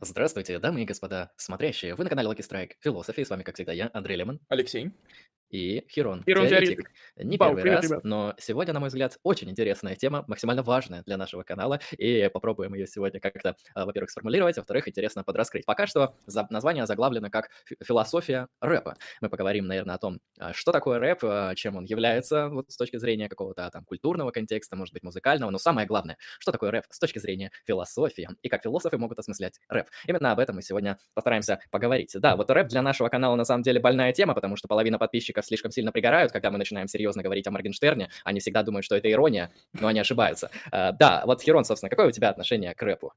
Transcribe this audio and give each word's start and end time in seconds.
Здравствуйте, 0.00 0.58
дамы 0.58 0.82
и 0.82 0.84
господа, 0.84 1.32
смотрящие. 1.36 1.94
Вы 1.94 2.04
на 2.04 2.10
канале 2.10 2.28
Lucky 2.28 2.46
Strike 2.46 2.72
Philosophy. 2.84 3.24
С 3.24 3.30
вами, 3.30 3.42
как 3.42 3.54
всегда, 3.54 3.72
я, 3.72 3.90
Андрей 3.94 4.16
Лемон 4.16 4.40
Алексей. 4.48 4.92
И 5.50 5.84
Хирон 5.88 6.22
Хирон 6.24 6.48
Теоретик. 6.48 6.90
Не 7.16 7.36
Вау, 7.36 7.50
первый 7.50 7.62
привет, 7.62 7.76
раз, 7.78 7.90
ребят. 7.90 8.04
но 8.04 8.34
сегодня, 8.38 8.74
на 8.74 8.80
мой 8.80 8.88
взгляд, 8.88 9.18
очень 9.22 9.50
интересная 9.50 9.96
тема, 9.96 10.24
максимально 10.26 10.62
важная 10.62 11.02
для 11.02 11.16
нашего 11.16 11.42
канала, 11.42 11.80
и 11.96 12.28
попробуем 12.32 12.74
ее 12.74 12.86
сегодня 12.86 13.20
как-то, 13.20 13.56
а, 13.74 13.86
во-первых, 13.86 14.10
сформулировать, 14.10 14.56
во-вторых, 14.56 14.88
интересно 14.88 15.24
подраскрыть. 15.24 15.64
Пока 15.66 15.86
что 15.86 16.14
название 16.50 16.86
заглавлено 16.86 17.30
как 17.30 17.50
«Фи- 17.64 17.76
«Философия 17.82 18.48
рэпа». 18.60 18.96
Мы 19.20 19.28
поговорим, 19.28 19.66
наверное, 19.66 19.94
о 19.94 19.98
том, 19.98 20.20
а, 20.38 20.52
что 20.52 20.72
такое 20.72 20.98
рэп, 20.98 21.18
а, 21.22 21.54
чем 21.54 21.76
он 21.76 21.84
является 21.84 22.48
вот, 22.48 22.70
с 22.70 22.76
точки 22.76 22.96
зрения 22.98 23.28
какого-то 23.28 23.68
там 23.70 23.84
культурного 23.84 24.30
контекста, 24.30 24.76
может 24.76 24.92
быть, 24.92 25.02
музыкального, 25.02 25.50
но 25.50 25.58
самое 25.58 25.86
главное, 25.86 26.18
что 26.38 26.52
такое 26.52 26.70
рэп 26.70 26.84
с 26.90 26.98
точки 26.98 27.18
зрения 27.18 27.50
философии, 27.66 28.28
и 28.42 28.48
как 28.48 28.62
философы 28.62 28.98
могут 28.98 29.18
осмыслять 29.18 29.60
рэп. 29.68 29.86
Именно 30.06 30.32
об 30.32 30.38
этом 30.38 30.56
мы 30.56 30.62
сегодня 30.62 30.98
постараемся 31.14 31.60
поговорить. 31.70 32.12
Да, 32.14 32.36
вот 32.36 32.50
рэп 32.50 32.68
для 32.68 32.82
нашего 32.82 33.08
канала 33.08 33.34
на 33.36 33.44
самом 33.44 33.62
деле 33.62 33.80
больная 33.80 34.12
тема, 34.12 34.34
потому 34.34 34.56
что 34.56 34.68
половина 34.68 34.98
подписчиков 34.98 35.37
слишком 35.46 35.70
сильно 35.70 35.92
пригорают, 35.92 36.32
когда 36.32 36.50
мы 36.50 36.58
начинаем 36.58 36.88
серьезно 36.88 37.22
говорить 37.22 37.46
о 37.46 37.50
Моргенштерне. 37.50 38.10
Они 38.24 38.40
всегда 38.40 38.62
думают, 38.62 38.84
что 38.84 38.96
это 38.96 39.10
ирония, 39.10 39.50
но 39.72 39.88
они 39.88 40.00
ошибаются. 40.00 40.50
А, 40.70 40.92
Да, 40.92 41.22
вот, 41.26 41.42
Херон, 41.42 41.64
собственно, 41.64 41.90
какое 41.90 42.08
у 42.08 42.10
тебя 42.10 42.30
отношение 42.30 42.74
к 42.74 42.82
рэпу? 42.82 43.12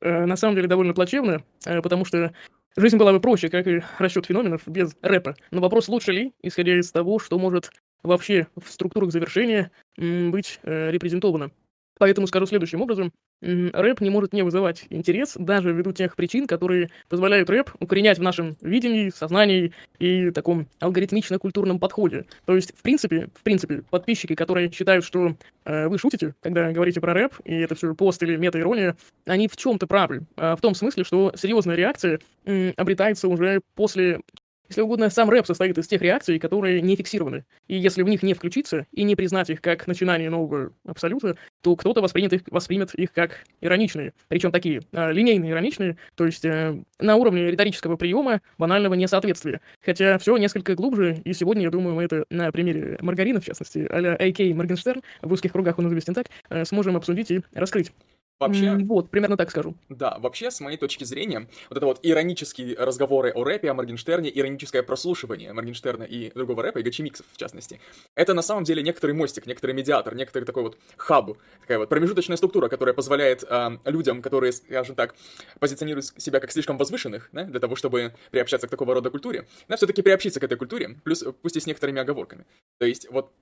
Э, 0.00 0.24
На 0.26 0.36
самом 0.36 0.54
деле 0.54 0.68
довольно 0.68 0.94
плачевно, 0.94 1.42
э, 1.64 1.82
потому 1.82 2.04
что 2.04 2.32
жизнь 2.76 2.96
была 2.96 3.12
бы 3.12 3.20
проще, 3.20 3.48
как 3.48 3.66
и 3.66 3.82
расчет 3.98 4.26
феноменов 4.26 4.62
без 4.66 4.96
рэпа. 5.02 5.36
Но 5.50 5.60
вопрос, 5.60 5.88
лучше 5.88 6.12
ли, 6.12 6.32
исходя 6.42 6.78
из 6.78 6.90
того, 6.92 7.18
что 7.18 7.38
может 7.38 7.70
вообще 8.02 8.46
в 8.56 8.70
структурах 8.70 9.10
завершения 9.10 9.70
быть 9.96 10.60
э, 10.62 10.90
репрезентовано. 10.90 11.50
Поэтому 11.98 12.26
скажу 12.26 12.46
следующим 12.46 12.82
образом. 12.82 13.12
Рэп 13.42 14.00
не 14.00 14.10
может 14.10 14.32
не 14.32 14.42
вызывать 14.42 14.86
интерес, 14.90 15.34
даже 15.38 15.72
ввиду 15.72 15.92
тех 15.92 16.16
причин, 16.16 16.46
которые 16.46 16.88
позволяют 17.08 17.50
рэп 17.50 17.70
укоренять 17.80 18.18
в 18.18 18.22
нашем 18.22 18.56
видении, 18.60 19.10
сознании 19.10 19.72
и 19.98 20.30
таком 20.30 20.66
алгоритмично-культурном 20.80 21.78
подходе. 21.78 22.24
То 22.46 22.54
есть, 22.54 22.76
в 22.76 22.82
принципе, 22.82 23.28
в 23.34 23.42
принципе, 23.42 23.82
подписчики, 23.90 24.34
которые 24.34 24.70
считают, 24.72 25.04
что 25.04 25.36
э, 25.64 25.88
вы 25.88 25.98
шутите, 25.98 26.34
когда 26.40 26.72
говорите 26.72 27.00
про 27.00 27.12
рэп, 27.12 27.34
и 27.44 27.54
это 27.56 27.74
все 27.74 27.94
пост 27.94 28.22
или 28.22 28.36
мета-ирония, 28.36 28.96
они 29.26 29.48
в 29.48 29.56
чем-то 29.56 29.86
правы. 29.86 30.22
А 30.36 30.56
в 30.56 30.60
том 30.60 30.74
смысле, 30.74 31.04
что 31.04 31.32
серьезная 31.36 31.76
реакция 31.76 32.20
м, 32.46 32.72
обретается 32.76 33.28
уже 33.28 33.60
после 33.74 34.20
если 34.68 34.82
угодно, 34.82 35.10
сам 35.10 35.30
рэп 35.30 35.46
состоит 35.46 35.78
из 35.78 35.86
тех 35.86 36.02
реакций, 36.02 36.38
которые 36.38 36.80
не 36.80 36.96
фиксированы. 36.96 37.44
И 37.68 37.76
если 37.76 38.02
в 38.02 38.08
них 38.08 38.22
не 38.22 38.34
включиться 38.34 38.86
и 38.92 39.02
не 39.04 39.16
признать 39.16 39.50
их 39.50 39.60
как 39.60 39.86
начинание 39.86 40.30
нового 40.30 40.72
абсолюта, 40.86 41.36
то 41.62 41.76
кто-то 41.76 42.00
воспримет 42.00 42.32
их, 42.32 42.42
воспримет 42.50 42.94
их 42.94 43.12
как 43.12 43.44
ироничные. 43.60 44.12
Причем 44.28 44.52
такие 44.52 44.82
а, 44.92 45.10
линейные 45.10 45.52
ироничные, 45.52 45.96
то 46.14 46.26
есть 46.26 46.44
э, 46.44 46.82
на 46.98 47.16
уровне 47.16 47.50
риторического 47.50 47.96
приема 47.96 48.40
банального 48.58 48.94
несоответствия. 48.94 49.60
Хотя 49.84 50.18
все 50.18 50.36
несколько 50.36 50.74
глубже, 50.74 51.20
и 51.24 51.32
сегодня, 51.32 51.62
я 51.62 51.70
думаю, 51.70 51.94
мы 51.94 52.04
это 52.04 52.24
на 52.30 52.50
примере 52.52 52.98
Маргарина, 53.00 53.40
в 53.40 53.44
частности, 53.44 53.86
а-ля 53.90 54.14
А.К. 54.14 54.54
Моргенштерн, 54.54 55.02
в 55.22 55.32
узких 55.32 55.52
кругах 55.52 55.78
он 55.78 55.88
известен 55.88 56.14
так, 56.14 56.26
э, 56.50 56.64
сможем 56.64 56.96
обсудить 56.96 57.30
и 57.30 57.42
раскрыть. 57.52 57.92
Вообще, 58.38 58.76
Вот, 58.76 59.10
примерно 59.10 59.36
так 59.36 59.50
скажу. 59.50 59.74
да, 59.88 60.18
вообще, 60.18 60.50
с 60.50 60.60
моей 60.60 60.76
точки 60.76 61.04
зрения, 61.04 61.48
вот 61.70 61.76
это 61.78 61.86
вот 61.86 62.00
иронические 62.02 62.76
разговоры 62.76 63.32
о 63.34 63.44
рэпе, 63.44 63.70
о 63.70 63.74
Моргенштерне, 63.74 64.30
ироническое 64.32 64.82
прослушивание 64.82 65.52
Моргенштерна 65.54 66.02
и 66.04 66.30
другого 66.34 66.62
рэпа, 66.62 66.80
и 66.80 66.82
гачемиксов, 66.82 67.24
в 67.32 67.36
частности, 67.38 67.80
это 68.14 68.34
на 68.34 68.42
самом 68.42 68.64
деле 68.64 68.82
некоторый 68.82 69.12
мостик, 69.12 69.46
некоторый 69.46 69.72
медиатор, 69.72 70.14
некоторый 70.14 70.44
такой 70.44 70.64
вот 70.64 70.78
хаб, 70.96 71.38
такая 71.62 71.78
вот 71.78 71.88
промежуточная 71.88 72.36
структура, 72.36 72.68
которая 72.68 72.94
позволяет 72.94 73.42
а, 73.48 73.78
людям, 73.86 74.20
которые, 74.20 74.52
скажем 74.52 74.96
так, 74.96 75.14
позиционируют 75.58 76.06
себя 76.18 76.38
как 76.40 76.52
слишком 76.52 76.76
возвышенных, 76.76 77.30
да, 77.32 77.44
для 77.44 77.60
того, 77.60 77.74
чтобы 77.74 78.14
приобщаться 78.30 78.66
к 78.66 78.70
такого 78.70 78.94
рода 78.94 79.10
культуре, 79.10 79.46
да, 79.68 79.76
все-таки 79.76 80.02
приобщиться 80.02 80.40
к 80.40 80.44
этой 80.44 80.58
культуре, 80.58 81.00
плюс 81.04 81.24
пусть 81.40 81.56
и 81.56 81.60
с 81.60 81.66
некоторыми 81.66 82.00
оговорками. 82.00 82.44
То 82.78 82.86
есть 82.86 83.08
вот 83.10 83.32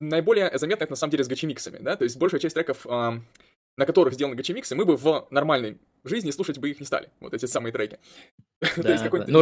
наиболее 0.00 0.50
заметно 0.58 0.84
это 0.84 0.92
на 0.92 0.96
самом 0.96 1.12
деле 1.12 1.24
с 1.24 1.28
гачемиксами, 1.28 1.78
да, 1.80 1.96
то 1.96 2.04
есть 2.04 2.16
большая 2.18 2.40
часть 2.40 2.54
треков, 2.54 2.86
а, 2.86 3.20
на 3.76 3.86
которых 3.86 4.14
сделаны 4.14 4.36
гачемиксы, 4.36 4.74
мы 4.74 4.84
бы 4.84 4.96
в 4.96 5.26
нормальной 5.30 5.78
жизни 6.04 6.30
слушать 6.30 6.58
бы 6.58 6.68
их 6.70 6.80
не 6.80 6.86
стали, 6.86 7.08
вот 7.20 7.32
эти 7.32 7.46
самые 7.46 7.72
треки. 7.72 7.98
То 8.76 8.82
Да, 8.82 8.92
есть 8.92 9.02
какой-то- 9.04 9.26
да. 9.26 9.32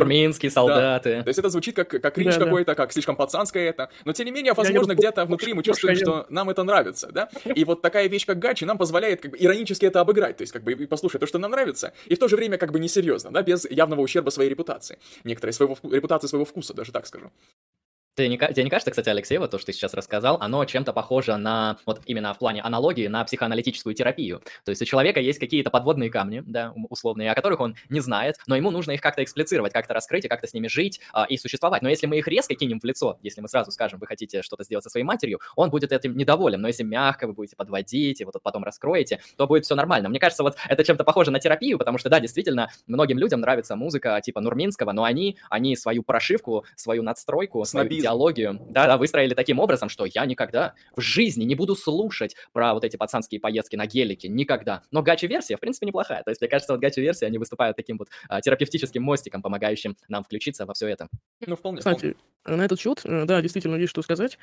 Солдаты. 0.55 1.23
То 1.23 1.29
есть 1.29 1.39
это 1.39 1.49
звучит 1.49 1.75
как, 1.77 1.89
как 1.89 2.15
кринж 2.15 2.35
Да-да. 2.35 2.45
какой-то, 2.47 2.75
как 2.75 2.93
слишком 2.93 3.17
пацанское 3.17 3.69
это. 3.69 3.91
Но 4.05 4.13
тем 4.13 4.27
не 4.27 4.33
менее, 4.33 4.53
не 4.53 4.55
возможно, 4.55 4.95
где-то 4.95 5.25
внутри 5.27 5.55
мы 5.55 5.63
чувствуем, 5.63 5.97
что 5.97 6.27
нам 6.31 6.51
это 6.51 6.63
нравится, 6.63 7.11
да? 7.13 7.29
И 7.45 7.65
вот 7.65 7.83
такая 7.83 8.09
вещь, 8.09 8.27
как 8.27 8.39
гачи, 8.39 8.65
нам 8.65 8.79
позволяет 8.79 9.21
как 9.21 9.33
бы 9.33 9.37
иронически 9.39 9.87
это 9.87 10.01
обыграть. 10.01 10.37
То 10.37 10.43
есть 10.43 10.53
как 10.53 10.63
бы 10.63 10.73
и 10.73 10.87
послушать 10.87 11.21
то, 11.21 11.27
что 11.27 11.39
нам 11.39 11.51
нравится, 11.51 11.93
и 12.07 12.15
в 12.15 12.19
то 12.19 12.29
же 12.29 12.37
время 12.37 12.59
как 12.59 12.71
бы 12.73 12.79
несерьезно, 12.81 13.31
да, 13.33 13.43
без 13.43 13.69
явного 13.69 14.01
ущерба 14.01 14.31
своей 14.31 14.49
репутации. 14.51 14.99
Некоторой 15.25 15.53
своего, 15.53 15.77
репутации 15.91 16.27
своего 16.29 16.45
вкуса, 16.45 16.75
даже 16.75 16.93
так 16.93 17.07
скажу. 17.07 17.31
Ты 18.15 18.29
не, 18.29 18.37
тебе 18.37 18.65
не 18.65 18.69
кажется, 18.69 18.91
кстати, 18.91 19.09
Алексей, 19.09 19.39
вот 19.39 19.51
то, 19.51 19.59
что 19.59 19.67
ты 19.67 19.73
сейчас 19.73 19.95
рассказал, 19.95 20.37
оно 20.39 20.63
чем-то 20.67 20.93
похоже 20.93 21.39
на, 21.39 21.79
вот 21.87 22.03
именно 22.05 22.35
в 22.35 22.39
плане 22.39 22.61
аналогии, 22.61 23.07
на 23.07 23.25
психоаналитическую 23.25 23.95
терапию. 23.95 24.43
То 24.65 24.71
есть 24.71 24.83
у 24.83 24.85
человека 24.85 25.19
есть 25.19 25.39
какие-то 25.39 25.71
подводные 25.71 26.11
камни, 26.11 26.43
да, 26.45 26.75
условные, 26.91 27.31
о 27.31 27.35
которых 27.35 27.61
он 27.61 27.75
не 27.89 28.01
знает, 28.01 28.37
но 28.47 28.55
ему 28.55 28.71
нужно 28.71 28.91
их 28.91 29.01
как-то 29.01 29.25
эксплицировать, 29.25 29.73
как-то 29.73 29.95
раскрыть 29.95 30.27
и 30.27 30.29
как-то 30.29 30.47
с 30.47 30.53
ними 30.53 30.69
жить 30.69 31.01
а, 31.15 31.25
и 31.25 31.39
существовать. 31.39 31.81
Но 31.81 31.89
если 31.89 32.07
мы 32.07 32.19
их 32.19 32.29
резко 32.29 32.55
кинем 32.55 32.81
в 32.81 32.85
лицо, 32.85 33.19
если 33.23 33.41
мы 33.41 33.49
сразу 33.49 33.71
скажем, 33.71 33.99
вы 33.99 34.07
хотите 34.07 34.43
что-то 34.43 34.65
сделать 34.65 34.85
со 34.85 34.91
своей 34.91 35.05
матерью, 35.05 35.41
он 35.57 35.71
будет 35.71 35.91
этим 35.91 36.15
недоволен. 36.15 36.61
Но 36.61 36.69
если 36.69 36.83
мягко 36.83 37.27
вы 37.27 37.33
будете 37.33 37.57
подводить 37.57 38.21
и 38.21 38.25
вот 38.27 38.35
потом 38.43 38.63
раскроете, 38.63 39.21
то 39.39 39.47
будет 39.47 39.65
все 39.65 39.75
нормально. 39.75 40.11
Мне 40.11 40.21
кажется, 40.21 40.43
вот 40.43 40.57
это 40.69 40.85
чем-то 40.85 41.05
похоже 41.05 41.31
на 41.31 41.41
терапию, 41.41 41.79
потому 41.79 41.97
что, 41.97 42.11
да, 42.11 42.21
действительно, 42.21 42.69
многим 42.87 43.19
людям 43.19 43.41
нравится 43.41 43.75
музыка 43.75 44.21
типа 44.23 44.43
Нурминского, 44.43 44.93
но 44.93 45.05
они, 45.05 45.39
они 45.49 45.77
свою 45.77 46.03
прошивку, 46.03 46.67
свою 46.77 47.03
надстройку, 47.03 47.65
свою. 47.65 48.02
Идеологию, 48.03 48.59
да, 48.71 48.87
да, 48.87 48.97
выстроили 48.97 49.35
таким 49.35 49.59
образом, 49.59 49.89
что 49.89 50.05
я 50.05 50.27
никогда 50.27 50.75
в 50.97 51.01
жизни 51.01 51.45
не 51.45 51.55
буду 51.55 51.75
слушать 51.77 52.37
про 52.53 52.75
вот 52.75 52.85
эти 52.85 52.97
пацанские 52.97 53.41
поездки 53.41 53.77
на 53.77 53.87
гелике, 53.87 54.29
никогда. 54.29 54.83
Но 54.91 55.03
гачи-версия, 55.03 55.57
в 55.57 55.61
принципе, 55.61 55.87
неплохая. 55.87 56.23
То 56.23 56.31
есть, 56.31 56.41
мне 56.41 56.49
кажется, 56.51 56.73
вот 56.73 56.81
гачи-версии, 56.81 57.25
они 57.25 57.39
выступают 57.39 57.77
таким 57.77 57.99
вот 57.99 58.09
а, 58.29 58.41
терапевтическим 58.41 59.03
мостиком, 59.03 59.43
помогающим 59.43 59.97
нам 60.09 60.25
включиться 60.25 60.67
во 60.67 60.75
все 60.75 60.89
это. 60.89 61.09
Ну, 61.47 61.57
вполне, 61.57 61.81
вполне. 61.81 61.97
Кстати, 61.99 62.17
на 62.45 62.63
этот 62.65 62.81
счет, 62.81 63.01
э, 63.05 63.25
да, 63.25 63.41
действительно 63.41 63.77
есть 63.77 63.91
что 63.91 64.03
сказать 64.03 64.39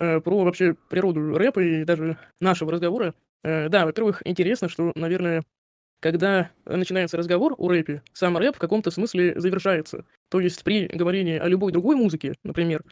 э, 0.00 0.20
про 0.20 0.44
вообще 0.44 0.74
природу 0.88 1.36
рэпа 1.36 1.60
и 1.60 1.84
даже 1.84 2.18
нашего 2.40 2.72
разговора. 2.72 3.14
Э, 3.42 3.68
Да, 3.68 3.86
во-первых, 3.86 4.22
интересно, 4.24 4.68
что, 4.68 4.92
наверное, 4.94 5.42
когда 6.00 6.50
начинается 6.64 7.16
разговор 7.16 7.54
о 7.58 7.68
рэпе, 7.68 8.02
сам 8.12 8.36
рэп 8.36 8.56
в 8.56 8.58
каком-то 8.58 8.90
смысле 8.90 9.38
завершается. 9.38 10.04
То 10.28 10.40
есть 10.40 10.62
при 10.62 10.86
говорении 10.86 11.38
о 11.38 11.48
любой 11.48 11.72
другой 11.72 11.96
музыке, 11.96 12.34
например, 12.44 12.82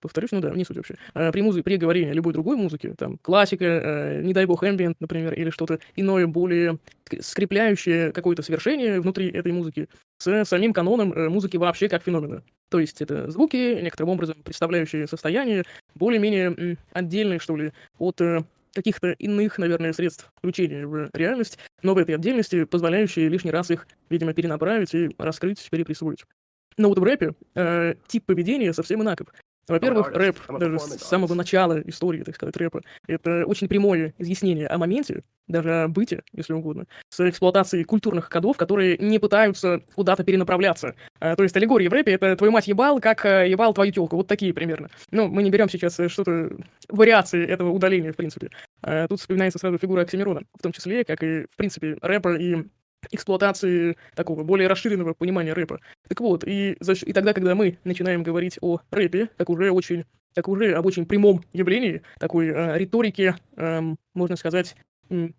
повторюсь, 0.00 0.30
ну 0.32 0.40
да, 0.40 0.50
не 0.50 0.64
суть 0.64 0.76
вообще, 0.76 0.96
э, 1.14 1.32
при, 1.32 1.40
музы- 1.40 1.62
при 1.62 1.76
говорении 1.76 2.10
о 2.10 2.14
любой 2.14 2.32
другой 2.32 2.56
музыке, 2.56 2.94
там, 2.96 3.18
классика, 3.18 3.64
э, 3.64 4.22
не 4.22 4.32
дай 4.32 4.46
бог, 4.46 4.62
эмбиент, 4.62 5.00
например, 5.00 5.34
или 5.34 5.50
что-то 5.50 5.80
иное, 5.96 6.26
более 6.26 6.78
скрепляющее 7.20 8.12
какое-то 8.12 8.42
свершение 8.42 9.00
внутри 9.00 9.28
этой 9.30 9.50
музыки, 9.50 9.88
с 10.18 10.44
самим 10.44 10.72
каноном 10.72 11.12
э, 11.12 11.28
музыки 11.28 11.56
вообще 11.56 11.88
как 11.88 12.04
феномена. 12.04 12.42
То 12.68 12.78
есть 12.78 13.00
это 13.00 13.30
звуки, 13.30 13.80
некоторым 13.80 14.10
образом 14.10 14.36
представляющие 14.44 15.06
состояние, 15.06 15.64
более-менее 15.94 16.76
отдельные, 16.92 17.38
что 17.38 17.56
ли, 17.56 17.72
от 17.98 18.20
э, 18.20 18.44
каких-то 18.78 19.10
иных, 19.10 19.58
наверное, 19.58 19.92
средств 19.92 20.30
включения 20.36 20.86
в 20.86 21.10
реальность, 21.12 21.58
но 21.82 21.94
в 21.94 21.98
этой 21.98 22.14
отдельности 22.14 22.64
позволяющие 22.64 23.28
лишний 23.28 23.50
раз 23.50 23.70
их, 23.70 23.86
видимо, 24.08 24.32
перенаправить 24.32 24.94
и 24.94 25.10
раскрыть, 25.18 25.68
переприсвоить. 25.70 26.24
Но 26.76 26.88
вот 26.88 26.98
в 26.98 27.02
рэпе 27.02 27.32
э, 27.56 27.94
тип 28.06 28.24
поведения 28.24 28.72
совсем 28.72 29.02
инаков. 29.02 29.28
Во-первых, 29.68 30.12
рэп 30.12 30.38
даже 30.58 30.78
с 30.78 30.96
самого 31.02 31.34
начала 31.34 31.80
истории, 31.82 32.22
так 32.22 32.34
сказать, 32.34 32.56
рэпа, 32.56 32.80
это 33.06 33.44
очень 33.44 33.68
прямое 33.68 34.14
изъяснение 34.18 34.66
о 34.66 34.78
моменте, 34.78 35.22
даже 35.46 35.82
о 35.82 35.88
быте, 35.88 36.22
если 36.32 36.54
угодно, 36.54 36.86
с 37.10 37.28
эксплуатацией 37.28 37.84
культурных 37.84 38.30
кодов, 38.30 38.56
которые 38.56 38.96
не 38.98 39.18
пытаются 39.18 39.82
куда-то 39.94 40.24
перенаправляться. 40.24 40.94
А, 41.20 41.36
то 41.36 41.42
есть 41.42 41.56
аллегория 41.56 41.90
в 41.90 41.92
рэпе— 41.92 42.12
это 42.14 42.36
«твою 42.36 42.52
мать 42.52 42.66
ебал, 42.66 43.00
как 43.00 43.26
э, 43.26 43.48
ебал 43.48 43.74
твою 43.74 43.92
телку», 43.92 44.16
вот 44.16 44.26
такие 44.26 44.54
примерно. 44.54 44.88
Ну, 45.10 45.28
мы 45.28 45.42
не 45.42 45.50
берем 45.50 45.68
сейчас 45.68 46.00
э, 46.00 46.08
что-то, 46.08 46.50
вариации 46.88 47.46
этого 47.46 47.70
удаления, 47.70 48.12
в 48.12 48.16
принципе. 48.16 48.50
А, 48.82 49.08
тут 49.08 49.20
вспоминается 49.20 49.58
сразу 49.58 49.78
фигура 49.78 50.02
Оксимирона, 50.02 50.42
в 50.54 50.62
том 50.62 50.72
числе, 50.72 51.04
как 51.04 51.22
и, 51.22 51.46
в 51.50 51.56
принципе, 51.56 51.96
рэпа 52.00 52.36
и 52.36 52.64
эксплуатации 53.10 53.96
такого 54.14 54.42
более 54.42 54.68
расширенного 54.68 55.14
понимания 55.14 55.52
рэпа. 55.52 55.80
Так 56.08 56.20
вот, 56.20 56.44
и, 56.44 56.72
и 56.72 57.12
тогда, 57.12 57.32
когда 57.32 57.54
мы 57.54 57.78
начинаем 57.84 58.22
говорить 58.22 58.58
о 58.60 58.80
рэпе, 58.90 59.30
как 59.36 59.50
уже 59.50 59.70
очень, 59.70 60.04
как 60.34 60.48
уже 60.48 60.72
об 60.74 60.86
очень 60.86 61.06
прямом 61.06 61.42
явлении, 61.52 62.02
такой 62.18 62.48
э, 62.48 62.78
риторике, 62.78 63.36
эм, 63.56 63.96
можно 64.14 64.36
сказать, 64.36 64.74
м, 65.10 65.34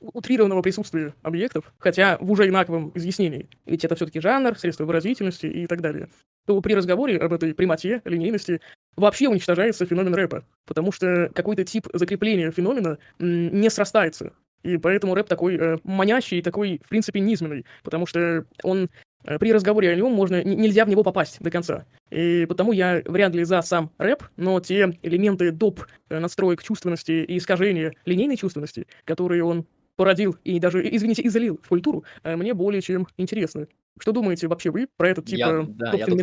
утрированного 0.00 0.60
присутствия 0.60 1.14
объектов, 1.22 1.72
хотя 1.78 2.18
в 2.20 2.30
уже 2.30 2.48
инаковом 2.48 2.92
изъяснении, 2.94 3.48
ведь 3.64 3.84
это 3.84 3.94
все-таки 3.94 4.20
жанр, 4.20 4.58
средства 4.58 4.84
выразительности 4.84 5.46
и 5.46 5.66
так 5.66 5.80
далее, 5.80 6.08
то 6.46 6.60
при 6.60 6.74
разговоре 6.74 7.16
об 7.18 7.32
этой 7.32 7.54
прямоте, 7.54 8.02
линейности 8.04 8.60
вообще 8.96 9.28
уничтожается 9.28 9.86
феномен 9.86 10.14
рэпа, 10.14 10.44
потому 10.66 10.92
что 10.92 11.30
какой-то 11.34 11.64
тип 11.64 11.88
закрепления 11.92 12.50
феномена 12.50 12.98
не 13.18 13.70
срастается. 13.70 14.32
И 14.62 14.78
поэтому 14.78 15.14
рэп 15.14 15.28
такой 15.28 15.56
э, 15.56 15.78
манящий, 15.84 16.40
такой, 16.40 16.80
в 16.82 16.88
принципе, 16.88 17.20
низменный, 17.20 17.66
потому 17.82 18.06
что 18.06 18.46
он 18.62 18.88
э, 19.24 19.38
при 19.38 19.52
разговоре 19.52 19.90
о 19.90 19.94
нем 19.94 20.10
можно, 20.12 20.42
нельзя 20.42 20.86
в 20.86 20.88
него 20.88 21.02
попасть 21.02 21.38
до 21.40 21.50
конца. 21.50 21.84
И 22.10 22.46
потому 22.46 22.72
я 22.72 23.02
вряд 23.04 23.34
ли 23.34 23.44
за 23.44 23.60
сам 23.60 23.90
рэп, 23.98 24.22
но 24.36 24.58
те 24.60 24.98
элементы 25.02 25.50
доп 25.50 25.84
э, 26.08 26.18
настроек 26.18 26.62
чувственности 26.62 27.12
и 27.12 27.36
искажения 27.36 27.92
линейной 28.06 28.38
чувственности, 28.38 28.86
которые 29.04 29.44
он 29.44 29.66
породил 29.96 30.36
и 30.44 30.58
даже, 30.58 30.82
извините, 30.94 31.26
изолил 31.26 31.60
в 31.62 31.68
культуру, 31.68 32.04
э, 32.22 32.34
мне 32.34 32.54
более 32.54 32.80
чем 32.80 33.06
интересны. 33.18 33.68
Что 34.00 34.12
думаете 34.12 34.48
вообще 34.48 34.70
вы 34.70 34.88
про 34.96 35.10
этот 35.10 35.26
тип 35.26 35.38
Я, 35.38 35.50
э, 35.50 35.64
да, 35.68 35.92
я 35.92 36.06
тут, 36.06 36.20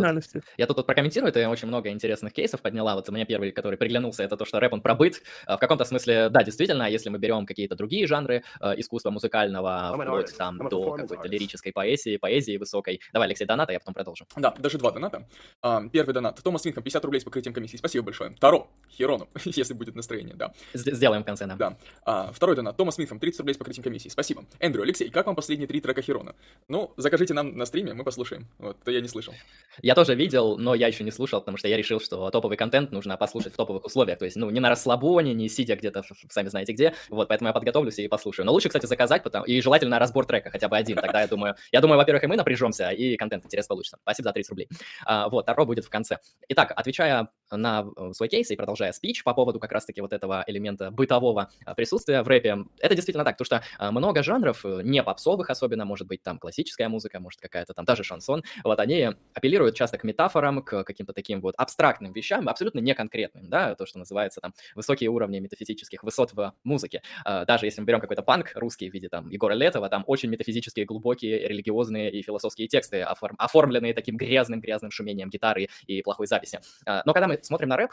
я 0.58 0.68
тут 0.68 0.78
вот 0.78 0.86
прокомментирую, 0.86 1.32
ты 1.32 1.48
очень 1.48 1.70
много 1.70 1.90
интересных 1.90 2.34
кейсов 2.34 2.62
подняла. 2.62 2.96
Вот 2.96 3.08
мне 3.10 3.26
первый, 3.26 3.52
который 3.52 3.78
приглянулся, 3.78 4.24
это 4.24 4.36
то, 4.36 4.44
что 4.44 4.60
рэп, 4.60 4.74
он 4.74 4.82
пробыт. 4.82 5.22
А, 5.46 5.56
В 5.56 5.60
каком-то 5.60 5.86
смысле, 5.86 6.30
да, 6.30 6.44
действительно, 6.44 6.90
если 6.90 7.10
мы 7.10 7.18
берем 7.18 7.46
какие-то 7.46 7.76
другие 7.76 8.08
жанры 8.08 8.44
э, 8.60 8.74
искусства 8.78 9.12
музыкального, 9.12 9.94
вплоть 9.94 10.36
там 10.36 10.58
до 10.70 10.96
какой-то 10.96 11.28
лирической 11.30 11.72
поэзии, 11.72 12.18
поэзии 12.18 12.58
высокой. 12.58 13.00
Давай, 13.14 13.30
Алексей, 13.30 13.46
доната, 13.46 13.72
я 13.72 13.80
потом 13.80 13.94
продолжу. 13.94 14.26
Да, 14.36 14.54
даже 14.58 14.78
два 14.78 14.92
доната. 14.92 15.28
А, 15.62 15.88
первый 15.88 16.14
донат. 16.14 16.42
Томас 16.44 16.66
Винком, 16.66 16.84
50 16.84 17.06
рублей 17.06 17.22
с 17.22 17.24
покрытием 17.24 17.54
комиссии. 17.54 17.78
Спасибо 17.78 18.04
большое. 18.04 18.32
Таро. 18.40 18.68
Хирону, 18.92 19.30
если 19.46 19.74
будет 19.74 19.96
настроение, 19.96 20.36
да. 20.36 20.54
Сделаем 20.74 21.24
в 21.24 21.26
конце, 21.26 21.46
да. 21.46 21.56
Да. 21.56 21.78
А, 22.04 22.32
второй 22.34 22.58
донат. 22.58 22.76
Томас 22.76 22.98
Митхам, 22.98 23.20
30 23.20 23.40
рублей 23.40 23.54
с 23.54 23.58
покрытием 23.58 23.84
комиссии. 23.84 24.10
Спасибо. 24.10 24.44
Эндрю, 24.60 24.84
Алексей, 24.84 25.10
как 25.10 25.28
вам 25.28 25.36
последние 25.36 25.68
три 25.68 25.80
трека 25.80 26.02
Хирона? 26.02 26.36
Ну, 26.68 26.94
закажите 26.98 27.34
нам 27.34 27.61
на 27.62 27.66
стриме, 27.66 27.94
мы 27.94 28.04
послушаем. 28.04 28.48
Вот, 28.60 28.78
то 28.84 28.92
я 28.92 29.02
не 29.02 29.08
слышал. 29.08 29.34
Я 29.82 29.96
тоже 29.96 30.16
видел, 30.16 30.58
но 30.58 30.76
я 30.76 30.88
еще 30.88 31.04
не 31.04 31.12
слушал, 31.12 31.40
потому 31.40 31.58
что 31.58 31.68
я 31.68 31.78
решил, 31.78 32.00
что 32.00 32.30
топовый 32.30 32.58
контент 32.58 32.92
нужно 32.92 33.16
послушать 33.18 33.54
в 33.54 33.56
топовых 33.56 33.86
условиях. 33.86 34.20
То 34.20 34.26
есть, 34.26 34.36
ну, 34.36 34.50
не 34.50 34.60
на 34.60 34.70
расслабоне, 34.70 35.34
не 35.34 35.48
сидя 35.48 35.76
где-то, 35.76 36.04
сами 36.30 36.50
знаете 36.50 36.74
где. 36.74 36.94
Вот, 37.10 37.28
поэтому 37.28 37.50
я 37.50 37.54
подготовлюсь 37.54 38.00
и 38.00 38.08
послушаю. 38.08 38.46
Но 38.46 38.52
лучше, 38.52 38.70
кстати, 38.70 38.86
заказать, 38.88 39.24
потому... 39.24 39.46
и 39.46 39.62
желательно 39.62 40.00
разбор 40.00 40.26
трека, 40.26 40.50
хотя 40.50 40.68
бы 40.68 40.76
один. 40.76 40.98
Тогда 40.98 41.22
я 41.22 41.28
думаю, 41.28 41.56
я 41.72 41.82
думаю, 41.82 41.98
во-первых, 41.98 42.24
и 42.24 42.28
мы 42.28 42.36
напряжемся, 42.36 42.90
и 42.90 43.16
контент 43.16 43.46
интересно 43.46 43.76
получится. 43.76 43.98
Спасибо 44.02 44.30
за 44.30 44.34
30 44.34 44.50
рублей. 44.50 44.70
А, 45.06 45.30
вот, 45.30 45.46
Таро 45.46 45.66
будет 45.66 45.86
в 45.86 45.90
конце. 45.90 46.18
Итак, 46.50 46.74
отвечая 46.76 47.30
на 47.52 47.86
э, 47.96 48.14
свой 48.14 48.30
кейс 48.30 48.50
и 48.50 48.56
продолжая 48.56 48.92
спич 48.92 49.24
по 49.24 49.34
поводу 49.34 49.60
как 49.60 49.72
раз-таки 49.72 50.02
вот 50.02 50.14
этого 50.14 50.44
элемента 50.48 50.92
бытового 50.92 51.50
а, 51.66 51.76
присутствия 51.76 52.24
в 52.24 52.28
рэпе, 52.28 52.66
это 52.80 52.96
действительно 52.96 53.24
так, 53.24 53.38
потому 53.38 53.46
что 53.46 53.64
а, 53.78 53.92
много 53.92 54.24
жанров, 54.24 54.66
э, 54.66 54.82
не 54.84 55.04
попсовых 55.04 55.50
особенно, 55.50 55.86
может 55.86 56.08
быть, 56.08 56.24
там 56.24 56.40
классическая 56.40 56.90
музыка, 56.90 57.20
может 57.20 57.40
какая-то 57.52 57.74
там 57.74 57.86
даже 57.86 58.04
шансон, 58.04 58.44
вот 58.64 58.80
они 58.80 59.10
апеллируют 59.34 59.76
часто 59.76 59.98
к 59.98 60.04
метафорам, 60.04 60.62
к 60.64 60.84
каким-то 60.84 61.14
таким 61.14 61.42
вот 61.42 61.54
абстрактным 61.58 62.12
вещам, 62.14 62.48
абсолютно 62.48 62.80
не 62.80 62.94
конкретным, 62.96 63.50
да, 63.50 63.76
то, 63.76 63.86
что 63.86 64.00
называется 64.00 64.42
там 64.42 64.54
высокие 64.76 65.10
уровни 65.10 65.40
метафизических 65.40 66.04
высот 66.04 66.34
в 66.34 66.54
музыке. 66.64 67.02
А, 67.26 67.46
Даже 67.46 67.66
если 67.66 67.82
мы 67.82 67.88
берем 67.88 68.00
какой-то 68.00 68.24
панк 68.24 68.52
русский 68.56 68.90
в 68.90 68.94
виде 68.94 69.10
там 69.10 69.30
Егора 69.30 69.54
Летова, 69.54 69.90
там 69.90 70.04
очень 70.08 70.30
метафизические, 70.30 70.86
глубокие, 70.86 71.48
религиозные 71.48 72.12
и 72.12 72.22
философские 72.22 72.68
тексты, 72.68 73.02
оформ- 73.02 73.36
оформленные 73.38 73.94
таким 73.94 74.18
грязным-грязным 74.18 74.92
шумением 74.92 75.30
гитары 75.30 75.68
и 75.88 76.02
плохой 76.02 76.28
записи. 76.28 76.60
А, 76.86 77.02
Но 77.06 77.14
когда 77.14 77.28
мы 77.28 77.40
смотрим 77.42 77.70
на 77.70 77.78
рэп, 77.78 77.92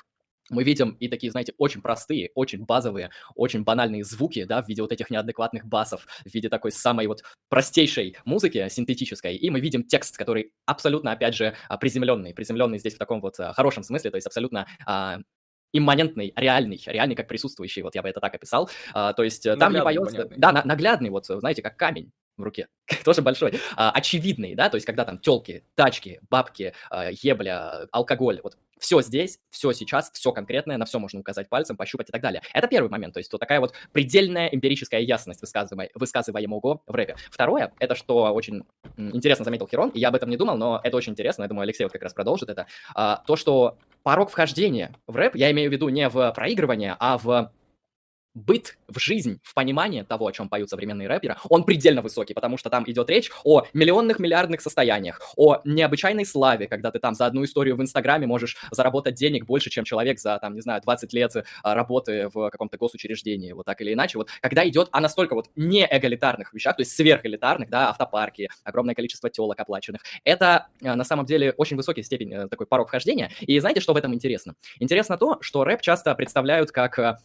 мы 0.50 0.64
видим 0.64 0.90
и 1.00 1.08
такие, 1.08 1.30
знаете, 1.30 1.52
очень 1.58 1.82
простые, 1.82 2.30
очень 2.34 2.64
базовые, 2.64 3.10
очень 3.34 3.64
банальные 3.64 4.04
звуки, 4.04 4.44
да, 4.44 4.62
в 4.62 4.68
виде 4.68 4.82
вот 4.82 4.92
этих 4.92 5.10
неадекватных 5.10 5.66
басов, 5.66 6.06
в 6.24 6.32
виде 6.32 6.48
такой 6.48 6.72
самой 6.72 7.06
вот 7.06 7.22
простейшей 7.48 8.16
музыки 8.24 8.68
синтетической, 8.68 9.36
и 9.36 9.50
мы 9.50 9.60
видим 9.60 9.84
текст, 9.84 10.16
который 10.16 10.52
абсолютно, 10.66 11.12
опять 11.12 11.34
же, 11.34 11.54
а, 11.68 11.76
приземленный, 11.78 12.34
приземленный 12.34 12.78
здесь 12.78 12.94
в 12.94 12.98
таком 12.98 13.20
вот 13.20 13.38
а, 13.40 13.52
хорошем 13.52 13.82
смысле, 13.82 14.10
то 14.10 14.16
есть 14.16 14.26
абсолютно 14.26 14.66
а, 14.86 15.18
имманентный, 15.72 16.32
реальный, 16.36 16.80
реальный 16.86 17.14
как 17.14 17.28
присутствующий, 17.28 17.82
вот 17.82 17.94
я 17.94 18.02
бы 18.02 18.08
это 18.08 18.20
так 18.20 18.34
описал, 18.34 18.70
А, 18.94 19.12
то 19.12 19.22
есть 19.22 19.44
э, 19.44 19.56
там 19.56 19.72
не 19.72 19.78
Наглядный, 19.78 20.02
поется, 20.02 20.16
понятный. 20.16 20.38
да, 20.38 20.52
на- 20.52 20.64
наглядный, 20.64 21.10
вот, 21.10 21.26
знаете, 21.26 21.62
как 21.62 21.76
камень 21.76 22.10
в 22.38 22.42
руке, 22.42 22.68
тоже 23.04 23.22
большой, 23.22 23.60
а, 23.76 23.90
очевидный, 23.90 24.54
да, 24.54 24.68
то 24.68 24.76
есть 24.76 24.86
когда 24.86 25.04
там 25.04 25.18
телки, 25.18 25.64
тачки, 25.74 26.20
бабки, 26.30 26.72
а, 26.90 27.10
ебля, 27.10 27.86
алкоголь, 27.92 28.40
вот 28.42 28.56
все 28.78 29.02
здесь, 29.02 29.40
все 29.50 29.72
сейчас, 29.72 30.10
все 30.12 30.32
конкретное, 30.32 30.76
на 30.76 30.84
все 30.84 30.98
можно 30.98 31.20
указать 31.20 31.48
пальцем, 31.48 31.76
пощупать 31.76 32.08
и 32.08 32.12
так 32.12 32.22
далее. 32.22 32.42
Это 32.54 32.68
первый 32.68 32.88
момент, 32.88 33.14
то 33.14 33.18
есть 33.18 33.32
вот 33.32 33.40
такая 33.40 33.60
вот 33.60 33.74
предельная 33.92 34.46
эмпирическая 34.48 35.00
ясность 35.00 35.42
высказываемой- 35.42 35.90
высказываемого 35.94 36.80
в 36.86 36.94
рэпе. 36.94 37.16
Второе, 37.30 37.72
это 37.78 37.94
что 37.94 38.32
очень 38.32 38.62
интересно 38.96 39.44
заметил 39.44 39.66
Херон, 39.66 39.90
и 39.90 39.98
я 39.98 40.08
об 40.08 40.14
этом 40.14 40.30
не 40.30 40.36
думал, 40.36 40.56
но 40.56 40.80
это 40.82 40.96
очень 40.96 41.12
интересно, 41.12 41.42
я 41.42 41.48
думаю, 41.48 41.64
Алексей 41.64 41.84
вот 41.84 41.92
как 41.92 42.02
раз 42.02 42.14
продолжит 42.14 42.48
это, 42.48 42.66
а, 42.94 43.22
то, 43.26 43.36
что 43.36 43.78
порог 44.02 44.30
вхождения 44.30 44.94
в 45.06 45.16
рэп, 45.16 45.34
я 45.34 45.50
имею 45.50 45.70
в 45.70 45.72
виду 45.72 45.88
не 45.88 46.08
в 46.08 46.32
проигрывание, 46.32 46.96
а 46.98 47.18
в 47.18 47.52
быт 48.34 48.78
в 48.88 48.98
жизнь, 48.98 49.40
в 49.42 49.54
понимание 49.54 50.04
того, 50.04 50.26
о 50.26 50.32
чем 50.32 50.48
поют 50.48 50.70
современные 50.70 51.08
рэперы, 51.08 51.36
он 51.48 51.64
предельно 51.64 52.02
высокий, 52.02 52.34
потому 52.34 52.56
что 52.56 52.70
там 52.70 52.84
идет 52.86 53.10
речь 53.10 53.30
о 53.44 53.64
миллионных, 53.72 54.18
миллиардных 54.18 54.60
состояниях, 54.60 55.20
о 55.36 55.60
необычайной 55.64 56.24
славе, 56.24 56.66
когда 56.68 56.90
ты 56.90 56.98
там 56.98 57.14
за 57.14 57.26
одну 57.26 57.44
историю 57.44 57.76
в 57.76 57.82
Инстаграме 57.82 58.26
можешь 58.26 58.56
заработать 58.70 59.14
денег 59.14 59.46
больше, 59.46 59.70
чем 59.70 59.84
человек 59.84 60.18
за, 60.18 60.38
там, 60.38 60.54
не 60.54 60.60
знаю, 60.60 60.80
20 60.82 61.12
лет 61.12 61.32
а, 61.62 61.74
работы 61.74 62.28
в 62.32 62.50
каком-то 62.50 62.76
госучреждении, 62.78 63.52
вот 63.52 63.66
так 63.66 63.80
или 63.80 63.92
иначе. 63.92 64.18
Вот 64.18 64.28
когда 64.40 64.66
идет 64.68 64.88
о 64.92 65.00
настолько 65.00 65.34
вот 65.34 65.50
не 65.56 65.86
эгалитарных 65.90 66.52
вещах, 66.52 66.76
то 66.76 66.82
есть 66.82 66.92
сверхэлитарных, 66.92 67.68
да, 67.68 67.90
автопарки, 67.90 68.48
огромное 68.64 68.94
количество 68.94 69.30
телок 69.30 69.58
оплаченных, 69.58 70.02
это 70.24 70.68
а, 70.82 70.96
на 70.96 71.04
самом 71.04 71.26
деле 71.26 71.52
очень 71.56 71.76
высокий 71.76 72.02
степень, 72.02 72.32
э, 72.32 72.48
такой 72.48 72.66
порог 72.66 72.88
вхождения. 72.88 73.30
И 73.40 73.58
знаете, 73.58 73.80
что 73.80 73.92
в 73.92 73.96
этом 73.96 74.14
интересно? 74.14 74.54
Интересно 74.78 75.16
то, 75.18 75.38
что 75.40 75.64
рэп 75.64 75.80
часто 75.80 76.14
представляют 76.14 76.70
как 76.70 76.98
э, 76.98 77.16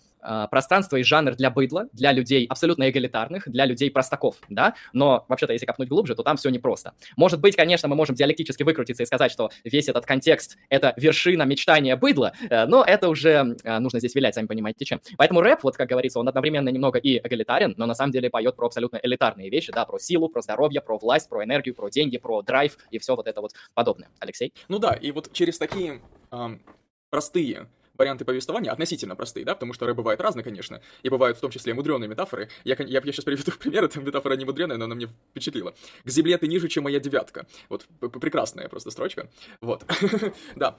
пространство 0.49 0.97
и 0.97 1.03
жанр 1.03 1.35
для 1.35 1.49
быдла, 1.49 1.87
для 1.93 2.11
людей 2.11 2.45
абсолютно 2.45 2.89
эгалитарных, 2.89 3.47
для 3.49 3.65
людей 3.65 3.91
простаков, 3.91 4.37
да, 4.49 4.75
но 4.93 5.25
вообще-то, 5.27 5.53
если 5.53 5.65
копнуть 5.65 5.89
глубже, 5.89 6.15
то 6.15 6.23
там 6.23 6.37
все 6.37 6.49
непросто. 6.49 6.93
Может 7.17 7.41
быть, 7.41 7.55
конечно, 7.55 7.87
мы 7.87 7.95
можем 7.95 8.15
диалектически 8.15 8.63
выкрутиться 8.63 9.03
и 9.03 9.05
сказать, 9.05 9.31
что 9.31 9.49
весь 9.63 9.89
этот 9.89 10.05
контекст— 10.05 10.57
это 10.69 10.93
вершина 10.97 11.43
мечтания 11.43 11.95
быдла, 11.95 12.33
э, 12.49 12.65
но 12.65 12.83
это 12.83 13.09
уже 13.09 13.55
э, 13.63 13.79
нужно 13.79 13.99
здесь 13.99 14.15
вилять, 14.15 14.35
сами 14.35 14.47
понимаете, 14.47 14.85
чем. 14.85 15.01
Поэтому 15.17 15.41
рэп, 15.41 15.63
вот 15.63 15.77
как 15.77 15.89
говорится, 15.89 16.19
он 16.19 16.27
одновременно 16.27 16.69
немного 16.69 16.99
и 16.99 17.17
эгалитарен, 17.17 17.73
но 17.77 17.85
на 17.85 17.95
самом 17.95 18.11
деле 18.11 18.29
поет 18.29 18.55
про 18.55 18.67
абсолютно 18.67 18.99
элитарные 19.01 19.49
вещи, 19.49 19.71
да, 19.71 19.85
про 19.85 19.99
силу, 19.99 20.29
про 20.29 20.41
здоровье, 20.41 20.81
про 20.81 20.97
власть, 20.97 21.29
про 21.29 21.43
энергию, 21.43 21.75
про 21.75 21.89
деньги, 21.89 22.17
про 22.17 22.41
драйв 22.41 22.77
и 22.91 22.99
все 22.99 23.15
вот 23.15 23.27
это 23.27 23.41
вот 23.41 23.51
подобное. 23.73 24.09
Алексей? 24.19 24.53
Ну 24.67 24.79
да, 24.79 24.93
и 24.93 25.11
вот 25.11 25.31
через 25.33 25.57
такие 25.57 26.01
ам, 26.31 26.61
простые 27.09 27.67
варианты 27.98 28.25
повествования, 28.25 28.72
относительно 28.72 29.16
простые, 29.16 29.45
да, 29.45 29.54
потому 29.54 29.74
что 29.74 29.86
рэп 29.86 29.98
бывает 29.98 30.22
разный, 30.22 30.44
конечно, 30.44 30.81
и 31.04 31.10
бывают 31.10 31.38
в 31.38 31.42
том 31.42 31.51
числе 31.51 31.74
мудреные 31.74 32.07
метафоры. 32.07 32.50
Я, 32.63 32.75
я, 32.80 32.86
я 32.86 33.01
сейчас 33.01 33.25
приведу 33.25 33.51
пример, 33.60 33.84
эта 33.84 34.00
метафора 34.00 34.36
не 34.36 34.45
мудреная, 34.45 34.78
но 34.78 34.86
она 34.86 34.95
мне 34.95 35.07
впечатлила. 35.31 35.74
«К 36.04 36.10
земле 36.10 36.38
ты 36.38 36.48
ниже, 36.48 36.68
чем 36.68 36.86
моя 36.86 37.00
девятка». 37.00 37.45
Вот, 37.69 37.85
прекрасная 38.00 38.68
просто 38.69 38.92
строчка. 38.92 39.30
Вот, 39.62 39.85
да. 40.56 40.78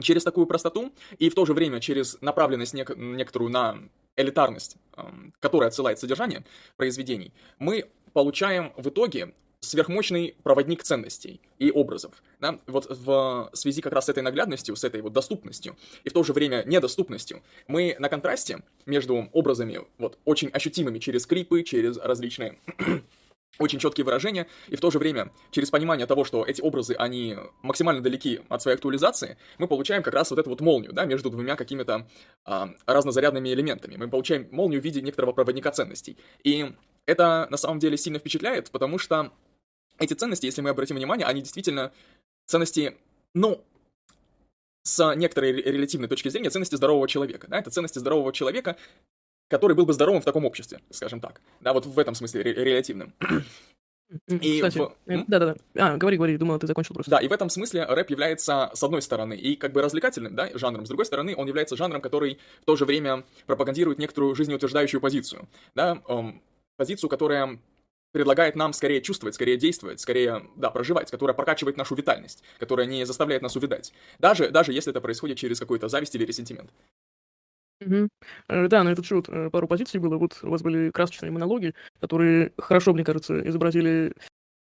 Через 0.00 0.24
такую 0.24 0.46
простоту 0.46 0.92
и 1.18 1.28
в 1.28 1.34
то 1.34 1.44
же 1.44 1.52
время 1.52 1.80
через 1.80 2.20
направленность 2.20 2.72
нек- 2.72 2.96
некоторую 2.96 3.50
на 3.50 3.78
элитарность, 4.16 4.76
ам, 4.94 5.34
которая 5.40 5.68
отсылает 5.68 5.98
содержание 5.98 6.44
произведений, 6.76 7.32
мы 7.58 7.90
получаем 8.12 8.72
в 8.76 8.88
итоге 8.88 9.34
сверхмощный 9.62 10.36
проводник 10.42 10.82
ценностей 10.82 11.40
и 11.58 11.70
образов. 11.70 12.22
Да? 12.40 12.58
Вот 12.66 12.86
в 12.90 13.50
связи 13.54 13.80
как 13.80 13.92
раз 13.92 14.06
с 14.06 14.08
этой 14.08 14.22
наглядностью, 14.22 14.76
с 14.76 14.84
этой 14.84 15.00
вот 15.00 15.12
доступностью 15.12 15.76
и 16.04 16.10
в 16.10 16.12
то 16.12 16.22
же 16.22 16.32
время 16.32 16.64
недоступностью, 16.66 17.42
мы 17.68 17.96
на 17.98 18.08
контрасте 18.08 18.62
между 18.86 19.28
образами 19.32 19.80
вот 19.98 20.18
очень 20.24 20.48
ощутимыми 20.48 20.98
через 20.98 21.26
клипы, 21.26 21.62
через 21.62 21.96
различные 21.96 22.58
очень 23.58 23.78
четкие 23.78 24.04
выражения, 24.04 24.48
и 24.68 24.76
в 24.76 24.80
то 24.80 24.90
же 24.90 24.98
время, 24.98 25.30
через 25.50 25.70
понимание 25.70 26.06
того, 26.06 26.24
что 26.24 26.44
эти 26.44 26.60
образы, 26.60 26.94
они 26.94 27.36
максимально 27.62 28.02
далеки 28.02 28.40
от 28.48 28.62
своей 28.62 28.76
актуализации, 28.76 29.36
мы 29.58 29.68
получаем 29.68 30.02
как 30.02 30.14
раз 30.14 30.30
вот 30.30 30.40
эту 30.40 30.50
вот 30.50 30.60
молнию, 30.60 30.92
да, 30.92 31.04
между 31.04 31.30
двумя 31.30 31.54
какими-то 31.54 32.08
а, 32.44 32.70
разнозарядными 32.86 33.50
элементами. 33.50 33.96
Мы 33.96 34.08
получаем 34.08 34.48
молнию 34.50 34.80
в 34.80 34.84
виде 34.84 35.02
некоторого 35.02 35.32
проводника 35.32 35.70
ценностей. 35.70 36.16
И 36.42 36.72
это 37.06 37.46
на 37.50 37.56
самом 37.56 37.78
деле 37.78 37.96
сильно 37.96 38.18
впечатляет, 38.18 38.70
потому 38.70 38.98
что 38.98 39.32
эти 40.02 40.14
ценности, 40.14 40.46
если 40.46 40.60
мы 40.62 40.70
обратим 40.70 40.96
внимание, 40.96 41.26
они 41.26 41.40
действительно 41.42 41.92
ценности, 42.46 42.96
ну, 43.34 43.62
с 44.84 45.14
некоторой 45.14 45.52
ре- 45.52 45.62
релятивной 45.62 46.08
точки 46.08 46.28
зрения, 46.28 46.50
ценности 46.50 46.74
здорового 46.74 47.06
человека, 47.08 47.46
да, 47.48 47.58
это 47.58 47.70
ценности 47.70 47.98
здорового 47.98 48.32
человека, 48.32 48.76
который 49.48 49.76
был 49.76 49.86
бы 49.86 49.92
здоровым 49.92 50.20
в 50.22 50.24
таком 50.24 50.44
обществе, 50.44 50.80
скажем 50.90 51.20
так, 51.20 51.40
да, 51.60 51.72
вот 51.72 51.86
в 51.86 51.98
этом 51.98 52.14
смысле 52.14 52.42
ре- 52.42 52.52
релятивным. 52.54 53.12
М, 54.28 54.38
И 54.38 54.56
Кстати, 54.56 54.76
в- 54.78 54.94
э, 55.06 55.12
М? 55.14 55.24
да-да-да. 55.26 55.56
А, 55.76 55.96
говори, 55.96 56.16
говори, 56.18 56.36
думал, 56.36 56.58
ты 56.58 56.66
закончил 56.66 56.94
просто. 56.94 57.10
Да, 57.10 57.18
и 57.18 57.28
в 57.28 57.32
этом 57.32 57.48
смысле 57.48 57.86
рэп 57.86 58.10
является, 58.10 58.70
с 58.74 58.82
одной 58.82 59.00
стороны, 59.00 59.34
и 59.34 59.56
как 59.56 59.72
бы 59.72 59.80
развлекательным, 59.80 60.34
да, 60.34 60.50
жанром, 60.58 60.84
с 60.84 60.88
другой 60.88 61.06
стороны, 61.06 61.34
он 61.34 61.46
является 61.48 61.76
жанром, 61.76 62.02
который 62.02 62.38
в 62.60 62.64
то 62.66 62.76
же 62.76 62.84
время 62.84 63.24
пропагандирует 63.46 63.98
некоторую 63.98 64.34
жизнеутверждающую 64.34 65.00
позицию, 65.00 65.48
да, 65.74 66.02
эм, 66.08 66.42
позицию, 66.76 67.08
которая 67.08 67.58
предлагает 68.12 68.56
нам 68.56 68.72
скорее 68.72 69.00
чувствовать, 69.00 69.34
скорее 69.34 69.56
действовать, 69.56 70.00
скорее, 70.00 70.42
да, 70.56 70.70
проживать, 70.70 71.10
которая 71.10 71.34
прокачивает 71.34 71.76
нашу 71.76 71.94
витальность, 71.94 72.42
которая 72.58 72.86
не 72.86 73.04
заставляет 73.04 73.42
нас 73.42 73.56
увидать. 73.56 73.92
Даже, 74.18 74.50
даже 74.50 74.72
если 74.72 74.90
это 74.90 75.00
происходит 75.00 75.38
через 75.38 75.58
какую-то 75.58 75.88
зависть 75.88 76.14
или 76.14 76.24
ресентимент. 76.24 76.70
Э, 78.48 78.68
да, 78.68 78.84
на 78.84 78.90
этот 78.90 79.06
счет 79.06 79.28
э, 79.28 79.50
пару 79.50 79.66
позиций 79.66 79.98
было. 79.98 80.16
Вот 80.16 80.38
у 80.42 80.50
вас 80.50 80.62
были 80.62 80.90
красочные 80.90 81.32
монологи, 81.32 81.74
которые 82.00 82.52
хорошо, 82.58 82.92
мне 82.92 83.04
кажется, 83.04 83.40
изобразили 83.48 84.14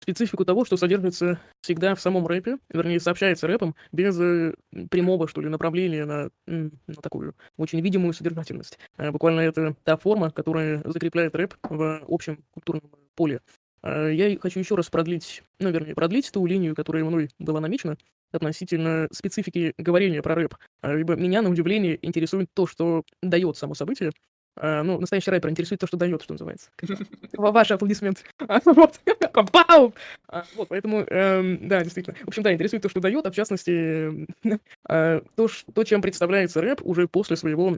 специфику 0.02 0.46
того, 0.46 0.64
что 0.66 0.78
содержится 0.78 1.40
всегда 1.62 1.96
в 1.96 2.02
самом 2.02 2.28
рэпе, 2.28 2.60
вернее, 2.70 3.00
сообщается 3.00 3.48
рэпом 3.48 3.76
без 3.92 4.20
э, 4.20 4.56
прямого, 4.90 5.28
что 5.28 5.42
ли, 5.42 5.50
направления 5.50 6.06
на, 6.06 6.30
на 6.46 7.02
такую 7.02 7.36
очень 7.58 7.82
видимую 7.82 8.14
содержательность. 8.14 8.78
Буквально 8.98 9.42
это 9.42 9.76
та 9.84 9.98
форма, 9.98 10.32
которая 10.32 10.82
закрепляет 10.86 11.36
рэп 11.36 11.56
в 11.64 12.04
общем 12.08 12.44
культурном 12.52 12.92
поле. 13.18 13.42
Э, 13.84 14.10
я 14.14 14.38
хочу 14.40 14.60
еще 14.60 14.76
раз 14.76 14.90
продлить, 14.90 15.44
ну, 15.60 15.70
вернее, 15.72 15.96
продлить 15.96 16.32
ту 16.32 16.46
линию, 16.46 16.76
которая 16.76 17.04
мной 17.04 17.30
была 17.40 17.60
намечена, 17.60 17.98
относительно 18.32 19.10
специфики 19.12 19.74
говорения 19.78 20.22
про 20.22 20.36
рэп. 20.36 20.56
Ибо 20.84 21.16
меня, 21.16 21.42
на 21.42 21.50
удивление, 21.50 22.00
интересует 22.02 22.50
то, 22.54 22.68
что 22.68 23.04
дает 23.22 23.58
само 23.58 23.74
событие, 23.74 24.12
Uh, 24.58 24.82
ну, 24.82 25.00
настоящий 25.00 25.30
рэпер 25.30 25.52
интересует 25.52 25.80
то, 25.82 25.88
что 25.88 25.98
дает, 25.98 26.24
что 26.24 26.34
называется. 26.34 26.72
Ваши 27.34 27.76
аплодисменты. 27.76 28.24
Вот. 28.66 29.00
Пау! 29.52 29.94
А, 30.28 30.46
вот, 30.56 30.70
поэтому, 30.70 31.02
эм, 31.02 31.68
да, 31.68 31.84
действительно. 31.84 32.18
В 32.24 32.28
общем, 32.30 32.42
да, 32.42 32.52
интересует 32.52 32.82
то, 32.82 32.90
что 32.90 33.00
дает, 33.00 33.26
а 33.28 33.32
в 33.32 33.36
частности, 33.36 34.28
э, 34.90 35.22
то, 35.36 35.84
чем 35.84 36.02
представляется 36.02 36.62
рэп 36.62 36.82
уже 36.84 37.08
после 37.08 37.36
своего 37.36 37.78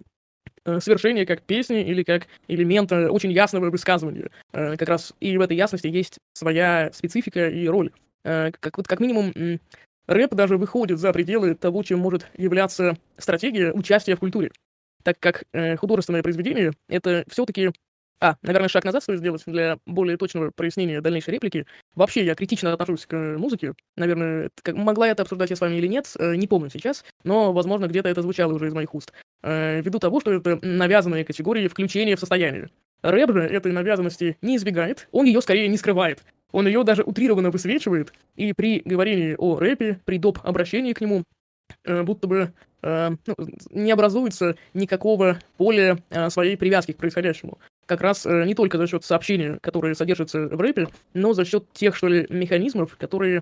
совершения 0.80 1.26
как 1.26 1.42
песни 1.42 1.82
или 1.84 2.04
как 2.04 2.28
элемента 2.48 3.12
очень 3.12 3.32
ясного 3.32 3.70
высказывания. 3.70 4.30
Э, 4.54 4.78
как 4.78 4.88
раз 4.88 5.14
и 5.20 5.38
в 5.38 5.42
этой 5.42 5.58
ясности 5.58 5.88
есть 5.88 6.18
своя 6.34 6.92
специфика 6.94 7.50
и 7.50 7.68
роль. 7.68 7.92
Как, 8.22 8.78
вот, 8.78 8.86
как 8.86 9.00
минимум, 9.00 9.34
рэп 10.06 10.36
даже 10.36 10.58
выходит 10.58 11.00
за 11.00 11.14
пределы 11.14 11.56
того, 11.56 11.82
чем 11.84 12.00
может 12.00 12.28
являться 12.38 12.98
стратегия 13.18 13.72
участия 13.72 14.18
в 14.18 14.20
культуре 14.20 14.52
так 15.04 15.20
как 15.20 15.44
э, 15.54 15.76
художественное 15.76 16.24
произведение— 16.24 16.74
это 16.88 17.24
все-таки... 17.30 17.72
А, 18.22 18.36
наверное, 18.42 18.68
шаг 18.68 18.84
назад 18.84 19.04
стоит 19.04 19.20
сделать 19.20 19.44
для 19.46 19.78
более 19.86 20.18
точного 20.18 20.52
прояснения 20.52 21.00
дальнейшей 21.00 21.34
реплики. 21.34 21.66
Вообще, 21.96 22.26
я 22.26 22.36
критично 22.36 22.74
отношусь 22.74 23.06
к 23.06 23.16
музыке. 23.38 23.74
Наверное, 23.96 24.50
как, 24.62 24.76
могла 24.76 25.08
это 25.08 25.24
обсуждать 25.24 25.50
я 25.50 25.56
с 25.56 25.62
вами 25.62 25.76
или 25.76 25.88
нет, 25.88 26.14
э, 26.20 26.36
не 26.36 26.48
помню 26.48 26.70
сейчас, 26.70 27.06
но, 27.24 27.54
возможно, 27.54 27.88
где-то 27.88 28.10
это 28.10 28.22
звучало 28.22 28.54
уже 28.54 28.68
из 28.68 28.74
моих 28.74 28.94
уст. 28.94 29.14
Э, 29.42 29.82
ввиду 29.82 30.00
того, 30.00 30.20
что 30.20 30.34
это 30.34 30.60
навязанные 30.62 31.24
категории 31.24 31.68
включения 31.70 32.18
в 32.18 32.20
состояние. 32.20 32.70
Рэп 33.02 33.32
же 33.32 33.42
этой 33.42 33.72
навязанности 33.72 34.38
не 34.42 34.58
избегает, 34.58 35.08
он 35.12 35.26
ее 35.26 35.42
скорее 35.42 35.70
не 35.70 35.78
скрывает. 35.78 36.24
Он 36.52 36.68
ее 36.68 36.84
даже 36.84 37.04
утрированно 37.04 37.52
высвечивает, 37.52 38.12
и 38.36 38.54
при 38.54 38.82
говорении 38.84 39.36
о 39.38 39.58
рэпе, 39.58 40.02
при 40.04 40.18
доп. 40.18 40.40
обращении 40.44 40.94
к 40.94 41.00
нему, 41.00 41.24
э, 41.86 42.04
будто 42.04 42.28
бы 42.28 42.54
э, 42.82 43.10
ну, 43.26 43.36
не 43.70 43.92
образуется 43.92 44.56
никакого 44.74 45.40
поля 45.58 46.00
э, 46.10 46.30
своей 46.30 46.58
привязки 46.58 46.92
к 46.92 46.98
происходящему. 46.98 47.60
Как 47.90 48.02
раз 48.02 48.24
э, 48.28 48.46
не 48.46 48.54
только 48.54 48.78
за 48.78 48.86
счет 48.86 49.04
сообщения, 49.04 49.58
которые 49.64 49.96
содержатся 49.96 50.42
в 50.42 50.62
рэпе, 50.62 50.90
но 51.16 51.34
за 51.34 51.44
счет 51.44 51.66
тех, 51.74 51.96
что 51.96 52.08
ли, 52.08 52.28
механизмов, 52.30 52.96
которые, 52.98 53.42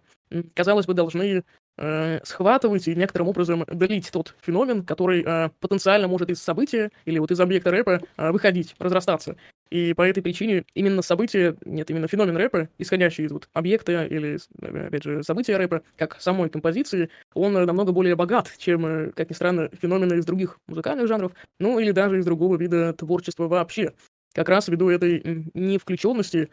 казалось 0.53 0.85
бы, 0.85 0.93
должны 0.93 1.43
э, 1.77 2.19
схватывать 2.23 2.87
и 2.87 2.95
некоторым 2.95 3.27
образом 3.27 3.65
делить 3.69 4.09
тот 4.09 4.35
феномен, 4.41 4.85
который 4.85 5.21
э, 5.25 5.49
потенциально 5.59 6.07
может 6.07 6.29
из 6.29 6.41
события 6.41 6.91
или 7.03 7.19
вот 7.19 7.29
из 7.29 7.41
объекта 7.41 7.71
рэпа 7.71 7.99
э, 8.15 8.31
выходить, 8.31 8.73
разрастаться. 8.79 9.35
И 9.69 9.93
по 9.93 10.03
этой 10.03 10.23
причине 10.23 10.63
именно 10.75 11.01
события, 11.01 11.57
нет, 11.65 11.89
именно 11.89 12.07
феномен 12.07 12.37
рэпа, 12.37 12.69
исходящий 12.77 13.25
из 13.25 13.33
вот 13.33 13.49
объекта 13.51 14.05
или, 14.05 14.37
опять 14.61 15.03
же, 15.03 15.23
события 15.23 15.57
рэпа, 15.57 15.81
как 15.97 16.21
самой 16.21 16.49
композиции, 16.49 17.09
он 17.33 17.51
намного 17.51 17.91
более 17.91 18.15
богат, 18.15 18.49
чем, 18.57 18.85
э, 18.85 19.11
как 19.11 19.29
ни 19.29 19.33
странно, 19.33 19.69
феномены 19.81 20.13
из 20.13 20.25
других 20.25 20.57
музыкальных 20.67 21.07
жанров, 21.09 21.33
ну 21.59 21.79
или 21.79 21.91
даже 21.91 22.19
из 22.19 22.23
другого 22.23 22.55
вида 22.55 22.93
творчества 22.93 23.49
вообще. 23.49 23.91
Как 24.37 24.47
раз 24.47 24.69
ввиду 24.69 24.89
этой 24.89 25.49
невключенности, 25.53 26.49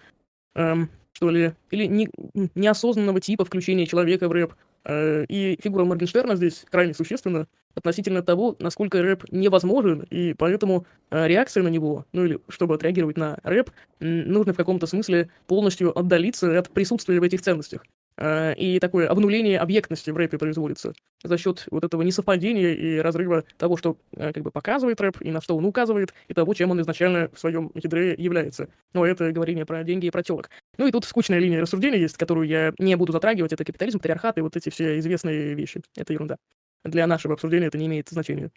эм, 0.57 0.91
что 1.13 1.31
ли, 1.31 1.53
или 1.71 1.85
не, 1.85 2.09
неосознанного 2.57 3.21
типа 3.21 3.45
включения 3.45 3.87
человека 3.87 4.29
в 4.29 4.33
рэп, 4.33 4.55
Э, 4.85 5.25
и 5.29 5.59
фигура 5.63 5.85
Моргенштерна 5.85 6.37
здесь 6.37 6.65
крайне 6.71 6.95
существенна 6.95 7.47
относительно 7.75 8.23
того, 8.23 8.57
насколько 8.61 9.03
рэп 9.03 9.25
невозможен, 9.31 10.07
и 10.11 10.35
поэтому 10.35 10.87
э, 11.11 11.27
реакция 11.27 11.63
на 11.63 11.69
него, 11.69 12.07
ну 12.13 12.25
или 12.25 12.39
чтобы 12.49 12.75
отреагировать 12.75 13.17
на 13.17 13.39
рэп, 13.43 13.71
нужно 14.01 14.53
в 14.53 14.57
каком-то 14.57 14.87
смысле 14.87 15.31
полностью 15.47 15.99
отдалиться 15.99 16.59
от 16.59 16.71
присутствия 16.71 17.19
в 17.19 17.23
этих 17.23 17.41
ценностях. 17.41 17.85
Э, 18.17 18.55
и 18.55 18.79
такое 18.79 19.09
обнуление 19.09 19.59
объектности 19.59 20.11
в 20.11 20.17
рэпе 20.17 20.39
производится 20.39 20.93
за 21.23 21.39
счет 21.39 21.67
вот 21.71 21.85
этого 21.85 22.03
несовпадения 22.03 22.73
и 22.75 22.99
разрыва 22.99 23.45
того, 23.57 23.77
что 23.77 23.97
э, 24.17 24.33
как 24.33 24.43
бы 24.43 24.51
показывает 24.51 25.01
рэп, 25.01 25.19
и 25.21 25.31
на 25.31 25.41
что 25.41 25.57
он 25.57 25.65
указывает, 25.65 26.15
и 26.29 26.35
того, 26.35 26.55
чем 26.55 26.71
он 26.71 26.81
изначально 26.81 27.31
в 27.33 27.39
своем 27.39 27.73
ядре 27.75 28.15
является. 28.17 28.69
Но 28.93 29.05
это 29.05 29.33
говорение 29.33 29.67
про 29.67 29.83
деньги 29.83 30.07
и 30.07 30.11
про 30.11 30.23
телок. 30.23 30.51
Ну 30.79 30.87
и 30.87 30.93
тут 30.93 31.05
скучная 31.05 31.39
линия 31.39 31.61
рассуждения 31.61 31.99
есть, 31.99 32.17
которую 32.17 32.47
я 32.47 32.73
не 32.79 32.97
буду 32.97 33.13
затрагивать. 33.13 33.53
Это 33.53 33.65
капитализм, 33.65 33.99
патриархат 33.99 34.39
и 34.39 34.43
вот 34.43 34.57
эти 34.57 34.69
все 34.69 34.99
известные 34.99 35.55
вещи. 35.55 35.83
Это 35.97 36.13
ерунда. 36.13 36.37
Для 36.85 37.07
нашего 37.07 37.35
обсуждения 37.35 37.67
это 37.67 37.79
не 37.79 37.87
имеет 37.87 38.09
значения 38.11 38.51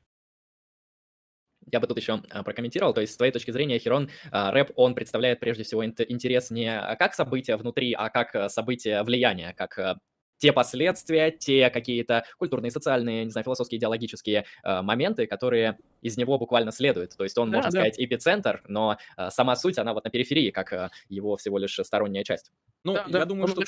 я 1.72 1.80
бы 1.80 1.88
тут 1.88 1.98
еще 1.98 2.22
а, 2.30 2.44
прокомментировал, 2.44 2.94
то 2.94 3.02
есть 3.02 3.14
с 3.14 3.18
твоей 3.18 3.32
точки 3.32 3.52
зрения, 3.52 3.80
Херон, 3.80 4.10
а, 4.32 4.52
рэп, 4.52 4.72
он 4.76 4.96
представляет 4.96 5.40
прежде 5.40 5.64
всего 5.64 5.86
интерес 5.86 6.50
не 6.52 6.96
как 6.98 7.14
события 7.14 7.58
внутри, 7.58 7.94
а 7.94 8.10
как 8.10 8.36
а, 8.36 8.50
события 8.50 9.04
влияния, 9.04 9.54
как 9.56 10.00
те 10.38 10.54
последствия, 10.54 11.32
те 11.32 11.70
какие-то 11.70 12.24
культурные, 12.38 12.72
социальные, 12.72 13.26
не 13.26 13.32
знаю, 13.32 13.44
философские, 13.44 13.80
идеологические 13.80 14.46
э, 14.64 14.82
моменты, 14.82 15.26
которые 15.26 15.78
из 16.02 16.18
него 16.18 16.38
буквально 16.38 16.72
следуют. 16.72 17.18
То 17.18 17.24
есть 17.24 17.38
он, 17.38 17.52
да, 17.52 17.58
можно 17.58 17.72
да. 17.72 17.80
сказать, 17.80 17.96
эпицентр, 18.00 18.62
но 18.68 18.98
э, 19.18 19.30
сама 19.32 19.56
суть, 19.56 19.78
она 19.78 19.94
вот 19.94 20.04
на 20.04 20.10
периферии, 20.10 20.52
как 20.52 20.74
э, 20.74 20.90
его 21.10 21.36
всего 21.38 21.58
лишь 21.58 21.80
сторонняя 21.84 22.24
часть. 22.24 22.52
Ну, 22.88 22.94
да, 22.94 23.04
я, 23.06 23.12
да, 23.12 23.26
думаю, 23.26 23.48
что, 23.50 23.62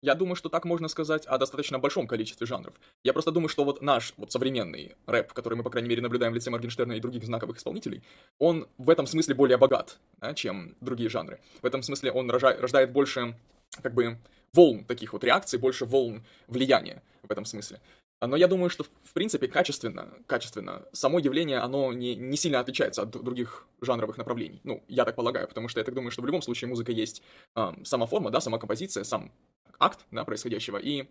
я 0.00 0.14
думаю, 0.14 0.36
что 0.36 0.48
так 0.48 0.64
можно 0.64 0.86
сказать 0.86 1.26
о 1.26 1.38
достаточно 1.38 1.80
большом 1.80 2.06
количестве 2.06 2.46
жанров. 2.46 2.74
Я 3.02 3.12
просто 3.12 3.32
думаю, 3.32 3.48
что 3.48 3.64
вот 3.64 3.82
наш 3.82 4.14
вот 4.16 4.30
современный 4.30 4.94
рэп, 5.06 5.32
который 5.32 5.54
мы, 5.56 5.64
по 5.64 5.70
крайней 5.70 5.88
мере, 5.88 6.02
наблюдаем 6.02 6.32
в 6.32 6.36
лице 6.36 6.50
Моргенштерна 6.50 6.92
и 6.92 7.00
других 7.00 7.24
знаковых 7.24 7.56
исполнителей, 7.56 8.04
он 8.38 8.68
в 8.78 8.88
этом 8.88 9.06
смысле 9.06 9.34
более 9.34 9.58
богат, 9.58 9.98
да, 10.20 10.34
чем 10.34 10.76
другие 10.80 11.10
жанры. 11.10 11.40
В 11.62 11.66
этом 11.66 11.82
смысле 11.82 12.12
он 12.12 12.30
рожа- 12.30 12.60
рождает 12.60 12.92
больше, 12.92 13.34
как 13.82 13.92
бы, 13.92 14.18
волн 14.52 14.84
таких 14.84 15.12
вот 15.12 15.24
реакций, 15.24 15.58
больше 15.58 15.84
волн 15.84 16.24
влияния 16.46 17.02
в 17.22 17.32
этом 17.32 17.44
смысле. 17.44 17.80
Но 18.20 18.36
я 18.36 18.48
думаю, 18.48 18.68
что, 18.68 18.84
в 18.84 19.12
принципе, 19.14 19.48
качественно, 19.48 20.12
качественно, 20.26 20.86
само 20.92 21.18
явление, 21.18 21.58
оно 21.58 21.92
не, 21.92 22.14
не 22.14 22.36
сильно 22.36 22.60
отличается 22.60 23.02
от 23.02 23.10
других 23.10 23.66
жанровых 23.80 24.18
направлений. 24.18 24.60
Ну, 24.62 24.84
я 24.88 25.04
так 25.04 25.16
полагаю, 25.16 25.48
потому 25.48 25.68
что 25.68 25.80
я 25.80 25.84
так 25.84 25.94
думаю, 25.94 26.10
что 26.10 26.20
в 26.22 26.26
любом 26.26 26.42
случае 26.42 26.68
музыка 26.68 26.92
есть 26.92 27.22
э, 27.56 27.72
сама 27.84 28.06
форма, 28.06 28.30
да, 28.30 28.40
сама 28.40 28.58
композиция, 28.58 29.04
сам 29.04 29.32
акт, 29.78 30.04
да, 30.10 30.24
происходящего, 30.24 30.76
и 30.76 31.06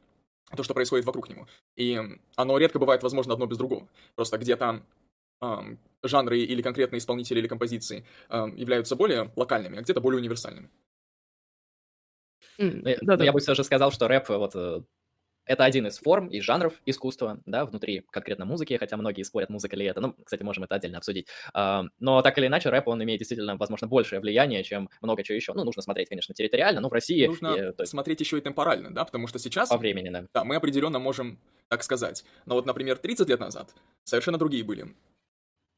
то, 0.56 0.64
что 0.64 0.74
происходит 0.74 1.06
вокруг 1.06 1.30
него. 1.30 1.48
И 1.76 2.00
оно 2.36 2.58
редко 2.58 2.80
бывает 2.80 3.04
возможно 3.04 3.34
одно 3.34 3.48
без 3.48 3.58
другого. 3.58 3.88
Просто 4.16 4.38
где-то 4.38 4.84
эм, 5.42 5.80
жанры 6.04 6.40
или 6.40 6.62
конкретные 6.62 7.00
исполнители 7.00 7.40
или 7.40 7.48
композиции 7.48 8.06
эм, 8.30 8.56
являются 8.56 8.96
более 8.96 9.32
локальными, 9.36 9.80
а 9.80 9.82
где-то 9.82 10.02
более 10.02 10.20
универсальными. 10.20 10.70
Mm, 12.60 12.98
да, 13.02 13.18
да. 13.18 13.24
Я 13.24 13.32
бы 13.32 13.40
все 13.40 13.56
же 13.56 13.64
сказал, 13.64 13.92
что 13.92 14.08
рэп 14.08 14.30
вот 14.30 14.56
э, 14.56 14.82
это 15.50 15.66
один 15.66 15.88
из 15.88 15.98
форм 15.98 16.28
и 16.28 16.40
жанров 16.42 16.80
искусства, 16.86 17.42
да, 17.48 17.66
внутри 17.66 18.06
конкретно 18.12 18.46
музыки, 18.46 18.78
хотя 18.78 18.98
многие 18.98 19.24
спорят, 19.24 19.50
музыка 19.50 19.76
ли 19.76 19.86
это, 19.88 20.00
ну, 20.00 20.14
кстати, 20.24 20.44
можем 20.44 20.64
это 20.64 20.76
отдельно 20.76 21.00
обсудить. 21.00 21.28
А, 21.54 21.86
но 22.00 22.22
так 22.22 22.38
или 22.38 22.46
иначе, 22.46 22.70
рэп, 22.70 22.88
он 22.88 23.04
имеет 23.04 23.18
действительно, 23.18 23.58
возможно, 23.58 23.88
большее 23.88 24.20
влияние, 24.20 24.64
чем 24.64 24.92
много 25.02 25.24
чего 25.24 25.36
еще. 25.36 25.54
Ну, 25.54 25.64
нужно 25.64 25.82
смотреть, 25.82 26.08
конечно, 26.08 26.36
территориально, 26.36 26.82
но 26.82 26.90
в 26.90 26.94
России... 26.94 27.26
Нужно 27.26 27.56
и, 27.56 27.62
есть... 27.62 27.88
смотреть 27.88 28.20
еще 28.20 28.38
и 28.38 28.42
темпорально, 28.42 28.94
да, 28.94 29.06
потому 29.06 29.26
что 29.26 29.40
сейчас... 29.40 29.70
По 29.70 29.78
времени, 29.78 30.10
да. 30.10 30.26
Да, 30.36 30.44
мы 30.44 30.56
определенно 30.56 31.00
можем 31.00 31.40
так 31.68 31.82
сказать. 31.82 32.24
Но 32.46 32.54
вот, 32.54 32.68
например, 32.68 33.00
30 33.00 33.28
лет 33.28 33.40
назад 33.40 33.74
совершенно 34.04 34.38
другие 34.38 34.64
были 34.64 34.94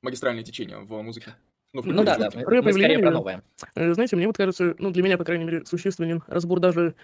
магистральные 0.02 0.44
течения 0.44 0.80
в 0.80 1.02
музыке. 1.02 1.36
Ну, 1.72 1.82
ну 1.86 2.04
да, 2.04 2.18
да, 2.18 2.30
мы, 2.36 2.62
мы 2.62 2.74
скорее 2.74 3.00
про 3.00 3.12
новое. 3.12 3.44
Э, 3.76 3.94
знаете, 3.94 4.18
мне 4.18 4.28
вот 4.28 4.36
кажется, 4.36 4.76
ну, 4.80 4.92
для 4.92 5.02
меня, 5.02 5.18
по 5.18 5.24
крайней 5.24 5.46
мере, 5.46 5.66
существенен 5.66 6.22
разбор 6.28 6.60
даже 6.60 6.96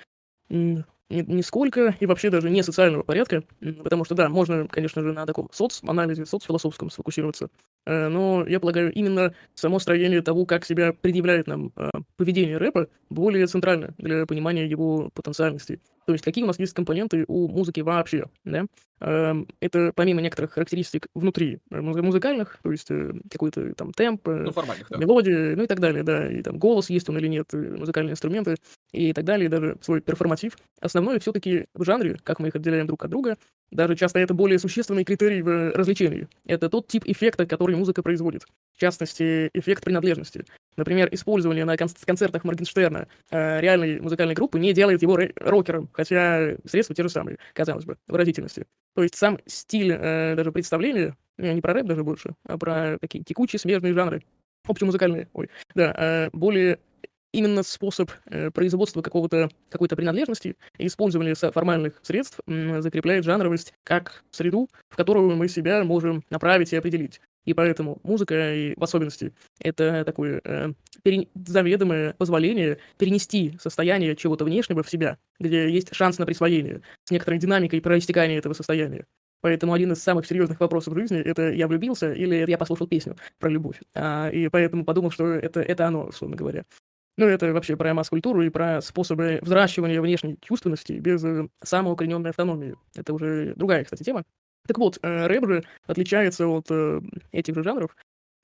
нисколько 1.09 1.95
и 1.99 2.05
вообще 2.05 2.29
даже 2.29 2.49
не 2.49 2.63
социального 2.63 3.03
порядка, 3.03 3.43
потому 3.83 4.05
что, 4.05 4.15
да, 4.15 4.29
можно, 4.29 4.67
конечно 4.67 5.01
же, 5.01 5.13
на 5.13 5.25
таком 5.25 5.49
соцанализе, 5.53 6.25
соцфилософском 6.25 6.89
сфокусироваться, 6.89 7.49
э, 7.85 8.07
но 8.09 8.45
я 8.47 8.59
полагаю, 8.59 8.91
именно 8.93 9.33
само 9.55 9.79
строение 9.79 10.21
того, 10.21 10.45
как 10.45 10.65
себя 10.65 10.93
предъявляет 10.93 11.47
нам 11.47 11.71
э, 11.75 11.89
поведение 12.17 12.57
рэпа, 12.57 12.87
более 13.09 13.47
центрально 13.47 13.93
для 13.97 14.25
понимания 14.25 14.67
его 14.67 15.09
потенциальности. 15.13 15.79
То 16.05 16.13
есть 16.13 16.23
какие 16.23 16.43
у 16.43 16.47
нас 16.47 16.59
есть 16.59 16.73
компоненты 16.73 17.25
у 17.27 17.47
музыки 17.47 17.79
вообще, 17.81 18.25
да? 18.43 18.65
Эм, 18.99 19.47
это 19.59 19.91
помимо 19.95 20.21
некоторых 20.21 20.53
характеристик 20.53 21.07
внутри 21.13 21.59
э, 21.69 21.81
музыкальных, 21.81 22.57
то 22.63 22.71
есть 22.71 22.89
э, 22.89 23.13
какой-то 23.29 23.75
там 23.75 23.93
темп, 23.93 24.27
ну, 24.27 24.51
формальных, 24.51 24.89
да. 24.89 24.97
мелодия, 24.97 25.55
ну 25.55 25.63
и 25.63 25.67
так 25.67 25.79
далее, 25.79 26.01
да, 26.01 26.27
и 26.27 26.41
там 26.41 26.57
голос 26.57 26.89
есть 26.89 27.07
он 27.07 27.17
или 27.19 27.27
нет, 27.27 27.53
музыкальные 27.53 28.13
инструменты 28.13 28.55
и 28.91 29.13
так 29.13 29.23
далее, 29.23 29.45
и 29.45 29.49
даже 29.49 29.77
свой 29.81 30.01
перформатив. 30.01 30.57
Основное 30.81 31.19
все-таки 31.19 31.67
в 31.75 31.83
жанре, 31.83 32.17
как 32.23 32.39
мы 32.39 32.47
их 32.47 32.55
отделяем 32.55 32.87
друг 32.87 33.03
от 33.03 33.11
друга, 33.11 33.37
даже 33.69 33.95
часто 33.95 34.17
это 34.17 34.33
более 34.33 34.57
существенный 34.57 35.03
критерий 35.03 35.43
в 35.43 35.71
развлечении. 35.75 36.27
Это 36.47 36.67
тот 36.69 36.87
тип 36.87 37.03
эффекта, 37.05 37.45
который 37.45 37.75
музыка 37.75 38.01
производит. 38.01 38.45
В 38.75 38.79
частности, 38.79 39.49
эффект 39.53 39.83
принадлежности. 39.83 40.45
Например, 40.75 41.09
использование 41.11 41.65
на 41.65 41.75
концертах 41.77 42.43
Моргенштерна 42.43 43.07
э, 43.29 43.61
реальной 43.61 43.99
музыкальной 43.99 44.35
группы 44.35 44.59
не 44.59 44.73
делает 44.73 45.01
его 45.01 45.19
рокером, 45.35 45.89
хотя 45.91 46.55
средства 46.65 46.95
те 46.95 47.03
же 47.03 47.09
самые, 47.09 47.37
казалось 47.53 47.85
бы, 47.85 47.97
выразительности. 48.07 48.65
То 48.97 49.03
есть 49.03 49.13
сам 49.13 49.37
стиль 49.45 49.91
э, 49.91 50.33
даже 50.35 50.51
представления, 50.51 51.15
не 51.37 51.61
про 51.61 51.73
рэп 51.73 51.85
даже 51.85 52.03
больше, 52.03 52.33
а 52.47 52.57
про 52.57 52.97
такие 52.99 53.23
текучие 53.23 53.59
смежные 53.59 53.93
жанры, 53.93 54.23
общемузыкальные, 54.67 55.29
ой, 55.33 55.51
да, 55.75 55.93
э, 55.95 56.29
более 56.33 56.79
именно 57.31 57.61
способ 57.61 58.09
э, 58.25 58.49
производства 58.49 59.03
какого-то, 59.03 59.51
какой-то 59.69 59.95
принадлежности 59.95 60.55
и 60.79 60.87
использования 60.87 61.35
формальных 61.35 61.99
средств 62.01 62.39
э, 62.47 62.81
закрепляет 62.81 63.23
жанровость 63.23 63.75
как 63.83 64.23
среду, 64.31 64.67
в 64.89 64.95
которую 64.95 65.35
мы 65.35 65.47
себя 65.47 65.83
можем 65.83 66.23
направить 66.31 66.73
и 66.73 66.75
определить. 66.75 67.21
И 67.47 67.53
поэтому 67.53 67.97
музыка, 68.03 68.53
и 68.53 68.73
в 68.75 68.83
особенности, 68.83 69.33
это 69.59 70.03
такое 70.03 70.41
э, 70.43 70.73
пере... 71.01 71.29
заведомое 71.33 72.13
позволение 72.17 72.77
перенести 72.97 73.57
состояние 73.61 74.17
чего-то 74.17 74.43
внешнего 74.43 74.83
в 74.83 74.89
себя, 74.89 75.17
где 75.39 75.69
есть 75.69 75.95
шанс 75.95 76.17
на 76.19 76.25
присвоение, 76.25 76.81
с 77.05 77.11
некоторой 77.11 77.39
динамикой 77.39 77.79
проистекания 77.79 78.37
этого 78.37 78.51
состояния. 78.51 79.05
Поэтому 79.39 79.71
один 79.71 79.93
из 79.93 80.03
самых 80.03 80.25
серьезных 80.25 80.59
вопросов 80.59 80.93
в 80.93 80.97
жизни— 80.97 81.19
это 81.25 81.49
я 81.49 81.69
влюбился 81.69 82.11
или 82.11 82.43
я 82.45 82.57
послушал 82.57 82.85
песню 82.85 83.15
про 83.39 83.49
любовь. 83.49 83.79
А, 83.95 84.27
и 84.27 84.49
поэтому 84.49 84.83
подумал, 84.83 85.11
что 85.11 85.27
это, 85.27 85.61
это 85.61 85.87
оно, 85.87 86.07
условно 86.07 86.35
говоря. 86.35 86.65
Ну, 87.15 87.27
это 87.27 87.53
вообще 87.53 87.77
про 87.77 87.93
масс-культуру 87.93 88.41
и 88.41 88.49
про 88.49 88.81
способы 88.81 89.39
взращивания 89.41 90.01
внешней 90.01 90.37
чувственности 90.41 90.93
без 90.93 91.23
э, 91.23 91.47
самоукорененной 91.63 92.31
автономии. 92.31 92.75
Это 92.93 93.13
уже 93.13 93.53
другая, 93.55 93.85
кстати, 93.85 94.03
тема. 94.03 94.25
Так 94.67 94.77
вот, 94.77 94.99
рэп 95.01 95.47
же 95.47 95.63
отличается 95.85 96.47
от 96.47 96.67
э, 96.69 97.01
этих 97.31 97.55
же 97.55 97.63
жанров, 97.63 97.95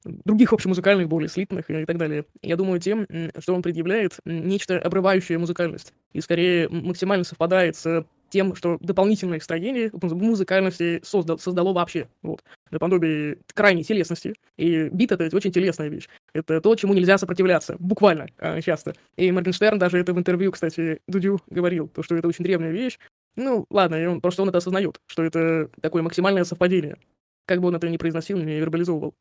других 0.06 0.54
общемузыкальных, 0.54 1.08
более 1.08 1.30
слитных 1.30 1.70
и 1.70 1.86
так 1.86 1.98
далее. 1.98 2.26
Я 2.42 2.56
думаю, 2.56 2.80
тем, 2.80 3.08
что 3.40 3.54
он 3.54 3.62
предъявляет 3.62 4.18
нечто 4.26 4.80
обрывающее 4.80 5.38
музыкальность. 5.38 5.94
И 6.14 6.22
скорее 6.22 6.68
максимально 6.70 7.24
совпадает 7.24 7.76
с 7.76 8.06
тем, 8.30 8.56
что 8.56 8.78
дополнительное 8.82 9.40
строение 9.40 9.92
музыкальности 9.94 11.02
создал, 11.04 11.38
создало 11.38 11.72
вообще. 11.72 12.08
Вот. 12.24 12.44
Наподобие 12.72 13.38
крайней 13.54 13.84
телесности. 13.84 14.34
И 14.58 14.90
бит— 14.90 15.12
это 15.14 15.36
очень 15.36 15.52
телесная 15.52 15.88
вещь. 15.88 16.10
Это 16.34 16.60
то, 16.60 16.76
чему 16.76 16.96
нельзя 16.96 17.20
сопротивляться. 17.20 17.76
Буквально 17.78 18.28
э, 18.40 18.60
часто. 18.62 18.96
И 19.18 19.32
Моргенштерн 19.32 19.78
даже 19.78 20.00
это 20.00 20.14
в 20.14 20.18
интервью, 20.18 20.52
кстати, 20.52 21.00
Дудю 21.08 21.42
говорил, 21.48 21.88
то, 21.88 22.02
что 22.02 22.16
это 22.16 22.28
очень 22.28 22.44
древняя 22.44 22.72
вещь, 22.72 22.98
ну, 23.36 23.66
ладно, 23.70 23.96
и 23.96 24.06
он, 24.06 24.22
просто 24.22 24.42
он 24.42 24.50
это 24.50 24.60
осознает, 24.60 25.00
что 25.08 25.24
это 25.24 25.70
такое 25.82 26.04
максимальное 26.04 26.44
совпадение. 26.44 26.98
Как 27.46 27.62
бы 27.62 27.68
он 27.68 27.76
это 27.76 27.90
ни 27.90 27.98
произносил, 27.98 28.38
не 28.38 28.60
вербализовывал. 28.60 29.16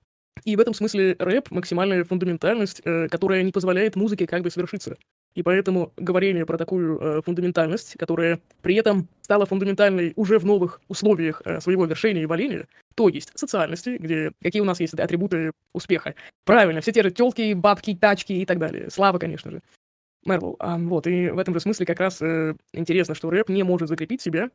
И 0.45 0.57
в 0.57 0.61
этом 0.61 0.75
смысле 0.75 1.17
рэп— 1.19 1.49
максимальная 1.51 2.05
фундаментальность, 2.05 2.83
э, 2.85 3.09
которая 3.09 3.43
не 3.43 3.53
позволяет 3.53 3.97
музыке 3.97 4.27
как 4.27 4.43
бы 4.43 4.51
совершиться. 4.51 4.97
И 5.35 5.43
поэтому 5.43 5.93
говорение 5.97 6.45
про 6.45 6.59
такую 6.59 6.99
э, 6.99 7.23
фундаментальность, 7.23 7.97
которая 7.99 8.41
при 8.61 8.75
этом 8.75 9.09
стала 9.23 9.47
фундаментальной 9.47 10.13
уже 10.17 10.39
в 10.39 10.45
новых 10.45 10.81
условиях 10.89 11.43
э, 11.45 11.61
своего 11.61 11.87
вершения 11.87 12.23
и 12.23 12.27
валения, 12.27 12.67
то 12.95 13.09
есть 13.09 13.31
социальности, 13.35 13.97
где 13.99 14.33
какие 14.43 14.61
у 14.61 14.67
нас 14.67 14.81
есть 14.81 14.95
атрибуты 14.95 15.53
успеха. 15.73 16.15
Правильно, 16.45 16.81
все 16.81 16.93
те 16.93 17.03
же 17.03 17.11
телки, 17.11 17.55
бабки, 17.55 17.95
тачки 17.95 18.33
и 18.33 18.45
так 18.45 18.59
далее. 18.59 18.91
Слава, 18.91 19.19
конечно 19.19 19.51
же. 19.51 19.63
Мервел. 20.25 20.57
А, 20.59 20.79
вот, 20.79 21.07
и 21.07 21.31
в 21.31 21.39
этом 21.39 21.55
же 21.55 21.61
смысле 21.61 21.87
как 21.87 22.01
раз 22.01 22.21
э, 22.23 22.55
интересно, 22.73 23.15
что 23.15 23.31
рэп 23.31 23.49
не 23.49 23.63
может 23.63 23.89
закрепить 23.89 24.21
себя 24.21 24.51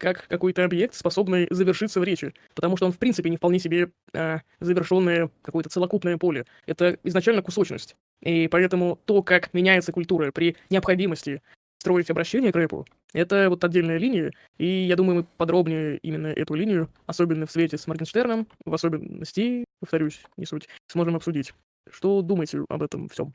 как 0.00 0.26
какой-то 0.26 0.64
объект, 0.64 0.94
способный 0.94 1.46
завершиться 1.50 2.00
в 2.00 2.04
речи, 2.04 2.34
потому 2.54 2.76
что 2.76 2.86
он, 2.86 2.92
в 2.92 2.98
принципе, 2.98 3.30
не 3.30 3.36
вполне 3.36 3.58
себе 3.58 3.90
э, 4.12 4.38
завершенное 4.60 5.30
какое-то 5.42 5.70
целокупное 5.70 6.18
поле. 6.18 6.46
Это 6.66 6.98
изначально 7.04 7.42
кусочность. 7.42 7.94
И 8.20 8.48
поэтому 8.48 8.98
то, 9.04 9.22
как 9.22 9.54
меняется 9.54 9.92
культура 9.92 10.32
при 10.32 10.56
необходимости 10.68 11.42
строить 11.78 12.10
обращение 12.10 12.52
к 12.52 12.56
рэпу, 12.56 12.86
это 13.12 13.48
вот 13.50 13.64
отдельная 13.64 13.98
линия, 13.98 14.32
и 14.58 14.66
я 14.66 14.96
думаю, 14.96 15.16
мы 15.16 15.26
подробнее 15.36 15.98
именно 15.98 16.28
эту 16.28 16.54
линию, 16.54 16.88
особенно 17.06 17.46
в 17.46 17.50
свете 17.50 17.76
с 17.76 17.86
Моргенштерном, 17.86 18.46
в 18.64 18.74
особенности, 18.74 19.64
повторюсь, 19.80 20.22
не 20.36 20.46
суть, 20.46 20.68
сможем 20.86 21.16
обсудить. 21.16 21.54
Что 21.90 22.22
думаете 22.22 22.64
об 22.68 22.82
этом 22.82 23.08
всем? 23.08 23.34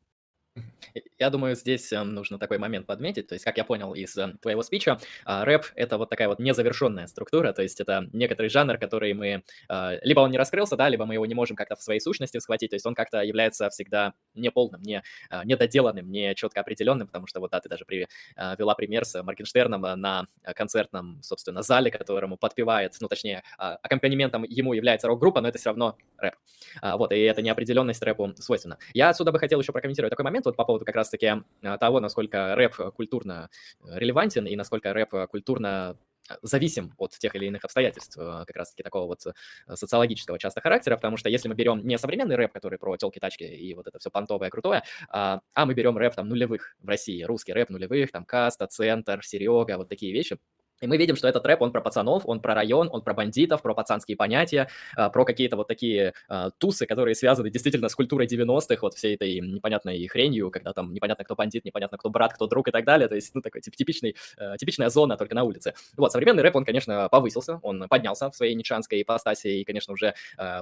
Я 1.20 1.30
думаю, 1.30 1.56
здесь 1.56 1.92
эм, 1.94 2.14
нужно 2.14 2.40
такой 2.40 2.58
момент 2.58 2.86
подметить. 2.86 3.28
То 3.28 3.34
есть, 3.34 3.46
как 3.46 3.58
я 3.58 3.64
понял 3.64 3.94
из 3.94 4.16
эм, 4.18 4.38
твоего 4.38 4.62
спича, 4.64 5.00
а, 5.26 5.46
рэп— 5.46 5.66
это 5.76 5.98
вот 5.98 6.10
такая 6.10 6.28
вот 6.28 6.40
незавершенная 6.40 7.08
структура, 7.08 7.54
то 7.54 7.62
есть 7.62 7.80
это 7.80 8.08
некоторый 8.14 8.50
жанр, 8.50 8.78
который 8.78 9.14
мы... 9.14 9.44
А, 9.70 9.94
либо 10.02 10.22
он 10.22 10.32
не 10.32 10.38
раскрылся, 10.38 10.76
да, 10.76 10.90
либо 10.90 11.06
мы 11.06 11.16
его 11.16 11.26
не 11.26 11.36
можем 11.36 11.56
как-то 11.56 11.76
в 11.76 11.82
своей 11.82 12.00
сущности 12.00 12.40
схватить, 12.40 12.72
то 12.72 12.76
есть 12.76 12.86
он 12.86 12.96
как-то 12.96 13.22
является 13.22 13.70
всегда 13.70 14.14
неполным, 14.34 14.82
не, 14.82 15.04
а, 15.30 15.44
недоделанным, 15.46 16.10
не 16.10 16.34
четко 16.36 16.62
определенным, 16.62 17.08
потому 17.08 17.28
что 17.28 17.40
вот, 17.40 17.52
да, 17.52 17.60
ты 17.60 17.70
даже 17.70 17.86
привела 17.86 18.76
пример 18.76 19.06
с 19.06 19.22
Моргенштерном 19.22 19.82
на 19.82 20.26
концертном, 20.56 21.22
собственно, 21.24 21.62
зале, 21.62 21.92
которому 21.92 22.38
подпевает, 22.38 22.96
ну, 23.00 23.08
точнее, 23.08 23.44
аккомпанементом 23.58 24.44
ему 24.44 24.74
является 24.74 25.08
рок-группа, 25.08 25.42
но 25.42 25.50
это 25.50 25.58
все 25.58 25.70
равно 25.70 25.98
рэп. 26.18 26.36
Вот, 26.82 27.12
и 27.12 27.20
эта 27.20 27.42
неопределенность 27.42 28.02
рэпу 28.02 28.34
свойственна. 28.38 28.78
Я 28.94 29.10
отсюда 29.10 29.32
бы 29.32 29.40
хотел 29.40 29.60
еще 29.60 29.72
прокомментировать 29.72 30.12
такой 30.12 30.26
момент, 30.26 30.46
вот 30.48 30.56
по 30.58 30.66
поводу 30.66 30.86
как 30.86 30.96
раз-таки 30.96 31.34
а, 31.64 31.78
того, 31.78 32.00
насколько 32.00 32.56
рэп 32.56 32.94
культурно 32.96 33.50
э, 33.82 34.00
релевантен 34.00 34.46
и 34.46 34.56
насколько 34.56 34.94
рэп 34.94 35.30
культурно 35.30 35.98
зависим 36.42 36.94
от 36.98 37.12
тех 37.12 37.36
или 37.36 37.46
иных 37.46 37.64
обстоятельств, 37.64 38.18
э, 38.18 38.44
как 38.46 38.56
раз-таки 38.56 38.84
такого 38.84 39.08
вот 39.08 39.26
э, 39.26 39.76
социологического 39.76 40.40
часто 40.40 40.62
характера, 40.62 40.96
потому 40.96 41.18
что 41.18 41.30
если 41.30 41.48
мы 41.48 41.56
берем 41.56 41.86
не 41.86 41.98
современный 41.98 42.36
рэп, 42.36 42.54
который 42.54 42.80
про 42.80 42.96
телки, 42.98 43.20
тачки 43.20 43.44
и 43.44 43.74
вот 43.74 43.88
это 43.88 44.00
все 44.00 44.10
понтовое, 44.10 44.50
крутое, 44.50 44.84
а, 45.10 45.42
а 45.54 45.66
мы 45.66 45.74
берем 45.74 45.98
рэп 45.98 46.16
там 46.16 46.28
нулевых 46.28 46.76
в 46.80 46.88
России, 46.88 47.24
русский 47.24 47.54
рэп 47.54 47.70
нулевых, 47.70 48.12
там 48.12 48.26
Каста, 48.26 48.68
Центр, 48.68 49.24
Серега, 49.24 49.78
вот 49.78 49.90
такие 49.90 50.14
вещи, 50.14 50.38
и 50.82 50.88
мы 50.88 50.98
видим, 50.98 51.16
что 51.16 51.28
этот 51.28 51.46
рэп, 51.46 51.62
он 51.62 51.72
про 51.72 51.82
пацанов, 51.82 52.24
он 52.26 52.40
про 52.40 52.54
район, 52.54 52.90
он 52.92 53.02
про 53.02 53.14
бандитов, 53.14 53.62
про 53.62 53.74
пацанские 53.74 54.18
понятия, 54.18 54.70
а, 54.96 55.10
про 55.10 55.26
какие-то 55.26 55.56
вот 55.56 55.68
такие 55.68 56.14
а, 56.28 56.52
тусы, 56.52 56.86
которые 56.86 57.16
связаны 57.16 57.50
действительно 57.50 57.90
с 57.90 57.96
культурой 57.96 58.28
90-х, 58.28 58.78
вот 58.82 58.94
всей 58.94 59.16
этой 59.16 59.40
непонятной 59.40 60.06
хренью, 60.08 60.52
когда 60.52 60.74
там 60.74 60.94
непонятно, 60.94 61.24
кто 61.24 61.36
бандит, 61.36 61.66
непонятно, 61.66 61.98
кто 61.98 62.10
брат, 62.10 62.34
кто 62.34 62.48
друг 62.48 62.68
и 62.68 62.72
так 62.72 62.86
далее. 62.86 63.08
То 63.08 63.16
есть, 63.16 63.34
ну, 63.34 63.42
такой 63.42 63.62
тип, 63.62 63.76
типичный, 63.76 64.16
э, 64.38 64.56
типичная 64.58 64.90
зона 64.90 65.18
только 65.18 65.36
на 65.36 65.44
улице. 65.44 65.74
Вот, 65.96 66.12
современный 66.12 66.44
рэп, 66.44 66.56
он, 66.56 66.66
конечно, 66.66 67.10
повысился, 67.10 67.60
он 67.64 67.88
поднялся 67.88 68.30
в 68.30 68.36
своей 68.36 68.56
ничанской 68.56 69.02
ипостаси 69.02 69.48
и, 69.48 69.64
конечно, 69.64 69.94
уже 69.94 70.14
э, 70.38 70.62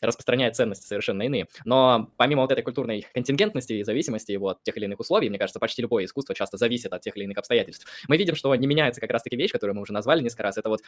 распространяет 0.00 0.56
ценности 0.56 0.86
совершенно 0.86 1.22
иные. 1.22 1.46
Но 1.64 2.10
помимо 2.16 2.42
вот 2.42 2.52
этой 2.52 2.62
культурной 2.62 3.06
контингентности 3.14 3.74
и 3.74 3.82
зависимости 3.82 4.32
его 4.32 4.48
от 4.48 4.62
тех 4.62 4.76
или 4.76 4.84
иных 4.84 5.00
условий, 5.00 5.28
мне 5.28 5.38
кажется, 5.38 5.58
почти 5.58 5.82
любое 5.82 6.04
искусство 6.04 6.34
часто 6.34 6.56
зависит 6.56 6.92
от 6.92 7.02
тех 7.02 7.16
или 7.16 7.24
иных 7.24 7.38
обстоятельств. 7.38 7.86
Мы 8.08 8.16
видим, 8.16 8.34
что 8.34 8.54
не 8.54 8.66
меняется 8.66 9.00
как 9.00 9.10
раз-таки 9.10 9.36
вещь, 9.36 9.52
которую 9.52 9.76
мы 9.76 9.82
уже 9.82 9.92
назвали 9.92 10.22
несколько 10.22 10.44
раз, 10.44 10.58
это 10.58 10.68
вот 10.68 10.80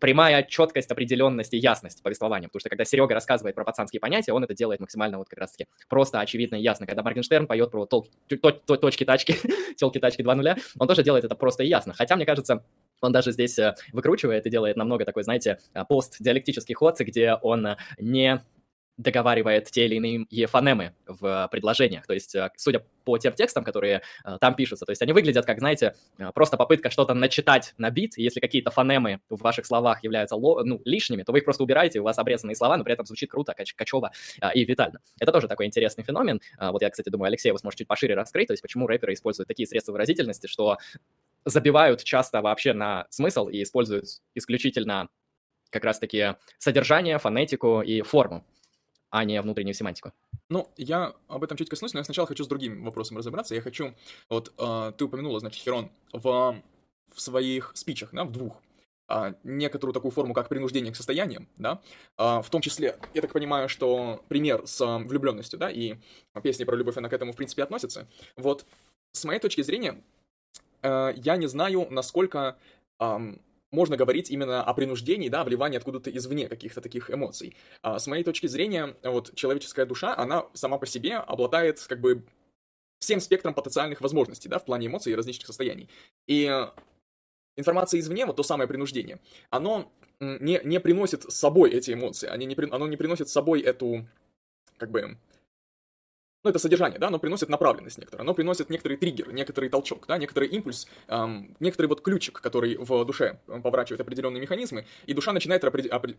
прямая 0.00 0.42
четкость, 0.42 0.90
определенность 0.90 1.54
и 1.54 1.58
ясность 1.58 2.02
повествования. 2.02 2.48
Потому 2.48 2.60
что 2.60 2.68
когда 2.68 2.84
Серега 2.84 3.14
рассказывает 3.14 3.54
про 3.54 3.64
пацанские 3.64 4.00
понятия, 4.00 4.32
он 4.32 4.44
это 4.44 4.54
делает 4.54 4.80
максимально 4.80 5.18
вот 5.18 5.28
как 5.28 5.38
раз-таки 5.38 5.66
просто, 5.88 6.20
очевидно 6.20 6.56
и 6.56 6.62
ясно. 6.62 6.86
Когда 6.86 7.02
Моргенштерн 7.02 7.46
поет 7.46 7.70
про 7.70 7.86
тол- 7.86 8.06
точки-тачки, 8.28 9.36
телки-тачки 9.76 10.22
2.0, 10.22 10.60
он 10.78 10.88
тоже 10.88 11.02
делает 11.02 11.24
это 11.24 11.34
просто 11.34 11.62
и 11.64 11.68
ясно. 11.68 11.94
Хотя, 11.94 12.16
мне 12.16 12.26
кажется, 12.26 12.64
он 13.00 13.12
даже 13.12 13.32
здесь 13.32 13.58
э, 13.58 13.74
выкручивает 13.92 14.46
и 14.46 14.50
делает 14.50 14.76
намного 14.76 15.04
такой, 15.04 15.22
знаете, 15.22 15.58
э, 15.74 15.84
пост-диалектический 15.88 16.74
ход, 16.74 16.98
где 17.00 17.34
он 17.34 17.66
э, 17.66 17.76
не 17.98 18.40
договаривает 18.96 19.70
те 19.70 19.84
или 19.84 19.96
иные 19.96 20.46
фонемы 20.46 20.94
в 21.06 21.48
предложениях. 21.52 22.06
То 22.06 22.14
есть, 22.14 22.34
судя 22.56 22.82
по 23.04 23.18
тем 23.18 23.34
текстам, 23.34 23.62
которые 23.62 24.00
там 24.40 24.54
пишутся, 24.54 24.86
то 24.86 24.90
есть 24.90 25.02
они 25.02 25.12
выглядят 25.12 25.44
как, 25.44 25.58
знаете, 25.58 25.94
просто 26.34 26.56
попытка 26.56 26.88
что-то 26.88 27.12
начитать 27.12 27.74
на 27.76 27.90
бит, 27.90 28.16
если 28.16 28.40
какие-то 28.40 28.70
фонемы 28.70 29.20
в 29.28 29.42
ваших 29.42 29.66
словах 29.66 30.02
являются 30.02 30.36
ну, 30.36 30.80
лишними, 30.86 31.24
то 31.24 31.32
вы 31.32 31.40
их 31.40 31.44
просто 31.44 31.62
убираете, 31.62 32.00
у 32.00 32.04
вас 32.04 32.18
обрезанные 32.18 32.56
слова, 32.56 32.78
но 32.78 32.84
при 32.84 32.94
этом 32.94 33.04
звучит 33.04 33.30
круто, 33.30 33.52
кач 33.52 33.74
качево 33.74 34.12
и 34.54 34.64
витально. 34.64 35.00
Это 35.20 35.30
тоже 35.30 35.46
такой 35.46 35.66
интересный 35.66 36.02
феномен. 36.02 36.40
Вот 36.58 36.80
я, 36.80 36.88
кстати, 36.88 37.10
думаю, 37.10 37.26
Алексей, 37.26 37.52
вы 37.52 37.58
сможете 37.58 37.82
чуть 37.82 37.88
пошире 37.88 38.14
раскрыть, 38.14 38.46
то 38.46 38.54
есть 38.54 38.62
почему 38.62 38.86
рэперы 38.86 39.12
используют 39.12 39.46
такие 39.46 39.66
средства 39.66 39.92
выразительности, 39.92 40.46
что 40.46 40.78
забивают 41.46 42.04
часто 42.04 42.42
вообще 42.42 42.74
на 42.74 43.06
смысл 43.08 43.48
и 43.48 43.62
используют 43.62 44.04
исключительно 44.34 45.08
как 45.70 45.84
раз-таки 45.84 46.34
содержание, 46.58 47.18
фонетику 47.18 47.80
и 47.80 48.02
форму 48.02 48.44
а 49.10 49.24
не 49.24 49.40
внутреннюю 49.40 49.72
семантику. 49.72 50.12
Ну, 50.48 50.70
я 50.76 51.14
об 51.28 51.42
этом 51.42 51.56
чуть 51.56 51.70
коснусь, 51.70 51.94
но 51.94 52.00
я 52.00 52.04
сначала 52.04 52.26
хочу 52.26 52.44
с 52.44 52.48
другим 52.48 52.84
вопросом 52.84 53.16
разобраться. 53.16 53.54
Я 53.54 53.62
хочу, 53.62 53.94
вот 54.28 54.52
э, 54.58 54.92
ты 54.96 55.04
упомянула, 55.04 55.40
значит, 55.40 55.62
Херон, 55.62 55.90
в, 56.12 56.62
в 57.14 57.20
своих 57.20 57.72
спичах, 57.74 58.10
да, 58.12 58.24
в 58.24 58.32
двух. 58.32 58.60
а, 59.08 59.34
некоторую 59.44 59.94
такую 59.94 60.10
форму, 60.10 60.34
как 60.34 60.48
принуждение 60.48 60.92
к 60.92 60.96
состояниям, 60.96 61.48
да, 61.56 61.80
а, 62.16 62.42
в 62.42 62.50
том 62.50 62.60
числе, 62.60 62.98
я 63.14 63.22
так 63.22 63.32
понимаю, 63.32 63.68
что 63.68 64.24
пример 64.28 64.66
с 64.66 64.80
а, 64.80 64.98
влюбленностью, 64.98 65.58
да, 65.58 65.70
и 65.70 65.94
песни 66.42 66.64
про 66.64 66.76
любовь, 66.76 66.96
она 66.96 67.08
к 67.08 67.12
этому, 67.12 67.32
в 67.32 67.36
принципе, 67.36 67.62
относится. 67.62 68.08
Вот, 68.36 68.66
с 69.12 69.24
моей 69.24 69.38
точки 69.38 69.62
зрения, 69.62 69.92
а, 69.92 70.02
я 71.16 71.36
не 71.36 71.46
знаю, 71.46 71.86
насколько 71.90 72.56
можно 73.72 73.96
говорить 73.96 74.30
именно 74.30 74.62
о 74.62 74.74
принуждении, 74.74 75.28
да, 75.28 75.44
вливании 75.44 75.76
откуда-то 75.76 76.10
извне 76.10 76.48
каких-то 76.48 76.80
таких 76.80 77.10
эмоций. 77.10 77.56
А, 77.82 77.98
с 77.98 78.06
моей 78.06 78.24
точки 78.24 78.46
зрения, 78.46 78.96
вот, 79.02 79.34
человеческая 79.34 79.86
душа, 79.86 80.16
она 80.16 80.46
сама 80.54 80.78
по 80.78 80.86
себе 80.86 81.16
обладает, 81.16 81.84
как 81.86 82.00
бы, 82.00 82.24
всем 83.00 83.20
спектром 83.20 83.54
потенциальных 83.54 84.00
возможностей, 84.00 84.48
да, 84.48 84.58
в 84.58 84.64
плане 84.64 84.86
эмоций 84.86 85.12
и 85.12 85.14
различных 85.14 85.46
состояний. 85.46 85.88
И 86.26 86.46
информация 87.56 88.00
извне, 88.00 88.24
вот 88.24 88.36
то 88.36 88.42
самое 88.42 88.68
принуждение, 88.68 89.20
оно 89.50 89.92
не, 90.20 90.60
не 90.64 90.80
приносит 90.80 91.24
с 91.24 91.36
собой 91.36 91.70
эти 91.70 91.92
эмоции, 91.92 92.28
они 92.28 92.46
не, 92.46 92.56
оно 92.70 92.86
не 92.86 92.96
приносит 92.96 93.28
с 93.28 93.32
собой 93.32 93.60
эту, 93.60 94.08
как 94.78 94.90
бы, 94.90 95.18
ну, 96.46 96.50
это 96.50 96.60
содержание, 96.60 97.00
да, 97.00 97.08
оно 97.08 97.18
приносит 97.18 97.48
направленность 97.48 97.98
некоторую, 97.98 98.22
оно 98.22 98.32
приносит 98.32 98.70
некоторый 98.70 98.96
триггер, 98.96 99.32
некоторый 99.32 99.68
толчок, 99.68 100.06
да, 100.06 100.16
некоторый 100.16 100.48
импульс, 100.48 100.86
эм, 101.08 101.56
некоторый 101.58 101.86
вот 101.88 102.02
ключик, 102.02 102.40
который 102.40 102.76
в 102.76 103.04
душе 103.04 103.40
поворачивает 103.46 104.00
определенные 104.00 104.40
механизмы, 104.40 104.86
и 105.06 105.12
душа 105.12 105.32
начинает 105.32 105.64
опред... 105.64 105.86
Опред... 105.92 106.16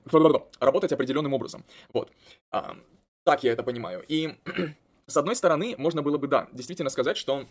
работать 0.60 0.92
определенным 0.92 1.34
образом. 1.34 1.63
Вот. 1.94 2.12
Эм, 2.52 2.84
так 3.24 3.46
я 3.46 3.54
это 3.54 3.63
понимаю. 3.63 4.04
И 4.06 4.36
с 5.08 5.16
одной 5.16 5.38
стороны, 5.38 5.76
можно 5.78 6.02
было 6.02 6.18
бы, 6.18 6.28
да, 6.28 6.50
действительно 6.52 6.90
сказать, 6.90 7.16
что 7.16 7.46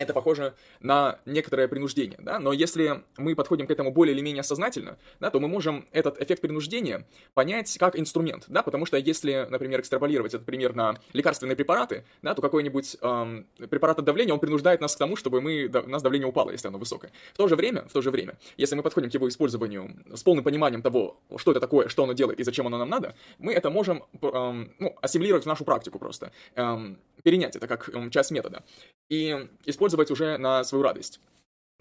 это 0.00 0.14
похоже 0.14 0.54
на 0.80 1.18
некоторое 1.26 1.68
принуждение, 1.68 2.18
да, 2.22 2.38
но 2.38 2.52
если 2.52 3.04
мы 3.18 3.36
подходим 3.36 3.66
к 3.66 3.70
этому 3.70 3.92
более 3.92 4.14
или 4.14 4.22
менее 4.22 4.42
сознательно, 4.42 4.96
да, 5.20 5.30
то 5.30 5.38
мы 5.40 5.46
можем 5.46 5.86
этот 5.92 6.20
эффект 6.20 6.40
принуждения 6.40 7.06
понять 7.34 7.76
как 7.78 7.98
инструмент, 7.98 8.46
да, 8.48 8.62
потому 8.62 8.86
что 8.86 8.96
если, 8.96 9.46
например, 9.50 9.80
экстраполировать 9.80 10.32
этот 10.32 10.46
пример 10.46 10.74
на 10.74 10.98
лекарственные 11.12 11.54
препараты, 11.54 12.04
да, 12.22 12.34
то 12.34 12.40
какой-нибудь 12.40 12.96
эм, 13.02 13.46
препарат 13.68 13.98
от 13.98 14.06
давления, 14.06 14.32
он 14.32 14.40
принуждает 14.40 14.80
нас 14.80 14.96
к 14.96 14.98
тому, 14.98 15.16
чтобы 15.16 15.42
мы, 15.42 15.68
да, 15.68 15.80
у 15.80 15.88
нас 15.88 16.02
давление 16.02 16.26
упало, 16.26 16.50
если 16.50 16.68
оно 16.68 16.78
высокое. 16.78 17.12
В 17.34 17.36
то 17.36 17.46
же 17.46 17.54
время, 17.54 17.82
в 17.82 17.92
то 17.92 18.00
же 18.00 18.10
время, 18.10 18.38
если 18.56 18.76
мы 18.76 18.82
подходим 18.82 19.10
к 19.10 19.14
его 19.14 19.28
использованию 19.28 19.94
с 20.14 20.22
полным 20.22 20.42
пониманием 20.42 20.80
того, 20.80 21.20
что 21.36 21.50
это 21.50 21.60
такое, 21.60 21.88
что 21.88 22.04
оно 22.04 22.14
делает 22.14 22.40
и 22.40 22.42
зачем 22.42 22.66
оно 22.66 22.78
нам 22.78 22.88
надо, 22.88 23.14
мы 23.38 23.52
это 23.52 23.68
можем, 23.68 24.02
эм, 24.22 24.72
ну, 24.78 24.96
ассимилировать 25.02 25.44
в 25.44 25.46
нашу 25.46 25.66
практику 25.66 25.98
просто, 25.98 26.32
эм, 26.54 26.98
перенять 27.22 27.56
это 27.56 27.66
как 27.66 27.88
эм, 27.88 28.10
часть 28.10 28.30
метода 28.30 28.62
и 29.08 29.48
использовать 29.66 30.10
уже 30.10 30.38
на 30.38 30.64
свою 30.64 30.82
радость. 30.82 31.20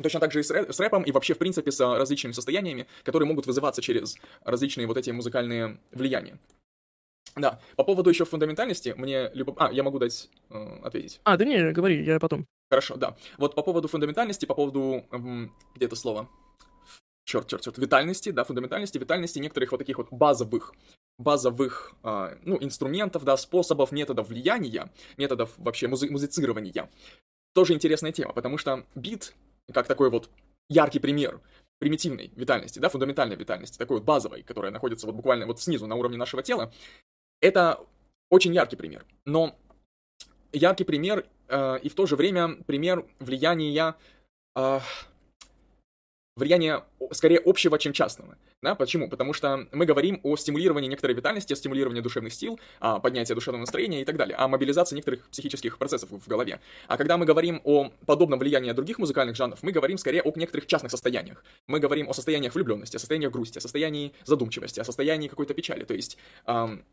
Точно 0.02 0.20
так 0.20 0.32
же 0.32 0.40
и 0.40 0.44
с, 0.44 0.52
рэп, 0.52 0.72
с 0.72 0.80
рэпом, 0.80 1.04
и 1.04 1.12
вообще, 1.12 1.34
в 1.34 1.38
принципе, 1.38 1.72
с 1.72 1.80
различными 1.80 2.32
состояниями, 2.32 2.88
которые 3.04 3.28
могут 3.28 3.48
вызываться 3.48 3.82
через 3.82 4.16
различные 4.44 4.88
вот 4.88 4.98
эти 4.98 5.12
музыкальные 5.12 5.80
влияния. 5.92 6.40
Да, 7.36 7.60
по 7.76 7.84
поводу 7.84 8.10
еще 8.10 8.26
фундаментальности, 8.26 8.94
мне 8.98 9.30
либо... 9.34 9.54
А, 9.58 9.72
я 9.72 9.84
могу 9.84 10.00
дать 10.00 10.30
э, 10.50 10.80
ответить. 10.84 11.22
А, 11.24 11.38
да 11.38 11.46
не, 11.46 11.72
говори, 11.72 12.04
я 12.04 12.20
потом. 12.20 12.46
Хорошо, 12.70 12.96
да. 12.96 13.18
Вот 13.38 13.56
по 13.56 13.62
поводу 13.62 13.88
фундаментальности, 13.88 14.46
по 14.46 14.56
поводу... 14.56 15.06
Эм, 15.12 15.54
где 15.76 15.86
это 15.86 15.96
слово? 15.96 16.30
Черт, 17.26 17.48
черт, 17.48 17.62
черт. 17.62 17.78
Витальности, 17.78 18.30
да, 18.32 18.44
фундаментальности, 18.44 18.98
витальности 18.98 19.40
некоторых 19.40 19.72
вот 19.72 19.78
таких 19.78 19.98
вот 19.98 20.08
базовых 20.12 20.74
базовых 21.20 21.94
э, 22.04 22.38
ну, 22.44 22.58
инструментов, 22.60 23.24
да, 23.24 23.38
способов, 23.38 23.92
методов 23.92 24.30
влияния, 24.30 24.92
методов 25.18 25.52
вообще 25.58 25.88
музи- 25.88 26.10
музицирования. 26.10 26.90
Тоже 27.54 27.74
интересная 27.74 28.12
тема, 28.12 28.34
потому 28.34 28.58
что 28.58 28.86
бит, 28.96 29.36
как 29.72 29.86
такой 29.86 30.10
вот 30.10 30.30
яркий 30.70 31.00
пример 31.00 31.42
примитивной 31.80 32.32
витальности, 32.36 32.80
да, 32.80 32.90
фундаментальной 32.90 33.36
витальности, 33.36 33.78
такой 33.78 33.98
вот 33.98 34.06
базовой, 34.06 34.44
которая 34.44 34.72
находится 34.72 35.06
вот 35.06 35.16
буквально 35.16 35.46
вот 35.46 35.62
снизу 35.62 35.88
на 35.88 35.96
уровне 35.96 36.18
нашего 36.18 36.42
тела, 36.42 36.72
это 37.42 37.80
очень 38.30 38.54
яркий 38.54 38.76
пример. 38.78 39.06
Но 39.26 39.58
яркий 40.54 40.86
пример 40.86 41.26
э, 41.48 41.80
и 41.80 41.90
в 41.90 41.96
то 41.96 42.06
же 42.06 42.16
время 42.16 42.64
пример 42.64 43.06
влияния 43.20 43.96
э, 44.56 44.80
влияние 46.38 46.86
скорее 47.12 47.40
общего, 47.40 47.78
чем 47.78 47.94
частного. 47.94 48.38
Да, 48.62 48.76
почему? 48.76 49.08
Потому 49.08 49.32
что 49.32 49.68
мы 49.72 49.86
говорим 49.86 50.20
о 50.24 50.36
стимулировании 50.36 50.90
некоторой 50.90 51.16
витальности, 51.16 51.54
о 51.54 51.56
стимулировании 51.56 52.02
душевных 52.02 52.34
сил, 52.34 52.60
о 52.82 53.00
поднятии 53.00 53.34
душевного 53.34 53.62
настроения 53.62 54.02
и 54.02 54.06
так 54.06 54.18
далее, 54.18 54.36
о 54.36 54.50
мобилизации 54.50 54.98
некоторых 54.98 55.30
психических 55.30 55.78
процессов 55.78 56.10
в 56.12 56.28
голове. 56.28 56.60
А 56.88 56.98
когда 56.98 57.18
мы 57.18 57.26
говорим 57.26 57.62
о 57.64 57.92
подобном 58.06 58.38
влиянии 58.38 58.72
других 58.74 59.00
музыкальных 59.00 59.38
жанров, 59.38 59.64
мы 59.64 59.72
говорим 59.72 59.98
скорее 59.98 60.22
о 60.24 60.38
некоторых 60.38 60.68
частных 60.68 60.92
состояниях. 60.92 61.46
Мы 61.68 61.80
говорим 61.80 62.10
о 62.10 62.14
состояниях 62.14 62.54
влюбленности, 62.54 62.98
о 62.98 63.00
состояниях 63.00 63.32
грусти, 63.32 63.60
о 63.60 63.62
состоянии 63.62 64.12
задумчивости, 64.26 64.82
о 64.82 64.84
состоянии 64.84 65.30
какой-то 65.30 65.54
печали. 65.54 65.86
То 65.86 65.94
есть 65.94 66.18
эм, 66.46 66.84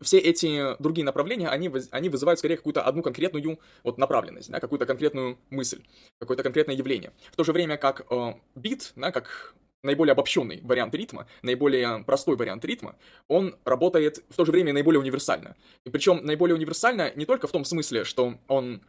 все 0.00 0.18
эти 0.18 0.80
другие 0.80 1.04
направления, 1.04 1.48
они, 1.48 1.70
они 1.90 2.08
вызывают 2.08 2.38
скорее 2.38 2.56
какую-то 2.56 2.80
одну 2.80 3.02
конкретную 3.02 3.58
вот 3.84 3.98
направленность, 3.98 4.50
да, 4.50 4.60
какую-то 4.60 4.86
конкретную 4.86 5.38
мысль, 5.50 5.82
какое-то 6.18 6.42
конкретное 6.42 6.74
явление. 6.74 7.12
В 7.30 7.36
то 7.36 7.44
же 7.44 7.52
время 7.52 7.76
как 7.76 8.06
э, 8.10 8.34
бит, 8.54 8.92
да, 8.96 9.12
как 9.12 9.54
наиболее 9.82 10.12
обобщенный 10.12 10.60
вариант 10.62 10.94
ритма, 10.94 11.26
наиболее 11.42 12.02
простой 12.04 12.36
вариант 12.36 12.64
ритма, 12.64 12.96
он 13.28 13.56
работает 13.64 14.24
в 14.28 14.36
то 14.36 14.44
же 14.44 14.52
время 14.52 14.72
наиболее 14.72 15.00
универсально. 15.00 15.56
И 15.84 15.90
причем 15.90 16.24
наиболее 16.24 16.56
универсально 16.56 17.12
не 17.14 17.26
только 17.26 17.46
в 17.46 17.52
том 17.52 17.64
смысле, 17.64 18.04
что 18.04 18.38
он 18.48 18.82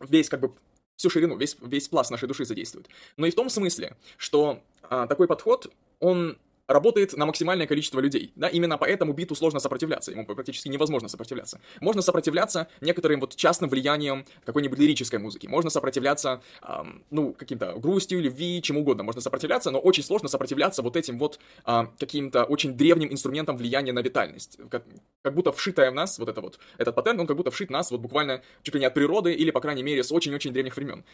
весь 0.00 0.28
как 0.28 0.40
бы 0.40 0.52
всю 0.96 1.10
ширину, 1.10 1.36
весь, 1.36 1.56
весь 1.60 1.88
пласт 1.88 2.10
нашей 2.10 2.28
души 2.28 2.44
задействует, 2.44 2.88
но 3.16 3.26
и 3.26 3.30
в 3.30 3.34
том 3.34 3.50
смысле, 3.50 3.96
что 4.16 4.62
а, 4.82 5.06
такой 5.06 5.26
подход, 5.26 5.72
он 6.00 6.38
работает 6.68 7.16
на 7.16 7.26
максимальное 7.26 7.66
количество 7.66 8.00
людей, 8.00 8.32
да, 8.36 8.48
именно 8.48 8.78
поэтому 8.78 9.12
биту 9.12 9.34
сложно 9.34 9.60
сопротивляться, 9.60 10.10
ему 10.10 10.26
практически 10.26 10.68
невозможно 10.68 11.08
сопротивляться. 11.08 11.60
Можно 11.80 12.02
сопротивляться 12.02 12.68
некоторым 12.80 13.20
вот 13.20 13.36
частным 13.36 13.70
влиянием 13.70 14.24
какой-нибудь 14.44 14.78
лирической 14.78 15.18
музыки, 15.18 15.46
можно 15.46 15.70
сопротивляться, 15.70 16.42
эм, 16.62 17.04
ну, 17.10 17.32
каким-то 17.32 17.74
грустью, 17.78 18.20
любви, 18.20 18.60
чему 18.62 18.80
угодно 18.80 19.02
можно 19.02 19.20
сопротивляться, 19.20 19.70
но 19.70 19.78
очень 19.78 20.02
сложно 20.02 20.28
сопротивляться 20.28 20.82
вот 20.82 20.96
этим 20.96 21.18
вот 21.18 21.38
э, 21.66 21.86
каким-то 21.98 22.44
очень 22.44 22.76
древним 22.76 23.12
инструментам 23.12 23.56
влияния 23.56 23.92
на 23.92 24.00
витальность, 24.00 24.58
как, 24.70 24.84
как 25.22 25.34
будто 25.34 25.52
вшитая 25.52 25.90
в 25.90 25.94
нас, 25.94 26.18
вот 26.18 26.28
это 26.28 26.40
вот, 26.40 26.58
этот 26.78 26.94
паттерн, 26.94 27.20
он 27.20 27.26
как 27.26 27.36
будто 27.36 27.50
вшит 27.50 27.70
нас 27.70 27.90
вот 27.90 28.00
буквально 28.00 28.42
чуть 28.62 28.74
ли 28.74 28.80
не 28.80 28.86
от 28.86 28.94
природы 28.94 29.32
или, 29.32 29.50
по 29.50 29.60
крайней 29.60 29.82
мере, 29.82 30.02
с 30.02 30.12
очень-очень 30.12 30.52
древних 30.52 30.76
времен. 30.76 31.04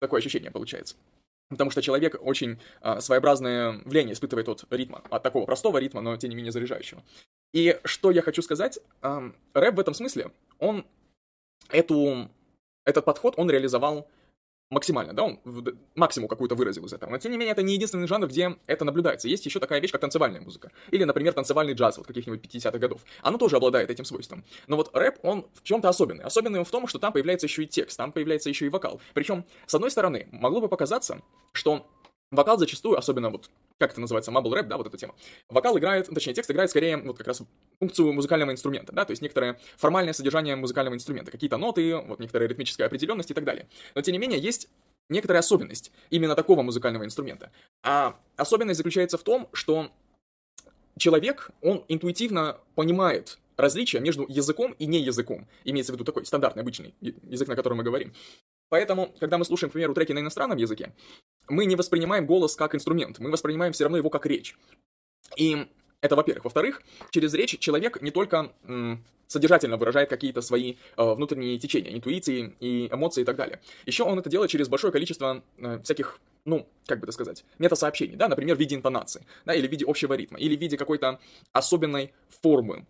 Такое 0.00 0.18
ощущение 0.20 0.50
получается. 0.50 0.96
Потому 1.52 1.70
что 1.70 1.82
человек 1.82 2.16
очень 2.20 2.58
э, 2.80 3.00
своеобразное 3.00 3.82
влияние 3.84 4.14
испытывает 4.14 4.48
от 4.48 4.64
ритма, 4.70 5.02
от 5.10 5.22
такого 5.22 5.44
простого 5.44 5.76
ритма, 5.76 6.00
но 6.00 6.16
тем 6.16 6.30
не 6.30 6.36
менее 6.36 6.50
заряжающего. 6.50 7.02
И 7.52 7.78
что 7.84 8.10
я 8.10 8.22
хочу 8.22 8.40
сказать, 8.40 8.78
э, 9.02 9.30
рэп 9.52 9.74
в 9.74 9.80
этом 9.80 9.92
смысле, 9.92 10.30
он 10.58 10.86
эту, 11.68 12.30
этот 12.86 13.04
подход 13.04 13.34
он 13.36 13.50
реализовал 13.50 14.08
максимально, 14.72 15.12
да, 15.12 15.22
он 15.24 15.38
максимум 15.94 16.28
какую-то 16.28 16.54
выразил 16.54 16.84
из 16.86 16.92
этого. 16.92 17.10
Но, 17.10 17.18
тем 17.18 17.30
не 17.30 17.38
менее, 17.38 17.52
это 17.52 17.62
не 17.62 17.74
единственный 17.74 18.06
жанр, 18.06 18.26
где 18.26 18.56
это 18.66 18.84
наблюдается. 18.84 19.28
Есть 19.28 19.46
еще 19.46 19.60
такая 19.60 19.80
вещь, 19.80 19.92
как 19.92 20.00
танцевальная 20.00 20.40
музыка. 20.40 20.72
Или, 20.90 21.04
например, 21.04 21.34
танцевальный 21.34 21.74
джаз 21.74 21.98
вот 21.98 22.06
каких-нибудь 22.06 22.40
50-х 22.44 22.78
годов. 22.78 23.02
Оно 23.22 23.38
тоже 23.38 23.56
обладает 23.56 23.90
этим 23.90 24.04
свойством. 24.04 24.44
Но 24.66 24.76
вот 24.76 24.90
рэп, 24.94 25.18
он 25.22 25.46
в 25.54 25.62
чем-то 25.62 25.88
особенный. 25.88 26.24
Особенный 26.24 26.58
он 26.58 26.64
в 26.64 26.70
том, 26.70 26.86
что 26.86 26.98
там 26.98 27.12
появляется 27.12 27.46
еще 27.46 27.64
и 27.64 27.66
текст, 27.66 27.98
там 27.98 28.12
появляется 28.12 28.48
еще 28.48 28.66
и 28.66 28.70
вокал. 28.70 29.00
Причем, 29.14 29.44
с 29.66 29.74
одной 29.74 29.90
стороны, 29.90 30.28
могло 30.32 30.60
бы 30.60 30.68
показаться, 30.68 31.20
что 31.52 31.86
Вокал 32.32 32.56
зачастую, 32.56 32.96
особенно 32.96 33.28
вот, 33.28 33.50
как 33.82 33.90
это 33.90 34.00
называется, 34.00 34.30
mumble 34.30 34.54
рэп, 34.54 34.68
да, 34.68 34.76
вот 34.76 34.86
эта 34.86 34.96
тема. 34.96 35.16
Вокал 35.48 35.76
играет, 35.76 36.06
точнее, 36.06 36.34
текст 36.34 36.48
играет 36.52 36.70
скорее 36.70 36.98
вот 36.98 37.18
как 37.18 37.26
раз 37.26 37.42
функцию 37.80 38.12
музыкального 38.12 38.52
инструмента, 38.52 38.92
да, 38.92 39.04
то 39.04 39.10
есть 39.10 39.22
некоторое 39.22 39.58
формальное 39.76 40.12
содержание 40.12 40.54
музыкального 40.54 40.94
инструмента, 40.94 41.32
какие-то 41.32 41.56
ноты, 41.56 41.96
вот 41.96 42.20
некоторая 42.20 42.48
ритмическая 42.48 42.86
определенность 42.86 43.32
и 43.32 43.34
так 43.34 43.42
далее. 43.42 43.66
Но, 43.96 44.02
тем 44.02 44.12
не 44.12 44.18
менее, 44.20 44.38
есть 44.38 44.68
некоторая 45.08 45.40
особенность 45.40 45.90
именно 46.10 46.36
такого 46.36 46.62
музыкального 46.62 47.04
инструмента. 47.04 47.50
А 47.82 48.16
особенность 48.36 48.78
заключается 48.78 49.18
в 49.18 49.24
том, 49.24 49.48
что 49.52 49.90
человек, 50.96 51.50
он 51.60 51.84
интуитивно 51.88 52.58
понимает 52.76 53.38
различия 53.56 53.98
между 53.98 54.26
языком 54.28 54.76
и 54.78 54.86
не 54.86 55.00
языком. 55.00 55.48
Имеется 55.64 55.92
в 55.92 55.96
виду 55.96 56.04
такой 56.04 56.24
стандартный, 56.24 56.62
обычный 56.62 56.94
язык, 57.00 57.48
на 57.48 57.56
котором 57.56 57.78
мы 57.78 57.82
говорим. 57.82 58.14
Поэтому, 58.68 59.12
когда 59.20 59.38
мы 59.38 59.44
слушаем, 59.44 59.70
к 59.70 59.72
примеру, 59.72 59.92
треки 59.92 60.12
на 60.12 60.20
иностранном 60.20 60.56
языке, 60.56 60.94
мы 61.48 61.66
не 61.66 61.76
воспринимаем 61.76 62.26
голос 62.26 62.56
как 62.56 62.74
инструмент, 62.74 63.18
мы 63.18 63.30
воспринимаем 63.30 63.72
все 63.72 63.84
равно 63.84 63.98
его 63.98 64.10
как 64.10 64.26
речь. 64.26 64.56
И 65.36 65.66
это 66.00 66.16
во-первых. 66.16 66.44
Во-вторых, 66.44 66.82
через 67.10 67.32
речь 67.34 67.58
человек 67.58 68.02
не 68.02 68.10
только 68.10 68.52
м, 68.64 69.04
содержательно 69.28 69.76
выражает 69.76 70.10
какие-то 70.10 70.42
свои 70.42 70.74
э, 70.96 71.14
внутренние 71.14 71.58
течения, 71.58 71.94
интуиции 71.94 72.54
и 72.60 72.88
эмоции 72.88 73.22
и 73.22 73.24
так 73.24 73.36
далее. 73.36 73.60
Еще 73.86 74.04
он 74.04 74.18
это 74.18 74.28
делает 74.28 74.50
через 74.50 74.68
большое 74.68 74.92
количество 74.92 75.42
э, 75.58 75.80
всяких, 75.82 76.20
ну, 76.44 76.68
как 76.86 76.98
бы 76.98 77.04
это 77.04 77.12
сказать, 77.12 77.44
метасообщений, 77.58 78.16
да, 78.16 78.28
например, 78.28 78.56
в 78.56 78.60
виде 78.60 78.74
интонации, 78.74 79.24
да, 79.46 79.54
или 79.54 79.66
в 79.66 79.70
виде 79.70 79.84
общего 79.86 80.14
ритма, 80.14 80.38
или 80.38 80.56
в 80.56 80.60
виде 80.60 80.76
какой-то 80.76 81.20
особенной 81.52 82.12
формы 82.42 82.86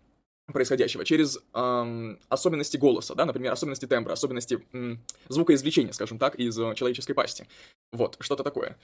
происходящего, 0.47 1.05
через 1.05 1.39
эм, 1.53 2.19
особенности 2.27 2.75
голоса, 2.75 3.15
да, 3.15 3.25
например, 3.25 3.53
особенности 3.53 3.85
тембра, 3.85 4.11
особенности 4.11 4.61
м, 4.73 5.01
звукоизвлечения, 5.29 5.93
скажем 5.93 6.17
так, 6.17 6.35
из 6.35 6.59
э, 6.59 6.75
человеческой 6.75 7.13
пасти. 7.13 7.47
Вот, 7.93 8.17
что-то 8.19 8.43
такое. 8.43 8.77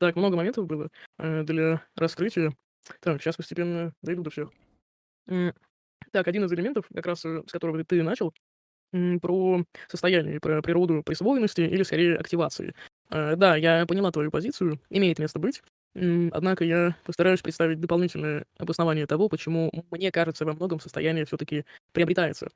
Так, 0.00 0.14
много 0.16 0.36
моментов 0.36 0.66
было, 0.66 0.90
э, 1.18 1.42
для 1.42 1.82
раскрытия. 1.96 2.54
Так, 3.00 3.20
сейчас 3.20 3.36
постепенно 3.36 3.92
дойду 4.02 4.22
до 4.22 4.30
всех. 4.30 4.50
Так, 6.12 6.28
один 6.28 6.44
из 6.44 6.52
элементов, 6.52 6.86
как 6.94 7.06
раз, 7.06 7.24
э, 7.24 7.42
с 7.46 7.52
которого 7.52 7.82
ты 7.84 8.02
начал, 8.02 8.32
про 9.20 9.64
состояние, 9.88 10.40
про 10.40 10.62
природу 10.62 11.02
присвоенности 11.04 11.62
или, 11.62 11.82
скорее, 11.82 12.16
активации. 12.16 12.74
Э, 13.10 13.36
да, 13.36 13.56
я 13.56 13.86
поняла 13.86 14.12
твою 14.12 14.30
позицию, 14.30 14.80
имеет 14.90 15.18
место 15.18 15.38
быть. 15.38 15.62
Однако 15.94 16.64
я 16.64 16.96
постараюсь 17.04 17.42
представить 17.42 17.80
дополнительное 17.80 18.44
обоснование 18.58 19.06
того, 19.06 19.28
почему, 19.28 19.72
мне 19.90 20.12
кажется, 20.12 20.44
во 20.44 20.52
многом 20.54 20.80
состояние 20.80 21.24
все 21.26 21.36
таки 21.38 21.64
приобретается. 21.92 22.48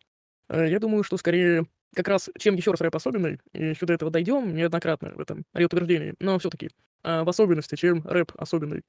Я 0.50 0.78
думаю, 0.80 1.04
что 1.04 1.16
скорее 1.16 1.66
как 1.94 2.09
раз 2.09 2.31
чем 2.38 2.55
еще 2.55 2.70
раз 2.70 2.81
рэп 2.81 2.96
особенный, 2.96 3.38
и 3.53 3.70
еще 3.70 3.87
до 3.87 3.94
этого 3.94 4.11
дойдем 4.11 4.55
неоднократно 4.55 5.12
в 5.14 5.20
этом 5.20 5.44
утверждении, 5.55 6.14
но 6.20 6.38
все 6.38 6.50
таки 6.50 6.70
в 7.03 7.29
особенности, 7.29 7.76
чем 7.76 8.03
рэп 8.07 8.33
особенный, 8.37 8.83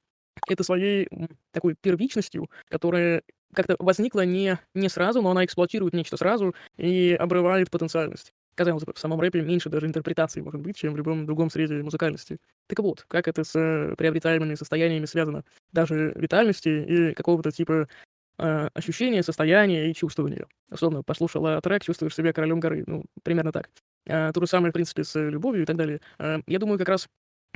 это 0.48 0.64
своей 0.64 1.08
такой 1.52 1.74
первичностью, 1.80 2.50
которая 2.68 3.22
как-то 3.54 3.76
возникла 3.78 4.24
не, 4.24 4.58
не 4.74 4.88
сразу, 4.88 5.22
но 5.22 5.30
она 5.30 5.44
эксплуатирует 5.44 5.94
нечто 5.94 6.16
сразу 6.16 6.54
и 6.76 7.16
обрывает 7.18 7.70
потенциальность. 7.70 8.32
Казалось 8.54 8.84
бы, 8.84 8.92
в 8.92 8.98
самом 8.98 9.20
рэпе 9.20 9.40
меньше 9.40 9.70
даже 9.70 9.86
интерпретации 9.86 10.42
может 10.42 10.60
быть, 10.60 10.76
чем 10.76 10.92
в 10.92 10.96
любом 10.96 11.24
другом 11.24 11.48
среде 11.50 11.82
музыкальности. 11.82 12.38
Так 12.66 12.80
вот, 12.80 13.04
как 13.08 13.28
это 13.28 13.44
с 13.44 13.58
э, 13.58 13.94
приобретаемыми 13.96 14.56
состояниями 14.56 15.06
связано? 15.06 15.44
Даже 15.72 16.12
витальности 16.16 16.68
и 16.68 17.14
какого-то 17.14 17.50
типа 17.50 17.88
э, 18.38 18.68
ощущения, 18.74 19.22
состояния 19.22 19.90
и 19.90 19.94
чувствования. 19.94 20.46
Условно, 20.70 21.02
послушала 21.02 21.60
трек, 21.60 21.84
чувствуешь 21.84 22.14
себя 22.14 22.32
королем 22.32 22.60
горы. 22.60 22.84
Ну, 22.86 23.04
примерно 23.22 23.52
так. 23.52 23.70
А, 24.08 24.32
то 24.32 24.40
же 24.40 24.46
самое, 24.46 24.70
в 24.70 24.74
принципе, 24.74 25.04
с 25.04 25.18
любовью 25.18 25.62
и 25.62 25.66
так 25.66 25.76
далее. 25.76 26.00
А, 26.18 26.40
я 26.46 26.58
думаю, 26.58 26.78
как 26.78 26.88
раз 26.88 27.08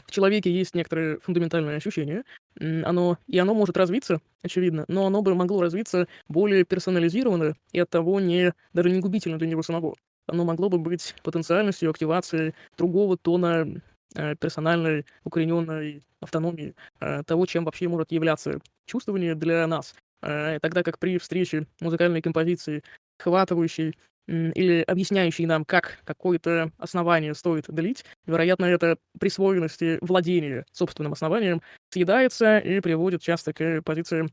в 0.05 0.11
человеке 0.11 0.51
есть 0.51 0.75
некоторое 0.75 1.19
фундаментальное 1.19 1.77
ощущение, 1.77 2.23
оно, 2.61 3.19
и 3.27 3.39
оно 3.39 3.55
может 3.55 3.77
развиться, 3.77 4.21
очевидно, 4.43 4.85
но 4.89 5.07
оно 5.07 5.23
бы 5.23 5.35
могло 5.35 5.63
развиться 5.63 6.07
более 6.29 6.65
персонализированно 6.65 7.55
и 7.73 7.81
от 7.81 7.91
того 7.91 8.21
не, 8.21 8.53
даже 8.73 8.91
не 8.91 9.01
губительно 9.01 9.39
для 9.39 9.49
него 9.49 9.63
самого. 9.63 9.95
Оно 10.27 10.45
могло 10.45 10.69
бы 10.69 10.79
быть 10.79 11.15
потенциальностью 11.23 11.91
активации 11.91 12.55
другого 12.77 13.17
тона 13.17 13.81
э, 14.15 14.37
персональной, 14.37 15.07
укорененной 15.25 16.03
автономии, 16.21 16.75
э, 17.01 17.23
того, 17.25 17.47
чем 17.47 17.65
вообще 17.65 17.89
может 17.89 18.13
являться 18.13 18.61
чувствование 18.87 19.35
для 19.35 19.67
нас. 19.67 19.95
Э, 20.23 20.59
тогда 20.61 20.83
как 20.83 20.99
при 20.99 21.19
встрече 21.19 21.67
музыкальной 21.81 22.23
композиции, 22.23 22.83
хватывающей 23.19 23.95
или 24.29 24.83
объясняющий 24.83 25.47
нам, 25.47 25.65
как 25.65 25.99
какое-то 26.05 26.73
основание 26.79 27.35
стоит 27.35 27.67
делить, 27.69 28.05
вероятно, 28.27 28.65
это 28.65 28.99
присвоенности 29.21 29.99
владения 30.01 30.67
собственным 30.73 31.13
основанием 31.13 31.63
съедается 31.91 32.59
и 32.59 32.81
приводит 32.81 33.23
часто 33.23 33.53
к 33.53 33.83
позиции 33.83 34.29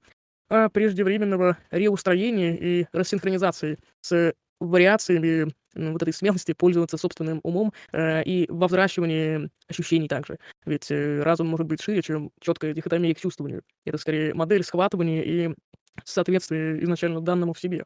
а, 0.50 0.70
преждевременного 0.70 1.58
реустроения 1.72 2.56
и 2.56 2.88
рассинхронизации 2.92 3.78
с 4.02 4.34
вариациями 4.60 5.54
вот 5.76 6.02
этой 6.02 6.14
смелости 6.14 6.54
пользоваться 6.54 6.98
собственным 6.98 7.40
умом 7.44 7.74
э, 7.92 8.24
и 8.24 8.46
во 8.50 8.68
взращивании 8.68 9.50
ощущений 9.68 10.08
также. 10.08 10.38
Ведь 10.66 10.92
э, 10.92 11.22
разум 11.24 11.48
может 11.48 11.68
быть 11.68 11.82
шире, 11.82 12.02
чем 12.02 12.32
четкая 12.40 12.74
дихотомия 12.74 13.14
к 13.16 13.20
чувствованию. 13.20 13.64
Это 13.86 13.98
скорее 13.98 14.34
модель 14.34 14.64
схватывания 14.64 15.24
и 15.24 15.56
соответствия 16.04 16.82
изначально 16.84 17.22
данному 17.22 17.54
в 17.54 17.60
себе. 17.60 17.86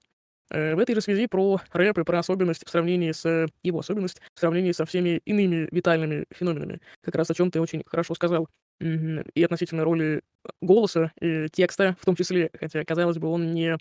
Э, 0.49 0.75
в 0.75 0.79
этой 0.79 0.95
же 0.95 1.01
связи 1.01 1.27
про 1.27 1.59
рэп 1.73 1.99
и 1.99 2.03
про 2.03 2.19
особенность 2.19 2.65
в 2.65 2.69
сравнении 2.69 3.11
с 3.11 3.47
его 3.63 3.79
особенность 3.79 4.21
в 4.33 4.39
сравнении 4.39 4.71
со 4.71 4.85
всеми 4.85 5.21
иными 5.25 5.67
витальными 5.71 6.25
феноменами. 6.31 6.81
Как 7.01 7.15
раз 7.15 7.29
о 7.29 7.33
чем 7.33 7.51
ты 7.51 7.59
очень 7.59 7.83
хорошо 7.85 8.15
сказал. 8.15 8.47
И 8.79 9.43
относительно 9.43 9.83
роли 9.83 10.21
голоса 10.61 11.11
и 11.19 11.47
текста 11.51 11.95
в 11.99 12.05
том 12.05 12.15
числе, 12.15 12.51
хотя, 12.59 12.83
казалось 12.85 13.17
бы, 13.17 13.27
он 13.27 13.53
не 13.53 13.77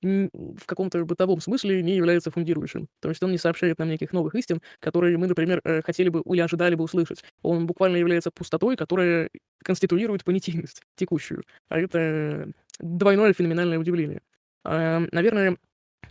в 0.00 0.64
каком-то 0.66 1.04
бытовом 1.04 1.40
смысле 1.40 1.82
не 1.82 1.96
является 1.96 2.30
фундирующим. 2.30 2.88
То 3.00 3.08
есть 3.08 3.22
он 3.22 3.32
не 3.32 3.38
сообщает 3.38 3.78
нам 3.78 3.88
неких 3.88 4.12
новых 4.12 4.34
истин, 4.36 4.62
которые 4.78 5.18
мы, 5.18 5.26
например, 5.26 5.60
э, 5.64 5.82
хотели 5.82 6.08
бы 6.08 6.22
или 6.24 6.40
ожидали 6.40 6.76
бы 6.76 6.84
услышать. 6.84 7.24
Он 7.42 7.66
буквально 7.66 7.96
является 7.96 8.30
пустотой, 8.30 8.76
которая 8.76 9.28
конституирует 9.64 10.24
понятийность 10.24 10.82
текущую. 10.94 11.42
А 11.68 11.80
это 11.80 12.52
двойное 12.78 13.32
феноменальное 13.32 13.78
удивление. 13.78 14.22
А, 14.64 15.00
наверное, 15.12 15.56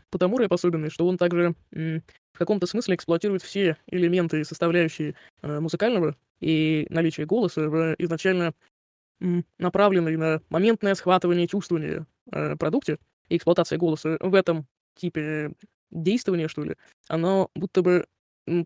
потому 0.10 0.38
рэп 0.38 0.54
особенный, 0.54 0.90
что 0.90 1.08
он 1.08 1.18
также 1.18 1.56
в 1.72 2.38
каком-то 2.38 2.68
смысле 2.68 2.96
эксплуатирует 2.96 3.42
все 3.42 3.78
элементы, 3.88 4.44
составляющие 4.44 5.16
э, 5.42 5.60
музыкального 5.60 6.16
и 6.40 6.86
наличие 6.92 7.26
голоса 7.26 7.68
в 7.68 7.96
изначально 7.98 8.54
направленной 9.58 10.16
на 10.16 10.42
моментное 10.50 10.94
схватывание 10.94 11.48
чувствования 11.48 12.06
э, 12.32 12.56
продукте, 12.56 13.00
и 13.30 13.38
эксплуатация 13.38 13.80
голоса 13.80 14.18
в 14.20 14.36
этом 14.36 14.68
типе 14.96 15.54
действования, 15.90 16.48
что 16.48 16.64
ли, 16.64 16.76
оно 17.08 17.50
будто 17.56 17.82
бы 17.82 18.06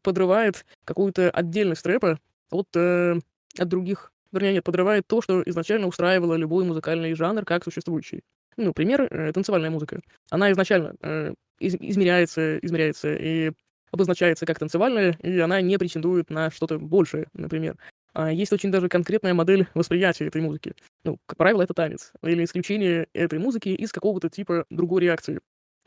подрывает 0.04 0.66
какую-то 0.86 1.32
отдельность 1.32 1.86
рэпа 1.86 2.20
от, 2.50 2.68
э, 2.76 3.20
от 3.58 3.68
других. 3.68 4.12
Вернее, 4.32 4.54
нет, 4.54 4.64
подрывает 4.64 5.06
то, 5.08 5.22
что 5.22 5.44
изначально 5.46 5.88
устраивало 5.88 6.36
любой 6.36 6.64
музыкальный 6.64 7.14
жанр 7.14 7.44
как 7.46 7.64
существующий. 7.64 8.22
Ну, 8.58 8.74
пример 8.74 9.08
э, 9.10 9.32
танцевальная 9.34 9.70
музыка. 9.70 10.02
Она 10.30 10.52
изначально 10.52 10.96
э, 11.02 11.34
из, 11.60 11.76
измеряется, 11.76 12.58
измеряется 12.60 13.14
и 13.14 13.52
обозначается 13.92 14.46
как 14.46 14.60
танцевальная, 14.60 15.18
и 15.22 15.40
она 15.40 15.62
не 15.62 15.78
претендует 15.78 16.30
на 16.30 16.50
что-то 16.50 16.80
большее, 16.80 17.28
например. 17.34 17.78
А 18.14 18.32
есть 18.32 18.52
очень 18.52 18.72
даже 18.72 18.90
конкретная 18.90 19.34
модель 19.34 19.68
восприятия 19.74 20.28
этой 20.28 20.42
музыки. 20.42 20.74
Ну, 21.04 21.18
как 21.26 21.38
правило, 21.38 21.62
это 21.62 21.74
танец. 21.74 22.12
Или 22.24 22.44
исключение 22.44 23.08
этой 23.14 23.40
музыки 23.40 23.70
из 23.70 23.92
какого-то 23.92 24.30
типа 24.30 24.66
другой 24.70 25.02
реакции. 25.02 25.40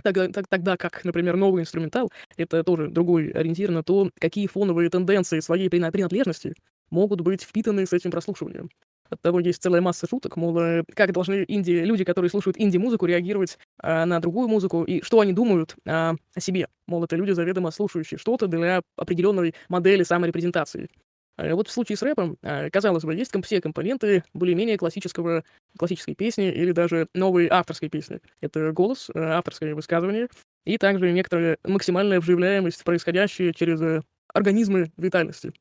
Тогда, 0.03 0.29
так, 0.29 0.49
тогда 0.49 0.77
как, 0.77 1.05
например, 1.05 1.37
новый 1.37 1.63
инструментал— 1.63 2.11
это 2.37 2.65
тоже 2.65 2.89
другой 2.89 3.31
ориентир 3.31 3.71
на 3.71 3.83
то, 3.83 4.11
какие 4.19 4.47
фоновые 4.47 4.91
тенденции 4.91 5.41
своей 5.41 5.71
принадлежности 5.71 6.55
могут 6.95 7.21
быть 7.21 7.43
впитаны 7.43 7.85
с 7.87 7.93
этим 7.93 8.11
прослушиванием. 8.11 8.71
От 9.11 9.21
того 9.21 9.41
есть 9.41 9.63
целая 9.63 9.83
масса 9.83 10.07
шуток, 10.09 10.37
мол, 10.37 10.59
э, 10.59 10.83
как 10.95 11.13
должны 11.13 11.45
инди, 11.47 11.73
люди, 11.73 12.05
которые 12.05 12.31
слушают 12.31 12.59
инди-музыку, 12.59 13.05
реагировать 13.05 13.59
а, 13.83 14.07
на 14.07 14.19
другую 14.19 14.49
музыку, 14.49 14.83
и 14.85 15.03
что 15.03 15.21
они 15.21 15.35
думают 15.35 15.77
а, 15.87 16.15
о 16.35 16.41
себе. 16.41 16.69
Мол, 16.87 17.05
это 17.05 17.17
люди, 17.17 17.33
заведомо 17.33 17.71
слушающие 17.71 18.17
что-то 18.17 18.47
для 18.47 18.81
определенной 18.97 19.55
модели 19.69 20.05
саморепрезентации. 20.05 20.89
А 21.37 21.55
вот 21.55 21.69
в 21.69 21.73
случае 21.73 21.97
с 21.97 22.03
рэпом, 22.03 22.39
а, 22.43 22.71
казалось 22.71 23.05
бы, 23.05 23.15
есть 23.15 23.33
все 23.45 23.61
компоненты 23.61 24.23
более-менее 24.35 24.79
классического, 24.79 25.45
классической 25.77 26.15
песни 26.15 26.51
или 26.51 26.73
даже 26.73 27.09
новой 27.15 27.49
авторской 27.49 27.89
песни. 27.89 28.21
Это 28.41 28.73
голос, 28.73 29.11
э, 29.13 29.19
авторское 29.19 29.75
высказывание 29.75 30.29
и 30.65 30.79
также 30.79 31.13
некоторая 31.13 31.59
максимальная 31.65 32.21
вживляемость 32.21 32.81
в 32.81 32.85
происходящее 32.85 33.53
через 33.53 33.81
э, 33.83 34.03
организмы 34.33 34.93
витальности. 34.97 35.53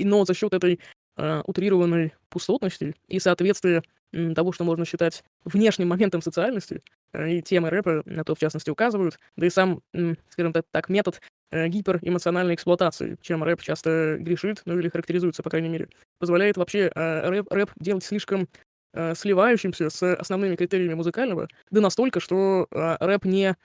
И, 0.00 0.04
но 0.04 0.24
за 0.24 0.34
счет 0.34 0.54
этой 0.54 0.80
э, 1.16 1.42
утрированной 1.46 2.14
пустотности 2.28 2.94
и 3.08 3.18
соответствия 3.18 3.82
того, 4.34 4.52
что 4.52 4.64
можно 4.64 4.84
считать 4.84 5.22
внешним 5.44 5.88
моментом 5.88 6.22
социальности, 6.22 6.82
э, 7.12 7.30
и 7.30 7.42
темы 7.42 7.70
рэпа 7.70 8.02
на 8.06 8.24
то, 8.24 8.34
в 8.34 8.38
частности, 8.38 8.70
указывают, 8.70 9.18
да 9.36 9.46
и 9.46 9.50
сам, 9.50 9.82
скажем 10.30 10.52
так, 10.52 10.64
так 10.70 10.88
метод 10.88 11.20
э, 11.50 11.68
гиперэмоциональной 11.68 12.54
эксплуатации, 12.54 13.18
чем 13.20 13.44
рэп 13.44 13.60
часто 13.62 14.16
грешит, 14.18 14.62
ну 14.64 14.78
или 14.78 14.88
характеризуется, 14.88 15.42
по 15.42 15.50
крайней 15.50 15.68
мере, 15.68 15.88
позволяет 16.18 16.56
вообще 16.56 16.90
э, 16.94 17.28
рэп, 17.28 17.52
рэп 17.52 17.70
делать 17.78 18.04
слишком 18.04 18.48
э, 18.94 19.14
сливающимся 19.14 19.90
с 19.90 20.14
основными 20.16 20.56
критериями 20.56 20.94
музыкального, 20.94 21.48
да 21.70 21.80
настолько, 21.80 22.20
что 22.20 22.66
э, 22.70 22.96
рэп 23.00 23.24
не, 23.24 23.56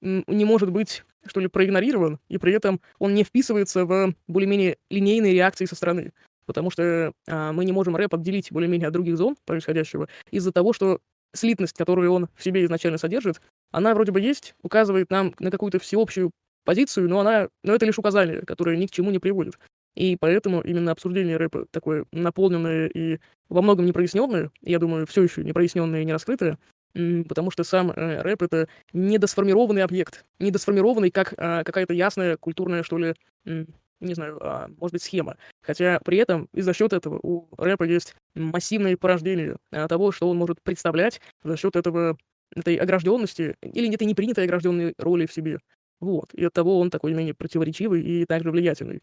не 0.00 0.44
может 0.44 0.70
быть, 0.70 1.04
что 1.26 1.40
ли, 1.40 1.48
проигнорирован, 1.48 2.18
и 2.28 2.38
при 2.38 2.52
этом 2.52 2.80
он 2.98 3.14
не 3.14 3.24
вписывается 3.24 3.84
в 3.84 4.14
более-менее 4.28 4.78
линейные 4.90 5.34
реакции 5.34 5.66
со 5.66 5.74
стороны 5.74 6.12
потому 6.50 6.68
что 6.72 7.12
а, 7.28 7.52
мы 7.52 7.64
не 7.64 7.70
можем 7.70 7.94
рэп 7.94 8.16
отделить 8.16 8.50
более-менее 8.50 8.88
от 8.88 8.92
других 8.92 9.16
зон 9.16 9.36
происходящего 9.44 10.08
из-за 10.32 10.50
того, 10.50 10.72
что 10.72 10.98
слитность, 11.32 11.76
которую 11.76 12.12
он 12.12 12.28
в 12.34 12.42
себе 12.42 12.64
изначально 12.64 12.98
содержит, 12.98 13.40
она 13.70 13.94
вроде 13.94 14.10
бы 14.10 14.20
есть, 14.20 14.56
указывает 14.62 15.10
нам 15.10 15.32
на 15.38 15.52
какую-то 15.52 15.78
всеобщую 15.78 16.32
позицию, 16.64 17.08
но 17.08 17.20
она, 17.20 17.48
но 17.62 17.72
это 17.72 17.86
лишь 17.86 18.00
указание, 18.00 18.42
которое 18.42 18.76
ни 18.76 18.86
к 18.86 18.90
чему 18.90 19.12
не 19.12 19.20
приводит. 19.20 19.60
И 19.94 20.16
поэтому 20.18 20.60
именно 20.60 20.90
обсуждение 20.90 21.36
рэпа 21.36 21.66
такое 21.70 22.04
наполненное 22.10 22.88
и 22.88 23.20
во 23.48 23.62
многом 23.62 23.86
непроясненное, 23.86 24.50
я 24.62 24.80
думаю, 24.80 25.06
все 25.06 25.22
еще 25.22 25.44
непроясненное 25.44 26.02
и 26.02 26.04
не 26.04 26.12
раскрытое, 26.12 26.58
потому 26.92 27.50
что 27.50 27.64
сам 27.64 27.90
э, 27.90 28.22
рэп— 28.22 28.42
это 28.44 28.68
недосформированный 28.92 29.82
объект, 29.82 30.24
недосформированный 30.38 31.10
как 31.10 31.34
э, 31.36 31.64
какая-то 31.64 31.94
ясная 31.94 32.36
культурная, 32.36 32.82
что 32.82 32.98
ли, 32.98 33.14
не 34.00 34.14
знаю, 34.14 34.38
а, 34.40 34.68
может 34.78 34.92
быть, 34.92 35.02
схема. 35.02 35.36
Хотя 35.62 36.00
при 36.04 36.18
этом 36.18 36.48
и 36.54 36.62
за 36.62 36.72
счет 36.72 36.92
этого 36.92 37.18
у 37.22 37.48
рэпа 37.56 37.84
есть 37.84 38.16
массивное 38.34 38.96
порождение 38.96 39.56
а, 39.70 39.88
того, 39.88 40.10
что 40.10 40.28
он 40.28 40.36
может 40.38 40.62
представлять 40.62 41.20
за 41.44 41.56
счет 41.56 41.76
этого 41.76 42.16
этой 42.54 42.76
огражденности 42.76 43.56
или 43.62 43.94
этой 43.94 44.04
непринятой 44.04 44.44
огражденной 44.44 44.94
роли 44.98 45.26
в 45.26 45.32
себе. 45.32 45.58
Вот. 46.00 46.32
И 46.34 46.44
от 46.44 46.52
того 46.52 46.80
он 46.80 46.90
такой 46.90 47.12
менее 47.14 47.34
противоречивый 47.34 48.02
и 48.02 48.24
также 48.24 48.50
влиятельный. 48.50 49.02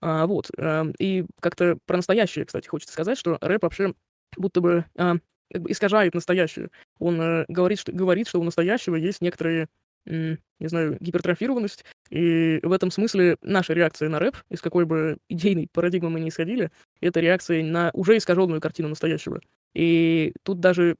А, 0.00 0.26
вот. 0.26 0.50
А, 0.56 0.86
и 0.98 1.26
как-то 1.40 1.78
про 1.86 1.96
настоящее, 1.96 2.44
кстати, 2.44 2.68
хочется 2.68 2.92
сказать, 2.92 3.18
что 3.18 3.38
рэп 3.40 3.64
вообще 3.64 3.94
будто 4.36 4.60
бы 4.60 4.84
а, 4.96 5.16
как 5.52 5.62
бы 5.62 5.70
искажает 5.70 6.14
настоящее. 6.14 6.68
Он 6.98 7.20
а, 7.20 7.44
говорит, 7.48 7.78
что, 7.78 7.92
говорит, 7.92 8.28
что 8.28 8.40
у 8.40 8.44
настоящего 8.44 8.96
есть 8.96 9.20
некоторые 9.20 9.68
не 10.08 10.68
знаю, 10.68 10.96
гипертрофированность. 11.00 11.84
И 12.10 12.60
в 12.62 12.72
этом 12.72 12.90
смысле 12.90 13.36
наша 13.42 13.74
реакция 13.74 14.08
на 14.08 14.18
рэп, 14.18 14.36
из 14.50 14.60
какой 14.60 14.86
бы 14.86 15.18
идейной 15.28 15.68
парадигмы 15.72 16.10
мы 16.10 16.20
ни 16.20 16.30
исходили, 16.30 16.70
это 17.00 17.20
реакция 17.20 17.62
на 17.62 17.90
уже 17.92 18.16
искаженную 18.16 18.60
картину 18.60 18.88
настоящего. 18.88 19.40
И 19.74 20.32
тут 20.44 20.60
даже 20.60 20.96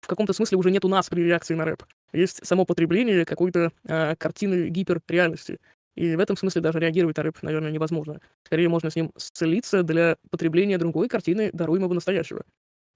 в 0.00 0.06
каком-то 0.06 0.32
смысле 0.32 0.58
уже 0.58 0.70
нет 0.70 0.84
у 0.84 0.88
нас 0.88 1.08
при 1.08 1.22
реакции 1.22 1.54
на 1.54 1.64
рэп. 1.64 1.84
Есть 2.12 2.44
само 2.44 2.64
потребление 2.64 3.24
какой-то 3.24 3.72
а, 3.86 4.16
картины 4.16 4.68
гиперреальности. 4.68 5.58
И 5.94 6.14
в 6.14 6.20
этом 6.20 6.36
смысле 6.36 6.60
даже 6.60 6.78
реагировать 6.78 7.16
на 7.16 7.24
рэп, 7.24 7.42
наверное, 7.42 7.70
невозможно. 7.70 8.20
Скорее 8.44 8.68
можно 8.68 8.90
с 8.90 8.96
ним 8.96 9.12
сцелиться 9.16 9.82
для 9.82 10.16
потребления 10.30 10.78
другой 10.78 11.08
картины 11.08 11.50
даруемого 11.52 11.92
настоящего. 11.92 12.44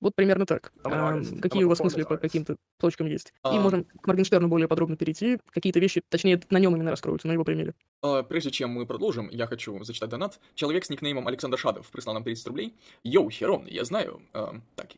Вот 0.02 0.16
примерно 0.16 0.46
так. 0.46 0.72
А, 0.82 1.22
какие 1.40 1.62
у 1.62 1.68
вас 1.68 1.78
мысли 1.78 2.02
по 2.02 2.16
каким-то 2.16 2.56
точкам 2.80 3.06
есть? 3.06 3.32
А... 3.44 3.54
И 3.54 3.58
можем 3.60 3.84
к 3.84 4.04
Моргенштерну 4.04 4.48
более 4.48 4.66
подробно 4.66 4.96
перейти. 4.96 5.38
Какие-то 5.50 5.78
вещи, 5.78 6.02
точнее, 6.08 6.40
на 6.50 6.58
нем 6.58 6.74
именно 6.74 6.90
раскроются, 6.90 7.28
на 7.28 7.32
его 7.32 7.44
примере. 7.44 7.74
А, 8.02 8.24
прежде 8.24 8.50
чем 8.50 8.70
мы 8.70 8.84
продолжим, 8.84 9.28
я 9.30 9.46
хочу 9.46 9.80
зачитать 9.84 10.10
донат. 10.10 10.40
Человек 10.56 10.84
с 10.84 10.90
никнеймом 10.90 11.28
Александр 11.28 11.56
Шадов 11.56 11.88
прислал 11.92 12.14
нам 12.14 12.24
30 12.24 12.48
рублей. 12.48 12.74
Йоу, 13.04 13.30
Херон, 13.30 13.64
я 13.66 13.84
знаю. 13.84 14.20
А, 14.32 14.56
так. 14.74 14.88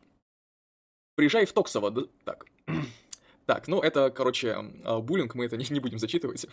Приезжай 1.16 1.44
в 1.44 1.52
Токсово. 1.52 1.90
Да... 1.90 2.02
Так. 2.24 2.46
Так, 3.46 3.68
ну 3.68 3.80
это, 3.80 4.10
короче, 4.10 4.56
а, 4.84 5.00
буллинг, 5.00 5.34
мы 5.34 5.46
это 5.46 5.56
не, 5.56 5.66
не 5.68 5.80
будем 5.80 5.98
зачитывать. 5.98 6.46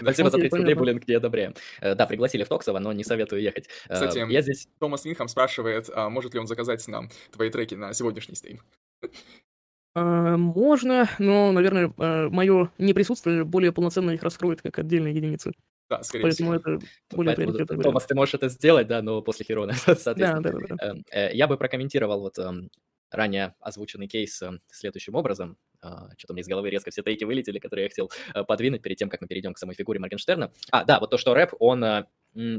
Спасибо 0.00 0.30
за 0.30 0.38
30 0.38 0.58
рублей, 0.58 0.74
буллинг 0.74 1.08
не 1.08 1.14
одобряем. 1.14 1.54
Э, 1.80 1.94
да, 1.94 2.06
пригласили 2.06 2.44
в 2.44 2.48
Токсово, 2.48 2.78
но 2.78 2.92
не 2.92 3.04
советую 3.04 3.42
ехать. 3.42 3.68
Э, 3.88 3.94
Кстати, 3.94 4.18
я 4.30 4.42
здесь... 4.42 4.68
Томас 4.78 5.04
Винхам 5.04 5.28
спрашивает, 5.28 5.90
а 5.94 6.08
может 6.10 6.34
ли 6.34 6.40
он 6.40 6.46
заказать 6.46 6.86
нам 6.88 7.10
твои 7.32 7.50
треки 7.50 7.74
на 7.74 7.92
сегодняшний 7.94 8.34
стрим. 8.34 8.60
А, 9.94 10.36
можно, 10.36 11.08
но, 11.18 11.52
наверное, 11.52 11.92
мое 11.96 12.70
неприсутствие 12.78 13.44
более 13.44 13.72
полноценно 13.72 14.10
их 14.10 14.22
раскроет 14.22 14.60
как 14.60 14.78
отдельные 14.78 15.14
единицы. 15.14 15.52
Да, 15.88 16.02
скорее 16.02 16.24
Поэтому 16.24 16.58
всего. 16.58 16.74
это 16.76 16.86
более 17.10 17.36
приоритетный 17.36 17.82
Томас, 17.82 18.06
ты 18.06 18.14
можешь 18.14 18.34
это 18.34 18.48
сделать, 18.48 18.86
да, 18.86 19.02
но 19.02 19.20
после 19.22 19.44
Херона, 19.44 19.72
соответственно. 19.86 20.40
Да, 20.40 20.50
да, 20.52 20.58
да. 20.68 20.86
Эм, 20.86 21.04
э, 21.10 21.34
я 21.34 21.46
бы 21.46 21.58
прокомментировал 21.58 22.20
вот 22.20 22.38
эм, 22.38 22.70
ранее 23.10 23.54
озвученный 23.60 24.08
кейс 24.08 24.42
следующим 24.70 25.14
образом. 25.14 25.56
А, 25.84 26.08
что-то 26.16 26.32
мне 26.32 26.42
из 26.42 26.48
головы 26.48 26.70
резко 26.70 26.90
все 26.90 27.02
тейки 27.02 27.24
вылетели, 27.24 27.58
которые 27.58 27.84
я 27.84 27.88
хотел 27.90 28.10
э, 28.34 28.42
подвинуть 28.44 28.82
перед 28.82 28.96
тем, 28.96 29.10
как 29.10 29.20
мы 29.20 29.28
перейдем 29.28 29.52
к 29.52 29.58
самой 29.58 29.74
фигуре 29.74 30.00
Моргенштерна. 30.00 30.50
А, 30.70 30.84
да, 30.84 30.98
вот 30.98 31.10
то, 31.10 31.18
что 31.18 31.34
рэп, 31.34 31.52
он 31.58 31.84
э, 31.84 32.06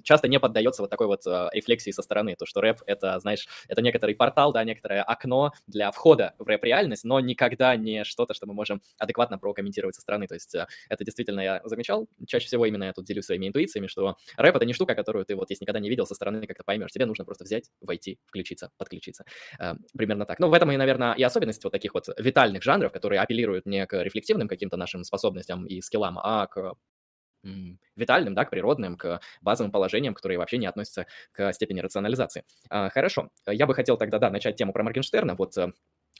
часто 0.04 0.28
не 0.28 0.40
поддается 0.40 0.82
вот 0.82 0.90
такой 0.90 1.08
вот 1.08 1.26
э, 1.28 1.50
рефлексии 1.54 1.92
со 1.92 2.02
стороны, 2.02 2.36
то, 2.36 2.46
что 2.46 2.62
рэп— 2.62 2.82
это, 2.86 3.20
знаешь, 3.20 3.48
это 3.68 3.82
некоторый 3.82 4.16
портал, 4.16 4.54
да, 4.54 4.64
некоторое 4.64 5.04
окно 5.04 5.54
для 5.68 5.92
входа 5.92 6.34
в 6.38 6.48
рэп-реальность, 6.48 7.04
но 7.04 7.20
никогда 7.20 7.76
не 7.76 8.04
что-то, 8.04 8.34
что 8.34 8.48
мы 8.48 8.54
можем 8.54 8.82
адекватно 8.98 9.38
прокомментировать 9.38 9.96
со 9.96 10.02
стороны. 10.02 10.28
То 10.28 10.36
есть 10.36 10.56
э, 10.56 10.68
это 10.90 11.04
действительно 11.04 11.42
я 11.42 11.62
замечал, 11.66 12.08
чаще 12.28 12.48
всего 12.48 12.66
именно 12.66 12.86
я 12.86 12.94
тут 12.94 13.06
делюсь 13.06 13.26
своими 13.26 13.48
интуициями, 13.48 13.88
что 13.88 14.18
рэп— 14.38 14.56
это 14.58 14.66
не 14.66 14.74
штука, 14.74 14.96
которую 14.96 15.26
ты 15.26 15.36
вот 15.36 15.50
если 15.50 15.64
никогда 15.64 15.80
не 15.80 15.90
видел 15.90 16.06
со 16.06 16.16
стороны, 16.16 16.46
как-то 16.48 16.64
поймешь. 16.64 16.92
Тебе 16.92 17.06
нужно 17.06 17.26
просто 17.26 17.44
взять, 17.44 17.70
войти, 17.82 18.20
включиться, 18.26 18.72
подключиться. 18.78 19.26
Э, 19.60 19.74
примерно 19.98 20.26
так. 20.26 20.40
Ну, 20.40 20.50
в 20.50 20.54
этом 20.54 20.72
и, 20.72 20.78
наверное, 20.78 21.14
и 21.14 21.24
особенность 21.24 21.64
вот 21.64 21.72
таких 21.72 21.94
вот 21.94 22.08
витальных 22.18 22.64
жанров, 22.64 22.92
которые 22.92 23.22
апеллируют 23.22 23.66
не 23.66 23.86
к 23.86 24.02
рефлективным 24.02 24.48
каким-то 24.48 24.78
нашим 24.78 25.04
способностям 25.04 25.66
и 25.66 25.82
скиллам, 25.82 26.20
а 26.20 26.48
к 26.48 26.76
витальным, 27.96 28.34
да, 28.34 28.46
к 28.46 28.50
природным, 28.50 28.98
к 28.98 29.20
базовым 29.42 29.72
положениям, 29.72 30.14
которые 30.14 30.38
вообще 30.38 30.58
не 30.58 30.68
относятся 30.68 31.06
к 31.32 31.54
степени 31.54 31.80
рационализации. 31.80 32.44
А, 32.70 32.90
хорошо, 32.90 33.30
я 33.48 33.66
бы 33.66 33.74
хотел 33.74 33.98
тогда, 33.98 34.20
да, 34.20 34.30
начать 34.30 34.56
тему 34.56 34.74
про 34.74 34.84
Моргенштерна. 34.84 35.36
Вот 35.36 35.58
э, 35.58 35.72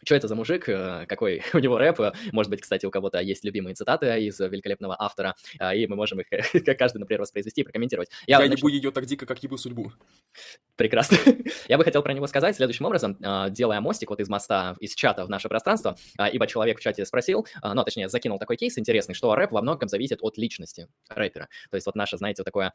что 0.04 0.16
это 0.16 0.28
за 0.28 0.36
мужик, 0.36 0.68
э, 0.68 1.06
какой 1.08 1.42
у 1.54 1.60
него 1.60 1.78
рэп. 1.78 2.16
Может 2.32 2.50
быть, 2.50 2.62
кстати, 2.62 2.86
у 2.86 2.92
кого-то 2.92 3.20
есть 3.20 3.44
любимые 3.44 3.76
цитаты 3.76 4.20
из 4.22 4.40
великолепного 4.40 4.96
автора, 5.00 5.36
а, 5.60 5.74
и 5.74 5.88
мы 5.88 5.96
можем 5.96 6.20
их 6.22 6.28
как 6.66 6.78
каждый, 6.78 7.00
например, 7.00 7.22
воспроизвести 7.22 7.62
и 7.62 7.64
прокомментировать. 7.64 8.10
Я, 8.28 8.42
Я 8.42 8.50
начну... 8.50 8.68
ебу 8.68 8.68
ее 8.68 8.92
так 8.92 9.06
дико, 9.06 9.26
как 9.26 9.42
ебу 9.44 9.58
судьбу. 9.58 9.92
Прекрасно. 10.76 11.18
Я 11.70 11.78
бы 11.78 11.84
хотел 11.86 12.04
про 12.04 12.14
него 12.14 12.28
сказать 12.28 12.56
следующим 12.56 12.86
образом, 12.86 13.18
а, 13.24 13.50
делая 13.50 13.80
мостик 13.80 14.10
вот 14.10 14.20
из 14.20 14.28
моста, 14.28 14.76
из 14.80 14.94
чата 14.94 15.26
в 15.26 15.30
наше 15.30 15.48
пространство, 15.48 15.96
а, 16.18 16.28
ибо 16.28 16.48
человек 16.48 16.80
в 16.80 16.82
чате 16.82 17.06
спросил, 17.06 17.48
ну, 17.64 17.84
точнее, 17.84 18.10
закинул 18.10 18.40
такой 18.40 18.58
кейс 18.58 18.78
интересный, 18.78 19.16
что 19.16 19.34
рэп 19.36 19.52
во 19.52 19.62
многом 19.62 19.88
зависит 19.88 20.20
от 20.22 20.38
личности 20.38 20.88
рэпера. 21.10 21.48
То 21.72 21.76
есть 21.76 21.86
вот 21.86 21.96
наше, 21.96 22.18
знаете, 22.18 22.44
такое 22.44 22.74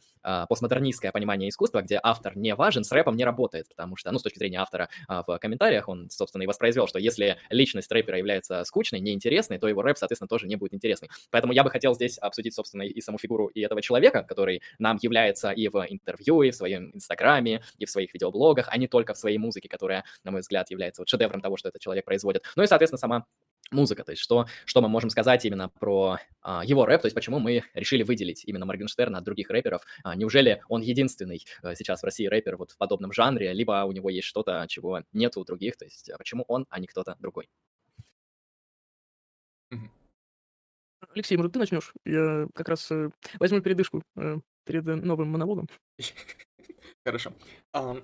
постмодернистское 0.48 1.12
понимание 1.12 1.48
искусства, 1.48 1.82
где 1.82 2.00
автор 2.02 2.36
не 2.36 2.54
важен, 2.54 2.84
с 2.84 2.92
рэпом 2.92 3.16
не 3.16 3.24
работает, 3.24 3.68
потому 3.68 3.96
что, 3.96 4.10
ну, 4.12 4.18
с 4.18 4.22
точки 4.22 4.38
зрения 4.38 4.58
автора 4.60 4.88
в 5.08 5.38
комментариях 5.38 5.88
он, 5.88 6.08
собственно, 6.10 6.42
и 6.42 6.46
воспроизвел, 6.46 6.86
что 6.86 6.98
если 6.98 7.36
личность 7.50 7.90
рэпера 7.92 8.18
является 8.18 8.64
скучной, 8.64 9.00
неинтересной, 9.00 9.58
то 9.58 9.68
его 9.68 9.82
рэп, 9.82 9.98
соответственно, 9.98 10.28
тоже 10.28 10.46
не 10.46 10.56
будет 10.56 10.74
интересный. 10.74 11.08
Поэтому 11.30 11.52
я 11.52 11.64
бы 11.64 11.70
хотел 11.70 11.94
здесь 11.94 12.18
обсудить, 12.18 12.54
собственно, 12.54 12.82
и 12.82 13.00
саму 13.00 13.18
фигуру 13.18 13.46
и 13.48 13.60
этого 13.60 13.82
человека, 13.82 14.22
который 14.22 14.62
нам 14.78 14.98
является 15.02 15.50
и 15.50 15.68
в 15.68 15.84
интервью, 15.88 16.42
и 16.42 16.50
в 16.50 16.54
своем 16.56 16.90
инстаграме, 16.94 17.62
и 17.78 17.84
в 17.84 17.89
своих 17.90 18.14
видеоблогах, 18.14 18.68
а 18.70 18.76
не 18.76 18.88
только 18.88 19.14
в 19.14 19.18
своей 19.18 19.38
музыке, 19.38 19.68
которая, 19.68 20.04
на 20.24 20.30
мой 20.30 20.40
взгляд, 20.40 20.70
является 20.70 21.02
вот 21.02 21.08
шедевром 21.08 21.40
того, 21.40 21.56
что 21.56 21.68
этот 21.68 21.80
человек 21.80 22.04
производит. 22.04 22.44
Ну 22.56 22.62
и, 22.62 22.66
соответственно, 22.66 22.98
сама 22.98 23.26
музыка, 23.70 24.04
то 24.04 24.12
есть 24.12 24.22
что, 24.22 24.46
что 24.64 24.82
мы 24.82 24.88
можем 24.88 25.10
сказать 25.10 25.44
именно 25.44 25.68
про 25.68 26.18
а, 26.42 26.64
его 26.64 26.86
рэп, 26.86 27.02
то 27.02 27.06
есть 27.06 27.14
почему 27.14 27.38
мы 27.38 27.62
решили 27.74 28.02
выделить 28.02 28.44
именно 28.44 28.66
Моргенштерна 28.66 29.18
от 29.18 29.24
других 29.24 29.50
рэперов. 29.50 29.82
А, 30.02 30.16
неужели 30.16 30.62
он 30.68 30.80
единственный 30.80 31.44
а, 31.62 31.74
сейчас 31.74 32.00
в 32.00 32.04
России 32.04 32.26
рэпер 32.26 32.56
вот 32.56 32.72
в 32.72 32.76
подобном 32.78 33.12
жанре, 33.12 33.52
либо 33.52 33.84
у 33.84 33.92
него 33.92 34.10
есть 34.10 34.26
что-то, 34.26 34.66
чего 34.68 35.02
нет 35.12 35.36
у 35.36 35.44
других, 35.44 35.76
то 35.76 35.84
есть 35.84 36.10
а, 36.10 36.18
почему 36.18 36.44
он, 36.48 36.66
а 36.70 36.80
не 36.80 36.86
кто-то 36.86 37.16
другой? 37.20 37.48
Алексей, 41.14 41.36
может, 41.36 41.52
ты 41.52 41.58
начнешь? 41.58 41.92
Я 42.04 42.46
как 42.54 42.68
раз 42.68 42.90
э, 42.90 43.10
возьму 43.38 43.60
передышку 43.60 44.02
э, 44.16 44.38
перед 44.64 44.84
новым 44.84 45.30
монологом. 45.30 45.68
Хорошо. 47.04 47.32
Um, 47.74 48.02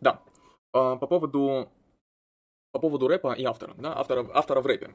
да. 0.00 0.22
Uh, 0.74 0.98
по 0.98 1.06
поводу 1.06 1.70
по 2.72 2.80
поводу 2.80 3.08
рэпа 3.08 3.32
и 3.32 3.44
автора, 3.44 3.74
да, 3.78 3.98
автора, 3.98 4.28
автора 4.34 4.60
в 4.60 4.66
рэпе. 4.66 4.90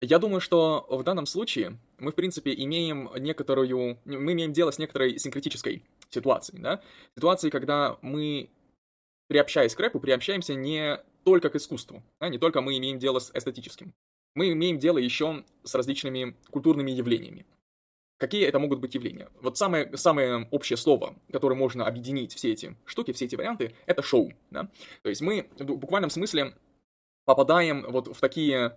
Я 0.00 0.18
думаю, 0.18 0.40
что 0.40 0.86
в 0.88 1.02
данном 1.02 1.26
случае 1.26 1.78
мы, 1.98 2.12
в 2.12 2.14
принципе, 2.14 2.52
имеем 2.54 3.10
некоторую... 3.16 3.98
Мы 4.04 4.32
имеем 4.32 4.52
дело 4.52 4.70
с 4.72 4.78
некоторой 4.78 5.18
синкретической 5.18 5.84
ситуацией, 6.10 6.60
да? 6.60 6.82
Ситуацией, 7.16 7.50
когда 7.50 7.98
мы, 8.02 8.50
приобщаясь 9.28 9.74
к 9.74 9.80
рэпу, 9.80 10.00
приобщаемся 10.00 10.54
не 10.54 10.98
только 11.24 11.50
к 11.50 11.56
искусству, 11.56 12.02
да? 12.20 12.28
не 12.28 12.38
только 12.38 12.60
мы 12.60 12.76
имеем 12.78 12.98
дело 12.98 13.18
с 13.18 13.30
эстетическим. 13.34 13.92
Мы 14.34 14.52
имеем 14.52 14.78
дело 14.78 14.98
еще 14.98 15.44
с 15.62 15.74
различными 15.74 16.36
культурными 16.50 16.90
явлениями. 16.90 17.44
Какие 18.18 18.46
это 18.46 18.58
могут 18.58 18.80
быть 18.80 18.94
явления? 18.94 19.28
Вот 19.40 19.56
самое, 19.56 19.96
самое 19.96 20.48
общее 20.50 20.76
слово, 20.76 21.14
которое 21.32 21.54
можно 21.54 21.86
объединить 21.86 22.34
все 22.34 22.52
эти 22.52 22.76
штуки, 22.84 23.12
все 23.12 23.26
эти 23.26 23.36
варианты, 23.36 23.74
это 23.86 24.02
шоу. 24.02 24.32
Да? 24.50 24.68
То 25.02 25.08
есть 25.08 25.20
мы 25.20 25.48
в 25.56 25.64
буквальном 25.64 26.10
смысле 26.10 26.54
попадаем 27.24 27.86
вот 27.88 28.08
в 28.08 28.20
такие 28.20 28.76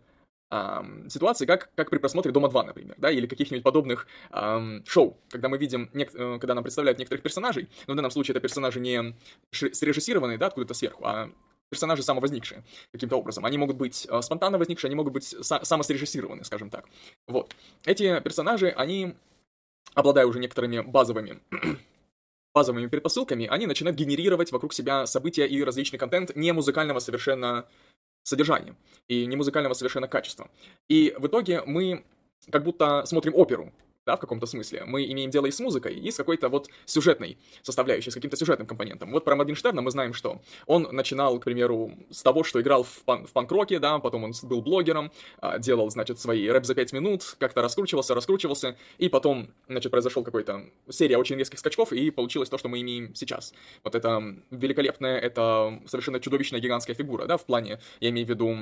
эм, 0.51 1.09
ситуации, 1.09 1.47
как, 1.47 1.71
как 1.73 1.89
при 1.89 1.97
просмотре 1.97 2.31
«Дома-2», 2.31 2.63
например, 2.63 2.95
да, 2.97 3.09
или 3.09 3.25
каких-нибудь 3.25 3.63
подобных 3.63 4.05
эм, 4.31 4.83
шоу, 4.85 5.17
когда 5.29 5.49
мы 5.49 5.57
видим, 5.57 5.89
нек- 5.93 6.15
э, 6.15 6.37
когда 6.37 6.53
нам 6.53 6.63
представляют 6.63 6.99
некоторых 6.99 7.23
персонажей, 7.23 7.67
но 7.87 7.93
в 7.93 7.95
данном 7.95 8.11
случае 8.11 8.33
это 8.33 8.41
персонажи 8.41 8.79
не 8.79 9.15
срежиссированные, 9.51 10.37
да, 10.37 10.47
откуда-то 10.47 10.73
сверху, 10.75 11.03
а 11.05 11.31
персонажи 11.69 12.03
самовозникшие 12.03 12.63
каким-то 12.91 13.15
образом. 13.15 13.45
Они 13.45 13.57
могут 13.57 13.77
быть 13.77 14.05
э, 14.07 14.21
спонтанно 14.21 14.57
возникшие, 14.57 14.89
они 14.89 14.95
могут 14.95 15.13
быть 15.13 15.23
са- 15.33 15.63
самосрежиссированы, 15.63 16.43
скажем 16.43 16.69
так. 16.69 16.85
Вот. 17.27 17.55
Эти 17.85 18.19
персонажи, 18.19 18.67
они 18.69 19.15
обладая 19.93 20.25
уже 20.25 20.39
некоторыми 20.39 20.79
базовыми 20.81 21.39
базовыми 22.53 22.87
предпосылками, 22.87 23.47
они 23.47 23.65
начинают 23.65 23.97
генерировать 23.97 24.51
вокруг 24.51 24.73
себя 24.73 25.05
события 25.05 25.47
и 25.47 25.63
различный 25.63 25.99
контент 25.99 26.35
не 26.35 26.51
музыкального 26.51 26.99
совершенно 26.99 27.67
содержания 28.23 28.75
и 29.07 29.25
не 29.25 29.35
музыкального 29.35 29.73
совершенно 29.73 30.07
качества. 30.07 30.49
И 30.89 31.15
в 31.17 31.27
итоге 31.27 31.63
мы 31.65 32.03
как 32.49 32.63
будто 32.63 33.05
смотрим 33.05 33.35
оперу, 33.35 33.71
да, 34.11 34.17
в 34.17 34.19
каком-то 34.19 34.45
смысле. 34.45 34.83
Мы 34.85 35.05
имеем 35.05 35.31
дело 35.31 35.45
и 35.45 35.51
с 35.51 35.59
музыкой, 35.61 35.95
и 35.95 36.11
с 36.11 36.17
какой-то 36.17 36.49
вот 36.49 36.69
сюжетной 36.85 37.37
составляющей, 37.61 38.11
с 38.11 38.13
каким-то 38.13 38.35
сюжетным 38.35 38.67
компонентом. 38.67 39.11
Вот 39.11 39.23
про 39.23 39.35
Моргенштерна 39.35 39.81
мы 39.81 39.91
знаем, 39.91 40.13
что 40.13 40.41
он 40.65 40.87
начинал, 40.91 41.39
к 41.39 41.45
примеру, 41.45 41.91
с 42.09 42.21
того, 42.21 42.43
что 42.43 42.59
играл 42.59 42.83
в, 42.83 43.03
пан- 43.05 43.25
в 43.25 43.31
панк-роке, 43.31 43.79
да, 43.79 43.99
потом 43.99 44.25
он 44.25 44.33
был 44.43 44.61
блогером, 44.61 45.11
а, 45.39 45.59
делал, 45.59 45.89
значит, 45.89 46.19
свои 46.19 46.49
рэп 46.49 46.65
за 46.65 46.75
5 46.75 46.93
минут, 46.93 47.35
как-то 47.39 47.61
раскручивался, 47.61 48.13
раскручивался, 48.13 48.75
и 48.97 49.07
потом, 49.07 49.47
значит, 49.69 49.91
произошел 49.91 50.23
какой-то 50.23 50.65
серия 50.89 51.17
очень 51.17 51.37
резких 51.37 51.59
скачков, 51.59 51.93
и 51.93 52.11
получилось 52.11 52.49
то, 52.49 52.57
что 52.57 52.67
мы 52.67 52.81
имеем 52.81 53.15
сейчас. 53.15 53.53
Вот 53.83 53.95
это 53.95 54.35
великолепная, 54.51 55.19
это 55.19 55.79
совершенно 55.87 56.19
чудовищная 56.19 56.59
гигантская 56.59 56.95
фигура, 56.95 57.27
да, 57.27 57.37
в 57.37 57.45
плане, 57.45 57.79
я 58.01 58.09
имею 58.09 58.27
в 58.27 58.29
виду, 58.29 58.57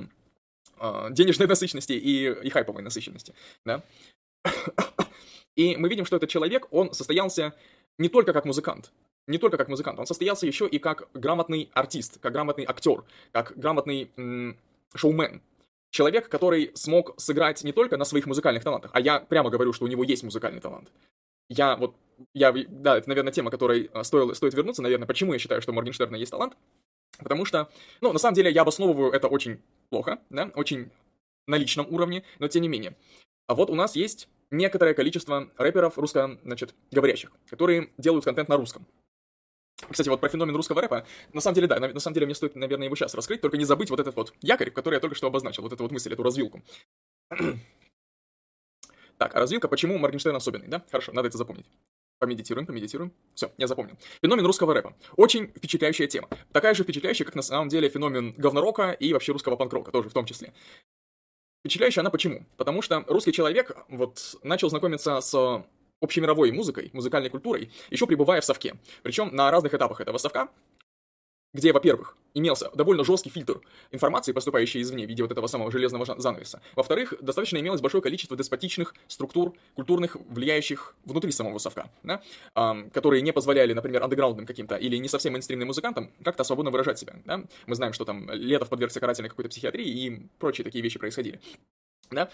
а, 0.78 1.10
денежной 1.10 1.48
насыщенности 1.54 1.94
и, 1.94 2.32
и 2.48 2.50
хайповой 2.50 2.84
насыщенности, 2.84 3.34
да. 3.66 3.82
И 5.60 5.76
мы 5.76 5.90
видим, 5.90 6.06
что 6.06 6.16
этот 6.16 6.30
человек, 6.30 6.68
он 6.72 6.94
состоялся 6.94 7.54
не 7.98 8.08
только 8.08 8.32
как 8.32 8.46
музыкант, 8.46 8.94
не 9.28 9.38
только 9.38 9.58
как 9.58 9.68
музыкант, 9.68 10.00
он 10.00 10.08
состоялся 10.08 10.48
еще 10.48 10.66
и 10.66 10.80
как 10.80 11.10
грамотный 11.14 11.70
артист, 11.74 12.18
как 12.22 12.32
грамотный 12.32 12.64
актер, 12.66 13.04
как 13.34 13.52
грамотный 13.58 14.10
м- 14.16 14.58
шоумен. 14.96 15.42
Человек, 15.92 16.30
который 16.30 16.72
смог 16.76 17.14
сыграть 17.20 17.62
не 17.66 17.74
только 17.74 17.98
на 17.98 18.06
своих 18.06 18.26
музыкальных 18.26 18.64
талантах, 18.64 18.92
а 18.94 19.02
я 19.02 19.20
прямо 19.20 19.50
говорю, 19.50 19.74
что 19.74 19.84
у 19.84 19.90
него 19.90 20.06
есть 20.06 20.24
музыкальный 20.24 20.62
талант. 20.62 20.94
Я 21.50 21.76
вот, 21.76 21.94
я, 22.34 22.54
да, 22.54 22.98
это, 22.98 23.10
наверное, 23.10 23.34
тема, 23.34 23.52
которой 23.52 23.90
а, 23.92 24.06
стоило, 24.06 24.34
стоит 24.36 24.54
вернуться, 24.54 24.82
наверное, 24.82 25.08
почему 25.08 25.34
я 25.34 25.40
считаю, 25.40 25.62
что 25.62 25.74
у 25.74 25.76
Моргенштерна 25.76 26.16
есть 26.16 26.32
талант. 26.32 26.56
Потому 27.18 27.44
что, 27.44 27.70
ну, 28.00 28.14
на 28.14 28.20
самом 28.20 28.36
деле, 28.36 28.50
я 28.50 28.62
обосновываю 28.62 29.12
это 29.12 29.28
очень 29.28 29.60
плохо, 29.90 30.20
да, 30.30 30.52
очень 30.56 30.90
на 31.48 31.56
личном 31.58 31.94
уровне, 31.94 32.24
но 32.40 32.48
тем 32.48 32.62
не 32.62 32.70
менее. 32.70 32.96
А 33.48 33.56
вот 33.56 33.70
у 33.70 33.76
нас 33.76 33.98
есть 33.98 34.30
некоторое 34.52 34.94
количество 34.94 35.50
рэперов 35.58 35.98
русско, 35.98 36.40
значит, 36.44 36.76
говорящих, 36.92 37.32
которые 37.50 37.90
делают 37.98 38.26
контент 38.26 38.50
на 38.50 38.58
русском. 38.58 38.86
Кстати, 39.90 40.10
вот 40.10 40.20
про 40.20 40.30
феномен 40.30 40.56
русского 40.56 40.82
рэпа, 40.82 41.06
на 41.34 41.42
самом 41.42 41.56
деле, 41.56 41.68
да, 41.68 41.80
на, 41.80 41.88
на 41.88 42.00
самом 42.00 42.14
деле 42.14 42.26
мне 42.26 42.36
стоит, 42.36 42.56
наверное, 42.56 42.86
его 42.86 42.96
сейчас 42.96 43.16
раскрыть, 43.16 43.42
только 43.42 43.58
не 43.58 43.66
забыть 43.66 43.90
вот 43.90 44.00
этот 44.00 44.16
вот 44.16 44.34
якорь, 44.42 44.72
который 44.72 44.96
я 44.96 45.00
только 45.00 45.16
что 45.16 45.28
обозначил, 45.28 45.64
вот 45.64 45.72
эту 45.72 45.84
вот 45.84 45.92
мысль, 45.92 46.12
эту 46.12 46.24
развилку. 46.24 46.62
так, 49.18 49.36
а 49.36 49.40
развилка, 49.40 49.68
почему 49.68 49.98
Моргенштерн 49.98 50.36
особенный, 50.36 50.68
да? 50.68 50.84
Хорошо, 50.92 51.14
надо 51.14 51.30
это 51.30 51.38
запомнить. 51.38 51.66
Помедитируем, 52.20 52.66
помедитируем. 52.66 53.14
Все, 53.34 53.50
я 53.58 53.68
запомнил. 53.68 53.98
Феномен 54.22 54.46
русского 54.46 54.74
рэпа. 54.74 54.94
Очень 55.16 55.48
впечатляющая 55.48 56.08
тема. 56.08 56.28
Такая 56.52 56.74
же 56.74 56.84
впечатляющая, 56.84 57.26
как 57.26 57.36
на 57.36 57.42
самом 57.42 57.70
деле 57.70 57.88
феномен 57.88 58.34
говнорока 58.34 58.92
и 58.92 59.14
вообще 59.14 59.32
русского 59.32 59.56
панк-рока 59.56 59.92
тоже 59.92 60.10
в 60.10 60.14
том 60.14 60.26
числе. 60.26 60.54
Впечатляющая 61.62 62.02
она 62.02 62.10
почему? 62.10 62.46
Потому 62.56 62.82
что 62.82 63.04
русский 63.08 63.34
человек 63.34 63.76
вот 63.90 64.38
начал 64.44 64.70
знакомиться 64.70 65.20
с 65.20 65.66
общемировой 66.02 66.52
музыкой, 66.52 66.90
музыкальной 66.94 67.30
культурой, 67.30 67.72
еще 67.90 68.08
пребывая 68.08 68.40
в 68.40 68.46
совке. 68.46 68.76
Причем 69.04 69.36
на 69.36 69.52
разных 69.52 69.74
этапах 69.74 70.00
этого 70.00 70.18
совка, 70.18 70.50
где, 71.54 71.74
во-первых, 71.74 72.16
имелся 72.34 72.70
довольно 72.76 73.04
жесткий 73.04 73.30
фильтр 73.30 73.62
информации, 73.92 74.32
поступающей 74.32 74.82
извне 74.82 75.06
в 75.06 75.10
виде 75.10 75.24
вот 75.24 75.32
этого 75.32 75.48
самого 75.48 75.72
железного 75.72 76.06
занавеса. 76.20 76.62
Во-вторых, 76.76 77.14
достаточно 77.22 77.58
имелось 77.58 77.82
большое 77.82 78.02
количество 78.02 78.38
деспотичных 78.38 78.94
структур 79.08 79.54
культурных, 79.76 80.16
влияющих 80.30 80.96
внутри 81.06 81.32
самого 81.32 81.58
совка, 81.58 81.90
да, 82.04 82.22
эм, 82.56 82.90
которые 82.92 83.22
не 83.22 83.34
позволяли, 83.34 83.74
например, 83.74 84.04
андеграундным 84.04 84.46
каким-то 84.46 84.76
или 84.76 84.98
не 84.98 85.08
совсем 85.08 85.34
мейнстримным 85.34 85.68
музыкантам 85.68 86.12
как-то 86.24 86.44
свободно 86.44 86.72
выражать 86.72 87.00
себя. 87.00 87.16
Да? 87.26 87.44
Мы 87.66 87.76
знаем, 87.76 87.94
что 87.94 88.06
там 88.06 88.30
Летов 88.32 88.70
подвергся 88.70 89.00
карательной 89.00 89.30
какой-то 89.30 89.50
психиатрии 89.50 89.88
и 89.88 90.28
прочие 90.38 90.64
такие 90.64 90.84
вещи 90.84 91.00
происходили. 91.00 91.40
Да? 92.12 92.30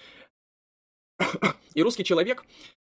И 1.74 1.84
русский 1.84 2.04
человек 2.04 2.46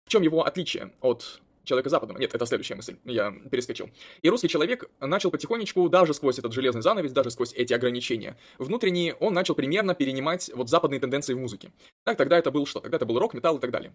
в 0.05 0.09
чем 0.09 0.23
его 0.23 0.45
отличие 0.45 0.91
от 1.01 1.41
человека 1.65 1.91
западного? 1.91 2.19
Нет, 2.19 2.35
это 2.35 2.47
следующая 2.47 2.75
мысль, 2.75 2.97
я 3.05 3.33
перескочил. 3.51 3.91
И 4.23 4.29
русский 4.29 4.49
человек 4.49 4.91
начал 5.01 5.31
потихонечку, 5.31 5.89
даже 5.89 6.15
сквозь 6.15 6.39
этот 6.39 6.53
железный 6.53 6.83
занавес, 6.83 7.13
даже 7.13 7.31
сквозь 7.31 7.53
эти 7.55 7.73
ограничения, 7.73 8.37
внутренние, 8.59 9.15
он 9.15 9.35
начал 9.35 9.55
примерно 9.55 9.95
перенимать 9.95 10.51
вот 10.55 10.69
западные 10.69 11.01
тенденции 11.01 11.35
в 11.35 11.39
музыке. 11.39 11.73
Так, 12.05 12.17
тогда 12.17 12.39
это 12.39 12.51
был 12.51 12.67
что? 12.67 12.81
Тогда 12.81 12.97
это 12.97 13.07
был 13.07 13.19
рок, 13.19 13.35
металл 13.35 13.59
и 13.59 13.61
так 13.61 13.71
далее. 13.71 13.95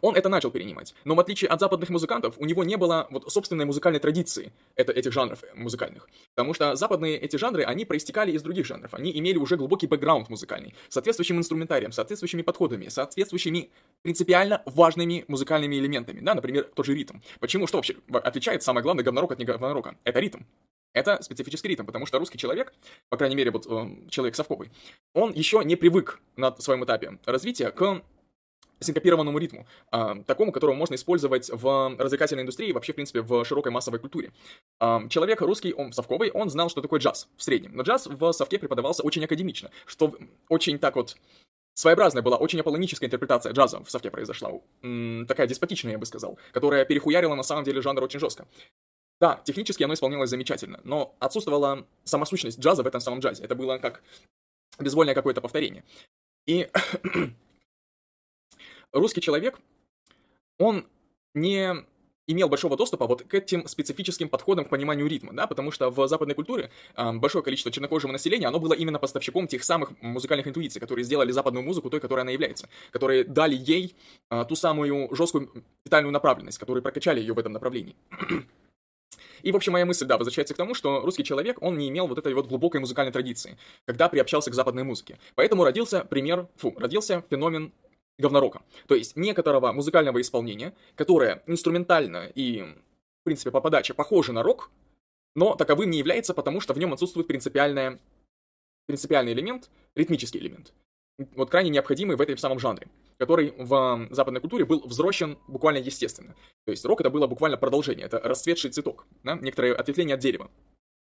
Он 0.00 0.14
это 0.14 0.28
начал 0.28 0.50
перенимать, 0.50 0.94
но 1.04 1.14
в 1.14 1.20
отличие 1.20 1.48
от 1.48 1.60
западных 1.60 1.90
музыкантов, 1.90 2.34
у 2.38 2.44
него 2.44 2.64
не 2.64 2.76
было 2.76 3.06
вот 3.10 3.32
собственной 3.32 3.64
музыкальной 3.64 4.00
традиции 4.00 4.52
это, 4.76 4.92
этих 4.92 5.12
жанров 5.12 5.42
музыкальных. 5.54 6.08
Потому 6.34 6.54
что 6.54 6.76
западные 6.76 7.18
эти 7.18 7.36
жанры, 7.36 7.64
они 7.64 7.84
проистекали 7.84 8.32
из 8.32 8.42
других 8.42 8.66
жанров, 8.66 8.94
они 8.94 9.16
имели 9.18 9.38
уже 9.38 9.56
глубокий 9.56 9.86
бэкграунд 9.86 10.28
музыкальный, 10.28 10.74
соответствующим 10.88 11.38
инструментарием, 11.38 11.92
соответствующими 11.92 12.42
подходами, 12.42 12.88
соответствующими 12.88 13.70
принципиально 14.02 14.62
важными 14.66 15.24
музыкальными 15.28 15.76
элементами, 15.76 16.20
да, 16.20 16.34
например, 16.34 16.70
тот 16.74 16.86
же 16.86 16.94
ритм. 16.94 17.18
Почему, 17.40 17.66
что 17.66 17.78
вообще 17.78 17.96
отличает 18.12 18.62
самое 18.62 18.82
главное 18.82 19.04
говнорок 19.04 19.32
от 19.32 19.38
не? 19.38 19.96
Это 20.04 20.20
ритм. 20.20 20.40
Это 20.94 21.22
специфический 21.22 21.68
ритм, 21.68 21.84
потому 21.84 22.06
что 22.06 22.18
русский 22.18 22.38
человек, 22.38 22.72
по 23.08 23.16
крайней 23.16 23.36
мере, 23.36 23.50
вот 23.50 23.66
э, 23.66 24.08
человек 24.08 24.34
совковый, 24.34 24.70
он 25.12 25.32
еще 25.32 25.62
не 25.64 25.76
привык 25.76 26.18
на 26.36 26.56
своем 26.56 26.84
этапе 26.84 27.18
развития 27.26 27.70
к 27.70 28.02
синкопированному 28.80 29.38
ритму, 29.38 29.66
э, 29.92 30.22
такому, 30.26 30.52
которого 30.52 30.74
можно 30.74 30.94
использовать 30.94 31.50
в 31.52 31.96
развлекательной 31.98 32.42
индустрии 32.42 32.68
и 32.68 32.72
вообще, 32.72 32.92
в 32.92 32.96
принципе, 32.96 33.22
в 33.22 33.44
широкой 33.44 33.72
массовой 33.72 33.98
культуре. 33.98 34.32
Э, 34.80 35.00
человек 35.08 35.40
русский, 35.40 35.72
он 35.72 35.92
совковый, 35.92 36.30
он 36.30 36.50
знал, 36.50 36.68
что 36.68 36.80
такое 36.80 37.00
джаз 37.00 37.28
в 37.36 37.42
среднем. 37.42 37.72
Но 37.74 37.82
джаз 37.82 38.06
в 38.06 38.32
совке 38.32 38.58
преподавался 38.58 39.02
очень 39.02 39.24
академично, 39.24 39.70
что 39.86 40.14
очень 40.48 40.78
так 40.78 40.96
вот 40.96 41.16
своеобразная 41.74 42.22
была, 42.22 42.36
очень 42.36 42.60
аполлоническая 42.60 43.06
интерпретация 43.06 43.52
джаза 43.52 43.82
в 43.84 43.90
совке 43.90 44.10
произошла. 44.10 44.50
Такая 45.28 45.46
деспотичная, 45.46 45.92
я 45.92 45.98
бы 45.98 46.06
сказал, 46.06 46.38
которая 46.52 46.84
перехуярила 46.84 47.34
на 47.34 47.44
самом 47.44 47.64
деле 47.64 47.80
жанр 47.80 48.02
очень 48.02 48.20
жестко. 48.20 48.46
Да, 49.20 49.40
технически 49.44 49.82
оно 49.82 49.94
исполнялось 49.94 50.30
замечательно, 50.30 50.80
но 50.84 51.14
отсутствовала 51.18 51.86
сама 52.04 52.24
сущность 52.24 52.58
джаза 52.58 52.82
в 52.82 52.86
этом 52.86 53.00
самом 53.00 53.20
джазе. 53.20 53.44
Это 53.44 53.54
было 53.54 53.78
как 53.78 54.02
безвольное 54.78 55.14
какое-то 55.14 55.40
повторение. 55.40 55.84
И 56.46 56.68
русский 58.92 59.20
человек, 59.20 59.58
он 60.58 60.86
не 61.34 61.86
имел 62.28 62.48
большого 62.48 62.76
доступа 62.76 63.06
вот 63.06 63.22
к 63.22 63.34
этим 63.34 63.66
специфическим 63.66 64.28
подходам 64.28 64.66
к 64.66 64.68
пониманию 64.68 65.06
ритма, 65.08 65.32
да, 65.32 65.46
потому 65.46 65.72
что 65.72 65.90
в 65.90 66.06
западной 66.06 66.34
культуре 66.34 66.70
э, 66.94 67.12
большое 67.12 67.42
количество 67.42 67.72
чернокожего 67.72 68.12
населения, 68.12 68.46
оно 68.46 68.60
было 68.60 68.74
именно 68.74 68.98
поставщиком 68.98 69.48
тех 69.48 69.64
самых 69.64 69.90
музыкальных 70.02 70.46
интуиций, 70.46 70.80
которые 70.80 71.04
сделали 71.04 71.32
западную 71.32 71.64
музыку 71.64 71.90
той, 71.90 72.00
которой 72.00 72.20
она 72.20 72.30
является, 72.30 72.68
которые 72.92 73.24
дали 73.24 73.56
ей 73.56 73.96
э, 74.30 74.44
ту 74.46 74.54
самую 74.54 75.08
жесткую 75.14 75.64
детальную 75.84 76.12
направленность, 76.12 76.58
которые 76.58 76.82
прокачали 76.82 77.18
ее 77.18 77.32
в 77.32 77.38
этом 77.38 77.52
направлении. 77.52 77.96
И, 79.42 79.52
в 79.52 79.56
общем, 79.56 79.72
моя 79.72 79.86
мысль, 79.86 80.04
да, 80.04 80.18
возвращается 80.18 80.52
к 80.52 80.56
тому, 80.56 80.74
что 80.74 81.00
русский 81.00 81.22
человек, 81.22 81.62
он 81.62 81.78
не 81.78 81.88
имел 81.88 82.08
вот 82.08 82.18
этой 82.18 82.34
вот 82.34 82.48
глубокой 82.48 82.80
музыкальной 82.80 83.12
традиции, 83.12 83.56
когда 83.86 84.08
приобщался 84.08 84.50
к 84.50 84.54
западной 84.54 84.82
музыке. 84.82 85.18
Поэтому 85.36 85.64
родился 85.64 86.04
пример, 86.04 86.48
фу, 86.56 86.74
родился 86.76 87.24
феномен 87.30 87.72
говнорока. 88.18 88.62
То 88.86 88.94
есть 88.94 89.16
некоторого 89.16 89.72
музыкального 89.72 90.20
исполнения, 90.20 90.74
которое 90.96 91.42
инструментально 91.46 92.30
и, 92.34 92.62
в 92.62 93.24
принципе, 93.24 93.50
по 93.50 93.60
подаче 93.60 93.94
похоже 93.94 94.32
на 94.32 94.42
рок, 94.42 94.70
но 95.34 95.54
таковым 95.54 95.90
не 95.90 95.98
является, 95.98 96.34
потому 96.34 96.60
что 96.60 96.74
в 96.74 96.78
нем 96.78 96.92
отсутствует 96.92 97.28
принципиальная, 97.28 98.00
принципиальный 98.86 99.32
элемент, 99.32 99.70
ритмический 99.94 100.40
элемент. 100.40 100.72
Вот 101.34 101.50
крайне 101.50 101.70
необходимый 101.70 102.16
в 102.16 102.20
этом 102.20 102.36
самом 102.36 102.58
жанре, 102.58 102.88
который 103.18 103.52
в 103.56 104.08
западной 104.10 104.40
культуре 104.40 104.64
был 104.64 104.80
взрощен 104.86 105.38
буквально 105.48 105.78
естественно. 105.78 106.34
То 106.64 106.70
есть 106.70 106.84
рок 106.84 107.00
это 107.00 107.10
было 107.10 107.26
буквально 107.26 107.56
продолжение, 107.56 108.06
это 108.06 108.20
расцветший 108.20 108.70
цветок, 108.70 109.06
да? 109.24 109.36
некоторое 109.36 109.74
ответвление 109.74 110.14
от 110.14 110.20
дерева, 110.20 110.50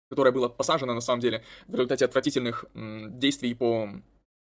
которое 0.09 0.32
было 0.32 0.47
посажено 0.47 0.93
на 0.93 1.01
самом 1.01 1.20
деле 1.20 1.43
в 1.68 1.74
результате 1.74 2.05
отвратительных 2.05 2.66
действий 2.74 3.53
по 3.55 3.89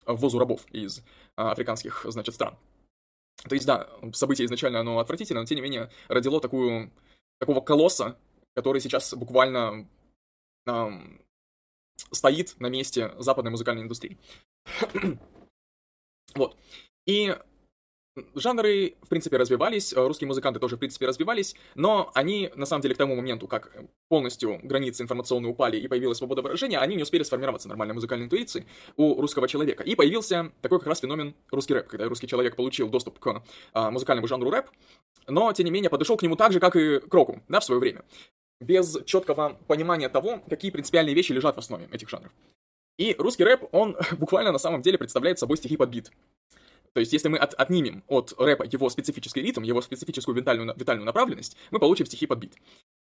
ввозу 0.06 0.38
рабов 0.38 0.66
из 0.72 1.02
а, 1.36 1.52
африканских, 1.52 2.04
значит, 2.08 2.34
стран. 2.34 2.56
То 3.48 3.54
есть, 3.54 3.66
да, 3.66 3.88
событие 4.12 4.46
изначально, 4.46 4.80
оно 4.80 4.98
отвратительно, 4.98 5.40
но 5.40 5.46
тем 5.46 5.56
не 5.56 5.62
менее 5.62 5.90
родило 6.08 6.40
такую, 6.40 6.92
такого 7.38 7.60
колосса, 7.60 8.16
который 8.54 8.80
сейчас 8.80 9.14
буквально 9.14 9.88
эм, 10.66 11.20
стоит 12.10 12.58
на 12.60 12.68
месте 12.68 13.14
западной 13.18 13.50
музыкальной 13.50 13.82
индустрии. 13.82 14.18
вот. 16.34 16.56
И 17.06 17.36
Жанры, 18.34 18.94
в 19.00 19.08
принципе, 19.08 19.38
развивались, 19.38 19.94
э, 19.94 20.06
русские 20.06 20.28
музыканты 20.28 20.60
тоже, 20.60 20.76
в 20.76 20.78
принципе, 20.78 21.06
развивались, 21.06 21.56
но 21.74 22.10
они, 22.12 22.50
на 22.56 22.66
самом 22.66 22.82
деле, 22.82 22.94
к 22.94 22.98
тому 22.98 23.16
моменту, 23.16 23.48
как 23.48 23.74
полностью 24.08 24.60
границы 24.62 25.02
информационные 25.02 25.50
упали 25.50 25.78
и 25.78 25.88
появилась 25.88 26.18
свобода 26.18 26.42
выражения, 26.42 26.78
они 26.78 26.96
не 26.96 27.04
успели 27.04 27.22
сформироваться 27.22 27.68
нормальной 27.68 27.94
музыкальной 27.94 28.26
интуиции 28.26 28.66
у 28.98 29.18
русского 29.18 29.48
человека. 29.48 29.82
И 29.82 29.94
появился 29.94 30.52
такой 30.60 30.78
как 30.78 30.88
раз 30.88 31.00
феномен 31.00 31.34
русский 31.50 31.72
рэп, 31.72 31.88
когда 31.88 32.06
русский 32.06 32.26
человек 32.26 32.54
получил 32.54 32.90
доступ 32.90 33.18
к 33.18 33.42
а, 33.72 33.90
музыкальному 33.90 34.28
жанру 34.28 34.50
рэп, 34.50 34.66
но, 35.26 35.50
тем 35.54 35.64
не 35.64 35.70
менее, 35.70 35.88
подошел 35.88 36.18
к 36.18 36.22
нему 36.22 36.36
так 36.36 36.52
же, 36.52 36.60
как 36.60 36.76
и 36.76 36.98
к 36.98 37.14
року, 37.14 37.42
да, 37.48 37.60
в 37.60 37.64
свое 37.64 37.80
время, 37.80 38.04
без 38.60 38.98
четкого 39.06 39.58
понимания 39.66 40.10
того, 40.10 40.42
какие 40.50 40.70
принципиальные 40.70 41.14
вещи 41.14 41.32
лежат 41.32 41.56
в 41.56 41.60
основе 41.60 41.88
этих 41.90 42.10
жанров. 42.10 42.32
И 42.98 43.14
русский 43.18 43.44
рэп, 43.44 43.68
он 43.72 43.96
буквально 44.18 44.52
на 44.52 44.58
самом 44.58 44.82
деле 44.82 44.98
представляет 44.98 45.38
собой 45.38 45.56
стихи 45.56 45.78
под 45.78 45.88
бит. 45.88 46.10
То 46.94 47.00
есть, 47.00 47.12
если 47.12 47.28
мы 47.28 47.38
от, 47.38 47.54
отнимем 47.54 48.04
от 48.08 48.34
рэпа 48.38 48.64
его 48.70 48.90
специфический 48.90 49.42
ритм, 49.42 49.62
его 49.62 49.80
специфическую 49.80 50.34
витальную, 50.34 50.74
витальную 50.76 51.06
направленность, 51.06 51.56
мы 51.70 51.78
получим 51.78 52.06
стихи 52.06 52.26
под 52.26 52.38
бит. 52.38 52.54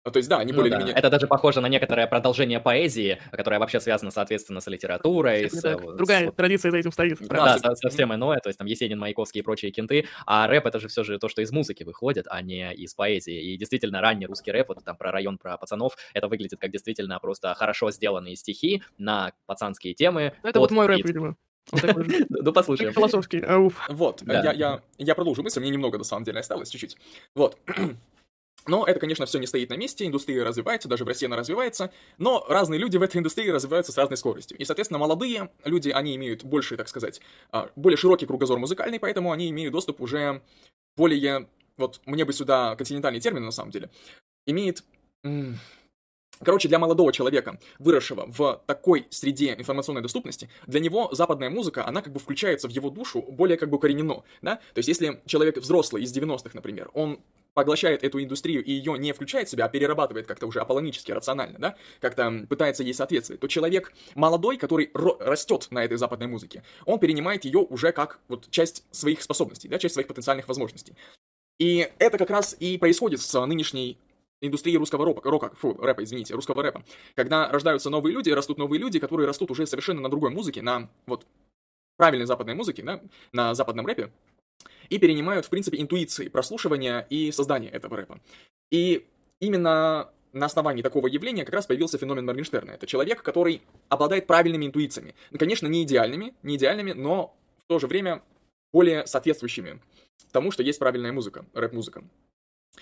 Ну, 0.06 0.12
то 0.12 0.18
есть, 0.18 0.30
да, 0.30 0.38
они 0.38 0.52
ну, 0.52 0.60
более 0.60 0.72
да. 0.72 0.78
менее... 0.78 0.94
Это 0.94 1.10
даже 1.10 1.26
похоже 1.26 1.62
на 1.62 1.68
некоторое 1.68 2.06
продолжение 2.06 2.60
поэзии, 2.60 3.20
которое 3.32 3.60
вообще 3.60 3.80
связано, 3.80 4.12
соответственно, 4.12 4.62
с 4.62 4.68
литературой. 4.68 5.50
С, 5.50 5.62
Другая 5.62 6.30
с... 6.30 6.34
традиция 6.36 6.70
за 6.70 6.78
этим 6.78 6.92
стоит. 6.92 7.18
Да, 7.28 7.58
да 7.58 7.76
совсем 7.76 8.14
иное, 8.14 8.38
то 8.38 8.50
есть 8.50 8.60
там 8.60 8.68
Есенин, 8.68 9.00
Маяковский 9.00 9.42
и 9.42 9.44
прочие 9.44 9.72
кенты, 9.72 10.06
а 10.28 10.46
рэп 10.46 10.68
это 10.68 10.80
же 10.80 10.90
все 10.90 11.04
же 11.04 11.18
то, 11.18 11.28
что 11.28 11.42
из 11.42 11.52
музыки 11.52 11.84
выходит, 11.84 12.28
а 12.30 12.40
не 12.44 12.72
из 12.76 12.94
поэзии. 12.94 13.54
И 13.54 13.58
действительно, 13.58 14.00
ранний 14.00 14.28
русский 14.28 14.52
рэп, 14.52 14.70
вот 14.70 14.84
там 14.84 14.96
про 14.96 15.12
район, 15.12 15.40
про 15.40 15.58
пацанов, 15.58 15.98
это 16.14 16.28
выглядит 16.28 16.60
как 16.60 16.72
действительно 16.72 17.20
просто 17.20 17.52
хорошо 17.56 17.90
сделанные 17.90 18.36
стихи 18.36 18.84
на 19.00 19.34
пацанские 19.48 19.96
темы. 19.96 20.34
Это 20.44 20.60
вот 20.60 20.70
мой 20.70 20.86
рэп, 20.86 21.04
видимо. 21.04 21.36
Ну, 22.30 22.54
послушай. 22.54 22.92
Философский, 22.92 23.40
ауф. 23.42 23.80
Вот, 23.90 24.22
я, 24.26 24.52
я, 24.54 24.82
я 24.98 25.16
продолжу 25.16 25.44
мысль, 25.44 25.60
мне 25.60 25.70
немного, 25.70 25.98
на 25.98 26.04
самом 26.04 26.24
деле, 26.24 26.40
осталось, 26.40 26.70
чуть-чуть. 26.70 26.98
Вот. 27.34 27.58
Но 28.68 28.86
это, 28.86 29.00
конечно, 29.00 29.26
все 29.26 29.38
не 29.38 29.48
стоит 29.48 29.70
на 29.70 29.76
месте, 29.76 30.06
индустрия 30.06 30.44
развивается, 30.44 30.88
даже 30.88 31.04
в 31.06 31.08
России 31.08 31.28
она 31.28 31.36
развивается, 31.36 31.92
но 32.18 32.44
разные 32.50 32.80
люди 32.80 32.98
в 32.98 33.04
этой 33.04 33.18
индустрии 33.18 33.50
развиваются 33.50 33.92
с 33.92 33.98
разной 33.98 34.18
скоростью. 34.18 34.58
И, 34.58 34.66
соответственно, 34.66 34.98
молодые 34.98 35.52
люди, 35.66 35.90
они 35.90 36.16
имеют 36.16 36.44
больше, 36.44 36.76
так 36.76 36.88
сказать, 36.88 37.22
а, 37.52 37.70
более 37.76 37.98
широкий 37.98 38.26
кругозор 38.26 38.58
музыкальный, 38.58 39.00
поэтому 39.00 39.32
они 39.32 39.50
имеют 39.50 39.72
доступ 39.72 40.02
уже 40.02 40.42
более... 40.98 41.48
Вот 41.78 42.02
мне 42.06 42.26
бы 42.26 42.34
сюда 42.34 42.76
континентальный 42.76 43.20
термин, 43.20 43.46
на 43.46 43.52
самом 43.52 43.72
деле. 43.72 43.90
Имеет... 44.48 44.84
Короче, 46.44 46.68
для 46.68 46.80
молодого 46.80 47.14
человека, 47.14 47.60
выросшего 47.80 48.26
в 48.28 48.62
такой 48.66 49.08
среде 49.10 49.54
информационной 49.54 50.02
доступности, 50.02 50.50
для 50.68 50.80
него 50.80 51.10
западная 51.14 51.50
музыка, 51.50 51.88
она 51.88 52.02
как 52.02 52.14
бы 52.14 52.20
включается 52.20 52.68
в 52.68 52.72
его 52.72 52.90
душу 52.90 53.22
более 53.22 53.58
как 53.58 53.70
бы 53.70 53.80
коренено, 53.80 54.24
да? 54.42 54.56
То 54.74 54.80
есть 54.80 54.90
если 54.90 55.22
человек 55.26 55.58
взрослый 55.58 56.04
из 56.04 56.16
90-х, 56.16 56.52
например, 56.54 56.90
он 56.94 57.20
поглощает 57.54 58.04
эту 58.04 58.22
индустрию 58.22 58.64
и 58.64 58.72
ее 58.72 58.98
не 59.00 59.14
включает 59.14 59.48
в 59.48 59.52
себя, 59.52 59.66
а 59.66 59.70
перерабатывает 59.70 60.28
как-то 60.28 60.46
уже 60.46 60.60
аполлонически, 60.60 61.12
рационально, 61.12 61.58
да, 61.58 61.76
как-то 62.02 62.46
пытается 62.50 62.84
ей 62.84 62.94
соответствовать, 62.94 63.40
то 63.40 63.48
человек 63.48 63.94
молодой, 64.14 64.58
который 64.58 64.92
растет 64.94 65.68
на 65.72 65.84
этой 65.84 65.98
западной 65.98 66.28
музыке, 66.28 66.64
он 66.86 67.00
перенимает 67.00 67.46
ее 67.46 67.60
уже 67.60 67.94
как 67.94 68.20
вот 68.28 68.52
часть 68.52 68.84
своих 68.92 69.22
способностей, 69.22 69.70
да, 69.70 69.80
часть 69.80 69.94
своих 69.94 70.08
потенциальных 70.08 70.48
возможностей. 70.50 70.96
И 71.58 71.90
это 72.00 72.18
как 72.18 72.30
раз 72.30 72.56
и 72.60 72.78
происходит 72.78 73.22
с 73.22 73.46
нынешней 73.46 73.98
индустрии 74.42 74.76
русского 74.78 75.06
рока, 75.06 75.30
рока, 75.30 75.56
фу, 75.56 75.74
рэпа, 75.74 76.04
извините, 76.04 76.34
русского 76.34 76.62
рэпа. 76.62 76.84
Когда 77.16 77.50
рождаются 77.50 77.90
новые 77.90 78.14
люди, 78.14 78.30
растут 78.30 78.58
новые 78.58 78.80
люди, 78.80 79.00
которые 79.00 79.28
растут 79.28 79.52
уже 79.52 79.66
совершенно 79.66 80.02
на 80.02 80.10
другой 80.10 80.32
музыке, 80.32 80.62
на 80.62 80.90
вот 81.06 81.26
правильной 81.98 82.26
западной 82.26 82.56
музыке, 82.56 82.84
да, 82.84 83.02
на 83.32 83.56
западном 83.56 83.86
рэпе, 83.86 84.12
и 84.90 85.00
перенимают, 85.00 85.46
в 85.46 85.50
принципе, 85.50 85.82
интуиции, 85.82 86.28
прослушивания 86.28 87.08
и 87.10 87.32
создания 87.32 87.70
этого 87.70 87.98
рэпа. 87.98 88.20
И 88.72 89.06
именно 89.40 90.10
на 90.34 90.46
основании 90.46 90.82
такого 90.82 91.08
явления 91.08 91.46
как 91.46 91.56
раз 91.56 91.66
появился 91.66 91.98
феномен 91.98 92.26
Моргенштерна. 92.26 92.72
Это 92.72 92.86
человек, 92.86 93.24
который 93.24 93.62
обладает 93.88 94.28
правильными 94.28 94.66
интуициями. 94.66 95.16
Ну, 95.32 95.40
конечно, 95.40 95.68
не 95.68 95.84
идеальными, 95.84 96.34
не 96.44 96.58
идеальными, 96.58 96.92
но 96.92 97.36
в 97.58 97.68
то 97.68 97.80
же 97.80 97.88
время 97.88 98.22
более 98.74 99.08
соответствующими 99.08 99.80
тому, 100.36 100.52
что 100.52 100.64
есть 100.64 100.80
правильная 100.80 101.14
музыка, 101.14 101.46
рэп-музыка. 101.54 102.04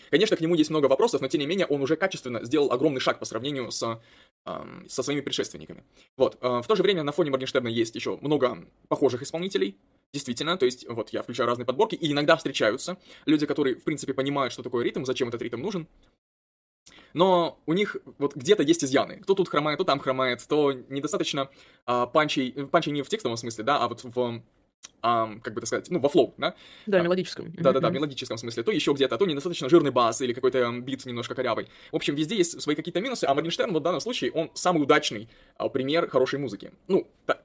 Конечно, 0.10 0.38
к 0.38 0.42
нему 0.42 0.56
есть 0.56 0.70
много 0.70 0.88
вопросов, 0.88 1.22
но 1.22 1.28
тем 1.28 1.42
не 1.42 1.48
менее 1.48 1.66
он 1.66 1.82
уже 1.82 1.96
качественно 1.96 2.44
сделал 2.44 2.72
огромный 2.72 3.00
шаг 3.00 3.20
по 3.20 3.26
сравнению 3.26 3.72
с, 3.72 4.00
э, 4.46 4.64
со 4.88 5.04
своими 5.04 5.22
предшественниками. 5.22 5.84
Вот. 6.18 6.38
Э, 6.42 6.62
в 6.62 6.68
то 6.68 6.76
же 6.76 6.84
время 6.84 7.04
на 7.04 7.12
фоне 7.12 7.32
Моргенштерна 7.32 7.68
есть 7.68 7.96
еще 7.96 8.18
много 8.22 8.66
похожих 8.88 9.22
исполнителей. 9.22 9.78
Действительно, 10.14 10.58
то 10.58 10.66
есть 10.66 10.88
вот 10.88 11.10
я 11.10 11.24
включаю 11.24 11.48
разные 11.48 11.66
подборки, 11.66 11.96
и 11.96 12.12
иногда 12.12 12.36
встречаются 12.36 12.98
люди, 13.26 13.46
которые, 13.46 13.76
в 13.76 13.84
принципе, 13.84 14.14
понимают, 14.14 14.54
что 14.54 14.62
такое 14.62 14.84
ритм, 14.84 15.06
зачем 15.06 15.30
этот 15.30 15.42
ритм 15.42 15.62
нужен. 15.62 15.88
Но 17.14 17.60
у 17.66 17.74
них 17.74 17.98
вот 18.18 18.36
где-то 18.36 18.64
есть 18.64 18.84
изъяны. 18.84 19.20
Кто 19.22 19.36
тут 19.36 19.50
хромает, 19.50 19.78
то 19.78 19.84
там 19.86 20.00
хромает, 20.00 20.46
то 20.48 20.72
недостаточно 20.72 21.50
а, 21.86 22.08
панчей, 22.08 22.52
панчей 22.52 22.92
не 22.92 23.04
в 23.04 23.10
текстовом 23.10 23.38
смысле, 23.38 23.64
да, 23.64 23.80
а 23.80 23.88
вот 23.88 24.04
в 24.04 24.42
эм, 25.04 25.42
как 25.42 25.54
бы 25.54 25.60
так 25.60 25.68
сказать, 25.68 25.90
ну, 25.90 26.00
во 26.00 26.08
флоу, 26.08 26.34
да? 26.38 26.56
Да, 26.86 27.00
а, 27.00 27.02
мелодическом. 27.02 27.52
Да-да-да, 27.58 27.90
в 27.90 27.92
мелодическом 27.92 28.38
смысле. 28.38 28.64
То 28.64 28.72
еще 28.72 28.94
где-то, 28.94 29.18
то 29.18 29.26
недостаточно 29.26 29.68
жирный 29.68 29.92
бас 29.92 30.22
или 30.22 30.32
какой-то 30.32 30.72
бит 30.80 31.06
немножко 31.06 31.36
корявый. 31.36 31.68
В 31.92 31.98
общем, 31.98 32.16
везде 32.16 32.38
есть 32.38 32.62
свои 32.62 32.74
какие-то 32.74 33.02
минусы, 33.02 33.26
а 33.26 33.34
Моргенштерн 33.34 33.74
вот 33.74 33.82
в 33.82 33.84
данном 33.84 34.00
случае, 34.00 34.32
он 34.32 34.50
самый 34.54 34.82
удачный 34.82 35.28
а, 35.58 35.68
пример 35.68 36.10
хорошей 36.10 36.40
музыки. 36.40 36.72
Ну, 36.88 37.06
та, 37.26 37.42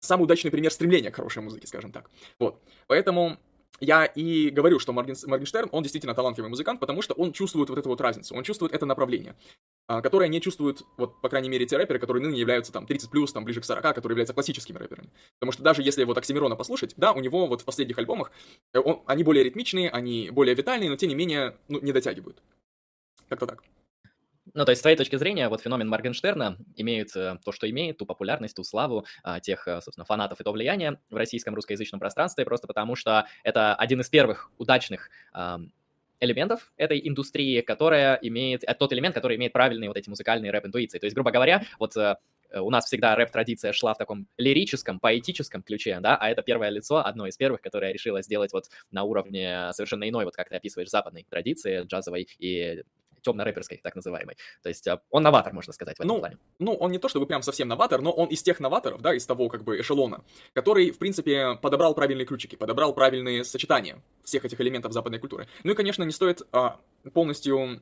самый 0.00 0.24
удачный 0.24 0.50
пример 0.50 0.70
стремления 0.70 1.10
к 1.10 1.16
хорошей 1.16 1.42
музыке, 1.42 1.66
скажем 1.66 1.92
так. 1.92 2.10
Вот. 2.38 2.60
Поэтому 2.86 3.38
я 3.80 4.04
и 4.04 4.50
говорю, 4.50 4.78
что 4.78 4.92
Морген, 4.92 5.16
Моргенштерн, 5.26 5.68
он 5.72 5.82
действительно 5.82 6.14
талантливый 6.14 6.50
музыкант, 6.50 6.80
потому 6.80 7.02
что 7.02 7.14
он 7.14 7.32
чувствует 7.32 7.68
вот 7.68 7.78
эту 7.78 7.88
вот 7.88 8.00
разницу, 8.00 8.34
он 8.34 8.42
чувствует 8.44 8.72
это 8.72 8.86
направление, 8.86 9.36
а, 9.86 10.00
которое 10.00 10.28
не 10.28 10.40
чувствуют, 10.40 10.82
вот, 10.96 11.20
по 11.20 11.28
крайней 11.28 11.48
мере, 11.48 11.66
те 11.66 11.76
рэперы, 11.76 11.98
которые 11.98 12.22
ныне 12.22 12.38
являются 12.38 12.72
там 12.72 12.84
30+, 12.84 13.10
плюс, 13.10 13.32
там, 13.32 13.44
ближе 13.44 13.60
к 13.60 13.64
40, 13.64 13.82
которые 13.94 14.14
являются 14.14 14.34
классическими 14.34 14.78
рэперами. 14.78 15.10
Потому 15.38 15.52
что 15.52 15.62
даже 15.62 15.82
если 15.82 16.04
вот 16.04 16.18
Оксимирона 16.18 16.56
послушать, 16.56 16.94
да, 16.96 17.12
у 17.12 17.20
него 17.20 17.46
вот 17.46 17.62
в 17.62 17.64
последних 17.64 17.98
альбомах, 17.98 18.30
э, 18.72 18.78
он, 18.78 19.02
они 19.06 19.24
более 19.24 19.44
ритмичные, 19.44 19.90
они 19.90 20.30
более 20.30 20.54
витальные, 20.54 20.90
но 20.90 20.96
тем 20.96 21.08
не 21.08 21.14
менее, 21.14 21.56
ну, 21.68 21.80
не 21.80 21.92
дотягивают. 21.92 22.42
Как-то 23.28 23.46
так. 23.46 23.62
Ну, 24.56 24.64
то 24.64 24.70
есть, 24.70 24.80
с 24.80 24.82
твоей 24.82 24.96
точки 24.96 25.16
зрения, 25.16 25.50
вот 25.50 25.60
феномен 25.60 25.86
Моргенштерна 25.86 26.56
имеет 26.76 27.14
э, 27.14 27.36
то, 27.44 27.52
что 27.52 27.68
имеет, 27.68 27.98
ту 27.98 28.06
популярность, 28.06 28.56
ту 28.56 28.64
славу 28.64 29.04
а, 29.22 29.38
тех, 29.38 29.68
э, 29.68 29.82
собственно, 29.82 30.06
фанатов 30.06 30.40
и 30.40 30.44
то 30.44 30.50
влияние 30.50 30.98
в 31.10 31.16
российском 31.16 31.54
русскоязычном 31.54 32.00
пространстве, 32.00 32.46
просто 32.46 32.66
потому 32.66 32.96
что 32.96 33.26
это 33.44 33.74
один 33.74 34.00
из 34.00 34.08
первых 34.08 34.50
удачных 34.56 35.10
а, 35.34 35.60
элементов 36.20 36.72
этой 36.78 37.06
индустрии, 37.06 37.60
которая 37.60 38.18
имеет, 38.22 38.64
это 38.64 38.78
тот 38.78 38.94
элемент, 38.94 39.14
который 39.14 39.36
имеет 39.36 39.52
правильные 39.52 39.90
вот 39.90 39.98
эти 39.98 40.08
музыкальные 40.08 40.50
рэп-интуиции. 40.52 40.98
То 40.98 41.04
есть, 41.04 41.14
грубо 41.14 41.32
говоря, 41.32 41.62
вот 41.78 41.94
э, 41.98 42.16
у 42.58 42.70
нас 42.70 42.86
всегда 42.86 43.14
рэп-традиция 43.14 43.74
шла 43.74 43.92
в 43.92 43.98
таком 43.98 44.26
лирическом, 44.38 45.00
поэтическом 45.00 45.62
ключе, 45.62 45.98
да, 46.00 46.16
а 46.16 46.30
это 46.30 46.40
первое 46.40 46.70
лицо, 46.70 47.04
одно 47.04 47.26
из 47.26 47.36
первых, 47.36 47.60
которое 47.60 47.92
решило 47.92 48.22
сделать 48.22 48.54
вот 48.54 48.70
на 48.90 49.02
уровне 49.02 49.68
совершенно 49.72 50.08
иной, 50.08 50.24
вот 50.24 50.34
как 50.34 50.48
ты 50.48 50.56
описываешь, 50.56 50.88
западной 50.88 51.26
традиции 51.28 51.82
джазовой 51.82 52.26
и 52.38 52.84
темно-рэперской, 53.26 53.80
так 53.82 53.96
называемой. 53.96 54.36
То 54.62 54.68
есть 54.68 54.86
а, 54.88 55.00
он 55.10 55.22
новатор, 55.22 55.52
можно 55.52 55.72
сказать, 55.72 55.98
в 55.98 56.00
этом 56.00 56.08
ну, 56.08 56.18
плане. 56.20 56.38
Ну, 56.58 56.74
он 56.74 56.92
не 56.92 56.98
то 56.98 57.08
чтобы 57.08 57.26
прям 57.26 57.42
совсем 57.42 57.68
новатор, 57.68 58.00
но 58.00 58.12
он 58.12 58.28
из 58.28 58.42
тех 58.42 58.60
новаторов, 58.60 59.02
да, 59.02 59.14
из 59.14 59.26
того 59.26 59.48
как 59.48 59.64
бы 59.64 59.80
эшелона, 59.80 60.24
который, 60.52 60.90
в 60.90 60.98
принципе, 60.98 61.56
подобрал 61.60 61.94
правильные 61.94 62.26
ключики, 62.26 62.56
подобрал 62.56 62.94
правильные 62.94 63.44
сочетания 63.44 64.02
всех 64.24 64.44
этих 64.44 64.60
элементов 64.60 64.92
западной 64.92 65.18
культуры. 65.18 65.48
Ну 65.64 65.72
и, 65.72 65.74
конечно, 65.74 66.04
не 66.04 66.12
стоит 66.12 66.42
а, 66.52 66.80
полностью 67.12 67.80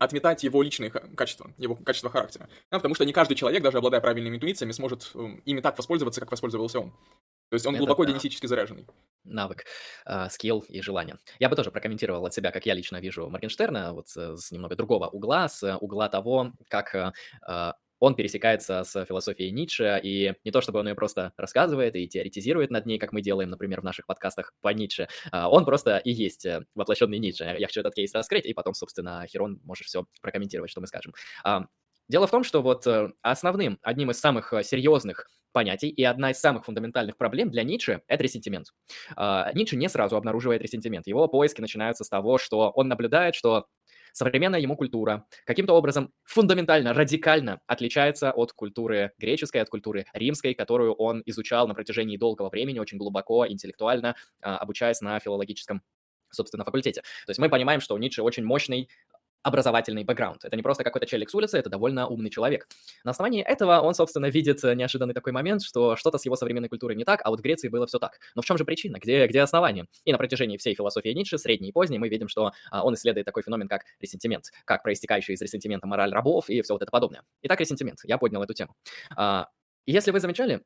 отметать 0.00 0.42
его 0.44 0.62
личные 0.62 0.90
качества, 0.90 1.52
его 1.58 1.76
качество 1.76 2.08
характера. 2.10 2.48
Да, 2.70 2.78
потому 2.78 2.94
что 2.94 3.04
не 3.04 3.12
каждый 3.12 3.34
человек, 3.34 3.62
даже 3.62 3.78
обладая 3.78 4.00
правильными 4.00 4.36
интуициями, 4.36 4.72
сможет 4.72 5.10
um, 5.14 5.42
ими 5.44 5.60
так 5.60 5.76
воспользоваться, 5.76 6.20
как 6.20 6.30
воспользовался 6.30 6.80
он. 6.80 6.92
То 7.50 7.54
есть 7.54 7.66
он 7.66 7.74
Это 7.74 7.80
глубоко 7.80 8.04
да. 8.04 8.12
генетически 8.12 8.46
заряженный. 8.46 8.86
Навык, 9.24 9.64
э, 10.06 10.28
скилл 10.30 10.60
и 10.68 10.80
желание. 10.80 11.18
Я 11.40 11.48
бы 11.48 11.56
тоже 11.56 11.72
прокомментировал 11.72 12.24
от 12.24 12.32
себя, 12.32 12.52
как 12.52 12.64
я 12.64 12.74
лично 12.74 13.00
вижу 13.00 13.28
Моргенштерна, 13.28 13.92
вот 13.92 14.06
э, 14.16 14.36
с 14.36 14.52
немного 14.52 14.76
другого 14.76 15.08
угла, 15.08 15.48
с 15.48 15.62
э, 15.64 15.76
угла 15.76 16.08
того, 16.08 16.52
как 16.68 16.94
э, 16.94 17.72
он 17.98 18.14
пересекается 18.14 18.84
с 18.84 19.04
философией 19.04 19.50
Ницше, 19.50 20.00
и 20.02 20.34
не 20.44 20.52
то 20.52 20.60
чтобы 20.60 20.78
он 20.78 20.88
ее 20.88 20.94
просто 20.94 21.32
рассказывает 21.36 21.96
и 21.96 22.08
теоретизирует 22.08 22.70
над 22.70 22.86
ней, 22.86 22.98
как 22.98 23.12
мы 23.12 23.20
делаем, 23.20 23.50
например, 23.50 23.80
в 23.80 23.84
наших 23.84 24.06
подкастах 24.06 24.54
по 24.62 24.68
Ницше, 24.68 25.08
он 25.30 25.66
просто 25.66 25.98
и 25.98 26.10
есть 26.10 26.46
воплощенный 26.74 27.18
Ницше. 27.18 27.56
Я 27.58 27.66
хочу 27.66 27.80
этот 27.80 27.94
кейс 27.94 28.14
раскрыть, 28.14 28.46
и 28.46 28.54
потом, 28.54 28.72
собственно, 28.72 29.26
Херон 29.26 29.60
можешь 29.64 29.86
все 29.86 30.06
прокомментировать, 30.22 30.70
что 30.70 30.80
мы 30.80 30.86
скажем. 30.86 31.12
Дело 32.10 32.26
в 32.26 32.30
том, 32.32 32.42
что 32.42 32.60
вот 32.60 32.88
основным, 33.22 33.78
одним 33.82 34.10
из 34.10 34.18
самых 34.18 34.52
серьезных 34.64 35.28
понятий, 35.52 35.88
и 35.88 36.02
одна 36.02 36.32
из 36.32 36.40
самых 36.40 36.64
фундаментальных 36.64 37.16
проблем 37.16 37.50
для 37.50 37.62
Ницше– 37.62 38.02
это 38.08 38.24
ресентимент. 38.24 38.72
Uh, 39.16 39.52
Ницше 39.54 39.76
не 39.76 39.88
сразу 39.88 40.16
обнаруживает 40.16 40.60
ресентимент. 40.60 41.06
Его 41.06 41.28
поиски 41.28 41.60
начинаются 41.60 42.02
с 42.02 42.08
того, 42.08 42.38
что 42.38 42.70
он 42.70 42.88
наблюдает, 42.88 43.36
что 43.36 43.66
современная 44.12 44.58
ему 44.58 44.76
культура 44.76 45.24
каким-то 45.46 45.74
образом 45.74 46.12
фундаментально, 46.24 46.94
радикально 46.94 47.60
отличается 47.68 48.32
от 48.32 48.52
культуры 48.54 49.12
греческой, 49.18 49.60
от 49.60 49.68
культуры 49.68 50.04
римской, 50.12 50.54
которую 50.54 50.94
он 50.94 51.22
изучал 51.26 51.68
на 51.68 51.74
протяжении 51.74 52.16
долгого 52.16 52.50
времени, 52.50 52.80
очень 52.80 52.98
глубоко, 52.98 53.46
интеллектуально, 53.46 54.16
э, 54.42 54.56
обучаясь 54.56 55.00
на 55.00 55.20
филологическом 55.20 55.82
собственно, 56.32 56.64
факультете. 56.64 57.02
То 57.26 57.30
есть 57.30 57.40
мы 57.40 57.48
понимаем, 57.48 57.80
что 57.80 57.94
у 57.94 57.98
Ницше 57.98 58.22
очень 58.22 58.44
мощный 58.44 58.88
образовательный 59.42 60.04
бэкграунд. 60.04 60.44
Это 60.44 60.56
не 60.56 60.62
просто 60.62 60.84
какой-то 60.84 61.06
челик 61.06 61.30
с 61.30 61.34
улицы, 61.34 61.58
это 61.58 61.70
довольно 61.70 62.06
умный 62.06 62.30
человек. 62.30 62.68
На 63.04 63.12
основании 63.12 63.42
этого 63.42 63.80
он, 63.80 63.94
собственно, 63.94 64.26
видит 64.26 64.62
э, 64.64 64.74
неожиданный 64.74 65.14
такой 65.14 65.32
момент, 65.32 65.62
что 65.62 65.96
что-то 65.96 66.18
с 66.18 66.24
его 66.24 66.36
современной 66.36 66.68
культурой 66.68 66.96
не 66.96 67.04
так, 67.04 67.20
а 67.24 67.30
вот 67.30 67.40
в 67.40 67.42
Греции 67.42 67.68
было 67.68 67.86
все 67.86 67.98
так. 67.98 68.18
Но 68.34 68.42
в 68.42 68.44
чем 68.44 68.58
же 68.58 68.64
причина? 68.64 68.98
Где, 68.98 69.26
где 69.26 69.40
основание? 69.40 69.86
И 70.04 70.12
на 70.12 70.18
протяжении 70.18 70.56
всей 70.56 70.74
философии 70.74 71.10
Ницше, 71.10 71.38
средней 71.38 71.70
и 71.70 71.72
поздней, 71.72 71.98
мы 71.98 72.08
видим, 72.08 72.28
что 72.28 72.52
а, 72.70 72.84
он 72.84 72.94
исследует 72.94 73.26
такой 73.26 73.42
феномен, 73.42 73.68
как 73.68 73.82
ресентимент, 74.00 74.46
как 74.64 74.82
проистекающий 74.82 75.34
из 75.34 75.42
ресентимента 75.42 75.86
мораль 75.86 76.12
рабов 76.12 76.48
и 76.50 76.60
все 76.62 76.74
вот 76.74 76.82
это 76.82 76.90
подобное. 76.90 77.22
Итак, 77.42 77.60
ресентимент. 77.60 78.00
Я 78.04 78.18
поднял 78.18 78.42
эту 78.42 78.54
тему. 78.54 78.74
А, 79.16 79.48
если 79.86 80.10
вы 80.10 80.20
замечали, 80.20 80.62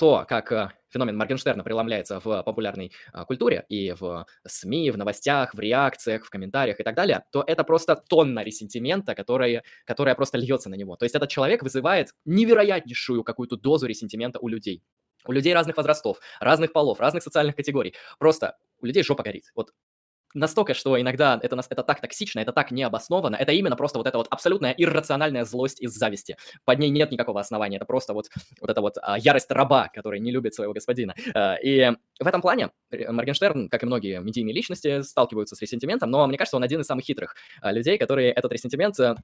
то, 0.00 0.24
как 0.26 0.50
э, 0.50 0.70
феномен 0.88 1.14
Моргенштерна 1.18 1.62
преломляется 1.62 2.20
в 2.20 2.42
популярной 2.42 2.90
а, 3.12 3.26
культуре 3.26 3.66
и 3.68 3.92
в 3.92 4.24
СМИ, 4.46 4.90
в 4.92 4.96
новостях, 4.96 5.52
в 5.54 5.60
реакциях, 5.60 6.24
в 6.24 6.30
комментариях 6.30 6.80
и 6.80 6.82
так 6.82 6.94
далее, 6.94 7.22
то 7.30 7.44
это 7.46 7.64
просто 7.64 7.96
тонна 8.08 8.42
ресентимента, 8.42 9.14
которая, 9.14 9.62
которая 9.84 10.14
просто 10.14 10.38
льется 10.38 10.70
на 10.70 10.74
него. 10.74 10.96
То 10.96 11.04
есть 11.04 11.14
этот 11.14 11.28
человек 11.28 11.62
вызывает 11.62 12.14
невероятнейшую 12.24 13.24
какую-то 13.24 13.58
дозу 13.58 13.86
ресентимента 13.86 14.38
у 14.38 14.48
людей. 14.48 14.82
У 15.26 15.32
людей 15.32 15.52
разных 15.52 15.76
возрастов, 15.76 16.18
разных 16.40 16.72
полов, 16.72 16.98
разных 16.98 17.22
социальных 17.22 17.54
категорий. 17.54 17.94
Просто 18.18 18.56
у 18.80 18.86
людей 18.86 19.02
жопа 19.02 19.22
горит. 19.22 19.52
Вот 19.54 19.72
настолько, 20.34 20.74
что 20.74 21.00
иногда 21.00 21.38
это, 21.42 21.60
это 21.68 21.82
так 21.82 22.00
токсично, 22.00 22.40
это 22.40 22.52
так 22.52 22.70
необоснованно, 22.70 23.36
это 23.36 23.52
именно 23.52 23.76
просто 23.76 23.98
вот 23.98 24.06
эта 24.06 24.18
вот 24.18 24.28
абсолютная 24.30 24.72
иррациональная 24.72 25.44
злость 25.44 25.80
из 25.80 25.92
зависти. 25.92 26.36
Под 26.64 26.78
ней 26.78 26.90
нет 26.90 27.10
никакого 27.10 27.40
основания, 27.40 27.76
это 27.76 27.84
просто 27.84 28.14
вот, 28.14 28.26
вот 28.60 28.70
эта 28.70 28.80
вот 28.80 28.96
а, 29.02 29.18
ярость 29.18 29.50
раба, 29.50 29.88
который 29.92 30.20
не 30.20 30.30
любит 30.30 30.54
своего 30.54 30.72
господина. 30.72 31.14
А, 31.34 31.56
и 31.56 31.92
в 32.20 32.26
этом 32.26 32.40
плане 32.40 32.70
Моргенштерн, 32.90 33.68
как 33.68 33.82
и 33.82 33.86
многие 33.86 34.20
медийные 34.20 34.54
личности, 34.54 35.02
сталкиваются 35.02 35.56
с 35.56 35.62
ресентиментом, 35.62 36.10
но 36.10 36.26
мне 36.26 36.38
кажется, 36.38 36.56
он 36.56 36.62
один 36.62 36.80
из 36.80 36.86
самых 36.86 37.04
хитрых 37.04 37.36
а, 37.60 37.72
людей, 37.72 37.98
которые 37.98 38.32
этот 38.32 38.52
ресентимент 38.52 38.98
э, 39.00 39.14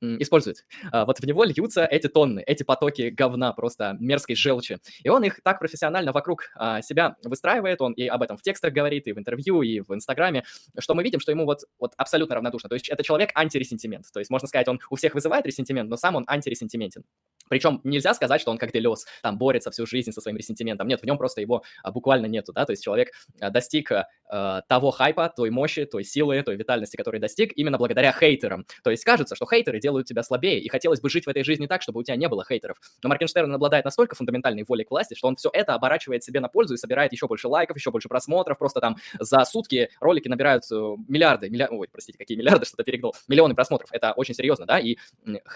использует. 0.00 0.64
А, 0.92 1.04
вот 1.04 1.18
в 1.18 1.26
него 1.26 1.44
льются 1.44 1.84
эти 1.84 2.08
тонны, 2.08 2.42
эти 2.46 2.62
потоки 2.62 3.10
говна, 3.10 3.52
просто 3.52 3.96
мерзкой 4.00 4.36
желчи. 4.36 4.78
И 5.02 5.08
он 5.08 5.24
их 5.24 5.40
так 5.42 5.58
профессионально 5.58 6.12
вокруг 6.12 6.50
а, 6.56 6.82
себя 6.82 7.16
выстраивает, 7.24 7.80
он 7.80 7.92
и 7.92 8.06
об 8.06 8.22
этом 8.22 8.36
в 8.36 8.42
текстах 8.42 8.72
говорит, 8.72 9.06
и 9.06 9.12
в 9.12 9.18
интервью, 9.18 9.62
и 9.62 9.80
в 9.80 9.94
Инстаграме, 9.94 10.44
что 10.78 10.94
мы 10.94 11.02
видим, 11.02 11.20
что 11.20 11.30
ему 11.32 11.44
вот, 11.44 11.60
вот 11.78 11.92
абсолютно 11.96 12.34
равнодушно. 12.36 12.68
То 12.68 12.74
есть 12.74 12.88
это 12.88 13.02
человек 13.02 13.30
антиресентимент. 13.34 14.06
То 14.12 14.20
есть 14.20 14.30
можно 14.30 14.48
сказать, 14.48 14.68
он 14.68 14.80
у 14.90 14.96
всех 14.96 15.14
вызывает 15.14 15.46
ресентимент, 15.46 15.90
но 15.90 15.96
сам 15.96 16.16
он 16.16 16.24
антиресентиментен. 16.26 17.04
Причем 17.48 17.80
нельзя 17.84 18.14
сказать, 18.14 18.40
что 18.40 18.50
он 18.50 18.58
как 18.58 18.72
Делес, 18.72 19.06
там, 19.22 19.38
борется 19.38 19.70
всю 19.70 19.86
жизнь 19.86 20.12
со 20.12 20.20
своим 20.20 20.36
ресентиментом. 20.36 20.88
Нет, 20.88 21.00
в 21.02 21.04
нем 21.04 21.18
просто 21.18 21.40
его 21.40 21.62
а, 21.82 21.92
буквально 21.92 22.26
нету, 22.26 22.52
да, 22.52 22.64
то 22.64 22.72
есть 22.72 22.82
человек 22.82 23.10
достиг 23.38 23.92
а, 23.92 24.62
того 24.62 24.90
хайпа, 24.90 25.28
той 25.28 25.50
мощи, 25.50 25.84
той 25.84 26.04
силы, 26.04 26.42
той 26.42 26.56
витальности, 26.56 26.96
который 26.96 27.20
достиг 27.20 27.52
именно 27.54 27.78
благодаря 27.78 28.12
хейтерам. 28.12 28.66
То 28.82 28.90
есть 28.90 29.04
кажется, 29.04 29.36
что 29.36 29.46
хейтеры 29.46 29.78
делают 29.84 30.06
тебя 30.06 30.22
слабее, 30.22 30.60
и 30.60 30.68
хотелось 30.70 31.00
бы 31.00 31.10
жить 31.10 31.26
в 31.26 31.28
этой 31.28 31.44
жизни 31.44 31.66
так, 31.66 31.82
чтобы 31.82 32.00
у 32.00 32.02
тебя 32.02 32.16
не 32.16 32.26
было 32.26 32.42
хейтеров. 32.42 32.78
Но 33.02 33.10
Моргенштерн 33.10 33.54
обладает 33.54 33.84
настолько 33.84 34.16
фундаментальной 34.16 34.64
волей 34.66 34.84
к 34.84 34.90
власти, 34.90 35.14
что 35.14 35.28
он 35.28 35.36
все 35.36 35.50
это 35.52 35.74
оборачивает 35.74 36.24
себе 36.24 36.40
на 36.40 36.48
пользу 36.48 36.74
и 36.74 36.76
собирает 36.78 37.12
еще 37.12 37.28
больше 37.28 37.48
лайков, 37.48 37.76
еще 37.76 37.90
больше 37.90 38.08
просмотров, 38.08 38.58
просто 38.58 38.80
там 38.80 38.96
за 39.20 39.44
сутки 39.44 39.90
ролики 40.00 40.28
набирают 40.28 40.64
э, 40.72 40.74
миллиарды, 41.06 41.50
миллиарды, 41.50 41.76
ой, 41.76 41.88
простите, 41.92 42.16
какие 42.16 42.38
миллиарды, 42.38 42.64
что-то 42.66 42.82
перегнул, 42.82 43.14
миллионы 43.28 43.54
просмотров. 43.54 43.90
Это 43.92 44.12
очень 44.12 44.34
серьезно, 44.34 44.64
да, 44.64 44.78
и 44.78 44.96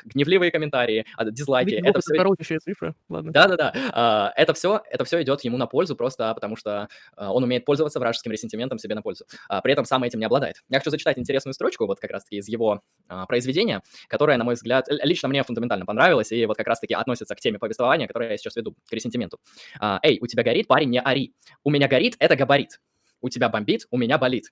гневливые 0.04 0.50
комментарии, 0.50 1.06
дизлайки, 1.30 1.70
Ведь 1.70 1.86
это 1.86 2.00
все... 2.00 2.58
цифры, 2.58 2.94
ладно. 3.08 3.32
Да-да-да, 3.32 3.72
а, 3.92 4.32
это 4.36 4.52
все, 4.52 4.82
это 4.90 5.04
все 5.04 5.22
идет 5.22 5.42
ему 5.44 5.56
на 5.56 5.66
пользу 5.66 5.96
просто 5.96 6.34
потому, 6.34 6.56
что 6.56 6.88
а, 7.16 7.32
он 7.32 7.44
умеет 7.44 7.64
пользоваться 7.64 7.98
вражеским 7.98 8.32
ресентиментом 8.32 8.78
себе 8.78 8.94
на 8.94 9.00
пользу. 9.00 9.24
А 9.48 9.62
при 9.62 9.72
этом 9.72 9.86
сам 9.86 10.02
этим 10.04 10.18
не 10.18 10.26
обладает. 10.26 10.62
Я 10.68 10.78
хочу 10.78 10.90
зачитать 10.90 11.18
интересную 11.18 11.54
строчку, 11.54 11.86
вот 11.86 11.98
как 11.98 12.10
раз-таки 12.10 12.36
из 12.36 12.48
его 12.48 12.82
произведения, 13.26 13.82
которая, 14.18 14.36
на 14.36 14.42
мой 14.42 14.54
взгляд, 14.54 14.86
лично 14.88 15.28
мне 15.28 15.44
фундаментально 15.44 15.86
понравилась, 15.86 16.32
и 16.32 16.44
вот 16.44 16.56
как 16.56 16.66
раз-таки 16.66 16.94
относится 16.94 17.36
к 17.36 17.40
теме 17.40 17.60
повествования, 17.60 18.08
которое 18.08 18.32
я 18.32 18.36
сейчас 18.36 18.56
веду, 18.56 18.74
к 18.88 18.92
ресентименту. 18.92 19.38
Эй, 20.02 20.18
у 20.20 20.26
тебя 20.26 20.42
горит, 20.42 20.66
парень, 20.66 20.90
не 20.90 21.00
ори. 21.00 21.34
У 21.62 21.70
меня 21.70 21.86
горит, 21.86 22.16
это 22.18 22.34
габарит. 22.34 22.80
У 23.20 23.28
тебя 23.28 23.48
бомбит, 23.48 23.86
у 23.90 23.96
меня 23.96 24.18
болит 24.18 24.46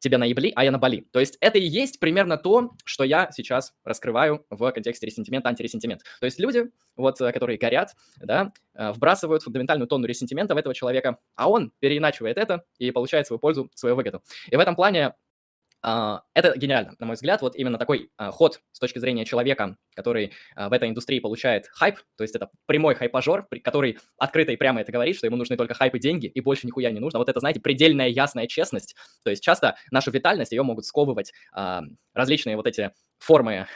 тебя 0.00 0.18
наебли, 0.18 0.52
а 0.56 0.64
я 0.64 0.70
на 0.70 0.78
Бали. 0.78 1.06
То 1.12 1.20
есть 1.20 1.36
это 1.40 1.58
и 1.58 1.62
есть 1.62 2.00
примерно 2.00 2.36
то, 2.36 2.72
что 2.84 3.04
я 3.04 3.30
сейчас 3.32 3.74
раскрываю 3.84 4.44
в 4.50 4.72
контексте 4.72 5.06
ресентимента, 5.06 5.48
антиресентимент. 5.48 6.02
То 6.20 6.24
есть 6.26 6.40
люди, 6.40 6.70
вот, 6.96 7.20
э, 7.20 7.32
которые 7.32 7.58
горят, 7.58 7.94
да, 8.16 8.52
э, 8.74 8.92
вбрасывают 8.92 9.42
фундаментальную 9.42 9.86
тонну 9.86 10.06
ресентимента 10.06 10.54
в 10.54 10.58
этого 10.58 10.74
человека, 10.74 11.18
а 11.36 11.50
он 11.50 11.72
переиначивает 11.78 12.38
это 12.38 12.64
и 12.78 12.90
получает 12.90 13.26
свою 13.26 13.38
пользу, 13.38 13.70
свою 13.74 13.94
выгоду. 13.94 14.22
И 14.50 14.56
в 14.56 14.58
этом 14.58 14.74
плане 14.74 15.14
это 15.82 16.56
гениально, 16.56 16.94
на 16.98 17.06
мой 17.06 17.14
взгляд, 17.14 17.40
вот 17.42 17.56
именно 17.56 17.78
такой 17.78 18.10
э, 18.20 18.30
ход 18.30 18.60
с 18.72 18.78
точки 18.78 18.98
зрения 18.98 19.24
человека, 19.24 19.76
который 19.94 20.32
э, 20.56 20.68
в 20.68 20.72
этой 20.72 20.88
индустрии 20.88 21.20
получает 21.20 21.68
хайп, 21.68 21.98
то 22.16 22.22
есть 22.22 22.34
это 22.34 22.50
прямой 22.66 22.94
хайпажор, 22.94 23.48
который 23.64 23.98
открыто 24.18 24.52
и 24.52 24.56
прямо 24.56 24.80
это 24.82 24.92
говорит, 24.92 25.16
что 25.16 25.26
ему 25.26 25.36
нужны 25.36 25.56
только 25.56 25.74
хайп 25.74 25.94
и 25.94 25.98
деньги, 25.98 26.26
и 26.26 26.40
больше 26.40 26.66
нихуя 26.66 26.90
не 26.90 27.00
нужно. 27.00 27.18
Вот 27.18 27.28
это, 27.28 27.40
знаете, 27.40 27.60
предельная 27.60 28.08
ясная 28.08 28.46
честность. 28.46 28.94
То 29.24 29.30
есть 29.30 29.42
часто 29.42 29.76
нашу 29.90 30.10
витальность, 30.10 30.52
ее 30.52 30.62
могут 30.62 30.84
сковывать 30.84 31.32
различные 32.14 32.56
вот 32.56 32.66
эти 32.66 32.90
формы 33.18 33.66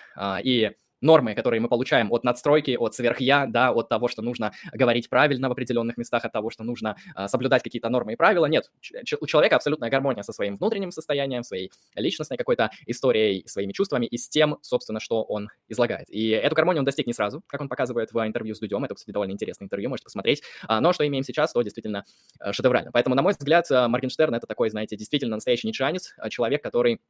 и 0.42 0.72
нормы, 1.04 1.34
которые 1.34 1.60
мы 1.60 1.68
получаем 1.68 2.10
от 2.10 2.24
надстройки, 2.24 2.76
от 2.78 2.94
сверхя, 2.94 3.46
да, 3.48 3.70
от 3.70 3.88
того, 3.88 4.08
что 4.08 4.22
нужно 4.22 4.52
говорить 4.72 5.08
правильно 5.08 5.48
в 5.48 5.52
определенных 5.52 5.96
местах, 5.96 6.24
от 6.24 6.32
того, 6.32 6.50
что 6.50 6.64
нужно 6.64 6.96
э, 7.14 7.28
соблюдать 7.28 7.62
какие-то 7.62 7.88
нормы 7.90 8.14
и 8.14 8.16
правила. 8.16 8.46
Нет, 8.46 8.70
у 9.20 9.26
человека 9.26 9.56
абсолютная 9.56 9.90
гармония 9.90 10.22
со 10.22 10.32
своим 10.32 10.56
внутренним 10.56 10.90
состоянием, 10.90 11.42
своей 11.44 11.70
личностной 11.94 12.36
какой-то 12.36 12.70
историей, 12.86 13.46
своими 13.46 13.72
чувствами 13.72 14.06
и 14.06 14.16
с 14.16 14.28
тем, 14.28 14.58
собственно, 14.62 14.98
что 14.98 15.22
он 15.22 15.48
излагает. 15.68 16.08
И 16.08 16.30
эту 16.30 16.56
гармонию 16.56 16.80
он 16.80 16.84
достиг 16.84 17.06
не 17.06 17.12
сразу, 17.12 17.42
как 17.46 17.60
он 17.60 17.68
показывает 17.68 18.12
в 18.12 18.26
интервью 18.26 18.54
с 18.54 18.58
Дудем. 18.58 18.84
Это, 18.84 18.94
кстати, 18.94 19.12
довольно 19.12 19.32
интересное 19.32 19.66
интервью, 19.66 19.90
можете 19.90 20.04
посмотреть. 20.04 20.42
А, 20.66 20.80
но 20.80 20.92
что 20.92 21.06
имеем 21.06 21.24
сейчас, 21.24 21.52
то 21.52 21.62
действительно 21.62 22.04
э, 22.40 22.52
шедеврально. 22.52 22.90
Поэтому, 22.92 23.14
на 23.14 23.22
мой 23.22 23.32
взгляд, 23.32 23.70
э, 23.70 23.86
Моргенштерн— 23.88 24.34
это 24.36 24.46
такой, 24.46 24.70
знаете, 24.70 24.96
действительно 24.96 25.36
настоящий 25.36 25.68
ницшеанец, 25.68 26.14
человек, 26.30 26.62
который 26.62 27.00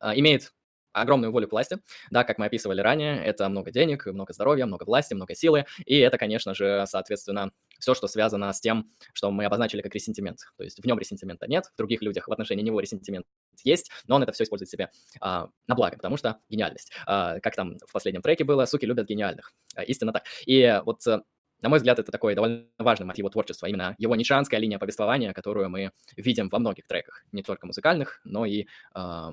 имеет 0.00 0.52
огромную 0.94 1.32
волю 1.32 1.48
к 1.48 1.52
власти, 1.52 1.78
да, 2.10 2.24
как 2.24 2.38
мы 2.38 2.46
описывали 2.46 2.80
ранее, 2.80 3.22
это 3.22 3.48
много 3.48 3.70
денег, 3.70 4.06
много 4.06 4.32
здоровья, 4.32 4.66
много 4.66 4.84
власти, 4.84 5.14
много 5.14 5.34
силы, 5.34 5.66
и 5.84 5.98
это, 5.98 6.18
конечно 6.18 6.54
же, 6.54 6.84
соответственно, 6.86 7.50
все, 7.78 7.94
что 7.94 8.06
связано 8.06 8.52
с 8.52 8.60
тем, 8.60 8.90
что 9.12 9.30
мы 9.30 9.44
обозначили 9.44 9.82
как 9.82 9.94
ресентимент. 9.94 10.38
То 10.56 10.64
есть 10.64 10.82
в 10.82 10.86
нем 10.86 10.98
ресентимента 10.98 11.46
нет, 11.46 11.66
в 11.74 11.76
других 11.76 12.02
людях 12.02 12.28
в 12.28 12.32
отношении 12.32 12.62
него 12.62 12.80
ресентимент 12.80 13.26
есть, 13.62 13.90
но 14.06 14.16
он 14.16 14.22
это 14.22 14.32
все 14.32 14.44
использует 14.44 14.70
себе 14.70 14.90
а, 15.20 15.48
на 15.66 15.74
благо, 15.74 15.96
потому 15.96 16.16
что 16.16 16.38
гениальность. 16.48 16.92
А, 17.06 17.40
как 17.40 17.54
там 17.56 17.78
в 17.86 17.92
последнем 17.92 18.22
треке 18.22 18.44
было, 18.44 18.64
суки 18.66 18.86
любят 18.86 19.06
гениальных. 19.06 19.52
А, 19.74 19.82
истинно 19.82 20.12
так. 20.12 20.24
И 20.46 20.80
вот 20.84 21.06
э, 21.06 21.20
на 21.64 21.68
мой 21.70 21.78
взгляд, 21.78 21.98
это 21.98 22.12
такой 22.12 22.34
довольно 22.34 22.66
важный 22.78 23.06
мотив 23.06 23.20
его 23.20 23.30
творчества, 23.30 23.66
именно 23.66 23.94
его 23.98 24.14
нишанская 24.16 24.60
линия 24.60 24.78
повествования, 24.78 25.32
которую 25.32 25.70
мы 25.70 25.92
видим 26.16 26.48
во 26.48 26.58
многих 26.58 26.86
треках, 26.86 27.24
не 27.32 27.42
только 27.42 27.66
музыкальных, 27.66 28.20
но 28.24 28.44
и 28.44 28.66
э, 28.94 29.30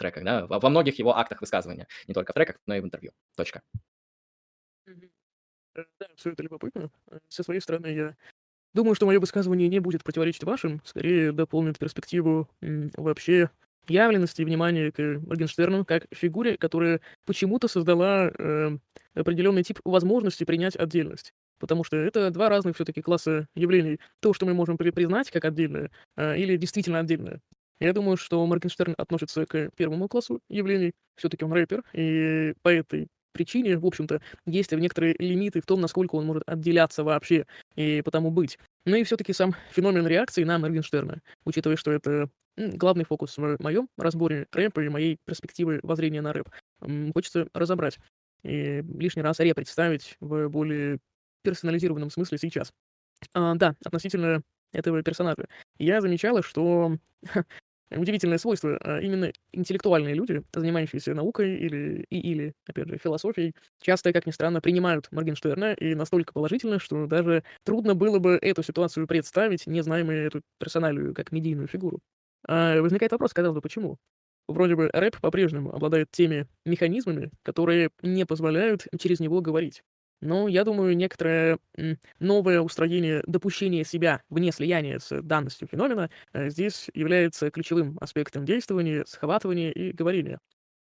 треках, 0.00 0.24
да, 0.24 0.46
во 0.46 0.68
многих 0.68 0.98
его 0.98 1.16
актах 1.16 1.40
высказывания, 1.40 1.86
не 2.08 2.14
только 2.14 2.32
в 2.32 2.34
треках, 2.34 2.56
но 2.66 2.74
и 2.74 2.80
в 2.80 2.84
интервью. 2.84 3.12
Точка. 3.36 3.62
Э, 4.86 5.84
да, 5.98 6.06
это 6.24 6.42
любопытно. 6.42 6.90
Э, 7.10 7.18
со 7.28 7.42
своей 7.42 7.60
стороны, 7.60 7.86
я 7.86 8.16
думаю, 8.74 8.94
что 8.94 9.06
мое 9.06 9.20
высказывание 9.20 9.68
не 9.68 9.78
будет 9.78 10.02
противоречить 10.02 10.44
вашим, 10.44 10.80
скорее 10.84 11.32
дополнит 11.32 11.78
перспективу 11.78 12.48
вообще 12.96 13.50
явленности 13.88 14.42
и 14.42 14.44
внимания 14.44 14.92
к 14.92 14.98
Моргенштерну 15.26 15.84
как 15.84 16.06
фигуре, 16.12 16.56
которая 16.56 17.00
почему-то 17.26 17.68
создала 17.68 18.30
э, 18.38 18.78
определенный 19.14 19.62
тип 19.62 19.80
возможности 19.84 20.44
принять 20.44 20.76
отдельность. 20.76 21.32
Потому 21.58 21.84
что 21.84 21.96
это 21.96 22.30
два 22.30 22.48
разных 22.48 22.74
все-таки 22.76 23.02
класса 23.02 23.46
явлений. 23.54 23.98
То, 24.20 24.32
что 24.32 24.46
мы 24.46 24.54
можем 24.54 24.78
признать 24.78 25.30
как 25.30 25.44
отдельное, 25.44 25.90
э, 26.16 26.38
или 26.38 26.56
действительно 26.56 27.00
отдельное. 27.00 27.40
Я 27.80 27.92
думаю, 27.92 28.16
что 28.16 28.44
Моргенштерн 28.46 28.94
относится 28.98 29.46
к 29.46 29.70
первому 29.76 30.08
классу 30.08 30.40
явлений. 30.48 30.92
Все-таки 31.16 31.44
он 31.44 31.52
рэпер, 31.52 31.82
и 31.94 32.54
по 32.62 32.68
этой 32.68 33.08
причине, 33.32 33.78
в 33.78 33.86
общем-то, 33.86 34.20
есть 34.46 34.72
некоторые 34.72 35.14
лимиты 35.18 35.60
в 35.60 35.66
том, 35.66 35.80
насколько 35.80 36.16
он 36.16 36.26
может 36.26 36.42
отделяться 36.46 37.04
вообще 37.04 37.46
и 37.76 38.02
потому 38.02 38.30
быть. 38.30 38.58
Ну 38.84 38.96
и 38.96 39.04
все-таки 39.04 39.32
сам 39.32 39.54
феномен 39.70 40.06
реакции 40.06 40.44
на 40.44 40.58
Моргенштерна, 40.58 41.20
учитывая, 41.44 41.76
что 41.76 41.92
это 41.92 42.28
главный 42.56 43.04
фокус 43.04 43.36
в 43.38 43.56
моем 43.62 43.88
разборе 43.96 44.46
рэпа 44.52 44.80
и 44.80 44.88
моей 44.88 45.18
перспективы 45.24 45.80
воззрения 45.82 46.20
на 46.20 46.32
рэп, 46.32 46.48
хочется 47.14 47.48
разобрать 47.54 47.98
и 48.42 48.82
лишний 48.98 49.22
раз 49.22 49.38
рэп 49.40 49.56
представить 49.56 50.16
в 50.20 50.48
более 50.48 50.98
персонализированном 51.42 52.10
смысле 52.10 52.38
сейчас. 52.38 52.72
А, 53.34 53.54
да, 53.54 53.74
относительно 53.84 54.42
этого 54.72 55.02
персонажа. 55.02 55.46
Я 55.78 56.00
замечала, 56.00 56.42
что 56.42 56.96
удивительное 57.96 58.38
свойство. 58.38 58.76
А 58.78 59.00
именно 59.00 59.32
интеллектуальные 59.52 60.14
люди, 60.14 60.42
занимающиеся 60.54 61.14
наукой 61.14 61.56
или, 61.56 62.04
и, 62.10 62.18
или, 62.20 62.54
опять 62.66 62.88
же, 62.88 62.98
философией, 62.98 63.54
часто, 63.82 64.12
как 64.12 64.26
ни 64.26 64.30
странно, 64.30 64.60
принимают 64.60 65.08
Моргенштерна 65.10 65.72
и 65.74 65.94
настолько 65.94 66.32
положительно, 66.32 66.78
что 66.78 67.06
даже 67.06 67.44
трудно 67.64 67.94
было 67.94 68.18
бы 68.18 68.38
эту 68.40 68.62
ситуацию 68.62 69.06
представить, 69.06 69.66
не 69.66 69.82
зная 69.82 70.04
мы 70.04 70.14
эту 70.14 70.42
персоналию 70.58 71.14
как 71.14 71.32
медийную 71.32 71.68
фигуру. 71.68 72.00
А 72.46 72.80
возникает 72.80 73.12
вопрос, 73.12 73.32
казалось 73.32 73.56
бы, 73.56 73.60
почему? 73.62 73.98
Вроде 74.48 74.74
бы 74.76 74.90
рэп 74.92 75.20
по-прежнему 75.20 75.72
обладает 75.74 76.10
теми 76.10 76.46
механизмами, 76.66 77.30
которые 77.42 77.90
не 78.02 78.26
позволяют 78.26 78.86
через 78.98 79.20
него 79.20 79.40
говорить. 79.40 79.82
Но 80.20 80.48
я 80.48 80.64
думаю, 80.64 80.96
некоторое 80.96 81.58
новое 82.18 82.60
устроение 82.60 83.22
допущения 83.26 83.84
себя 83.84 84.22
вне 84.28 84.52
слияния 84.52 84.98
с 84.98 85.22
данностью 85.22 85.68
феномена 85.70 86.10
э, 86.32 86.50
здесь 86.50 86.88
является 86.94 87.50
ключевым 87.50 87.96
аспектом 88.00 88.44
действования, 88.44 89.04
схватывания 89.06 89.70
и 89.70 89.92
говорения. 89.92 90.38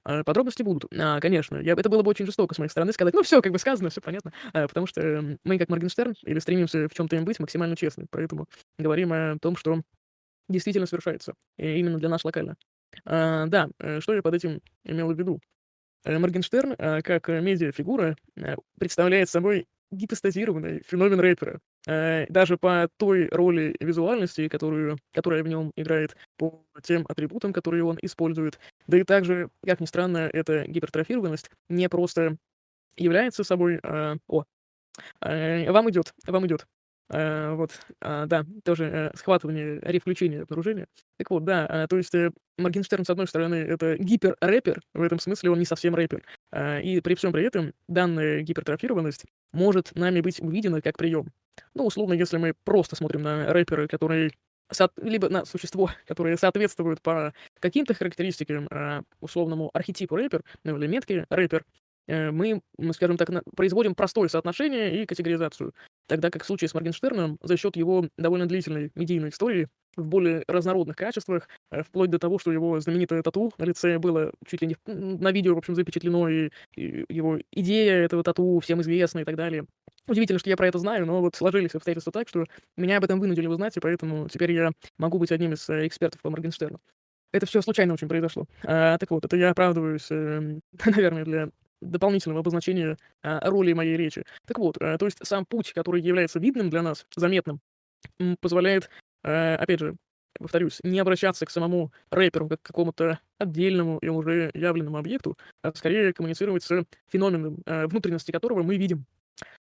А 0.06 0.24
подробности 0.24 0.64
будут. 0.64 0.86
А, 0.98 1.20
конечно, 1.20 1.58
я, 1.58 1.74
это 1.74 1.90
было 1.90 2.02
бы 2.02 2.10
очень 2.10 2.26
жестоко 2.26 2.56
с 2.56 2.60
моей 2.60 2.70
стороны 2.70 2.94
сказать, 2.94 3.14
ну 3.14 3.24
все, 3.24 3.42
как 3.42 3.52
бы 3.52 3.60
сказано, 3.60 3.90
все 3.90 4.02
понятно, 4.02 4.32
а, 4.54 4.68
потому 4.68 4.88
что 4.88 5.38
мы, 5.44 5.58
как 5.60 5.70
Моргенштерн, 5.70 6.16
или 6.24 6.40
стремимся 6.40 6.88
в 6.88 6.94
чем-то 6.94 7.18
им 7.18 7.26
быть 7.26 7.40
максимально 7.40 7.76
честны, 7.76 8.06
поэтому 8.10 8.48
говорим 8.80 9.12
о 9.14 9.38
том, 9.42 9.58
что 9.58 9.82
действительно 10.50 10.88
совершается, 10.88 11.34
именно 11.58 12.00
для 12.00 12.10
нас 12.10 12.26
локально. 12.26 12.56
А, 13.06 13.48
да, 13.48 13.70
э, 13.80 14.00
что 14.02 14.14
я 14.16 14.22
под 14.22 14.36
этим 14.36 14.62
имел 14.86 15.14
в 15.14 15.18
виду? 15.20 15.40
Э, 16.08 16.18
Моргенштерн, 16.20 16.76
а, 16.78 17.02
как 17.02 17.28
э, 17.30 17.42
медиафигура, 17.42 18.16
э, 18.38 18.56
представляет 18.80 19.30
собой 19.30 19.68
гипостазированный 19.92 20.82
феномен 20.88 21.20
рэпера. 21.20 21.60
э, 21.86 22.26
даже 22.30 22.58
по 22.58 22.90
той 22.98 23.28
роли 23.30 23.76
визуальности, 23.82 24.48
которую, 24.48 24.98
которая 25.14 25.44
в 25.44 25.48
нем 25.50 25.72
играет, 25.76 26.16
по 26.38 26.64
тем 26.82 27.06
атрибутам, 27.10 27.52
которые 27.54 27.84
он 27.84 27.98
использует. 28.02 28.58
Да 28.88 28.98
и 28.98 29.04
также, 29.04 29.50
как 29.66 29.82
ни 29.82 29.86
странно, 29.86 30.30
эта 30.32 30.66
гипертрофированность 30.68 31.50
не 31.70 31.90
просто 31.90 32.38
является 32.98 33.44
собой... 33.44 33.80
Э, 33.84 34.16
о, 34.28 34.46
э, 35.22 35.72
вам 35.72 35.90
идет, 35.90 36.14
вам 36.26 36.48
идет. 36.48 36.68
Э, 37.10 37.54
вот, 37.54 37.72
э, 38.02 38.26
да, 38.28 38.46
тоже 38.66 39.12
э, 39.14 39.18
схватывание, 39.18 39.80
рефлючение 39.82 40.42
обнаружения. 40.42 40.88
Так 41.18 41.30
вот, 41.30 41.46
да, 41.46 41.66
э, 41.70 41.88
то 41.88 41.98
есть 41.98 42.14
э, 42.14 42.32
Моргенштерн, 42.58 43.06
с 43.06 43.10
одной 43.10 43.28
стороны, 43.28 43.56
это 43.56 43.98
гиперрэпер, 43.98 44.82
в 44.94 45.02
этом 45.02 45.20
смысле 45.20 45.52
он 45.52 45.60
не 45.60 45.66
совсем 45.66 45.96
рэпер. 45.96 46.24
Э, 46.52 46.82
и 46.82 47.00
при 47.00 47.16
всем 47.16 47.32
при 47.32 47.46
этом 47.46 47.74
данная 47.88 48.42
гипертрофированность 48.42 49.26
может 49.54 49.96
нами 49.96 50.20
быть 50.20 50.42
увидена 50.42 50.82
как 50.82 50.98
прием. 50.98 51.32
Ну, 51.74 51.86
условно, 51.86 52.14
если 52.14 52.38
мы 52.38 52.54
просто 52.66 52.98
смотрим 52.98 53.22
на 53.22 53.54
рэперы, 53.54 53.88
которые 53.88 54.32
со- 54.70 54.92
либо 54.98 55.30
на 55.30 55.46
существо, 55.46 55.90
которые 56.08 56.36
соответствуют 56.36 57.02
по 57.02 57.34
каким-то 57.62 57.94
характеристикам 57.94 58.68
э, 58.70 59.04
условному 59.22 59.70
архетипу 59.74 60.18
рэпер, 60.18 60.44
ну 60.66 60.78
или 60.78 60.88
метке 60.88 61.26
рэпер, 61.30 61.64
мы, 62.10 62.62
скажем 62.94 63.18
так, 63.18 63.28
производим 63.54 63.94
простое 63.94 64.30
соотношение 64.30 65.04
и 65.04 65.06
категоризацию. 65.06 65.74
Тогда 66.08 66.30
как 66.30 66.44
в 66.44 66.46
случае 66.46 66.70
с 66.70 66.74
Моргенштерном, 66.74 67.38
за 67.44 67.58
счет 67.58 67.76
его 67.76 68.08
довольно 68.18 68.48
длительной 68.48 68.92
медийной 68.96 69.30
истории, 69.30 69.68
в 69.98 70.08
более 70.08 70.44
разнородных 70.48 70.96
качествах, 70.96 71.50
э, 71.72 71.84
вплоть 71.84 72.10
до 72.10 72.20
того, 72.20 72.40
что 72.40 72.52
его 72.52 72.80
знаменитое 72.80 73.22
тату 73.24 73.52
на 73.58 73.64
лице 73.66 73.98
было 73.98 74.32
чуть 74.46 74.62
ли 74.62 74.68
не 74.68 74.76
на 74.86 75.32
видео, 75.32 75.56
в 75.56 75.58
общем, 75.58 75.76
запечатлено, 75.76 76.30
и, 76.30 76.50
и 76.76 77.06
его 77.10 77.40
идея 77.52 78.04
этого 78.04 78.24
тату 78.24 78.60
всем 78.60 78.82
известна 78.82 79.20
и 79.20 79.24
так 79.24 79.36
далее. 79.36 79.66
Удивительно, 80.08 80.40
что 80.40 80.50
я 80.50 80.56
про 80.56 80.68
это 80.68 80.80
знаю, 80.80 81.06
но 81.06 81.20
вот 81.20 81.36
сложились 81.36 81.76
обстоятельства 81.76 82.14
так, 82.14 82.30
что 82.30 82.46
меня 82.78 82.98
об 82.98 83.04
этом 83.04 83.20
вынудили 83.20 83.48
узнать, 83.48 83.76
и 83.76 83.80
поэтому 83.80 84.30
теперь 84.30 84.52
я 84.54 84.72
могу 84.98 85.18
быть 85.18 85.32
одним 85.32 85.54
из 85.54 85.68
э, 85.70 85.88
экспертов 85.88 86.22
по 86.22 86.30
Моргенштерну. 86.30 86.80
Это 87.34 87.46
все 87.46 87.62
случайно 87.62 87.94
очень 87.94 88.08
произошло. 88.08 88.46
А, 88.64 88.98
так 88.98 89.12
вот, 89.12 89.26
это 89.26 89.36
я 89.36 89.50
оправдываюсь, 89.50 90.08
эм, 90.12 90.62
наверное, 90.86 91.26
для 91.26 91.50
дополнительного 91.82 92.42
обозначения 92.42 92.98
а, 93.24 93.50
роли 93.50 93.74
моей 93.74 93.98
речи. 93.98 94.24
Так 94.46 94.60
вот, 94.60 94.78
э, 94.82 94.98
то 94.98 95.06
есть 95.06 95.20
сам 95.26 95.46
путь, 95.46 95.74
который 95.74 96.02
является 96.02 96.40
видным 96.40 96.70
для 96.70 96.82
нас, 96.82 97.06
заметным, 97.16 97.60
позволяет, 98.42 98.90
э, 99.24 99.56
опять 99.56 99.80
же, 99.80 99.96
повторюсь, 100.40 100.80
не 100.84 101.00
обращаться 101.00 101.46
к 101.46 101.50
самому 101.50 101.92
рэперу 102.12 102.48
как 102.48 102.62
к 102.62 102.66
какому-то 102.66 103.20
отдельному 103.40 103.98
и 104.00 104.08
уже 104.08 104.52
явленному 104.54 104.98
объекту, 104.98 105.38
а 105.64 105.74
скорее 105.74 106.14
коммуницировать 106.14 106.64
с 106.64 106.86
феноменом, 107.12 107.58
э, 107.66 107.88
внутренности 107.88 108.32
которого 108.32 108.64
мы 108.64 108.78
видим. 108.78 109.06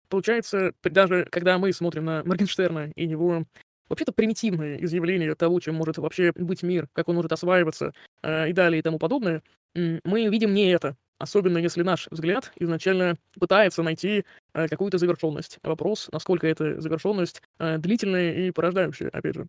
Получается, 0.09 0.73
даже 0.83 1.27
когда 1.31 1.59
мы 1.59 1.73
смотрим 1.73 2.05
на 2.05 2.23
Моргенштерна 2.25 2.93
и 2.95 3.07
его 3.07 3.45
вообще-то 3.89 4.12
примитивное 4.12 4.77
изъявление 4.79 5.35
того, 5.35 5.59
чем 5.61 5.75
может 5.77 5.99
вообще 5.99 6.33
быть 6.35 6.62
мир, 6.62 6.89
как 6.93 7.09
он 7.09 7.17
может 7.17 7.33
осваиваться 7.33 7.93
и 8.23 8.53
далее 8.53 8.79
и 8.79 8.83
тому 8.83 8.99
подобное, 8.99 9.43
мы 9.75 10.29
видим 10.29 10.55
не 10.55 10.71
это. 10.71 10.97
Особенно 11.19 11.59
если 11.59 11.83
наш 11.83 12.09
взгляд 12.11 12.53
изначально 12.57 13.17
пытается 13.39 13.83
найти 13.83 14.25
э, 14.53 14.69
какую-то 14.69 14.99
завершенность. 14.99 15.59
Вопрос, 15.62 16.09
насколько 16.12 16.47
эта 16.47 16.81
завершенность 16.81 17.43
э, 17.59 17.79
длительная 17.79 18.35
и 18.35 18.51
порождающая, 18.51 19.09
опять 19.11 19.37
же. 19.37 19.47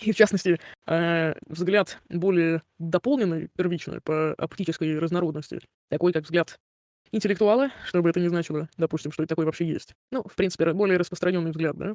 И 0.00 0.12
в 0.12 0.16
частности, 0.16 0.60
э, 0.86 1.34
взгляд 1.46 1.98
более 2.08 2.62
дополненный, 2.78 3.48
первичный 3.56 4.00
по 4.00 4.32
оптической 4.34 4.98
разнородности, 4.98 5.60
такой 5.88 6.12
как 6.12 6.24
взгляд 6.24 6.58
интеллектуала, 7.10 7.70
что 7.86 8.02
бы 8.02 8.10
это 8.10 8.20
ни 8.20 8.28
значило, 8.28 8.68
допустим, 8.76 9.12
что 9.12 9.22
и 9.22 9.26
такой 9.26 9.46
вообще 9.46 9.66
есть. 9.66 9.94
Ну, 10.12 10.22
в 10.22 10.36
принципе, 10.36 10.72
более 10.72 10.98
распространенный 10.98 11.50
взгляд, 11.50 11.76
да. 11.76 11.94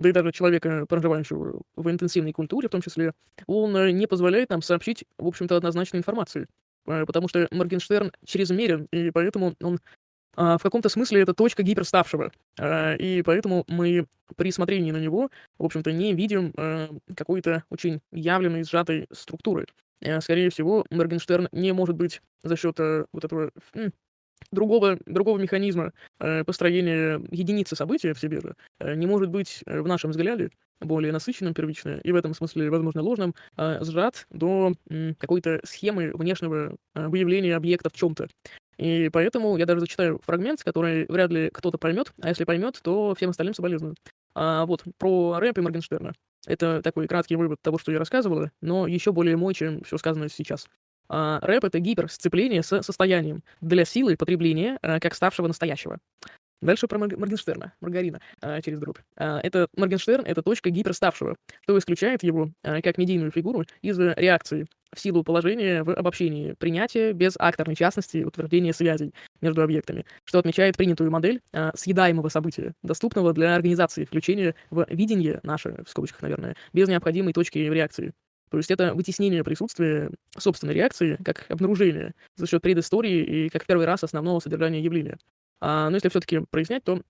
Да 0.00 0.08
и 0.08 0.12
даже 0.12 0.32
человека, 0.32 0.86
проживающего 0.86 1.60
в 1.76 1.90
интенсивной 1.90 2.32
культуре, 2.32 2.68
в 2.68 2.70
том 2.70 2.80
числе, 2.80 3.12
он 3.46 3.72
не 3.96 4.06
позволяет 4.06 4.50
нам 4.50 4.62
сообщить, 4.62 5.04
в 5.18 5.26
общем-то, 5.26 5.56
однозначной 5.56 6.00
информации. 6.00 6.46
Э, 6.86 7.04
Потому 7.06 7.28
что 7.28 7.48
Моргенштерн 7.50 8.12
чрезмерен, 8.26 8.86
и 8.92 9.10
поэтому 9.10 9.54
он 9.62 9.78
а, 10.36 10.58
в 10.58 10.62
каком-то 10.62 10.88
смысле 10.88 11.22
это 11.22 11.34
точка 11.34 11.62
гиперставшего. 11.62 12.32
А, 12.58 12.94
И 12.94 13.22
поэтому 13.22 13.64
мы 13.68 14.06
при 14.36 14.50
смотрении 14.52 14.90
на 14.92 14.98
него, 14.98 15.30
в 15.58 15.64
общем-то, 15.64 15.92
не 15.92 16.14
видим 16.14 16.52
какой-то 17.16 17.64
очень 17.70 18.00
явленной, 18.12 18.64
сжатой 18.64 19.06
структуры. 19.12 19.66
Скорее 20.20 20.50
всего, 20.50 20.84
Моргенштерн 20.90 21.48
не 21.52 21.72
может 21.72 21.96
быть 21.96 22.20
за 22.42 22.56
счет 22.56 22.78
э, 22.80 23.06
вот 23.12 23.24
этого 23.24 23.52
другого, 24.52 24.98
другого 25.06 25.38
механизма 25.38 25.92
э, 26.20 26.44
построения 26.44 27.20
единицы 27.30 27.76
события 27.76 28.14
в 28.14 28.20
себе 28.20 28.40
же, 28.40 28.54
э, 28.80 28.94
не 28.94 29.06
может 29.06 29.30
быть 29.30 29.62
э, 29.66 29.80
в 29.80 29.86
нашем 29.88 30.10
взгляде 30.10 30.50
более 30.80 31.12
насыщенным 31.12 31.54
первичное 31.54 31.98
и 31.98 32.12
в 32.12 32.16
этом 32.16 32.34
смысле, 32.34 32.68
возможно, 32.68 33.00
ложным, 33.02 33.34
а, 33.56 33.82
сжат 33.82 34.26
до 34.30 34.74
какой-то 35.18 35.60
схемы 35.64 36.10
внешнего 36.12 36.76
выявления 36.94 37.56
объекта 37.56 37.88
в 37.88 37.94
чем-то. 37.94 38.26
И 38.76 39.08
поэтому 39.12 39.56
я 39.56 39.66
даже 39.66 39.80
зачитаю 39.80 40.20
фрагмент, 40.24 40.62
который 40.62 41.06
вряд 41.08 41.30
ли 41.30 41.50
кто-то 41.50 41.78
поймет, 41.78 42.12
а 42.20 42.28
если 42.28 42.44
поймет, 42.44 42.80
то 42.82 43.14
всем 43.14 43.30
остальным 43.30 43.54
соболезную. 43.54 43.94
А, 44.34 44.66
вот, 44.66 44.82
про 44.98 45.38
рэп 45.38 45.58
и 45.58 45.60
Моргенштерна. 45.60 46.12
Это 46.46 46.82
такой 46.82 47.06
краткий 47.06 47.36
вывод 47.36 47.58
того, 47.62 47.78
что 47.78 47.92
я 47.92 47.98
рассказывала, 47.98 48.50
но 48.60 48.86
еще 48.86 49.12
более 49.12 49.36
мой, 49.36 49.54
чем 49.54 49.82
все 49.84 49.96
сказанное 49.96 50.28
сейчас. 50.28 50.66
А, 51.08 51.40
рэп— 51.42 51.64
это 51.66 51.78
гиперсцепление 51.78 52.62
с 52.62 52.82
состоянием 52.82 53.42
для 53.60 53.84
силы 53.84 54.16
потребления, 54.16 54.78
а, 54.82 55.00
как 55.00 55.14
ставшего 55.14 55.46
настоящего. 55.48 55.98
Дальше 56.62 56.88
про 56.88 56.98
Морг- 56.98 57.18
Моргенштерна, 57.18 57.74
Маргарина, 57.82 58.20
а, 58.40 58.62
через 58.62 58.78
дробь. 58.78 58.96
А, 59.16 59.38
это 59.42 59.68
Моргенштерн— 59.76 60.24
это 60.26 60.40
точка 60.42 60.70
гиперставшего, 60.70 61.36
что 61.62 61.76
исключает 61.76 62.22
его 62.22 62.50
как 62.62 62.96
медийную 62.96 63.30
фигуру 63.30 63.64
из 63.82 63.98
реакции 63.98 64.66
в 64.94 65.00
силу 65.00 65.24
положения 65.24 65.82
в 65.82 65.90
обобщении 65.90 66.52
принятия 66.52 67.12
без 67.12 67.34
акторной 67.38 67.74
частности 67.74 68.22
утверждения 68.22 68.72
связей 68.72 69.12
между 69.40 69.62
объектами, 69.62 70.06
что 70.24 70.38
отмечает 70.38 70.76
принятую 70.76 71.10
модель 71.10 71.40
съедаемого 71.74 72.28
события, 72.28 72.74
доступного 72.82 73.32
для 73.32 73.56
организации 73.56 74.04
включения 74.04 74.54
в 74.70 74.86
видение 74.88 75.40
наше, 75.42 75.82
в 75.84 75.90
скобочках, 75.90 76.22
наверное, 76.22 76.56
без 76.72 76.88
необходимой 76.88 77.32
точки 77.32 77.58
реакции. 77.58 78.12
То 78.54 78.58
есть 78.58 78.70
это 78.70 78.94
вытеснение 78.94 79.42
присутствия 79.42 80.12
собственной 80.38 80.74
реакции 80.74 81.18
как 81.24 81.44
обнаружение 81.48 82.14
за 82.36 82.46
счет 82.46 82.62
предыстории 82.62 83.24
и 83.24 83.48
как 83.48 83.66
первый 83.66 83.84
раз 83.84 84.04
основного 84.04 84.38
содержания 84.38 84.80
явления. 84.80 85.18
А, 85.60 85.90
но 85.90 85.96
если 85.96 86.08
все-таки 86.08 86.38
прояснять, 86.38 86.84
то 86.84 87.02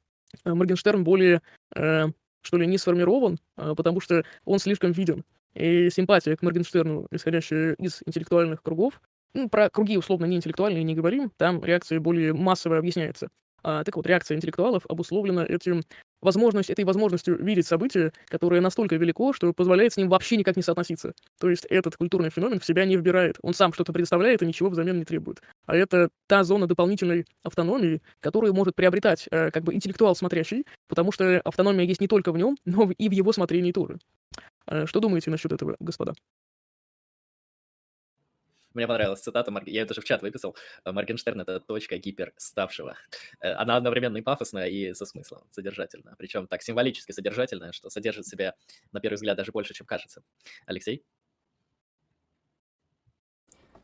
э, 0.44 0.54
Моргенштерн 0.54 1.04
более, 1.04 1.42
э, 1.76 2.06
что 2.40 2.56
ли, 2.56 2.66
не 2.66 2.78
сформирован, 2.78 3.38
а, 3.56 3.74
потому 3.74 4.00
что 4.00 4.24
он 4.46 4.58
слишком 4.58 4.92
виден. 4.92 5.22
И 5.52 5.90
симпатия 5.90 6.34
к 6.34 6.40
Моргенштерну, 6.40 7.08
исходящая 7.10 7.74
из 7.74 8.00
интеллектуальных 8.06 8.62
кругов, 8.62 9.02
ну, 9.34 9.50
про 9.50 9.68
круги 9.68 9.98
условно 9.98 10.24
не 10.24 10.36
интеллектуальные 10.36 10.82
не 10.82 10.94
говорим, 10.94 11.30
там 11.36 11.62
реакция 11.62 12.00
более 12.00 12.32
массово 12.32 12.78
объясняется. 12.78 13.28
А, 13.64 13.82
так 13.82 13.96
вот, 13.96 14.06
реакция 14.06 14.36
интеллектуалов 14.36 14.84
обусловлена 14.88 15.44
этим 15.44 15.82
возможность, 16.20 16.68
этой 16.68 16.84
возможностью 16.84 17.42
видеть 17.42 17.66
событие, 17.66 18.12
которое 18.26 18.60
настолько 18.60 18.96
велико, 18.96 19.32
что 19.32 19.52
позволяет 19.54 19.94
с 19.94 19.96
ним 19.96 20.10
вообще 20.10 20.36
никак 20.36 20.56
не 20.56 20.62
соотноситься. 20.62 21.14
То 21.40 21.48
есть 21.48 21.64
этот 21.66 21.96
культурный 21.96 22.30
феномен 22.30 22.60
в 22.60 22.64
себя 22.64 22.84
не 22.84 22.96
вбирает. 22.96 23.38
Он 23.42 23.54
сам 23.54 23.72
что-то 23.72 23.92
предоставляет 23.92 24.42
и 24.42 24.46
ничего 24.46 24.68
взамен 24.68 24.98
не 24.98 25.04
требует. 25.04 25.42
А 25.66 25.74
это 25.74 26.10
та 26.26 26.44
зона 26.44 26.66
дополнительной 26.66 27.24
автономии, 27.42 28.02
которую 28.20 28.52
может 28.52 28.74
приобретать 28.74 29.26
э, 29.30 29.50
как 29.50 29.64
бы 29.64 29.74
интеллектуал 29.74 30.14
смотрящий, 30.14 30.66
потому 30.88 31.10
что 31.10 31.40
автономия 31.40 31.86
есть 31.86 32.02
не 32.02 32.08
только 32.08 32.32
в 32.32 32.38
нем, 32.38 32.56
но 32.66 32.90
и 32.96 33.08
в 33.08 33.12
его 33.12 33.32
смотрении 33.32 33.72
тоже. 33.72 33.98
Э, 34.66 34.84
что 34.86 35.00
думаете 35.00 35.30
насчет 35.30 35.52
этого, 35.52 35.76
господа? 35.80 36.12
Мне 38.74 38.86
понравилась 38.88 39.20
цитата, 39.20 39.52
я 39.66 39.80
ее 39.80 39.84
даже 39.84 40.00
в 40.00 40.04
чат 40.04 40.22
выписал. 40.22 40.56
Э, 40.84 40.92
Моргенштерн— 40.92 41.40
это 41.42 41.60
точка 41.60 41.96
гиперставшего. 41.96 42.96
Э, 43.40 43.52
Она 43.52 43.76
одновременно 43.76 44.16
и 44.18 44.22
пафосная, 44.22 44.66
и 44.68 44.92
со 44.94 45.06
смыслом, 45.06 45.46
содержательная. 45.50 46.16
Причем 46.18 46.46
так 46.48 46.62
символически 46.62 47.12
содержательная, 47.12 47.72
что 47.72 47.88
содержит 47.88 48.26
в 48.26 48.28
себе, 48.28 48.54
на 48.92 49.00
первый 49.00 49.14
взгляд, 49.14 49.36
даже 49.36 49.52
больше, 49.52 49.74
чем 49.74 49.86
кажется. 49.86 50.22
Алексей? 50.66 51.04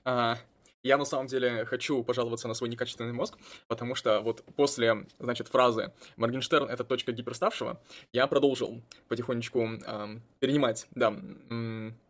А, 0.05 0.39
Я 0.83 0.97
на 0.97 1.05
самом 1.05 1.27
деле 1.27 1.67
хочу 1.67 2.03
пожаловаться 2.03 2.49
на 2.49 2.55
свой 2.55 2.71
некачественный 2.71 3.13
мозг, 3.13 3.37
потому 3.69 3.95
что 3.95 4.21
вот 4.23 4.43
после, 4.57 5.07
значит, 5.19 5.49
фразы 5.49 5.93
«Моргенштерн— 6.17 6.69
это 6.71 6.85
точка 6.85 7.13
гиперставшего», 7.13 7.83
я 8.13 8.27
продолжил 8.27 8.83
потихонечку 9.09 9.69
ам, 9.87 10.23
перенимать, 10.41 10.87
да, 10.93 11.09
м, 11.09 11.95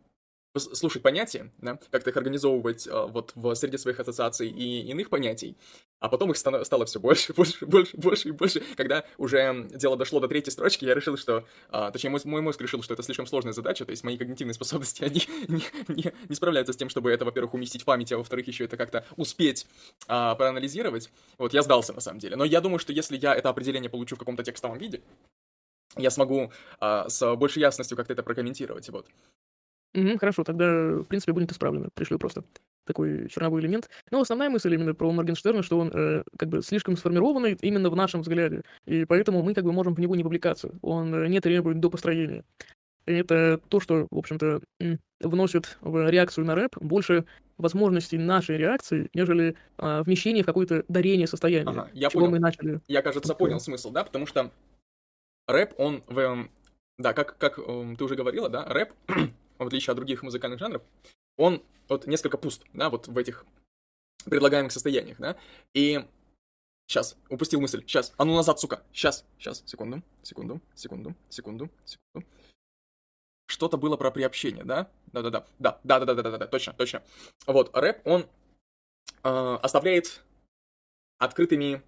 слушать 0.57 1.01
понятия, 1.01 1.51
да, 1.59 1.79
как-то 1.89 2.09
их 2.09 2.17
организовывать 2.17 2.87
а, 2.87 3.07
вот 3.07 3.31
в 3.35 3.55
среде 3.55 3.77
своих 3.77 3.99
ассоциаций 3.99 4.49
и 4.49 4.81
иных 4.81 5.09
понятий, 5.09 5.57
а 5.99 6.09
потом 6.09 6.31
их 6.31 6.37
стало 6.37 6.85
все 6.85 6.99
больше, 6.99 7.33
больше, 7.37 7.65
больше, 7.65 7.97
больше 7.97 8.29
и 8.29 8.31
больше. 8.31 8.63
Когда 8.75 9.05
уже 9.17 9.67
дело 9.71 9.95
дошло 9.95 10.19
до 10.19 10.27
третьей 10.27 10.51
строчки, 10.51 10.83
я 10.85 10.93
решил, 10.93 11.15
что... 11.17 11.45
а, 11.69 11.91
точнее, 11.91 12.09
мой, 12.09 12.19
мой 12.25 12.41
мозг 12.41 12.59
решил, 12.61 12.83
что 12.83 12.93
это 12.93 13.03
слишком 13.03 13.27
сложная 13.27 13.53
задача, 13.53 13.85
то 13.85 13.91
есть 13.91 14.03
мои 14.03 14.17
когнитивные 14.17 14.53
способности, 14.53 15.03
они 15.05 15.21
не, 15.47 15.63
не- 15.87 16.13
не 16.27 16.35
справляются 16.35 16.73
с 16.73 16.77
тем, 16.77 16.89
чтобы 16.89 17.11
это, 17.11 17.23
во-первых, 17.23 17.53
уместить 17.53 17.83
в 17.83 17.85
память, 17.85 18.11
а 18.11 18.17
во-вторых, 18.17 18.47
еще 18.47 18.65
это 18.65 18.77
как-то 18.77 19.05
успеть 19.15 19.67
а, 20.07 20.35
проанализировать. 20.35 21.09
Вот, 21.37 21.53
я 21.53 21.61
сдался, 21.61 21.93
на 21.93 22.01
самом 22.01 22.19
деле. 22.19 22.35
Но 22.35 22.43
я 22.43 22.61
думаю, 22.61 22.79
что 22.79 22.91
если 22.91 23.17
я 23.17 23.33
это 23.33 23.49
определение 23.49 23.89
получу 23.89 24.15
в 24.15 24.19
каком-то 24.19 24.43
текстовом 24.43 24.77
виде, 24.77 25.01
я 25.97 26.09
смогу 26.09 26.51
а, 26.79 27.09
с 27.09 27.35
большей 27.35 27.61
ясностью 27.61 27.97
как-то 27.97 28.13
это 28.13 28.23
прокомментировать, 28.23 28.89
вот. 28.89 29.07
Мгм, 29.93 30.17
хорошо, 30.17 30.43
тогда, 30.43 30.65
в 30.95 31.03
принципе, 31.05 31.33
будет 31.33 31.51
исправлено. 31.51 31.89
Пришлю 31.93 32.17
просто 32.17 32.43
такой 32.85 33.27
черновой 33.29 33.61
элемент. 33.61 33.89
Но 34.09 34.21
основная 34.21 34.49
мысль 34.49 34.73
именно 34.73 34.93
про 34.93 35.11
Моргенштерна, 35.11 35.63
что 35.63 35.77
он 35.79 35.91
э, 35.93 36.23
как 36.37 36.49
бы 36.49 36.61
слишком 36.61 36.97
сформированный 36.97 37.57
именно 37.61 37.89
в 37.89 37.95
нашем 37.95 38.21
взгляде, 38.21 38.63
и 38.85 39.05
поэтому 39.05 39.43
мы 39.43 39.53
как 39.53 39.63
бы 39.65 39.71
можем 39.71 39.93
в 39.93 39.99
него 39.99 40.15
не 40.15 40.23
вовлекаться. 40.23 40.71
Он 40.81 41.13
э, 41.13 41.27
не 41.27 41.39
требует 41.39 41.79
до 41.79 41.89
построения. 41.89 42.43
Это 43.05 43.59
то, 43.69 43.79
что, 43.79 44.07
в 44.11 44.17
общем-то, 44.17 44.61
м, 44.79 44.99
вносит 45.19 45.77
в 45.81 46.09
реакцию 46.09 46.45
на 46.45 46.55
рэп 46.55 46.77
больше 46.79 47.25
возможностей 47.57 48.17
нашей 48.17 48.57
реакции, 48.57 49.09
нежели 49.13 49.55
а, 49.77 50.03
вмещение 50.03 50.43
в 50.43 50.45
какое-то 50.45 50.83
дарение 50.87 51.27
состояния, 51.27 51.69
Ага, 51.69 51.89
я 51.93 52.09
чего 52.09 52.21
понял. 52.21 52.31
мы 52.33 52.39
начали. 52.39 52.81
Я, 52.87 53.01
кажется, 53.01 53.33
понял 53.35 53.59
смысл, 53.59 53.91
да, 53.91 54.03
потому 54.03 54.25
что 54.27 54.51
рэп, 55.47 55.73
он 55.77 56.03
в... 56.07 56.17
эм, 56.17 56.51
Да, 56.97 57.13
как, 57.13 57.37
как 57.37 57.57
эм, 57.59 57.95
ты 57.95 58.03
уже 58.03 58.15
говорила, 58.15 58.49
да, 58.49 58.65
рэп, 58.65 58.93
в 59.63 59.67
отличие 59.67 59.91
от 59.91 59.97
других 59.97 60.23
музыкальных 60.23 60.59
жанров, 60.59 60.81
он 61.37 61.63
вот 61.87 62.07
несколько 62.07 62.37
пуст, 62.37 62.63
да, 62.73 62.89
вот 62.89 63.07
в 63.07 63.17
этих 63.17 63.45
предлагаемых 64.25 64.71
состояниях, 64.71 65.17
да, 65.17 65.37
и... 65.73 66.05
Сейчас, 66.87 67.15
упустил 67.29 67.61
мысль, 67.61 67.81
сейчас, 67.83 68.13
а 68.17 68.25
ну 68.25 68.35
назад, 68.35 68.59
сука, 68.59 68.83
сейчас, 68.91 69.23
сейчас, 69.37 69.63
секунду, 69.65 70.03
секунду, 70.23 70.59
секунду, 70.75 71.15
секунду, 71.29 71.69
секунду. 71.85 72.27
Что-то 73.45 73.77
было 73.77 73.95
про 73.95 74.11
приобщение, 74.11 74.65
да? 74.65 74.89
Да-да-да, 75.13 75.47
да, 75.57 75.79
да-да-да-да-да, 75.85 76.47
точно, 76.47 76.73
точно. 76.73 77.01
Вот, 77.45 77.73
рэп, 77.73 78.05
он 78.05 78.27
э, 79.23 79.29
оставляет 79.61 80.21
открытыми 81.17 81.81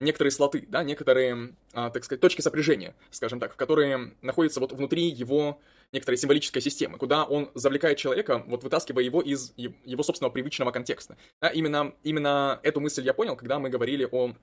некоторые 0.00 0.30
слоты, 0.30 0.66
да, 0.68 0.82
некоторые, 0.82 1.54
а, 1.72 1.90
так 1.90 2.04
сказать, 2.04 2.20
точки 2.20 2.40
сопряжения, 2.40 2.94
скажем 3.10 3.40
так, 3.40 3.56
которые 3.56 4.14
находятся 4.22 4.60
вот 4.60 4.72
внутри 4.72 5.08
его 5.08 5.60
некоторой 5.92 6.18
символической 6.18 6.60
системы, 6.60 6.98
куда 6.98 7.24
он 7.24 7.50
завлекает 7.54 7.98
человека, 7.98 8.44
вот 8.46 8.64
вытаскивая 8.64 9.04
его 9.04 9.20
из 9.20 9.54
его 9.56 10.02
собственного 10.02 10.32
привычного 10.32 10.70
контекста. 10.70 11.16
Да, 11.40 11.48
именно, 11.48 11.94
именно 12.02 12.60
эту 12.62 12.80
мысль 12.80 13.04
я 13.04 13.14
понял, 13.14 13.36
когда 13.36 13.58
мы 13.58 13.70
говорили 13.70 14.06
о 14.10 14.34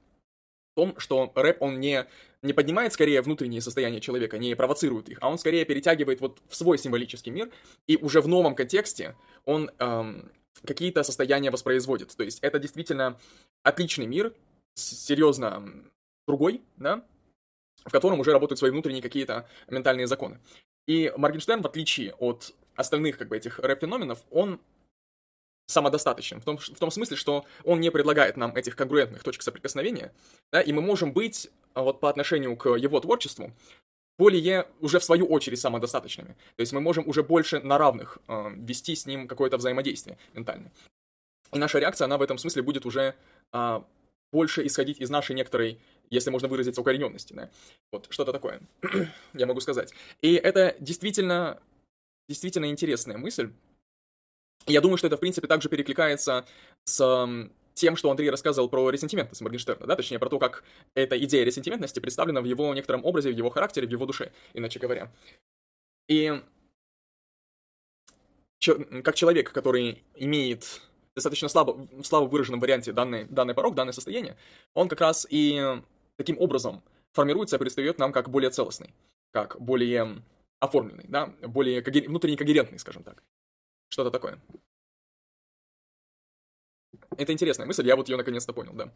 том, 0.75 0.95
что 0.97 1.31
рэп, 1.35 1.61
он 1.61 1.79
не, 1.79 2.07
не 2.41 2.53
поднимает 2.53 2.93
скорее 2.93 3.21
внутренние 3.21 3.61
состояния 3.61 4.01
человека, 4.01 4.39
не 4.39 4.55
провоцирует 4.55 5.09
их, 5.09 5.19
а 5.21 5.29
он 5.29 5.37
скорее 5.37 5.65
перетягивает 5.65 6.19
вот 6.19 6.41
в 6.47 6.55
свой 6.55 6.79
символический 6.79 7.31
мир, 7.31 7.51
и 7.85 7.97
уже 7.97 8.21
в 8.21 8.27
новом 8.27 8.55
контексте 8.55 9.15
он 9.45 9.69
эм, 9.77 10.31
какие-то 10.65 11.03
состояния 11.03 11.51
воспроизводит. 11.51 12.15
То 12.15 12.23
есть 12.23 12.39
это 12.39 12.57
действительно 12.57 13.19
отличный 13.61 14.07
мир, 14.07 14.33
серьезно 14.75 15.63
другой, 16.27 16.61
да, 16.77 17.03
в 17.85 17.91
котором 17.91 18.19
уже 18.19 18.31
работают 18.31 18.59
свои 18.59 18.71
внутренние 18.71 19.01
какие-то 19.01 19.47
ментальные 19.67 20.07
законы. 20.07 20.39
И 20.87 21.11
Моргенштерн, 21.15 21.61
в 21.61 21.67
отличие 21.67 22.13
от 22.15 22.53
остальных 22.75 23.17
как 23.17 23.27
бы 23.27 23.37
этих 23.37 23.59
рэп-феноменов, 23.59 24.23
он 24.31 24.59
самодостаточен, 25.67 26.41
в 26.41 26.43
том, 26.43 26.57
в 26.57 26.79
том 26.79 26.91
смысле, 26.91 27.15
что 27.15 27.45
он 27.63 27.79
не 27.79 27.89
предлагает 27.89 28.35
нам 28.37 28.55
этих 28.55 28.75
конгруентных 28.75 29.23
точек 29.23 29.43
соприкосновения, 29.43 30.11
да, 30.51 30.61
и 30.61 30.71
мы 30.73 30.81
можем 30.81 31.13
быть 31.13 31.49
а, 31.73 31.83
вот 31.83 31.99
по 31.99 32.09
отношению 32.09 32.57
к 32.57 32.69
его 32.75 32.99
творчеству 32.99 33.51
более 34.17 34.67
уже 34.79 34.99
в 34.99 35.03
свою 35.03 35.25
очередь 35.25 35.59
самодостаточными. 35.59 36.35
То 36.55 36.61
есть 36.61 36.73
мы 36.73 36.81
можем 36.81 37.07
уже 37.07 37.23
больше 37.23 37.59
на 37.61 37.77
равных 37.77 38.19
э, 38.27 38.51
вести 38.57 38.95
с 38.95 39.07
ним 39.07 39.27
какое-то 39.27 39.57
взаимодействие 39.57 40.19
ментальное. 40.33 40.71
И 41.51 41.57
наша 41.57 41.79
реакция, 41.79 42.05
она 42.05 42.17
в 42.17 42.21
этом 42.21 42.37
смысле 42.37 42.61
будет 42.61 42.85
уже 42.85 43.15
а, 43.51 43.83
больше 44.33 44.65
исходить 44.65 44.99
из 44.99 45.09
нашей 45.09 45.35
некоторой, 45.35 45.79
если 46.09 46.31
можно 46.31 46.47
выразиться, 46.47 46.81
укорененности, 46.81 47.33
да. 47.33 47.49
Вот, 47.91 48.07
что-то 48.09 48.33
такое, 48.33 48.59
я 49.33 49.45
могу 49.45 49.61
сказать. 49.61 49.93
И 50.21 50.33
это 50.33 50.75
действительно, 50.79 51.61
действительно 52.27 52.65
интересная 52.65 53.17
мысль. 53.17 53.51
Я 54.65 54.81
думаю, 54.81 54.97
что 54.97 55.07
это, 55.07 55.17
в 55.17 55.19
принципе, 55.19 55.47
также 55.47 55.69
перекликается 55.69 56.45
с 56.85 56.97
тем, 57.75 57.95
что 57.95 58.09
Андрей 58.09 58.29
рассказывал 58.29 58.69
про 58.69 58.89
ресентиментность 58.89 59.41
Моргенштерна, 59.41 59.85
да, 59.85 59.95
точнее, 59.95 60.19
про 60.19 60.29
то, 60.29 60.39
как 60.39 60.63
эта 60.95 61.17
идея 61.23 61.43
ресентиментности 61.43 61.99
представлена 61.99 62.41
в 62.41 62.45
его 62.45 62.73
некотором 62.73 63.05
образе, 63.05 63.31
в 63.31 63.37
его 63.37 63.49
характере, 63.49 63.87
в 63.87 63.91
его 63.91 64.05
душе, 64.05 64.31
иначе 64.53 64.79
говоря. 64.79 65.11
И 66.07 66.41
как 69.03 69.15
человек, 69.15 69.51
который 69.51 70.03
имеет 70.15 70.81
достаточно 71.15 71.47
слабо, 71.47 71.73
в 71.73 72.03
слабо 72.03 72.25
выраженном 72.25 72.59
варианте 72.59 72.91
данный, 72.91 73.25
данный 73.25 73.53
порог, 73.53 73.75
данное 73.75 73.93
состояние, 73.93 74.37
он 74.73 74.87
как 74.87 75.01
раз 75.01 75.27
и 75.29 75.81
таким 76.17 76.37
образом 76.39 76.81
формируется 77.13 77.55
и 77.55 77.59
предстает 77.59 77.99
нам 77.99 78.11
как 78.11 78.29
более 78.29 78.49
целостный, 78.49 78.93
как 79.31 79.59
более 79.59 80.21
оформленный, 80.59 81.05
да, 81.07 81.27
более 81.41 81.81
коге- 81.81 82.07
внутренне 82.07 82.37
когерентный, 82.37 82.79
скажем 82.79 83.03
так. 83.03 83.23
Что-то 83.89 84.11
такое. 84.11 84.39
Это 87.17 87.31
интересная 87.31 87.67
мысль, 87.67 87.85
я 87.87 87.95
вот 87.95 88.09
ее 88.09 88.17
наконец-то 88.17 88.53
понял, 88.53 88.73
да. 88.73 88.91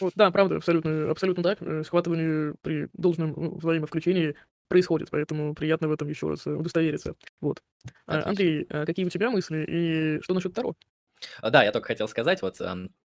Вот, 0.00 0.12
да, 0.16 0.30
правда, 0.30 0.56
абсолютно, 0.56 1.10
абсолютно 1.10 1.42
так. 1.42 1.60
Э, 1.60 1.84
Схватывание 1.84 2.54
при 2.62 2.88
должном 2.94 3.58
взаимовключении 3.58 4.34
происходит, 4.68 5.10
поэтому 5.10 5.54
приятно 5.54 5.88
в 5.88 5.92
этом 5.92 6.08
еще 6.08 6.28
раз 6.28 6.46
э, 6.46 6.52
удостовериться. 6.52 7.14
Вот. 7.40 7.62
Отлично. 8.06 8.30
Андрей, 8.30 8.66
а 8.70 8.86
какие 8.86 9.04
у 9.04 9.10
тебя 9.10 9.30
мысли 9.30 9.64
и 9.68 10.22
что 10.22 10.32
насчет 10.32 10.54
Таро? 10.54 10.74
А, 11.40 11.50
Да, 11.50 11.62
я 11.64 11.72
только 11.72 11.88
хотел 11.88 12.08
сказать, 12.08 12.42
вот, 12.42 12.58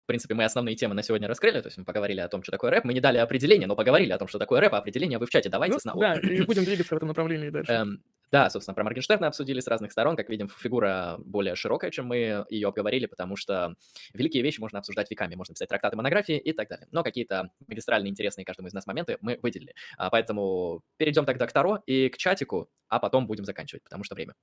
в 0.04 0.06
принципе, 0.06 0.34
мы 0.34 0.44
основные 0.44 0.76
темы 0.76 0.96
на 0.96 1.02
сегодня 1.02 1.28
раскрыли, 1.28 1.62
то 1.62 1.68
есть 1.68 1.78
мы 1.78 1.86
поговорили 1.86 2.20
о 2.20 2.28
том, 2.28 2.44
что 2.44 2.52
такое 2.52 2.72
рэп, 2.72 2.84
мы 2.84 2.94
не 2.94 3.00
дали 3.00 3.18
определение, 3.20 3.68
но 3.68 3.76
поговорили 3.76 4.12
о 4.12 4.18
том, 4.18 4.28
что 4.28 4.38
такое 4.38 4.60
рэп, 4.60 4.74
а 4.74 4.78
определение 4.80 5.18
вы 5.18 5.26
в 5.26 5.30
чате 5.30 5.50
давайте 5.50 5.76
Ну, 5.76 5.80
снова. 5.80 6.00
да, 6.02 6.20
и 6.20 6.42
будем 6.46 6.66
двигаться 6.66 6.94
в 6.94 6.98
этом 6.98 7.08
направлении 7.08 7.50
дальше. 7.50 7.72
Эм, 7.72 8.04
да, 8.30 8.50
собственно, 8.50 8.74
про 8.74 8.84
Моргенштерна 8.84 9.28
обсудили 9.28 9.60
с 9.60 9.68
разных 9.68 9.92
сторон. 9.92 10.16
Как 10.16 10.28
видим, 10.28 10.50
фигура 10.50 11.18
более 11.20 11.56
широкая, 11.56 11.92
чем 11.92 12.08
мы 12.08 12.46
ее 12.50 12.68
обговорили, 12.68 13.06
потому 13.06 13.36
что 13.36 13.76
великие 14.14 14.42
вещи 14.42 14.60
можно 14.60 14.80
обсуждать 14.80 15.10
веками. 15.12 15.36
Можно 15.36 15.54
писать 15.54 15.70
трактаты, 15.70 15.96
монографии 15.96 16.38
и 16.38 16.52
так 16.52 16.68
далее. 16.68 16.88
Но 16.92 17.04
какие-то 17.04 17.52
магистральные, 17.68 18.10
интересные 18.10 18.44
каждому 18.44 18.68
из 18.70 18.74
нас 18.74 18.88
моменты 18.88 19.20
мы 19.22 19.40
выделили. 19.44 19.76
А, 19.98 20.10
поэтому 20.10 20.82
перейдем 20.98 21.26
тогда 21.26 21.46
к 21.46 21.54
Таро 21.54 21.80
и 21.86 22.10
к 22.10 22.18
чатику, 22.18 22.70
а 22.90 22.98
потом 23.00 23.28
будем 23.28 23.46
заканчивать, 23.46 23.84
потому 23.84 24.04
что 24.04 24.16
время. 24.16 24.34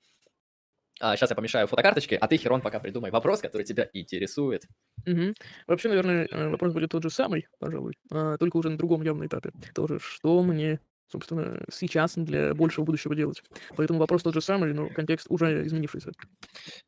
Сейчас 1.00 1.30
я 1.30 1.36
помешаю 1.36 1.66
фотокарточки, 1.66 2.14
а 2.20 2.28
ты, 2.28 2.36
Херон, 2.36 2.60
пока 2.60 2.78
придумай 2.80 3.10
вопрос, 3.10 3.40
который 3.40 3.62
тебя 3.64 3.88
интересует. 3.92 4.64
Мгм. 5.06 5.34
Вообще, 5.66 5.88
наверное, 5.88 6.26
э, 6.30 6.48
вопрос 6.48 6.72
будет 6.72 6.90
тот 6.90 7.02
же 7.02 7.10
самый, 7.10 7.46
пожалуй, 7.58 7.94
а, 8.10 8.36
только 8.36 8.56
уже 8.58 8.68
на 8.70 8.76
другом 8.78 9.02
явном 9.02 9.26
этапе. 9.26 9.50
Тоже, 9.74 9.98
что 9.98 10.42
мне, 10.42 10.78
собственно, 11.08 11.64
сейчас 11.72 12.14
для 12.16 12.54
большего 12.54 12.84
будущего 12.84 13.14
делать. 13.14 13.42
Поэтому 13.76 13.98
вопрос 13.98 14.22
тот 14.22 14.34
же 14.34 14.40
самый, 14.42 14.74
но 14.74 14.88
контекст 14.88 15.26
уже 15.30 15.66
изменившийся. 15.66 16.12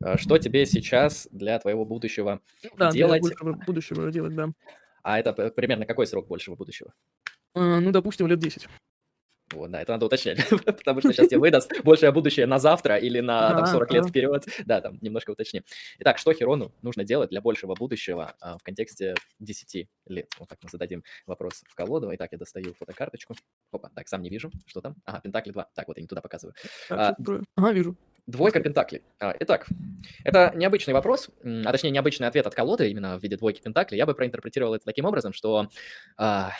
А, 0.01 0.17
Что 0.17 0.37
тебе 0.37 0.65
сейчас 0.65 1.27
для 1.31 1.57
твоего 1.59 1.85
будущего 1.85 2.39
Ну 2.63 2.69
Да, 2.77 2.91
для 2.91 3.07
делать? 3.07 3.21
большего 3.21 3.53
будущего 3.53 4.11
делать, 4.11 4.35
да. 4.35 4.49
А 5.01 5.19
это 5.19 5.33
примерно 5.51 5.85
какой 5.85 6.07
срок 6.07 6.27
большего 6.27 6.55
будущего? 6.55 6.93
А, 7.55 7.79
Ну, 7.79 7.91
допустим, 7.91 8.27
лет 8.27 8.39
10. 8.39 8.67
Вот, 9.53 9.71
да, 9.71 9.81
это 9.81 9.91
надо 9.93 10.05
уточнять, 10.07 10.39
потому 10.65 10.99
что 10.99 11.13
сейчас 11.13 11.27
тебе 11.27 11.39
выдаст 11.39 11.71
большее 11.83 12.11
будущее 12.11 12.45
на 12.45 12.59
завтра 12.59 12.97
или 12.97 13.19
на 13.19 13.49
там, 13.49 13.59
Да, 13.59 13.65
40 13.67 13.91
лет 13.93 14.03
да. 14.03 14.09
вперед. 14.09 14.45
Да, 14.65 14.81
там 14.81 14.97
немножко 15.01 15.31
уточни. 15.31 15.61
Итак, 15.99 16.17
что 16.17 16.33
Херону 16.33 16.71
нужно 16.81 17.03
делать 17.03 17.29
для 17.29 17.41
большего 17.41 17.75
будущего 17.75 18.33
а, 18.39 18.57
в 18.57 18.63
контексте 18.63 19.15
10 19.39 19.87
лет? 20.07 20.31
Вот 20.39 20.49
так 20.49 20.59
мы 20.63 20.69
зададим 20.69 21.03
вопрос 21.25 21.63
в 21.67 21.75
колоду. 21.75 22.09
Итак, 22.13 22.29
я 22.31 22.37
достаю 22.37 22.73
фотокарточку. 22.73 23.35
Опа, 23.71 23.89
так, 23.95 24.07
сам 24.07 24.21
не 24.21 24.29
вижу, 24.29 24.51
что 24.65 24.81
там. 24.81 24.95
Ага, 25.05 25.21
Пентакли 25.21 25.51
2. 25.51 25.69
Так, 25.75 25.87
вот 25.87 25.97
я 25.97 26.01
не 26.01 26.07
туда 26.07 26.21
показываю. 26.21 26.55
А? 26.89 27.15
Ага, 27.55 27.71
вижу. 27.71 27.95
Двойка 28.25 28.61
Пентаклей. 28.61 29.01
А, 29.19 29.35
Итак, 29.39 29.67
это 30.23 30.53
необычный 30.55 30.93
вопрос, 30.93 31.29
а 31.43 31.71
точнее 31.71 31.91
необычный 31.91 32.27
ответ 32.27 32.47
от 32.47 32.55
колоды 32.55 32.89
именно 32.89 33.19
в 33.19 33.23
виде 33.23 33.35
двойки 33.35 33.61
Пентаклей. 33.61 33.97
Я 33.97 34.05
бы 34.05 34.15
проинтерпретировал 34.15 34.75
это 34.75 34.85
таким 34.85 35.05
образом, 35.05 35.33
что, 35.33 35.69
а, 36.15 36.51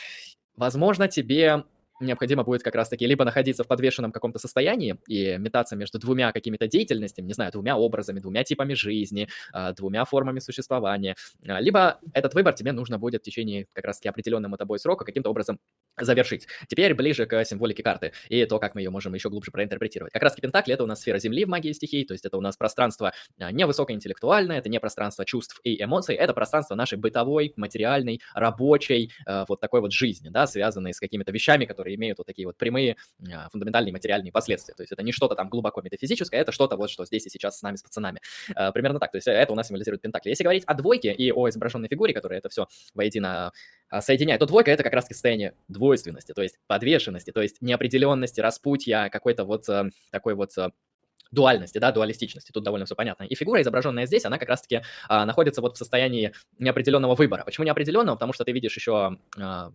возможно, 0.57 1.07
тебе 1.07 1.63
необходимо 2.05 2.43
будет 2.43 2.63
как 2.63 2.75
раз-таки 2.75 3.05
либо 3.05 3.25
находиться 3.25 3.63
в 3.63 3.67
подвешенном 3.67 4.11
каком-то 4.11 4.39
состоянии 4.39 4.97
и 5.07 5.37
метаться 5.37 5.75
между 5.75 5.99
двумя 5.99 6.31
какими-то 6.31 6.67
деятельностями, 6.67 7.27
не 7.27 7.33
знаю, 7.33 7.51
двумя 7.51 7.77
образами, 7.77 8.19
двумя 8.19 8.43
типами 8.43 8.73
жизни, 8.73 9.27
а, 9.51 9.73
двумя 9.73 10.05
формами 10.05 10.39
существования, 10.39 11.15
а, 11.47 11.59
либо 11.59 11.99
этот 12.13 12.33
выбор 12.33 12.53
тебе 12.53 12.71
нужно 12.71 12.99
будет 12.99 13.21
в 13.21 13.25
течение 13.25 13.67
как 13.73 13.85
раз-таки 13.85 14.09
определенного 14.09 14.57
тобой 14.57 14.79
срока 14.79 15.05
каким-то 15.05 15.29
образом 15.29 15.59
завершить. 15.99 16.47
Теперь 16.67 16.93
ближе 16.95 17.25
к 17.25 17.45
символике 17.45 17.83
карты 17.83 18.13
и 18.29 18.45
то, 18.45 18.59
как 18.59 18.75
мы 18.75 18.81
ее 18.81 18.89
можем 18.89 19.13
еще 19.13 19.29
глубже 19.29 19.51
проинтерпретировать. 19.51 20.11
Как 20.11 20.23
раз-таки 20.23 20.41
Пентакли— 20.41 20.73
это 20.75 20.83
у 20.83 20.87
нас 20.87 21.01
сфера 21.01 21.19
Земли 21.19 21.45
в 21.45 21.49
магии 21.49 21.71
стихий, 21.71 22.05
то 22.05 22.13
есть 22.13 22.25
это 22.25 22.37
у 22.37 22.41
нас 22.41 22.57
пространство 22.57 23.13
а, 23.39 23.51
не 23.51 23.65
высокоинтеллектуальное, 23.65 24.57
это 24.57 24.69
не 24.69 24.79
пространство 24.79 25.25
чувств 25.25 25.59
и 25.63 25.81
эмоций, 25.81 26.15
это 26.15 26.33
пространство 26.33 26.75
нашей 26.75 26.97
бытовой, 26.97 27.53
материальной, 27.55 28.21
рабочей, 28.33 29.11
вот 29.47 29.59
такой 29.59 29.81
вот 29.81 29.91
жизни, 29.91 30.29
да, 30.29 30.47
связанной 30.47 30.93
с 30.93 30.99
какими-то 30.99 31.31
вещами, 31.31 31.65
которые 31.65 31.92
имеют 31.95 32.17
вот 32.17 32.27
такие 32.27 32.47
вот 32.47 32.57
прямые 32.57 32.97
а, 33.31 33.49
фундаментальные 33.49 33.93
материальные 33.93 34.31
последствия. 34.31 34.73
То 34.73 34.83
есть 34.83 34.91
это 34.91 35.03
не 35.03 35.11
что-то 35.11 35.35
там 35.35 35.49
глубоко 35.49 35.81
метафизическое, 35.81 36.41
это 36.41 36.51
что-то 36.51 36.75
вот, 36.75 36.89
что 36.89 37.05
здесь 37.05 37.25
и 37.25 37.29
сейчас 37.29 37.59
с 37.59 37.61
нами, 37.61 37.75
с 37.75 37.83
пацанами. 37.83 38.19
Э, 38.55 38.71
Примерно 38.71 38.99
так. 38.99 39.11
То 39.11 39.17
есть 39.17 39.27
это 39.27 39.51
у 39.51 39.55
нас 39.55 39.67
символизирует 39.67 40.01
Пентакли. 40.01 40.29
Если 40.29 40.43
говорить 40.43 40.63
о 40.65 40.73
двойке 40.73 41.13
и 41.13 41.31
о 41.31 41.49
изображенной 41.49 41.87
фигуре, 41.87 42.13
которая 42.13 42.39
это 42.39 42.49
все 42.49 42.67
воедино 42.93 43.51
а, 43.89 44.01
соединяет, 44.01 44.39
то 44.39 44.45
двойка— 44.45 44.71
это 44.71 44.83
как 44.83 44.93
раз-таки 44.93 45.13
состояние 45.13 45.55
двойственности, 45.67 46.33
то 46.33 46.41
есть 46.41 46.57
подвешенности, 46.67 47.31
то 47.31 47.41
есть 47.41 47.61
неопределенности, 47.61 48.41
распутья, 48.41 49.09
какой-то 49.09 49.45
вот 49.45 49.67
такой 50.11 50.35
вот 50.35 50.51
дуальности, 51.33 51.79
да, 51.79 51.91
дуалистичности, 51.91 52.51
тут 52.51 52.63
довольно 52.63 52.85
все 52.85 52.95
понятно. 52.95 53.23
И 53.23 53.35
фигура, 53.35 53.61
изображенная 53.61 54.05
здесь, 54.05 54.25
она 54.25 54.37
как 54.37 54.49
раз-таки 54.49 54.83
а, 55.09 55.25
находится 55.25 55.61
вот 55.61 55.75
в 55.75 55.77
состоянии 55.77 56.33
неопределенного 56.59 57.15
выбора. 57.15 57.43
Почему 57.43 57.65
неопределенного? 57.65 58.15
Потому 58.15 58.33
что 58.33 58.45
ты 58.45 58.51
видишь 58.51 58.75
еще 58.75 59.17
а, 59.37 59.71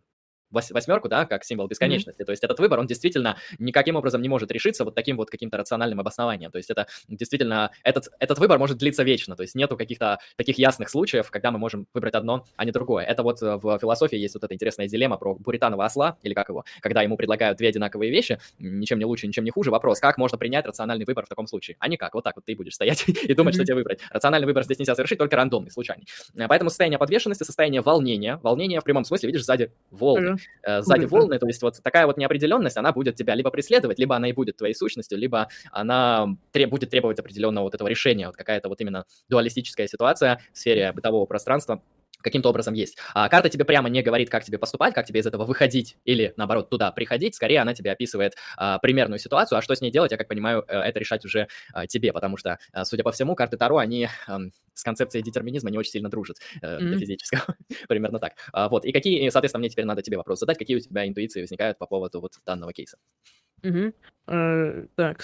восьмерку, 0.51 1.09
да, 1.09 1.27
как 1.27 1.45
символ 1.45 1.69
бесконечности. 1.69 2.23
Mm-hmm. 2.23 2.27
То 2.27 2.33
есть 2.33 2.45
этот 2.45 2.59
выбор, 2.59 2.81
он 2.81 2.87
действительно 2.87 3.37
никаким 3.59 3.97
образом 3.97 4.23
не 4.23 4.29
может 4.29 4.51
решиться 4.51 4.85
вот 4.85 4.95
таким 4.95 5.17
вот 5.17 5.31
каким-то 5.31 5.57
рациональным 5.57 6.01
обоснованием. 6.01 6.51
То 6.51 6.59
есть 6.59 6.71
это 6.71 6.87
действительно, 7.09 7.71
этот, 7.83 8.09
этот 8.19 8.39
выбор 8.39 8.59
может 8.59 8.79
длиться 8.79 9.03
вечно. 9.03 9.37
То 9.37 9.43
есть 9.43 9.55
нету 9.55 9.77
каких-то 9.77 10.19
таких 10.37 10.59
ясных 10.59 10.89
случаев, 10.89 11.31
когда 11.31 11.51
мы 11.51 11.59
можем 11.59 11.87
выбрать 11.95 12.15
одно, 12.15 12.45
а 12.57 12.65
не 12.65 12.73
другое. 12.73 13.05
Это 13.05 13.23
вот 13.23 13.43
э, 13.43 13.57
в 13.57 13.79
философии 13.79 14.17
есть 14.17 14.35
вот 14.35 14.45
эта 14.45 14.55
интересная 14.55 14.89
дилемма 14.89 15.17
про 15.17 15.35
буританова 15.35 15.85
осла, 15.85 16.17
или 16.23 16.35
как 16.35 16.49
его, 16.49 16.65
когда 16.81 17.03
ему 17.03 17.17
предлагают 17.17 17.59
две 17.59 17.69
одинаковые 17.69 18.11
вещи, 18.11 18.39
ничем 18.59 18.99
не 18.99 19.05
лучше, 19.05 19.27
ничем 19.27 19.45
не 19.45 19.51
хуже. 19.51 19.71
Вопрос, 19.71 20.01
как 20.01 20.19
можно 20.19 20.39
принять 20.39 20.67
рациональный 20.67 21.05
выбор 21.05 21.27
в 21.27 21.29
таком 21.29 21.47
случае? 21.47 21.77
А 21.79 21.89
никак, 21.89 22.15
вот 22.15 22.25
так 22.25 22.37
вот 22.37 22.45
ты 22.45 22.55
будешь 22.55 22.75
стоять 22.75 23.05
и 23.09 23.35
думать, 23.35 23.55
mm-hmm. 23.55 23.59
что 23.59 23.65
тебе 23.65 23.75
выбрать. 23.75 24.01
Рациональный 24.11 24.47
выбор 24.47 24.65
здесь 24.65 24.79
нельзя 24.79 24.95
совершить, 24.95 25.19
только 25.19 25.37
рандомный, 25.37 25.71
случайный. 25.71 26.07
Поэтому 26.49 26.71
состояние 26.71 26.99
подвешенности, 26.99 27.45
состояние 27.45 27.81
волнения, 27.81 28.39
волнение 28.43 28.81
в 28.81 28.85
прямом 28.85 29.05
смысле, 29.05 29.29
видишь, 29.29 29.45
сзади 29.45 29.73
волны. 29.91 30.29
Mm-hmm. 30.29 30.38
Сзади 30.65 31.05
mm-hmm 31.05 31.09
волны, 31.09 31.39
то 31.39 31.47
есть 31.47 31.63
вот 31.63 31.83
такая 31.83 32.07
вот 32.07 32.17
неопределенность, 32.17 32.77
она 32.77 32.93
будет 32.93 33.17
тебя 33.17 33.35
либо 33.35 33.51
преследовать, 33.51 33.99
либо 33.99 34.17
она 34.17 34.29
и 34.29 34.33
будет 34.33 34.57
твоей 34.57 34.75
сущностью, 34.75 35.19
либо 35.19 35.49
она 35.73 36.27
треб, 36.53 36.71
будет 36.71 36.91
требовать 36.91 37.19
определенного 37.19 37.65
вот 37.65 37.75
этого 37.75 37.89
решения, 37.89 38.27
вот 38.27 38.37
какая-то 38.37 38.69
вот 38.69 38.81
именно 38.81 39.05
дуалистическая 39.29 39.87
ситуация 39.87 40.41
в 40.53 40.59
сфере 40.59 40.93
бытового 40.93 41.27
пространства, 41.27 41.83
каким-то 42.29 42.51
образом 42.51 42.75
есть. 42.75 42.99
А 43.15 43.29
карта 43.29 43.49
тебе 43.49 43.65
прямо 43.65 43.89
не 43.89 44.03
говорит, 44.03 44.31
как 44.31 44.45
тебе 44.45 44.59
поступать, 44.59 44.95
как 44.95 45.07
тебе 45.07 45.21
из 45.21 45.27
этого 45.27 45.45
выходить 45.45 45.97
или, 46.05 46.33
наоборот, 46.37 46.71
туда 46.71 46.93
приходить. 46.93 47.35
Скорее, 47.35 47.61
она 47.61 47.75
тебе 47.75 47.91
описывает 47.91 48.35
а, 48.57 48.79
примерную 48.79 49.19
ситуацию, 49.19 49.59
а 49.59 49.63
что 49.63 49.75
с 49.75 49.81
ней 49.81 49.91
делать, 49.91 50.13
я 50.13 50.17
как 50.17 50.29
понимаю, 50.29 50.65
э, 50.69 50.79
это 50.79 50.99
решать 50.99 51.25
уже 51.25 51.49
а, 51.73 51.87
тебе, 51.87 52.13
потому 52.13 52.37
что, 52.37 52.59
а, 52.73 52.85
судя 52.85 53.03
по 53.03 53.13
всему, 53.13 53.35
карты 53.35 53.57
Таро, 53.57 53.79
они 53.79 54.09
а, 54.27 54.39
с 54.75 54.83
концепцией 54.85 55.23
детерминизма 55.23 55.71
не 55.71 55.79
очень 55.79 55.93
сильно 55.93 56.09
дружат 56.09 56.37
а, 56.63 56.79
mm-hmm. 56.79 56.99
физического. 56.99 57.57
Примерно 57.89 58.19
так. 58.19 58.35
А, 58.53 58.69
вот, 58.69 58.85
и 58.85 58.93
какие, 58.93 59.29
соответственно, 59.31 59.61
мне 59.61 59.69
теперь 59.69 59.85
надо 59.85 60.03
тебе 60.03 60.17
вопрос 60.17 60.41
задать, 60.41 60.59
какие 60.59 60.77
у 60.77 60.81
тебя 60.81 61.07
интуиции 61.07 61.41
возникают 61.41 61.79
по 61.79 61.87
поводу 61.87 62.21
вот 62.21 62.35
данного 62.47 62.73
кейса? 62.73 62.99
Mm-hmm. 63.63 63.95
Uh, 64.29 64.89
так, 64.95 65.23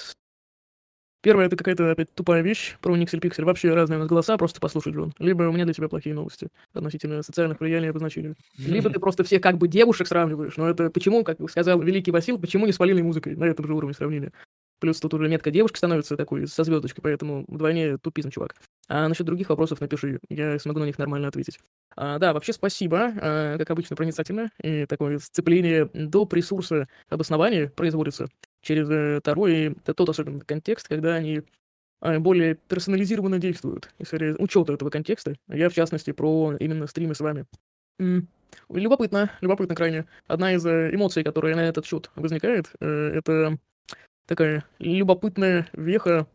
Первое, 1.25 1.47
это 1.47 1.57
какая-то 1.57 1.91
опять 1.91 2.13
тупая 2.13 2.43
вещь 2.43 2.77
про 2.83 2.95
Никсель 2.99 3.19
Пиксель. 3.19 3.47
Вообще 3.47 3.73
разные 3.73 3.97
у 3.97 4.01
нас 4.01 4.11
голоса, 4.11 4.37
просто 4.37 4.61
послушай, 4.61 4.93
Джон. 4.93 5.15
Либо 5.19 5.45
у 5.45 5.53
меня 5.53 5.65
для 5.65 5.73
тебя 5.73 5.89
плохие 5.89 6.15
новости 6.15 6.49
относительно 6.75 7.23
социальных 7.23 7.61
влияний 7.61 7.87
и 7.87 7.89
обозначения. 7.89 8.35
Либо 8.59 8.91
ты 8.91 9.01
просто 9.01 9.25
всех 9.25 9.41
как 9.41 9.57
бы 9.57 9.67
девушек 9.67 10.07
сравниваешь. 10.07 10.59
Но 10.59 10.69
это 10.69 10.91
почему, 10.91 11.25
как 11.25 11.39
сказал 11.49 11.81
великий 11.81 12.11
Васил, 12.11 12.39
почему 12.39 12.67
не 12.67 12.73
с 12.73 12.77
Полиной 12.77 13.03
музыкой 13.03 13.37
на 13.37 13.45
этом 13.45 13.67
же 13.67 13.73
уровне 13.73 13.95
сравнения? 13.95 14.33
Плюс 14.81 15.01
тут 15.01 15.15
уже 15.15 15.29
метка 15.29 15.51
девушки 15.51 15.79
становится 15.79 16.17
такой 16.17 16.47
со 16.47 16.65
звездочкой, 16.65 17.03
поэтому 17.03 17.45
вдвойне 17.49 17.99
тупизм, 17.99 18.31
чувак. 18.31 18.57
А 18.89 19.09
насчет 19.09 19.27
других 19.27 19.49
вопросов 19.49 19.81
напиши, 19.81 20.21
я 20.29 20.59
смогу 20.59 20.81
на 20.81 20.85
них 20.85 20.99
нормально 20.99 21.29
ответить. 21.29 21.59
А, 21.97 22.19
да, 22.19 22.33
вообще 22.33 22.53
спасибо, 22.53 23.13
а, 23.17 23.59
как 23.59 23.71
обычно, 23.71 23.97
проницательно. 23.97 24.51
И 24.63 24.87
такое 24.87 25.19
сцепление 25.19 25.89
до 25.95 26.29
ресурса 26.31 26.89
обоснования 27.09 27.69
производится 27.69 28.29
через 28.63 28.89
э, 28.91 29.21
это 29.25 29.95
тот 29.95 30.09
особенный 30.09 30.41
контекст, 30.41 30.89
когда 30.89 31.15
они 31.15 31.43
а, 32.01 32.19
более 32.19 32.57
персонализированно 32.57 33.39
действуют, 33.39 33.91
из 33.99 34.37
учета 34.39 34.75
этого 34.75 34.91
контекста. 34.91 35.35
Я, 35.49 35.71
в 35.71 35.75
частности, 35.75 36.13
про 36.13 36.55
именно 36.59 36.87
стримы 36.87 37.15
с 37.15 37.21
вами. 37.21 37.47
Любопытно, 38.69 39.31
любопытно 39.41 39.75
крайне. 39.75 40.07
Одна 40.27 40.55
из 40.55 40.65
э, 40.67 40.95
эмоций, 40.95 41.25
которая 41.25 41.55
на 41.57 41.69
этот 41.69 41.87
счет 41.87 42.11
возникает, 42.15 42.71
э, 42.81 42.87
это 43.15 43.59
такая 44.27 44.65
любопытная 44.79 45.69
веха, 45.73 46.27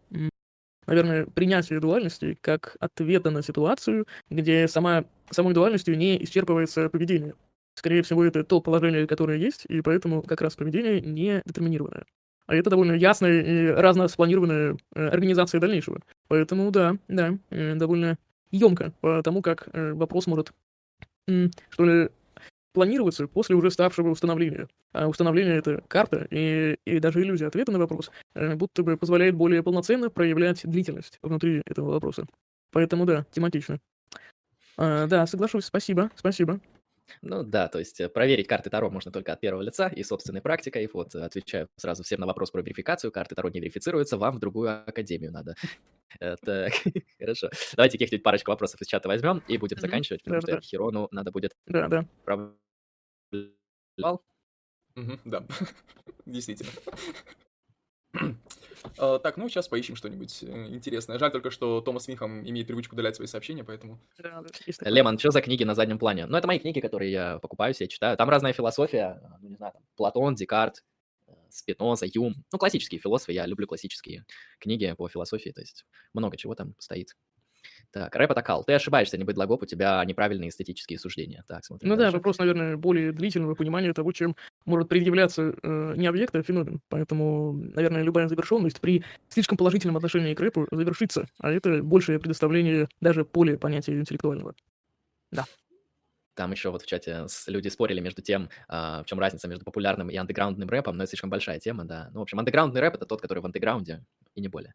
наверное, 0.86 1.26
принятия 1.26 1.80
дуальности 1.80 2.38
как 2.42 2.76
ответа 2.80 3.32
на 3.32 3.42
ситуацию, 3.42 4.08
где 4.30 4.68
сама, 4.68 5.06
самой 5.30 5.54
дуальностью 5.54 5.98
не 5.98 6.22
исчерпывается 6.24 6.90
поведение. 6.90 7.36
Скорее 7.76 8.02
всего, 8.02 8.26
это 8.26 8.44
то 8.44 8.60
положение, 8.60 9.08
которое 9.08 9.38
есть, 9.38 9.66
и 9.70 9.82
поэтому 9.82 10.22
как 10.22 10.42
раз 10.42 10.56
поведение 10.56 11.00
не 11.00 11.42
детерминированное. 11.46 12.06
А 12.50 12.56
это 12.56 12.72
довольно 12.72 12.94
ясная 12.94 13.42
и 13.42 13.68
разно 13.68 14.08
спланированная 14.08 14.76
э, 14.96 15.08
организация 15.08 15.62
дальнейшего. 15.62 16.02
Поэтому 16.28 16.72
да, 16.72 16.98
да, 17.08 17.38
э, 17.52 17.76
довольно 17.76 18.18
емко 18.52 18.92
по 19.02 19.22
тому, 19.22 19.44
как 19.44 19.70
э, 19.72 19.94
вопрос 19.94 20.26
может, 20.26 20.52
что 21.70 21.86
ли, 21.86 22.10
планироваться 22.74 23.28
после 23.28 23.56
уже 23.56 23.72
ставшего 23.72 24.10
установления. 24.10 24.68
А 24.94 25.08
установление— 25.08 25.58
это 25.58 25.84
карта 25.88 26.28
и, 26.30 26.78
и 26.86 27.00
даже 27.00 27.22
иллюзия 27.22 27.48
ответа 27.48 27.72
на 27.72 27.80
вопрос, 27.80 28.12
будто 28.36 28.84
бы 28.84 28.98
позволяет 28.98 29.36
более 29.36 29.64
полноценно 29.64 30.10
проявлять 30.10 30.62
длительность 30.64 31.20
внутри 31.22 31.62
этого 31.66 31.92
вопроса. 31.92 32.26
Поэтому 32.72 33.06
да, 33.06 33.26
тематично. 33.32 33.80
А, 34.78 35.08
да, 35.08 35.26
соглашусь, 35.28 35.66
спасибо, 35.66 36.12
спасибо. 36.16 36.60
Ну 37.22 37.44
да, 37.44 37.68
то 37.68 37.80
есть 37.80 38.00
э, 38.00 38.10
проверить 38.10 38.48
карты 38.48 38.70
Таро 38.70 38.90
можно 38.90 39.12
только 39.12 39.34
от 39.34 39.40
первого 39.40 39.62
лица 39.62 39.88
и 39.88 40.04
собственной 40.04 40.42
практикой. 40.42 40.90
Вот 40.94 41.16
э, 41.16 41.22
отвечаю 41.22 41.68
сразу 41.76 42.04
всем 42.04 42.20
на 42.20 42.28
вопрос 42.28 42.52
про 42.52 42.62
верификацию. 42.62 43.12
Карты 43.12 43.36
Таро 43.36 43.50
не 43.50 43.60
верифицируются, 43.60 44.18
вам 44.18 44.38
в 44.38 44.40
другую 44.40 44.88
академию 44.88 45.32
надо. 45.32 45.56
Так, 46.20 46.74
хорошо. 47.20 47.50
Давайте 47.76 47.98
каких-нибудь 47.98 48.24
парочку 48.24 48.52
вопросов 48.52 48.82
из 48.82 48.88
чата 48.88 49.08
возьмем 49.08 49.44
и 49.48 49.58
будем 49.58 49.78
заканчивать, 49.78 50.24
потому 50.24 50.42
что 50.42 50.60
Хирону 50.62 51.08
надо 51.12 51.32
будет... 51.32 51.56
Да, 51.68 51.88
да. 51.88 52.06
Да, 55.26 55.46
действительно. 56.26 56.72
Uh, 58.98 59.20
так, 59.20 59.38
ну 59.38 59.50
сейчас 59.50 59.68
поищем 59.68 59.96
что-нибудь 59.96 60.44
э, 60.44 60.68
интересное. 60.70 61.20
Жаль 61.20 61.32
только, 61.32 61.52
что 61.52 61.82
Томас 61.82 62.08
Михам 62.08 62.48
имеет 62.48 62.68
привычку 62.68 62.96
удалять 62.96 63.16
свои 63.16 63.28
сообщения, 63.28 63.64
поэтому... 63.64 64.00
Лемон, 64.82 65.20
что 65.20 65.32
за 65.32 65.42
книги 65.42 65.64
на 65.66 65.76
заднем 65.76 66.00
плане? 66.00 66.26
Ну, 66.26 66.38
это 66.38 66.48
мои 66.48 66.60
книги, 66.60 66.80
которые 66.80 67.12
я 67.12 67.40
покупаю, 67.40 67.74
я 67.78 67.88
читаю. 67.88 68.16
Там 68.16 68.30
разная 68.30 68.54
философия, 68.54 69.22
ну, 69.42 69.50
не 69.50 69.56
знаю, 69.58 69.74
там, 69.74 69.84
Платон, 69.96 70.36
Декарт, 70.36 70.84
э, 71.28 71.34
Спиноза, 71.50 72.06
Юм. 72.06 72.36
Ну, 72.52 72.58
классические 72.58 73.02
философы, 73.02 73.34
я 73.34 73.46
люблю 73.46 73.68
классические 73.68 74.26
книги 74.60 74.94
по 74.98 75.10
философии, 75.10 75.50
то 75.50 75.60
есть 75.60 75.86
много 76.14 76.38
чего 76.38 76.56
там 76.56 76.74
стоит. 76.80 77.16
Так, 77.92 78.16
рэп 78.16 78.32
атакал. 78.32 78.64
Ты 78.64 78.74
ошибаешься, 78.74 79.18
не 79.18 79.24
быть 79.24 79.36
логоп, 79.36 79.64
у 79.64 79.66
тебя 79.66 80.04
неправильные 80.06 80.50
эстетические 80.50 81.00
суждения. 81.00 81.44
Так, 81.48 81.66
смотрим 81.66 81.90
Ну 81.90 81.96
дальше. 81.96 82.12
да, 82.12 82.18
вопрос, 82.18 82.38
наверное, 82.38 82.78
более 82.78 83.12
длительного 83.12 83.56
понимания 83.56 83.94
того, 83.94 84.12
чем 84.12 84.36
может 84.66 84.90
предъявляться 84.90 85.56
э, 85.64 85.94
не 85.98 86.06
объект, 86.06 86.36
а 86.36 86.44
феномен. 86.44 86.82
Поэтому, 86.90 87.54
наверное, 87.54 88.04
любая 88.04 88.28
завершенность 88.28 88.80
при 88.80 89.04
слишком 89.30 89.58
положительном 89.58 89.98
отношении 89.98 90.36
к 90.36 90.40
рэпу 90.40 90.68
завершится, 90.72 91.28
а 91.40 91.52
это 91.52 91.82
большее 91.82 92.20
предоставление 92.20 92.90
даже 93.02 93.26
поля 93.26 93.58
понятия 93.58 93.98
интеллектуального. 94.00 94.54
Да. 95.32 95.46
Там 96.40 96.54
еще 96.54 96.70
вот 96.70 96.84
в 96.84 96.86
чате 96.86 97.26
люди 97.48 97.68
спорили 97.68 98.00
между 98.00 98.22
тем, 98.22 98.50
а, 98.70 99.04
в 99.04 99.06
чем 99.08 99.20
разница 99.20 99.50
между 99.50 99.66
популярным 99.66 100.10
и 100.10 100.16
андеграундным 100.16 100.70
рэпом, 100.70 100.96
но 100.96 101.04
это 101.04 101.10
слишком 101.10 101.30
большая 101.30 101.60
тема, 101.60 101.84
да. 101.84 102.10
Ну, 102.14 102.20
в 102.20 102.22
общем, 102.22 102.40
андеграундный 102.40 102.80
рэп— 102.80 102.96
это 102.96 103.06
тот, 103.06 103.20
который 103.20 103.40
в 103.40 103.46
андеграунде, 103.46 104.06
и 104.36 104.40
не 104.40 104.48
более. 104.48 104.74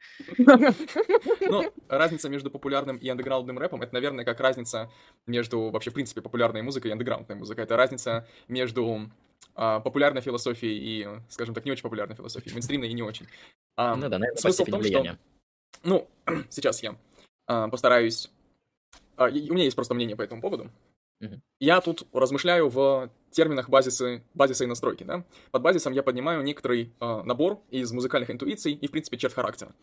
Ну, 1.41 1.73
разница 1.89 2.29
между 2.29 2.51
популярным 2.51 2.99
и 2.99 3.09
андеграундным 3.09 3.59
рэпом— 3.59 3.81
это, 3.83 3.95
наверное, 3.95 4.27
как 4.27 4.41
разница 4.41 4.91
между, 5.27 5.71
вообще, 5.71 5.91
в 5.91 5.95
принципе, 5.95 6.21
популярной 6.21 6.61
музыкой 6.61 6.91
и 6.91 6.93
андеграундной 6.93 7.37
музыкой. 7.37 7.65
Это 7.65 7.79
разница 7.79 8.27
между 8.47 9.11
а, 9.55 9.81
популярной 9.81 10.21
философией 10.21 10.79
и, 10.79 11.09
скажем 11.31 11.55
так, 11.55 11.65
не 11.65 11.71
очень 11.71 11.85
популярной 11.85 12.15
философией, 12.15 12.53
мейнстримной 12.53 12.89
и 12.89 12.93
не 12.93 13.03
очень. 13.03 13.27
Ну 13.79 13.97
да, 13.97 14.19
наверное, 14.19 14.37
смысл 14.37 14.65
в 14.67 14.71
том, 14.71 14.85
что... 14.85 15.17
Ну, 15.83 16.09
сейчас 16.51 16.83
я 16.83 16.95
а, 17.47 17.69
постараюсь... 17.69 18.31
У 19.17 19.25
меня 19.25 19.65
есть 19.65 19.77
просто 19.77 19.95
мнение 19.95 20.15
по 20.15 20.23
этому 20.23 20.43
поводу. 20.43 20.71
Я 21.59 21.81
тут 21.81 22.07
размышляю 22.13 22.69
в 22.69 23.11
терминах 23.31 23.69
базисы, 23.69 24.23
базиса 24.35 24.65
и 24.65 24.67
настройки. 24.67 25.05
Да? 25.05 25.25
Под 25.51 25.63
базисом 25.63 25.93
я 25.93 26.03
поднимаю 26.03 26.43
некоторый 26.43 26.93
э, 27.01 27.23
набор 27.25 27.61
из 27.71 27.91
музыкальных 27.93 28.31
интуиций 28.31 28.73
и, 28.73 28.87
в 28.87 28.91
принципе, 28.91 29.17
черт 29.17 29.35
характера. 29.35 29.75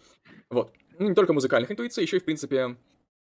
Вот. 0.49 0.73
Ну, 0.99 1.09
не 1.09 1.15
только 1.15 1.33
музыкальных 1.33 1.71
интуиций, 1.71 2.03
еще 2.03 2.17
и, 2.17 2.19
в 2.19 2.25
принципе, 2.25 2.77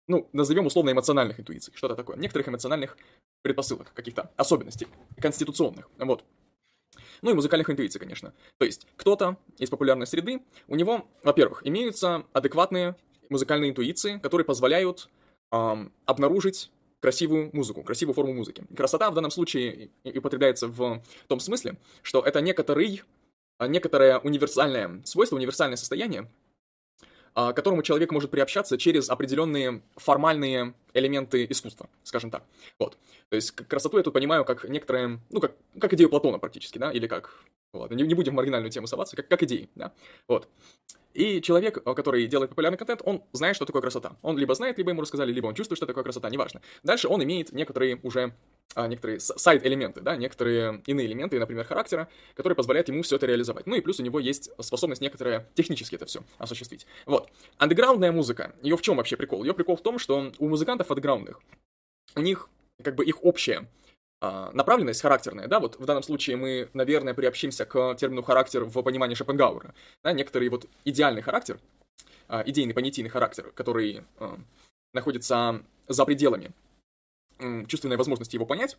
ну, 0.09 0.29
назовем 0.33 0.67
условно 0.67 0.91
эмоциональных 0.91 1.41
интуиций, 1.41 1.73
что-то 1.77 1.95
такое. 1.95 2.17
Некоторых 2.17 2.49
эмоциональных 2.49 2.97
предпосылок, 3.43 3.93
каких-то 3.93 4.31
особенностей, 4.37 4.87
конституционных. 5.21 5.89
Вот. 5.99 6.25
Ну 7.23 7.31
и 7.31 7.35
музыкальных 7.35 7.69
интуиций, 7.71 8.01
конечно. 8.01 8.33
То 8.59 8.65
есть 8.65 8.87
кто-то 8.97 9.37
из 9.59 9.71
популярной 9.71 10.07
среды, 10.07 10.43
у 10.69 10.77
него, 10.77 11.09
во-первых, 11.23 11.67
имеются 11.67 12.25
адекватные 12.33 12.97
музыкальные 13.29 13.71
интуиции, 13.71 14.19
которые 14.19 14.45
позволяют 14.45 15.09
эм, 15.51 15.93
обнаружить 16.05 16.71
красивую 17.01 17.51
музыку, 17.53 17.83
красивую 17.83 18.15
форму 18.15 18.35
музыки. 18.35 18.65
Красота 18.77 19.11
в 19.11 19.15
данном 19.15 19.31
случае 19.31 19.91
употребляется 20.05 20.69
в 20.69 21.03
том 21.29 21.41
смысле, 21.41 21.77
что 22.03 22.21
это 22.21 22.41
некоторый, 22.41 23.03
а, 23.59 23.69
некоторое 23.69 24.19
универсальное 24.19 25.03
свойство, 25.05 25.37
универсальное 25.37 25.77
состояние, 25.77 26.31
а, 27.35 27.53
к 27.53 27.57
которому 27.57 27.83
человек 27.83 28.13
может 28.13 28.31
приобщаться 28.31 28.79
через 28.79 29.11
определенные 29.11 29.83
формальные 29.97 30.75
элементы 30.99 31.47
искусства, 31.49 31.89
скажем 32.03 32.31
так. 32.31 32.43
Вот. 32.79 32.97
То 33.29 33.37
есть 33.37 33.53
красоту 33.53 33.99
я 33.99 34.03
тут 34.03 34.15
понимаю 34.15 34.45
как 34.45 34.65
некоторые, 34.69 35.21
ну, 35.31 35.41
как, 35.41 35.55
как 35.81 35.93
идею 35.95 36.11
Платона 36.11 36.39
практически, 36.39 36.79
да, 36.79 36.91
или 36.91 37.07
как, 37.07 37.45
ладно, 37.73 37.95
не, 37.95 38.05
не 38.05 38.15
будем 38.15 38.33
в 38.33 38.37
маргинальную 38.37 38.71
тему 38.71 38.87
соваться, 38.87 39.17
как, 39.17 39.29
как 39.29 39.43
идеи, 39.43 39.69
да, 39.75 39.93
вот. 40.29 40.49
И 41.17 41.41
человек, 41.41 41.79
э, 41.83 41.95
который 41.95 42.27
делает 42.27 42.51
популярный 42.51 42.77
контент, 42.77 43.01
он 43.05 43.23
знает, 43.33 43.57
что 43.57 43.65
такое 43.65 43.81
красота. 43.81 44.17
Он 44.21 44.37
либо 44.37 44.55
знает, 44.55 44.77
либо 44.77 44.91
ему 44.91 45.01
рассказали, 45.01 45.33
либо 45.33 45.47
он 45.47 45.55
чувствует, 45.55 45.79
что 45.79 45.87
такое 45.87 46.05
красота, 46.05 46.29
неважно. 46.29 46.61
Дальше 46.83 47.09
он 47.09 47.25
имеет 47.25 47.53
некоторые 47.53 47.99
уже 48.03 48.35
а, 48.75 48.87
некоторые 48.89 49.21
сайт-элементы, 49.21 50.03
да, 50.03 50.17
некоторые 50.17 50.83
иные 50.85 51.07
элементы, 51.07 51.39
например, 51.39 51.65
характера, 51.65 52.09
которые 52.35 52.55
позволяют 52.55 52.89
ему 52.89 53.01
все 53.01 53.17
это 53.17 53.25
реализовать. 53.25 53.67
Ну 53.67 53.75
и 53.77 53.81
плюс 53.81 53.99
у 53.99 54.03
него 54.03 54.21
есть 54.21 54.51
способность 54.61 55.01
некоторая 55.01 55.49
технически 55.55 55.95
это 55.95 56.05
все 56.05 56.23
осуществить. 56.37 56.87
Вот. 57.07 57.31
Андеграундная 57.57 58.13
музыка, 58.13 58.55
ее 58.61 58.77
в 58.77 58.83
чем 58.83 58.99
вообще 58.99 59.17
прикол? 59.17 59.43
Ее 59.43 59.55
прикол 59.55 59.77
в 59.77 59.81
том, 59.81 59.99
что 59.99 60.31
у 60.39 60.49
музыкантов 60.49 60.86
андеграундных, 60.91 61.41
у 62.15 62.21
них 62.21 62.49
как 62.83 62.95
бы 62.95 63.05
их 63.05 63.25
общее 63.25 63.69
а, 64.21 64.51
направленность 64.53 65.03
характерная, 65.03 65.47
да, 65.47 65.61
вот 65.61 65.79
в 65.79 65.85
данном 65.85 66.03
случае 66.03 66.37
мы, 66.37 66.71
наверное, 66.73 67.15
приобщимся 67.15 67.67
к 67.67 67.95
термину 67.97 68.23
характер 68.23 68.65
в 68.65 68.83
понимании 68.83 69.15
Шопенгауэра, 69.15 69.75
да, 70.03 70.13
некоторый 70.13 70.49
вот 70.49 70.67
идеальный 70.85 71.23
характер, 71.23 71.59
а, 72.29 72.43
идейный 72.47 72.75
понятийный 72.75 73.11
характер, 73.11 73.53
который 73.55 74.05
а, 74.19 74.39
находится 74.95 75.63
за 75.89 76.05
пределами 76.05 76.53
чувственной 77.67 77.99
возможности 77.99 78.37
его 78.37 78.47
понять, 78.47 78.79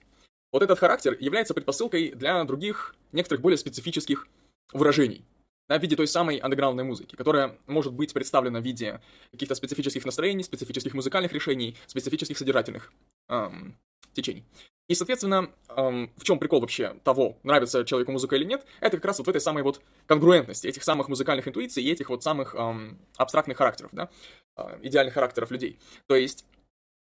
вот 0.52 0.64
этот 0.64 0.80
характер 0.80 1.16
является 1.20 1.54
предпосылкой 1.54 2.10
для 2.10 2.44
других, 2.44 2.96
некоторых 3.12 3.42
более 3.42 3.58
специфических 3.58 4.28
выражений, 4.74 5.24
да, 5.68 5.78
в 5.78 5.82
виде 5.82 5.96
той 5.96 6.08
самой 6.08 6.38
андеграундной 6.38 6.84
музыки, 6.84 7.16
которая 7.16 7.58
может 7.68 7.94
быть 7.94 8.14
представлена 8.14 8.60
в 8.60 8.64
виде 8.64 9.02
каких-то 9.32 9.56
специфических 9.56 10.06
настроений, 10.06 10.44
специфических 10.44 10.94
музыкальных 10.94 11.34
решений, 11.34 11.76
специфических 11.88 12.38
содержательных 12.38 12.92
эм, 13.30 13.78
течений. 14.14 14.44
И, 14.88 14.96
соответственно, 14.96 15.52
эм, 15.76 16.12
в 16.16 16.24
чем 16.24 16.40
прикол 16.40 16.62
вообще 16.62 16.96
того, 17.04 17.38
нравится 17.44 17.84
человеку 17.84 18.14
музыка 18.14 18.38
или 18.38 18.46
нет, 18.46 18.66
это 18.80 18.98
как 18.98 19.06
раз 19.06 19.18
вот 19.18 19.28
в 19.28 19.30
этой 19.30 19.42
самой 19.42 19.64
вот 19.64 19.82
конгруентности, 20.06 20.68
этих 20.68 20.84
самых 20.84 21.10
музыкальных 21.10 21.48
интуиций 21.48 21.84
и 21.84 21.92
этих 21.92 22.10
вот 22.10 22.24
самых 22.24 22.56
эм, 22.56 22.98
абстрактных 23.18 23.58
характеров, 23.58 23.92
да, 23.92 24.10
э, 24.56 24.80
идеальных 24.84 25.14
характеров 25.14 25.52
людей. 25.52 25.78
То 26.08 26.16
есть, 26.16 26.46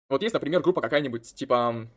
вот 0.09 0.21
есть, 0.21 0.33
например, 0.33 0.61
группа 0.61 0.81
какая-нибудь, 0.81 1.35
типа, 1.35 1.87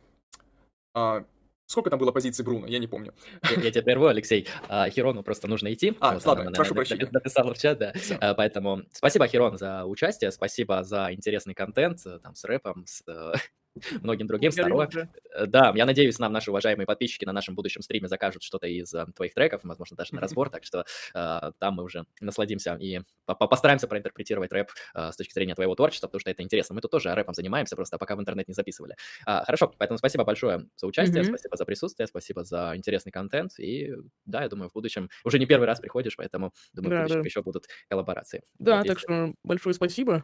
э, 0.95 1.23
Сколько 1.67 1.89
там 1.89 1.99
было 1.99 2.13
позиций 2.13 2.45
Бруно, 2.45 2.65
я 2.65 2.79
не 2.79 2.87
помню. 2.87 3.13
Я, 3.43 3.61
я 3.61 3.71
тебя 3.71 3.83
прерву, 3.83 4.07
Алексей. 4.07 4.47
А, 4.69 4.89
Хирону 4.89 5.21
просто 5.21 5.49
нужно 5.49 5.73
идти. 5.73 5.97
А, 5.99 6.17
ладно, 6.23 6.43
она, 6.43 6.51
прошу 6.51 6.73
прощения. 6.73 7.09
Написала 7.11 7.53
в 7.53 7.57
чат, 7.57 7.77
да. 7.77 7.91
Все. 7.93 8.15
А, 8.21 8.33
поэтому 8.33 8.83
спасибо, 8.93 9.27
Хирон, 9.27 9.57
за 9.57 9.83
участие, 9.83 10.31
спасибо 10.31 10.83
за 10.83 11.11
интересный 11.11 11.53
контент, 11.53 11.99
э, 12.05 12.19
там, 12.19 12.35
с 12.35 12.45
рэпом, 12.45 12.85
с 12.87 13.03
многим 14.01 14.27
другим. 14.27 14.51
Второе, 14.51 14.89
э, 15.35 15.45
да, 15.45 15.71
я 15.75 15.85
надеюсь, 15.85 16.19
нам 16.19 16.33
наши 16.33 16.51
уважаемые 16.51 16.85
подписчики 16.85 17.25
на 17.25 17.33
нашем 17.33 17.55
будущем 17.55 17.81
стриме 17.81 18.07
закажут 18.07 18.43
что-то 18.43 18.67
из 18.67 18.93
э, 18.93 19.05
твоих 19.15 19.33
треков, 19.33 19.61
возможно, 19.63 19.97
даже 19.97 20.15
на 20.15 20.21
разбор, 20.21 20.49
так 20.51 20.63
что 20.63 20.85
э, 21.13 21.51
там 21.59 21.75
мы 21.75 21.83
уже 21.83 22.05
насладимся 22.21 22.75
и 22.75 23.01
постараемся 23.25 23.87
проинтерпретировать 23.87 24.51
рэп 24.51 24.71
э, 24.95 25.11
с 25.11 25.15
точки 25.15 25.33
зрения 25.33 25.55
твоего 25.55 25.75
творчества, 25.75 26.07
потому 26.07 26.19
что 26.19 26.31
это 26.31 26.43
интересно. 26.43 26.75
Мы 26.75 26.81
тут 26.81 26.91
тоже 26.91 27.13
рэпом 27.13 27.33
занимаемся, 27.33 27.75
просто 27.75 27.97
пока 27.97 28.15
в 28.15 28.19
интернет 28.19 28.47
не 28.47 28.53
записывали. 28.53 28.95
А, 29.25 29.43
хорошо, 29.43 29.73
поэтому 29.77 29.97
спасибо 29.97 30.23
большое 30.23 30.67
за 30.75 30.87
участие, 30.87 31.23
mm-hmm. 31.23 31.27
спасибо 31.27 31.57
за 31.57 31.65
присутствие, 31.65 32.07
спасибо 32.07 32.43
за 32.43 32.73
интересный 32.75 33.11
контент, 33.11 33.59
и 33.59 33.93
да, 34.25 34.43
я 34.43 34.49
думаю, 34.49 34.69
в 34.69 34.73
будущем 34.73 35.09
уже 35.23 35.39
не 35.39 35.45
первый 35.45 35.65
раз 35.65 35.79
приходишь, 35.79 36.15
поэтому 36.15 36.53
думаю, 36.73 36.91
да, 36.91 36.99
в 36.99 37.01
будущем 37.03 37.21
да. 37.21 37.27
еще 37.27 37.41
будут 37.41 37.65
коллаборации. 37.89 38.41
Да, 38.59 38.77
Надеюсь, 38.77 38.95
так 38.95 38.99
что 38.99 39.33
большое 39.43 39.73
спасибо, 39.73 40.23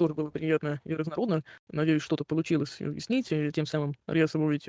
тоже 0.00 0.14
было 0.14 0.30
приятно 0.30 0.80
и 0.84 0.94
разнородно. 0.94 1.44
Надеюсь, 1.70 2.02
что-то 2.02 2.24
получилось 2.24 2.80
объяснить, 2.80 3.30
и 3.32 3.52
тем 3.52 3.66
самым 3.66 3.94
реосвоить 4.08 4.66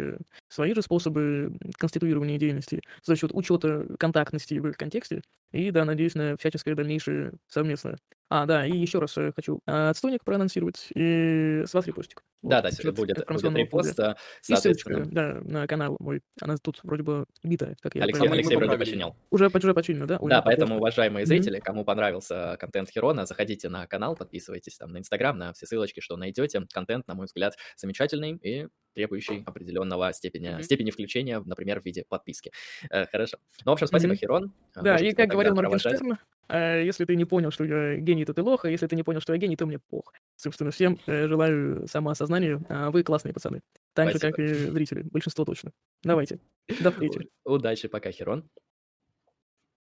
свои 0.50 0.74
же 0.76 0.82
способы 0.84 1.58
конституирования 1.80 2.38
деятельности 2.38 2.82
за 3.04 3.16
счет 3.16 3.32
учета 3.34 3.88
контактности 4.00 4.56
в 4.60 4.68
их 4.68 4.78
контексте. 4.78 5.22
И 5.52 5.72
да, 5.72 5.86
надеюсь 5.86 6.16
на 6.16 6.38
всяческое 6.38 6.76
дальнейшее 6.76 7.34
совместное. 7.48 7.98
А, 8.34 8.46
да, 8.46 8.66
и 8.66 8.72
еще 8.72 9.00
раз 9.00 9.18
э, 9.18 9.34
хочу 9.36 9.60
а, 9.66 9.90
отстойник 9.90 10.24
проанонсировать 10.24 10.88
и 10.96 11.64
с 11.66 11.74
вас 11.74 11.86
репостик. 11.86 12.24
Да, 12.42 12.56
вот, 12.56 12.64
да, 12.64 12.72
сегодня 12.72 12.94
будет, 12.94 13.28
будет 13.28 13.58
репост, 13.58 13.96
соответственно. 14.42 14.48
И 14.48 14.56
ссылочка, 14.56 15.04
да, 15.06 15.42
на 15.44 15.68
канал 15.68 15.98
мой. 16.00 16.22
Она 16.40 16.56
тут 16.56 16.80
вроде 16.84 17.04
бы 17.04 17.26
бита, 17.44 17.76
как 17.82 17.94
я 17.94 18.04
Алексей, 18.04 18.30
Алексей 18.30 18.56
вроде 18.56 18.78
починил. 18.78 19.18
Уже, 19.32 19.50
уже 19.54 19.74
починил, 19.74 20.08
да? 20.08 20.18
Да, 20.22 20.42
поэтому, 20.42 20.78
уважаемые 20.78 21.26
зрители, 21.26 21.60
кому 21.60 21.84
понравился 21.84 22.56
контент 22.58 22.90
Херона, 22.90 23.26
заходите 23.26 23.68
на 23.68 23.86
канал, 23.86 24.16
подписывайтесь 24.16 24.78
там 24.78 24.92
на 24.92 25.00
Инстаграм, 25.00 25.38
на 25.38 25.52
все 25.52 25.66
ссылочки, 25.66 26.00
что 26.00 26.16
найдете. 26.16 26.66
Контент, 26.72 27.10
на 27.10 27.16
мой 27.16 27.26
взгляд, 27.26 27.58
замечательный 27.76 28.40
и 28.42 28.70
требующий 28.94 29.44
определенного 29.46 30.12
степени, 30.14 30.50
mm-hmm. 30.50 30.64
степени 30.64 30.92
включения, 30.92 31.40
например, 31.40 31.82
в 31.82 31.86
виде 31.86 32.06
подписки. 32.08 32.52
Э, 32.90 33.06
хорошо. 33.06 33.38
Ну, 33.66 33.72
в 33.72 33.74
общем, 33.74 33.88
спасибо, 33.88 34.14
mm-hmm. 34.14 34.18
Херон. 34.18 34.54
Да, 34.76 34.94
Можете 34.94 35.10
и 35.10 35.14
как 35.14 35.30
говорил 35.30 35.56
Моргенштерн, 35.56 36.14
э, 36.14 36.18
если 36.58 37.06
ты 37.06 37.16
не 37.16 37.26
понял, 37.26 37.52
что 37.52 37.64
я 37.64 37.98
гений, 37.98 38.26
то 38.26 38.34
ты 38.34 38.42
лох, 38.42 38.66
а 38.66 38.70
если 38.70 38.88
ты 38.88 38.96
не 38.96 39.04
понял, 39.04 39.22
что 39.22 39.34
я 39.34 39.40
гений, 39.40 39.56
то 39.56 39.66
мне 39.66 39.80
пох. 39.80 40.14
Собственно, 40.36 40.72
всем 40.72 41.00
э, 41.06 41.28
желаю 41.28 41.88
самоосознания, 41.88 42.62
а 42.70 42.92
вы 42.92 43.04
классные 43.04 43.34
пацаны. 43.34 43.62
Так 43.94 44.10
спасибо. 44.10 44.28
же, 44.28 44.34
как 44.34 44.40
и 44.40 44.54
зрители, 44.72 45.02
большинство 45.04 45.46
точно. 45.46 45.72
Давайте, 46.04 46.40
до 46.82 46.92
встречи. 46.92 47.30
Удачи, 47.46 47.88
пока, 47.88 48.12
Херон. 48.12 48.50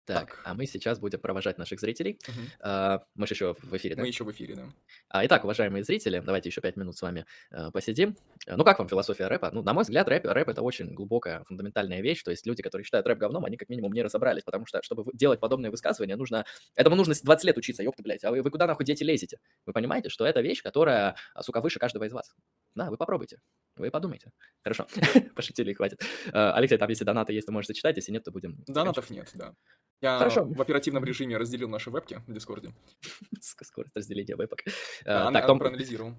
Так, 0.05 0.29
так, 0.29 0.41
а 0.45 0.53
мы 0.55 0.65
сейчас 0.65 0.99
будем 0.99 1.19
провожать 1.19 1.57
наших 1.59 1.79
зрителей. 1.79 2.19
Угу. 2.27 2.39
А, 2.61 3.03
мы 3.13 3.27
же 3.27 3.35
еще 3.35 3.53
в 3.53 3.77
эфире, 3.77 3.95
да? 3.95 4.01
Мы 4.01 4.07
еще 4.07 4.23
в 4.23 4.31
эфире, 4.31 4.55
да. 4.55 4.63
А, 5.09 5.25
итак, 5.25 5.43
уважаемые 5.43 5.83
зрители, 5.83 6.19
давайте 6.25 6.49
еще 6.49 6.59
пять 6.59 6.75
минут 6.75 6.97
с 6.97 7.01
вами 7.01 7.25
а, 7.51 7.69
посидим. 7.71 8.17
Ну, 8.47 8.63
как 8.63 8.79
вам 8.79 8.87
философия 8.87 9.27
рэпа? 9.27 9.51
Ну, 9.53 9.61
на 9.61 9.73
мой 9.73 9.83
взгляд, 9.83 10.07
рэп, 10.07 10.25
рэп— 10.25 10.47
это 10.49 10.63
очень 10.63 10.93
глубокая, 10.93 11.43
фундаментальная 11.43 12.01
вещь. 12.01 12.23
То 12.23 12.31
есть 12.31 12.47
люди, 12.47 12.63
которые 12.63 12.83
считают 12.83 13.05
рэп 13.05 13.19
говном, 13.19 13.45
они 13.45 13.57
как 13.57 13.69
минимум 13.69 13.91
не 13.91 14.01
разобрались, 14.01 14.43
потому 14.43 14.65
что, 14.65 14.81
чтобы 14.81 15.05
делать 15.13 15.39
подобные 15.39 15.69
высказывания, 15.69 16.15
нужно... 16.15 16.45
Этому 16.75 16.95
нужно 16.95 17.13
20 17.21 17.45
лет 17.45 17.57
учиться, 17.57 17.83
ёпта, 17.83 18.01
блядь. 18.01 18.23
А 18.23 18.31
вы, 18.31 18.41
вы 18.41 18.49
куда 18.49 18.65
нахуй 18.65 18.85
дети 18.85 19.03
лезете? 19.03 19.37
Вы 19.67 19.73
понимаете, 19.73 20.09
что 20.09 20.25
это 20.25 20.41
вещь, 20.41 20.63
которая, 20.63 21.15
сука, 21.41 21.61
выше 21.61 21.77
каждого 21.77 22.05
из 22.05 22.13
вас? 22.13 22.33
Да, 22.73 22.89
вы 22.89 22.97
попробуйте. 22.97 23.39
Вы 23.81 23.91
подумайте. 23.91 24.31
Хорошо. 24.63 24.87
Пошутили, 25.35 25.73
хватит. 25.73 26.01
Алексей, 26.31 26.77
там 26.77 26.89
если 26.89 27.03
донаты 27.03 27.33
есть, 27.33 27.47
то 27.47 27.51
можешь 27.51 27.67
зачитать, 27.67 27.97
если 27.97 28.11
нет, 28.11 28.23
то 28.23 28.31
будем... 28.31 28.63
Донатов 28.67 29.09
нет, 29.09 29.29
да. 29.33 29.53
Я 30.01 30.17
Хорошо. 30.17 30.45
в 30.45 30.59
оперативном 30.59 31.03
режиме 31.03 31.37
разделил 31.37 31.69
наши 31.69 31.91
вебки 31.91 32.21
в 32.25 32.33
Дискорде. 32.33 32.73
Скорость 33.39 33.95
разделения 33.95 34.35
вебок. 34.35 34.59
Да, 35.05 35.31
так, 35.31 35.45
Том... 35.45 35.59
проанализировал. 35.59 36.15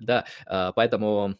Да, 0.00 0.24
а, 0.46 0.72
поэтому 0.72 1.36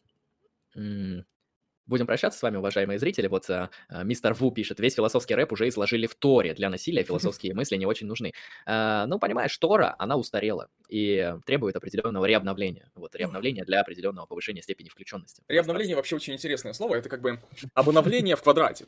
Будем 1.86 2.06
прощаться 2.06 2.38
с 2.38 2.42
вами, 2.42 2.56
уважаемые 2.56 2.98
зрители. 2.98 3.26
Вот 3.26 3.48
а, 3.50 3.70
а, 3.88 4.04
мистер 4.04 4.32
Ву 4.34 4.50
пишет, 4.50 4.80
весь 4.80 4.94
философский 4.94 5.34
рэп 5.34 5.52
уже 5.52 5.68
изложили 5.68 6.06
в 6.06 6.14
Торе. 6.14 6.54
Для 6.54 6.70
насилия 6.70 7.02
философские 7.04 7.54
мысли 7.54 7.76
не 7.76 7.86
очень 7.86 8.06
нужны. 8.06 8.32
А, 8.66 9.06
ну, 9.06 9.18
понимаешь, 9.18 9.56
Тора, 9.58 9.94
она 9.98 10.16
устарела 10.16 10.68
и 10.88 11.34
требует 11.44 11.76
определенного 11.76 12.24
реобновления. 12.24 12.90
Вот, 12.94 13.14
реобновления 13.14 13.64
для 13.64 13.80
определенного 13.80 14.26
повышения 14.26 14.62
степени 14.62 14.88
включенности. 14.88 15.42
Реобновление 15.48 15.96
вообще 15.96 16.16
очень 16.16 16.34
интересное 16.34 16.72
слово. 16.72 16.96
Это 16.96 17.08
как 17.08 17.20
бы 17.20 17.40
обновление 17.74 18.36
в 18.36 18.42
квадрате. 18.42 18.86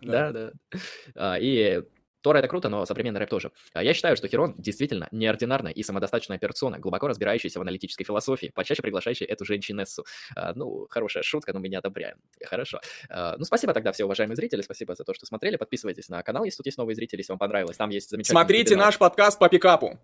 Да, 0.00 0.32
да. 0.32 1.38
И 1.38 1.82
Тора 2.22 2.38
это 2.38 2.48
круто, 2.48 2.68
но 2.68 2.84
современный 2.84 3.20
рэп 3.20 3.30
тоже. 3.30 3.52
А 3.72 3.82
я 3.82 3.94
считаю, 3.94 4.16
что 4.16 4.28
Херон 4.28 4.54
действительно 4.58 5.08
неординарная 5.12 5.72
и 5.72 5.82
самодостаточная 5.82 6.38
персона, 6.38 6.78
глубоко 6.78 7.08
разбирающаяся 7.08 7.58
в 7.58 7.62
аналитической 7.62 8.04
философии, 8.04 8.52
почаще 8.54 8.82
приглашающая 8.82 9.26
эту 9.26 9.44
женщинессу. 9.44 10.04
А, 10.34 10.52
ну, 10.54 10.86
хорошая 10.90 11.22
шутка, 11.22 11.52
но 11.52 11.60
мы 11.60 11.68
не 11.68 11.76
одобряем. 11.76 12.16
Хорошо. 12.44 12.80
А, 13.08 13.36
ну, 13.36 13.44
спасибо 13.44 13.72
тогда 13.72 13.92
все, 13.92 14.04
уважаемые 14.04 14.36
зрители, 14.36 14.62
спасибо 14.62 14.94
за 14.94 15.04
то, 15.04 15.14
что 15.14 15.26
смотрели. 15.26 15.56
Подписывайтесь 15.56 16.08
на 16.08 16.22
канал, 16.22 16.44
если 16.44 16.58
тут 16.58 16.66
есть 16.66 16.78
новые 16.78 16.96
зрители, 16.96 17.20
если 17.20 17.32
вам 17.32 17.38
понравилось. 17.38 17.76
Там 17.76 17.90
есть 17.90 18.10
замечательный 18.10 18.40
Смотрите 18.40 18.70
вебинар. 18.70 18.86
наш 18.86 18.98
подкаст 18.98 19.38
по 19.38 19.48
пикапу. 19.48 19.98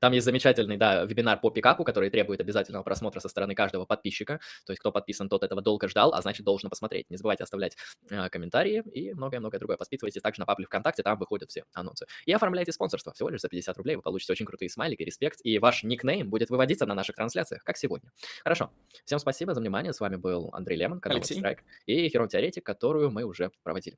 Там 0.00 0.12
есть 0.12 0.24
замечательный, 0.24 0.76
да, 0.76 1.04
вебинар 1.04 1.40
по 1.40 1.50
пикапу, 1.50 1.84
который 1.84 2.10
требует 2.10 2.40
обязательного 2.40 2.82
просмотра 2.82 3.20
со 3.20 3.28
стороны 3.28 3.54
каждого 3.54 3.84
подписчика. 3.84 4.40
То 4.66 4.72
есть, 4.72 4.80
кто 4.80 4.92
подписан, 4.92 5.28
тот 5.28 5.42
этого 5.44 5.62
долго 5.62 5.88
ждал, 5.88 6.12
а 6.14 6.22
значит, 6.22 6.44
должен 6.44 6.70
посмотреть. 6.70 7.08
Не 7.10 7.16
забывайте 7.16 7.44
оставлять 7.44 7.76
э, 8.10 8.28
комментарии 8.28 8.82
и 8.92 9.12
многое-многое 9.14 9.58
другое. 9.58 9.76
Подписывайтесь 9.76 10.20
также 10.20 10.40
на 10.40 10.46
паблик 10.46 10.68
ВКонтакте, 10.68 11.02
там 11.02 11.18
выходят 11.18 11.48
все 11.50 11.64
анонсы. 11.74 12.06
И 12.26 12.32
оформляйте 12.32 12.72
спонсорство. 12.72 13.12
Всего 13.12 13.28
лишь 13.28 13.40
за 13.40 13.48
50 13.48 13.76
рублей 13.76 13.96
вы 13.96 14.02
получите 14.02 14.32
очень 14.32 14.46
крутые 14.46 14.68
смайлики, 14.68 15.02
респект, 15.02 15.40
и 15.42 15.58
ваш 15.58 15.82
никнейм 15.82 16.28
будет 16.28 16.50
выводиться 16.50 16.86
на 16.86 16.94
наших 16.94 17.16
трансляциях, 17.16 17.62
как 17.64 17.76
сегодня. 17.76 18.10
Хорошо. 18.42 18.70
Всем 19.04 19.18
спасибо 19.18 19.54
за 19.54 19.60
внимание. 19.60 19.92
С 19.92 20.00
вами 20.00 20.16
был 20.16 20.50
Андрей 20.52 20.76
Лемон, 20.76 21.00
канал 21.00 21.22
Страйк, 21.22 21.62
и 21.86 22.08
Херон 22.08 22.28
Теоретик, 22.28 22.64
которую 22.64 23.10
мы 23.10 23.24
уже 23.24 23.50
проводили. 23.62 23.96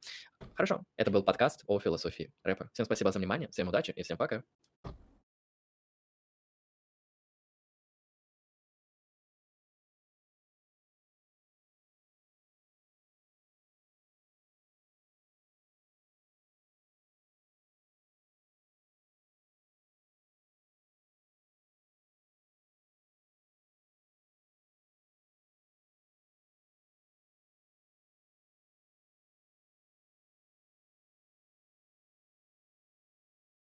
Хорошо. 0.54 0.82
Это 0.96 1.10
был 1.10 1.22
подкаст 1.22 1.64
о 1.66 1.78
философии 1.78 2.32
рэпа. 2.42 2.70
Всем 2.72 2.84
спасибо 2.84 3.12
за 3.12 3.18
внимание, 3.18 3.48
всем 3.50 3.68
удачи 3.68 3.92
и 3.96 4.02
всем 4.02 4.16
пока. 4.16 4.42